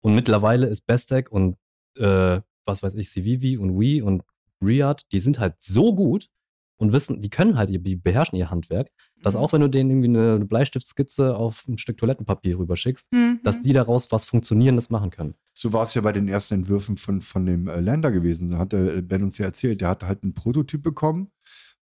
Und 0.00 0.14
mittlerweile 0.14 0.66
ist 0.66 0.82
Bestec 0.82 1.30
und 1.30 1.56
äh, 1.96 2.40
was 2.64 2.82
weiß 2.82 2.94
ich, 2.94 3.10
Civivi 3.10 3.56
und 3.56 3.78
Wii 3.78 4.02
und 4.02 4.22
Riyadh, 4.62 5.04
die 5.10 5.20
sind 5.20 5.38
halt 5.38 5.60
so 5.60 5.94
gut, 5.94 6.30
und 6.76 6.92
wissen, 6.92 7.20
die 7.20 7.30
können 7.30 7.56
halt, 7.58 7.70
die 7.70 7.96
beherrschen 7.96 8.36
ihr 8.38 8.50
Handwerk, 8.50 8.90
dass 9.22 9.34
Mhm. 9.34 9.40
auch 9.40 9.52
wenn 9.52 9.60
du 9.60 9.68
denen 9.68 9.90
irgendwie 9.90 10.08
eine 10.18 10.44
Bleistiftskizze 10.44 11.36
auf 11.36 11.66
ein 11.68 11.78
Stück 11.78 11.96
Toilettenpapier 11.98 12.58
rüberschickst, 12.58 13.12
Mhm. 13.12 13.40
dass 13.44 13.60
die 13.60 13.72
daraus 13.72 14.10
was 14.10 14.24
Funktionierendes 14.24 14.90
machen 14.90 15.10
können. 15.10 15.34
So 15.54 15.72
war 15.72 15.84
es 15.84 15.94
ja 15.94 16.00
bei 16.00 16.12
den 16.12 16.28
ersten 16.28 16.54
Entwürfen 16.54 16.96
von, 16.96 17.20
von 17.20 17.46
dem 17.46 17.68
äh, 17.68 17.80
Lander 17.80 18.10
gewesen. 18.10 18.50
Da 18.50 18.58
hat 18.58 18.72
der 18.72 19.02
Ben 19.02 19.22
uns 19.22 19.38
ja 19.38 19.46
erzählt, 19.46 19.80
der 19.80 19.88
hatte 19.88 20.06
halt 20.08 20.22
einen 20.24 20.34
Prototyp 20.34 20.82
bekommen, 20.82 21.30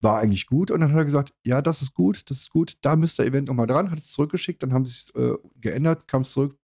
war 0.02 0.18
eigentlich 0.18 0.46
gut 0.46 0.70
und 0.70 0.80
dann 0.80 0.92
hat 0.92 0.98
er 0.98 1.04
gesagt, 1.04 1.32
ja, 1.44 1.62
das 1.62 1.82
ist 1.82 1.94
gut, 1.94 2.22
das 2.30 2.38
ist 2.38 2.50
gut, 2.50 2.76
da 2.82 2.96
müsst 2.96 3.18
ihr 3.20 3.26
Event 3.26 3.48
nochmal 3.48 3.66
dran, 3.66 3.90
hat 3.90 3.98
es 4.00 4.10
zurückgeschickt, 4.12 4.62
dann 4.62 4.72
haben 4.72 4.84
sie 4.84 4.92
es 4.92 5.14
äh, 5.14 5.34
geändert, 5.60 6.08
kam 6.08 6.22
es 6.22 6.32
zurück, 6.32 6.56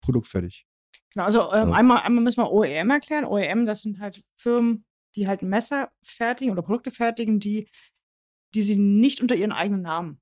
Produkt 0.00 0.26
fertig. 0.26 0.66
Genau, 1.12 1.26
also 1.26 1.40
ähm, 1.52 1.68
Ja. 1.70 1.74
einmal, 1.74 2.02
einmal 2.02 2.24
müssen 2.24 2.38
wir 2.42 2.50
OEM 2.50 2.90
erklären. 2.90 3.24
OEM, 3.24 3.66
das 3.66 3.82
sind 3.82 4.00
halt 4.00 4.20
Firmen, 4.36 4.84
die 5.16 5.28
halt 5.28 5.42
Messer 5.42 5.90
fertigen 6.02 6.52
oder 6.52 6.62
Produkte 6.62 6.90
fertigen, 6.90 7.40
die, 7.40 7.68
die 8.54 8.62
sie 8.62 8.76
nicht 8.76 9.20
unter 9.20 9.34
ihren 9.34 9.52
eigenen 9.52 9.82
Namen. 9.82 10.20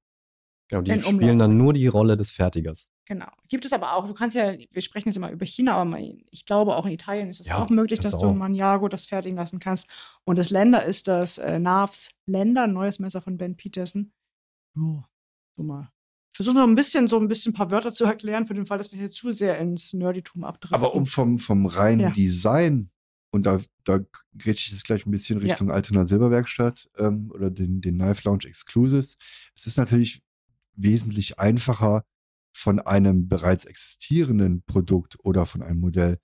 Genau, 0.68 0.82
die 0.82 0.90
In 0.92 0.98
Umlauf. 0.98 1.12
spielen 1.14 1.38
dann 1.38 1.56
nur 1.56 1.72
die 1.72 1.86
Rolle 1.86 2.16
des 2.16 2.30
Fertigers. 2.30 2.88
Genau. 3.04 3.26
Gibt 3.48 3.64
es 3.64 3.72
aber 3.72 3.94
auch, 3.94 4.06
du 4.06 4.14
kannst 4.14 4.36
ja, 4.36 4.54
wir 4.70 4.80
sprechen 4.80 5.08
jetzt 5.08 5.16
immer 5.16 5.30
über 5.32 5.44
China, 5.44 5.74
aber 5.74 5.98
ich 5.98 6.46
glaube 6.46 6.76
auch 6.76 6.86
in 6.86 6.92
Italien 6.92 7.28
ist 7.28 7.40
es 7.40 7.48
Ja, 7.48 7.58
auch 7.62 7.68
möglich, 7.68 7.98
dass 8.00 8.12
du 8.12 8.18
du 8.18 8.26
auch. 8.26 8.30
in 8.32 8.38
Maniago 8.38 8.88
das 8.88 9.06
fertigen 9.06 9.36
lassen 9.36 9.58
kannst. 9.58 9.86
Und 10.24 10.38
das 10.38 10.50
Länder 10.50 10.84
ist 10.84 11.08
das 11.08 11.36
äh, 11.38 11.58
Narvs 11.58 12.14
Länder, 12.26 12.62
ein 12.64 12.72
neues 12.72 13.00
Messer 13.00 13.20
von 13.20 13.36
Ben 13.36 13.56
Peterson. 13.56 14.12
Jo, 14.74 15.04
so 15.56 15.62
mal. 15.64 15.90
Ich 16.32 16.36
versuche 16.36 16.56
noch 16.56 16.66
ein 16.66 16.76
bisschen, 16.76 17.08
so 17.08 17.18
ein 17.18 17.28
bisschen 17.28 17.50
ein 17.52 17.56
paar 17.56 17.70
Wörter 17.70 17.92
zu 17.92 18.04
erklären, 18.04 18.46
für 18.46 18.54
den 18.54 18.64
Fall, 18.64 18.78
dass 18.78 18.92
wir 18.92 18.98
hier 18.98 19.10
zu 19.10 19.32
sehr 19.32 19.58
ins 19.58 19.92
Nerditum 19.92 20.44
abdriften. 20.44 20.74
Aber 20.76 20.94
um 20.94 21.04
vom, 21.04 21.38
vom 21.38 21.66
reinen 21.66 22.00
Ja. 22.00 22.10
Design, 22.10 22.88
und 23.32 23.46
da, 23.46 23.60
da 23.84 24.00
grätsche 24.36 24.66
ich 24.66 24.72
jetzt 24.72 24.84
gleich 24.84 25.06
ein 25.06 25.10
bisschen 25.10 25.40
Ja. 25.40 25.46
Richtung 25.46 25.70
Altona 25.70 26.04
Silberwerkstatt 26.04 26.90
ähm, 26.98 27.30
oder 27.32 27.50
den, 27.50 27.80
den 27.80 27.96
Knife 27.96 28.22
Lounge 28.24 28.44
Exclusives. 28.46 29.16
Es 29.56 29.66
ist 29.66 29.78
natürlich 29.78 30.22
wesentlich 30.74 31.38
einfacher, 31.38 32.04
von 32.54 32.80
einem 32.80 33.28
bereits 33.28 33.64
existierenden 33.64 34.62
Produkt 34.62 35.16
oder 35.20 35.46
von 35.46 35.62
einem 35.62 35.80
Modell 35.80 36.18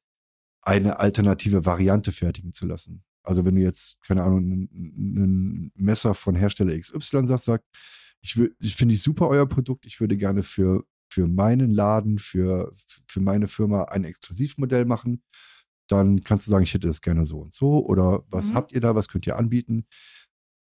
eine 0.61 0.99
alternative 0.99 1.65
Variante 1.65 2.13
fertigen 2.13 2.53
zu 2.53 2.67
lassen. 2.67 3.03
Also 3.23 3.45
wenn 3.45 3.55
du 3.55 3.63
jetzt, 3.63 4.03
keine 4.03 4.23
Ahnung, 4.23 4.69
ein, 4.71 5.73
Messer 5.75 6.15
von 6.15 6.35
Hersteller 6.35 6.79
XY 6.79 7.27
sagst, 7.27 7.47
sagt, 7.47 7.65
ich, 8.21 8.39
ich 8.61 8.75
finde 8.77 8.95
ich 8.95 9.03
super 9.03 9.29
euer 9.29 9.47
Produkt, 9.47 9.87
ich 9.87 10.01
würde 10.01 10.17
gerne 10.17 10.43
für, 10.43 10.85
für 11.09 11.27
meinen 11.27 11.71
Laden, 11.71 12.19
für, 12.19 12.75
für 13.07 13.21
meine 13.21 13.49
Firma 13.49 13.85
ein 13.85 14.05
Exklusivmodell 14.05 14.85
machen, 14.85 15.23
dann 15.89 16.23
kannst 16.23 16.47
du 16.47 16.51
sagen, 16.51 16.65
ich 16.65 16.75
hätte 16.75 16.87
das 16.87 17.01
gerne 17.03 17.25
so 17.27 17.41
und 17.41 17.55
so 17.55 17.85
oder 17.87 18.25
was 18.29 18.49
Mhm. 18.51 18.55
habt 18.55 18.73
ihr 18.73 18.81
da, 18.81 18.95
was 18.95 19.09
könnt 19.09 19.27
ihr 19.27 19.37
anbieten? 19.37 19.87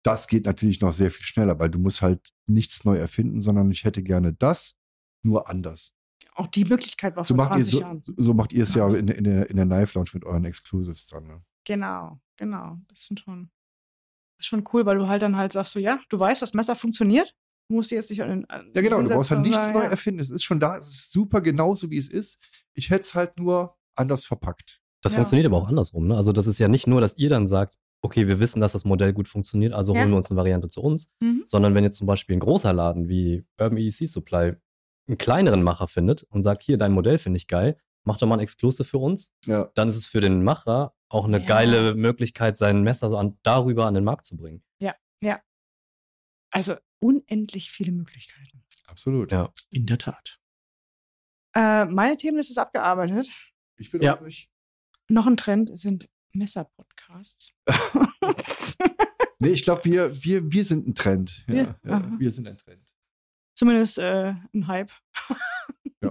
Das 0.04 0.28
geht 0.28 0.46
natürlich 0.46 0.80
noch 0.80 0.92
sehr 0.92 1.10
viel 1.10 1.24
schneller, 1.26 1.58
weil 1.58 1.70
du 1.70 1.78
musst 1.78 2.00
halt 2.02 2.28
nichts 2.46 2.84
neu 2.84 2.96
erfinden, 2.96 3.40
sondern 3.40 3.70
ich 3.70 3.84
hätte 3.84 4.02
gerne 4.02 4.32
das, 4.32 4.76
nur 5.24 5.48
anders. 5.48 5.92
auch 6.34 6.46
die 6.48 6.64
Möglichkeit 6.66 7.16
war 7.16 7.24
So 7.24 7.34
vor 7.34 7.44
macht, 7.46 7.58
ihr, 7.58 7.64
20 7.64 7.72
so, 7.72 7.80
Jahren. 7.80 8.02
so 8.16 8.34
macht 8.34 8.52
ihr 8.52 8.62
es 8.62 8.74
ja 8.74 8.86
Ja. 8.88 8.94
in, 8.96 9.08
in, 9.08 9.24
der, 9.24 9.48
in 9.50 9.56
der 9.56 9.64
Knife 9.66 9.98
Lounge 9.98 10.10
mit 10.12 10.24
euren 10.24 10.44
Exclusives 10.44 11.06
dran. 11.06 11.26
Ne? 11.26 11.42
Genau, 11.64 12.20
genau. 12.36 12.78
Das 12.88 13.06
sind 13.06 13.20
schon, 13.20 13.50
das 14.38 14.44
ist 14.44 14.48
schon 14.48 14.64
cool, 14.72 14.84
weil 14.84 14.98
du 14.98 15.08
halt 15.08 15.22
dann 15.22 15.36
halt 15.36 15.52
sagst, 15.52 15.72
so 15.72 15.80
ja, 15.80 15.98
du 16.10 16.18
weißt, 16.20 16.42
das 16.42 16.52
Messer 16.54 16.76
funktioniert. 16.76 17.34
Du 17.68 17.74
musst 17.76 17.90
dir 17.90 17.94
jetzt 17.96 18.10
nicht 18.10 18.22
an 18.22 18.28
den. 18.28 18.44
an- 18.50 18.70
Ja, 18.74 18.82
genau, 18.82 19.00
du 19.02 19.08
brauchst 19.08 19.30
halt 19.30 19.40
nichts 19.40 19.72
neu 19.72 19.80
erfinden. 19.80 20.20
Es 20.20 20.30
ist 20.30 20.44
schon 20.44 20.60
da, 20.60 20.76
es 20.76 20.88
ist 20.88 21.10
super 21.10 21.40
genauso, 21.40 21.90
wie 21.90 21.96
es 21.98 22.08
ist. 22.08 22.38
Ich 22.74 22.90
hätte 22.90 23.00
es 23.00 23.14
halt 23.14 23.38
nur 23.38 23.76
anders 23.96 24.24
verpackt. 24.26 24.80
Das 25.06 25.12
Ja. 25.12 25.18
funktioniert 25.18 25.46
aber 25.46 25.56
auch 25.58 25.68
andersrum. 25.68 26.06
Ne? 26.08 26.16
Also 26.16 26.32
das 26.32 26.46
ist 26.46 26.58
ja 26.58 26.68
nicht 26.68 26.86
nur, 26.86 27.00
dass 27.00 27.16
ihr 27.18 27.28
dann 27.30 27.46
sagt, 27.46 27.78
okay, 28.02 28.26
wir 28.28 28.40
wissen, 28.40 28.60
dass 28.60 28.72
das 28.72 28.84
Modell 28.84 29.12
gut 29.12 29.26
funktioniert, 29.28 29.72
also 29.72 29.94
Ja. 29.94 30.00
holen 30.00 30.10
wir 30.10 30.16
uns 30.16 30.30
eine 30.30 30.36
Variante 30.38 30.68
zu 30.68 30.82
uns, 30.82 31.10
Mhm. 31.20 31.44
sondern 31.46 31.74
wenn 31.74 31.84
jetzt 31.84 31.96
zum 31.96 32.06
Beispiel 32.06 32.36
ein 32.36 32.40
großer 32.40 32.72
Laden 32.72 33.08
wie 33.08 33.44
Urban 33.58 33.78
EDC 33.78 34.06
Supply 34.06 34.54
einen 35.08 35.18
kleineren 35.18 35.62
Macher 35.62 35.86
findet 35.88 36.22
und 36.24 36.42
sagt, 36.42 36.62
hier, 36.62 36.76
dein 36.78 36.92
Modell 36.92 37.18
finde 37.18 37.36
ich 37.38 37.46
geil, 37.48 37.78
mach 38.04 38.18
doch 38.18 38.26
mal 38.26 38.36
ein 38.36 38.40
Exclusive 38.40 38.84
für 38.84 38.98
uns, 38.98 39.34
Ja. 39.46 39.70
dann 39.74 39.88
ist 39.88 39.96
es 39.96 40.06
für 40.06 40.20
den 40.20 40.42
Macher 40.44 40.94
auch 41.08 41.24
eine 41.26 41.38
Ja. 41.40 41.46
geile 41.46 41.94
Möglichkeit, 41.94 42.56
sein 42.56 42.82
Messer 42.82 43.08
so 43.10 43.16
an, 43.16 43.38
darüber 43.42 43.86
an 43.86 43.94
den 43.94 44.04
Markt 44.04 44.26
zu 44.26 44.36
bringen. 44.36 44.62
Also 46.50 46.76
unendlich 47.00 47.70
viele 47.70 47.92
Möglichkeiten. 47.92 48.64
Absolut. 48.86 49.30
Ja. 49.32 49.52
In 49.70 49.84
der 49.84 49.98
Tat. 49.98 50.38
Äh, 51.54 51.84
meine 51.86 52.16
Themenliste 52.16 52.52
ist 52.52 52.58
abgearbeitet. 52.58 53.28
Ich 53.76 53.90
bin 53.90 54.00
Ja. 54.00 54.14
auch 54.14 54.20
durch. 54.20 54.48
Noch 55.08 55.26
ein 55.26 55.36
Trend 55.36 55.76
sind 55.78 56.08
Messer-Podcasts. 56.32 57.52
Nee, 59.38 59.48
ich 59.50 59.64
glaube, 59.64 59.84
wir, 59.84 60.24
wir, 60.24 60.50
wir 60.50 60.64
sind 60.64 60.88
ein 60.88 60.94
Trend. 60.94 61.44
Ja, 61.46 61.54
Wir? 61.54 61.76
ja, 61.84 62.10
wir 62.18 62.30
sind 62.30 62.48
ein 62.48 62.56
Trend. 62.56 62.94
Zumindest 63.54 63.98
äh, 63.98 64.34
ein 64.54 64.66
Hype. 64.66 64.90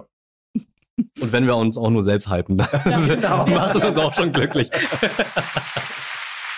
Und 1.20 1.32
wenn 1.32 1.46
wir 1.46 1.56
uns 1.56 1.78
auch 1.78 1.90
nur 1.90 2.04
selbst 2.04 2.30
hypen, 2.30 2.58
dann 2.58 2.70
genau. 3.08 3.46
macht 3.48 3.76
es 3.76 3.84
uns 3.84 3.98
auch 3.98 4.14
schon 4.14 4.32
glücklich. 4.32 4.70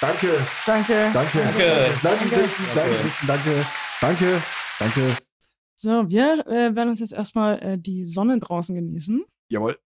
Danke, 0.01 0.27
Danke. 0.65 1.09
danke. 1.13 1.39
Danke. 1.39 1.91
Bleiben 2.01 2.29
Danke. 2.29 2.35
sitzen, 2.35 2.63
bleiben 2.73 2.91
Danke. 2.91 3.03
sitzen, 3.03 3.27
danke. 3.27 3.65
Danke, 4.01 4.41
danke. 4.79 5.17
So, 5.75 6.09
wir 6.09 6.45
äh, 6.47 6.75
werden 6.75 6.89
uns 6.89 6.99
jetzt 6.99 7.13
erstmal 7.13 7.59
äh, 7.63 7.77
die 7.79 8.05
Sonne 8.05 8.39
draußen 8.39 8.75
genießen. 8.75 9.23
Jawohl. 9.49 9.77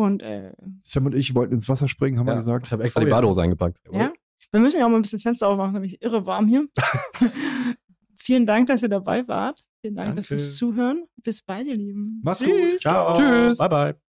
Und 0.00 0.22
äh, 0.22 0.52
Sam 0.82 1.06
und 1.06 1.14
ich 1.14 1.34
wollten 1.34 1.54
ins 1.54 1.68
Wasser 1.68 1.88
springen, 1.88 2.18
haben 2.18 2.26
wir 2.26 2.32
Ja, 2.32 2.38
gesagt. 2.38 2.66
ich 2.66 2.72
habe 2.72 2.84
extra 2.84 3.00
Oh 3.00 3.04
die 3.04 3.10
ja. 3.10 3.16
Badehose 3.16 3.42
eingepackt. 3.42 3.82
Jawohl. 3.86 4.00
ja, 4.00 4.12
wir 4.52 4.60
müssen 4.60 4.78
ja 4.78 4.86
auch 4.86 4.88
mal 4.90 4.96
ein 4.96 5.02
bisschen 5.02 5.18
das 5.18 5.22
Fenster 5.24 5.48
aufmachen, 5.48 5.72
nämlich 5.74 6.00
irre 6.02 6.24
warm 6.26 6.48
hier. 6.48 6.66
Vielen 8.16 8.46
Dank, 8.46 8.66
dass 8.68 8.82
ihr 8.82 8.88
dabei 8.88 9.26
wart. 9.28 9.64
Vielen 9.80 9.96
Dank 9.96 10.08
Danke. 10.08 10.24
fürs 10.24 10.56
Zuhören. 10.56 11.04
Bis 11.22 11.42
bald, 11.42 11.66
ihr 11.66 11.76
Lieben. 11.76 12.20
Macht's 12.22 12.42
Tschüss. 12.44 12.72
gut. 12.72 12.80
Ciao. 12.80 13.14
Tschüss. 13.14 13.58
Bye, 13.58 13.68
bye. 13.68 13.94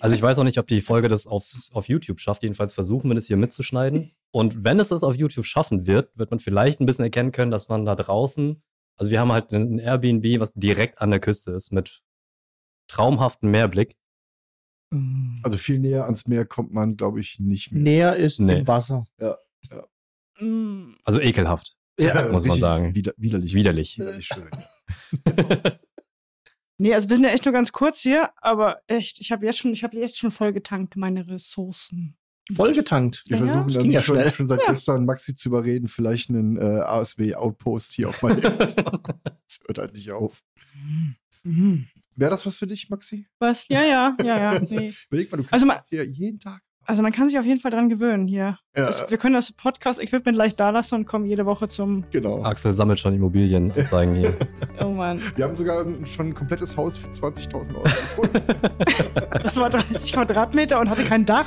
Also 0.00 0.14
ich 0.14 0.22
weiß 0.22 0.38
auch 0.38 0.44
nicht, 0.44 0.58
ob 0.58 0.66
die 0.68 0.80
Folge 0.80 1.08
das 1.08 1.26
auf, 1.26 1.50
auf 1.72 1.88
YouTube 1.88 2.20
schafft. 2.20 2.42
Jedenfalls 2.42 2.74
versuchen 2.74 3.10
wir 3.10 3.14
das 3.14 3.26
hier 3.26 3.36
mitzuschneiden. 3.36 4.12
Und 4.30 4.62
wenn 4.62 4.78
es 4.78 4.88
das 4.88 5.02
auf 5.02 5.16
YouTube 5.16 5.44
schaffen 5.46 5.86
wird, 5.86 6.16
wird 6.16 6.30
man 6.30 6.38
vielleicht 6.38 6.80
ein 6.80 6.86
bisschen 6.86 7.04
erkennen 7.04 7.32
können, 7.32 7.50
dass 7.50 7.68
man 7.68 7.84
da 7.84 7.94
draußen, 7.96 8.62
also 8.96 9.10
wir 9.10 9.18
haben 9.20 9.32
halt 9.32 9.52
ein 9.52 9.78
Airbnb, 9.78 10.38
was 10.40 10.52
direkt 10.54 11.00
an 11.00 11.10
der 11.10 11.18
Küste 11.20 11.50
ist, 11.52 11.72
mit 11.72 12.02
traumhaftem 12.88 13.50
Meerblick. 13.50 13.96
Also 15.42 15.58
viel 15.58 15.78
näher 15.78 16.04
ans 16.04 16.26
Meer 16.26 16.44
kommt 16.46 16.72
man, 16.72 16.96
glaube 16.96 17.20
ich, 17.20 17.38
nicht 17.40 17.72
mehr. 17.72 17.82
Näher 17.82 18.16
ist 18.16 18.40
Nee. 18.40 18.60
im 18.60 18.66
Wasser. 18.66 19.06
Mm, 20.40 20.92
Also 21.04 21.20
ekelhaft, 21.20 21.76
Ja. 21.98 22.28
muss 22.32 22.44
man 22.44 22.58
sagen. 22.60 22.94
Wider, 22.94 23.12
widerlich. 23.16 23.54
Widerlich. 23.54 23.98
Widerlich 23.98 24.26
schön. 24.26 24.48
Nee, 26.80 26.94
also 26.94 27.08
wir 27.08 27.16
sind 27.16 27.24
ja 27.24 27.30
echt 27.30 27.44
nur 27.44 27.52
ganz 27.52 27.72
kurz 27.72 28.00
hier, 28.02 28.30
aber 28.36 28.82
echt, 28.86 29.20
ich 29.20 29.32
habe 29.32 29.44
jetzt 29.44 29.58
schon, 29.58 29.72
ich 29.72 29.82
habe 29.82 29.96
jetzt 29.98 30.16
schon 30.16 30.30
voll 30.30 30.52
getankt, 30.52 30.94
meine 30.96 31.26
Ressourcen. 31.26 32.16
Vollgetankt. 32.54 33.24
Wir 33.26 33.38
Ja, 33.38 33.46
versuchen 33.46 33.72
dann 33.74 33.90
ja 33.90 34.00
schon, 34.00 34.30
schon 34.30 34.46
seit 34.46 34.60
gestern 34.64 35.04
Maxi 35.04 35.34
zu 35.34 35.48
überreden, 35.48 35.88
vielleicht 35.88 36.30
einen 36.30 36.56
äh, 36.56 36.60
ASW-Outpost 36.82 37.92
hier 37.94 38.08
auf 38.10 38.22
meinem 38.22 38.40
Das 38.42 39.60
hört 39.66 39.78
halt 39.78 39.92
nicht 39.94 40.12
auf. 40.12 40.40
Mhm. 41.42 41.88
Wäre 42.18 42.30
das 42.32 42.44
was 42.44 42.56
für 42.56 42.66
dich, 42.66 42.90
Maxi? 42.90 43.26
Was? 43.38 43.66
Ja, 43.68 43.84
ja, 43.84 44.16
ja, 44.24 44.54
ja. 44.54 44.58
Nee. 44.68 44.92
Überleg 45.08 45.30
mal, 45.30 45.36
du 45.38 45.42
kannst 45.44 45.52
Also 45.52 45.66
ma- 45.66 45.74
das 45.76 45.88
hier 45.88 46.04
jeden 46.04 46.40
Tag. 46.40 46.60
Also 46.84 47.02
man 47.02 47.12
kann 47.12 47.28
sich 47.28 47.38
auf 47.38 47.44
jeden 47.44 47.60
Fall 47.60 47.70
dran 47.70 47.90
gewöhnen 47.90 48.26
hier. 48.26 48.58
Ja, 48.74 48.86
Das, 48.86 49.08
wir 49.10 49.18
können 49.18 49.34
das 49.34 49.52
Podcast-Equipment 49.52 50.34
leicht 50.36 50.58
da 50.58 50.70
lassen 50.70 50.94
und 50.94 51.04
kommen 51.06 51.26
jede 51.26 51.44
Woche 51.44 51.68
zum. 51.68 52.04
genau. 52.10 52.42
Axel 52.42 52.72
sammelt 52.72 52.98
schon 52.98 53.14
Immobilienanzeigen 53.14 54.14
hier. 54.16 54.34
Oh 54.80 54.90
Mann. 54.92 55.20
Wir 55.36 55.44
haben 55.44 55.56
sogar 55.56 55.84
schon 56.06 56.28
ein 56.28 56.34
komplettes 56.34 56.76
Haus 56.76 56.96
für 56.96 57.08
20.000 57.08 57.74
Euro 57.74 57.82
gefunden. 57.82 58.42
Das 59.42 59.56
war 59.56 59.70
30 59.70 60.12
Quadratmeter 60.12 60.80
und 60.80 60.88
hatte 60.88 61.04
kein 61.04 61.26
Dach. 61.26 61.46